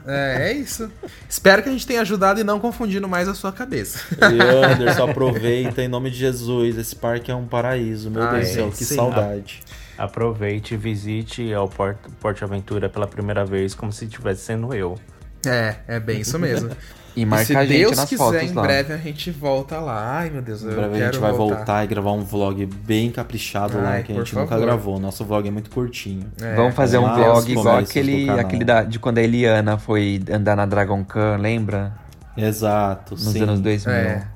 É, 0.07 0.46
é 0.47 0.53
isso. 0.53 0.91
Espero 1.29 1.63
que 1.63 1.69
a 1.69 1.73
gente 1.73 1.87
tenha 1.87 2.01
ajudado 2.01 2.41
e 2.41 2.45
não 2.45 2.59
confundindo 2.61 3.09
mais 3.09 3.29
a 3.29 3.35
sua 3.35 3.53
cabeça. 3.53 4.01
E 4.13 4.73
Anderson, 4.73 5.05
aproveita 5.11 5.83
em 5.83 5.89
nome 5.89 6.11
de 6.11 6.17
Jesus. 6.19 6.77
Esse 6.79 6.97
parque 6.97 7.31
é 7.31 7.35
um 7.35 7.47
paraíso, 7.47 8.11
meu 8.11 8.23
Ah, 8.23 8.33
Deus 8.33 8.47
é, 8.47 8.49
do 8.51 8.55
céu, 8.55 8.71
que 8.71 8.85
sim. 8.85 8.95
saudade. 8.97 9.61
Aproveite 9.99 10.75
e 10.75 10.77
visite 10.77 11.53
ao 11.55 11.69
Porto, 11.69 12.11
Porto 12.21 12.45
Aventura 12.45 12.89
pela 12.89 13.07
primeira 13.07 13.45
vez, 13.45 13.75
como 13.75 13.93
se 13.93 14.05
estivesse 14.05 14.43
sendo 14.43 14.75
eu. 14.75 14.99
É, 15.47 15.77
é 15.89 16.01
bem 16.01 16.21
isso 16.21 16.39
mesmo. 16.39 16.71
E 17.17 17.25
marca 17.25 17.47
se 17.47 17.57
a 17.57 17.65
gente 17.65 17.79
Deus 17.79 17.97
nas 17.97 18.09
quiser, 18.09 18.23
fotos 18.25 18.43
em 18.43 18.53
lá. 18.53 18.63
breve 18.63 18.93
a 18.93 18.97
gente 18.99 19.31
volta 19.31 19.79
lá. 19.81 20.19
Ai, 20.19 20.31
meu 20.31 20.43
Deus, 20.43 20.63
eu 20.63 20.71
Em 20.71 20.75
breve 20.75 20.95
a 20.95 20.99
quero 20.99 21.13
gente 21.15 21.21
vai 21.23 21.33
voltar. 21.33 21.57
voltar. 21.57 21.85
e 21.85 21.87
gravar 21.87 22.13
um 22.13 22.23
vlog 22.23 22.67
bem 22.67 23.11
caprichado 23.11 23.79
lá, 23.79 23.91
Ai, 23.93 24.03
que 24.03 24.13
a 24.13 24.17
gente 24.17 24.35
nunca 24.35 24.49
favor. 24.49 24.65
gravou. 24.65 25.01
Nosso 25.01 25.25
vlog 25.25 25.49
é 25.49 25.51
muito 25.51 25.71
curtinho. 25.71 26.31
É, 26.41 26.55
Vamos 26.55 26.75
fazer 26.75 26.99
um 26.99 27.03
lá 27.05 27.15
vlog 27.17 27.51
igual 27.51 27.79
aquele, 27.79 28.29
aquele 28.29 28.65
da, 28.65 28.83
de 28.83 28.99
quando 28.99 29.19
a 29.19 29.23
Eliana 29.23 29.79
foi 29.79 30.23
andar 30.31 30.55
na 30.57 30.67
Dragon 30.67 31.03
Khan, 31.05 31.39
lembra? 31.39 31.93
Exato, 32.37 33.15
Nos 33.15 33.23
sim. 33.33 33.43
anos 33.43 33.61
2000. 33.61 33.93
É. 33.95 34.27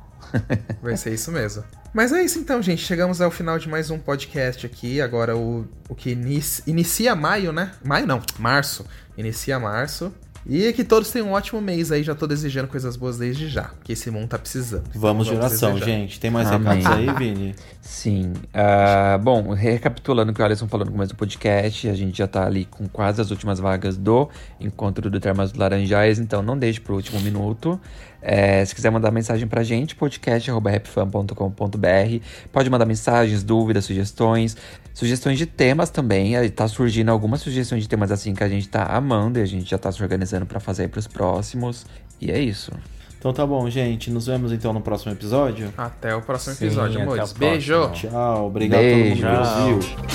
Vai 0.82 0.96
ser 0.96 1.12
isso 1.12 1.30
mesmo. 1.30 1.62
Mas 1.92 2.12
é 2.12 2.22
isso 2.22 2.38
então, 2.38 2.62
gente. 2.62 2.82
Chegamos 2.82 3.20
ao 3.20 3.30
final 3.30 3.58
de 3.58 3.68
mais 3.68 3.90
um 3.90 3.98
podcast 3.98 4.64
aqui. 4.64 5.00
Agora 5.00 5.36
o, 5.36 5.66
o 5.88 5.94
que 5.94 6.10
inicia, 6.12 6.64
inicia 6.66 7.14
maio, 7.16 7.52
né? 7.52 7.72
Maio 7.84 8.06
não, 8.06 8.22
março. 8.38 8.86
Inicia 9.18 9.58
março. 9.58 10.12
E 10.46 10.72
que 10.72 10.82
todos 10.82 11.10
tenham 11.10 11.28
um 11.28 11.32
ótimo 11.32 11.60
mês 11.60 11.92
aí, 11.92 12.02
já 12.02 12.14
tô 12.14 12.26
desejando 12.26 12.68
coisas 12.68 12.96
boas 12.96 13.18
desde 13.18 13.48
já, 13.48 13.64
porque 13.64 13.92
esse 13.92 14.10
mundo 14.10 14.28
tá 14.28 14.38
precisando. 14.38 14.84
Vamos 14.94 15.26
de 15.26 15.34
oração, 15.34 15.74
desejar. 15.74 15.90
gente. 15.90 16.18
Tem 16.18 16.30
mais 16.30 16.50
Amém. 16.50 16.78
recados 16.78 16.98
aí, 16.98 17.14
Vini? 17.14 17.54
Sim. 17.82 18.32
Ah, 18.52 19.18
bom, 19.22 19.52
recapitulando 19.52 20.32
o 20.32 20.34
que 20.34 20.40
o 20.40 20.44
Alisson 20.44 20.68
falou 20.68 20.86
no 20.86 20.92
começo 20.92 21.12
do 21.12 21.16
podcast, 21.16 21.88
a 21.88 21.94
gente 21.94 22.18
já 22.18 22.26
tá 22.26 22.46
ali 22.46 22.64
com 22.64 22.88
quase 22.88 23.20
as 23.20 23.30
últimas 23.30 23.58
vagas 23.58 23.96
do 23.96 24.28
Encontro 24.58 25.10
do 25.10 25.20
Termas 25.20 25.52
do 25.52 25.60
Laranjais, 25.60 26.18
então 26.18 26.42
não 26.42 26.58
deixe 26.58 26.80
pro 26.80 26.94
último 26.94 27.20
minuto. 27.20 27.78
É, 28.22 28.62
se 28.64 28.74
quiser 28.74 28.90
mandar 28.90 29.10
mensagem 29.10 29.48
pra 29.48 29.62
gente, 29.62 29.96
podcast.rapfan.com.br. 29.96 32.24
Pode 32.52 32.68
mandar 32.68 32.84
mensagens, 32.84 33.42
dúvidas, 33.42 33.86
sugestões. 33.86 34.56
Sugestões 34.94 35.38
de 35.38 35.46
temas 35.46 35.90
também. 35.90 36.32
Tá 36.50 36.68
surgindo 36.68 37.10
algumas 37.10 37.40
sugestões 37.40 37.82
de 37.82 37.88
temas 37.88 38.10
assim 38.10 38.34
que 38.34 38.44
a 38.44 38.48
gente 38.48 38.68
tá 38.68 38.84
amando 38.84 39.38
e 39.38 39.42
a 39.42 39.46
gente 39.46 39.70
já 39.70 39.78
tá 39.78 39.90
se 39.90 40.02
organizando 40.02 40.44
pra 40.46 40.60
fazer 40.60 40.82
aí 40.82 40.88
pros 40.88 41.06
próximos. 41.06 41.86
E 42.20 42.30
é 42.30 42.38
isso. 42.38 42.72
Então 43.18 43.32
tá 43.32 43.46
bom, 43.46 43.68
gente. 43.68 44.10
Nos 44.10 44.26
vemos 44.26 44.52
então 44.52 44.72
no 44.72 44.80
próximo 44.80 45.12
episódio. 45.12 45.72
Até 45.76 46.14
o 46.14 46.22
próximo 46.22 46.54
Sim, 46.54 46.66
episódio, 46.66 47.00
amores. 47.02 47.18
próximo. 47.32 47.38
Beijo! 47.40 47.90
Tchau. 47.92 48.46
Obrigado 48.46 48.80
Beijo. 48.80 49.26
a 49.26 49.30
todo 49.30 49.46
mundo 49.46 49.84
que 49.84 49.94
ouviu. 49.94 50.10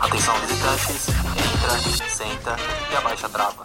Atenção 0.00 0.34
visitantes, 0.40 1.08
entra, 1.08 2.08
senta 2.08 2.56
e 2.92 2.96
abaixa 2.96 3.26
a 3.26 3.30
trava. 3.30 3.64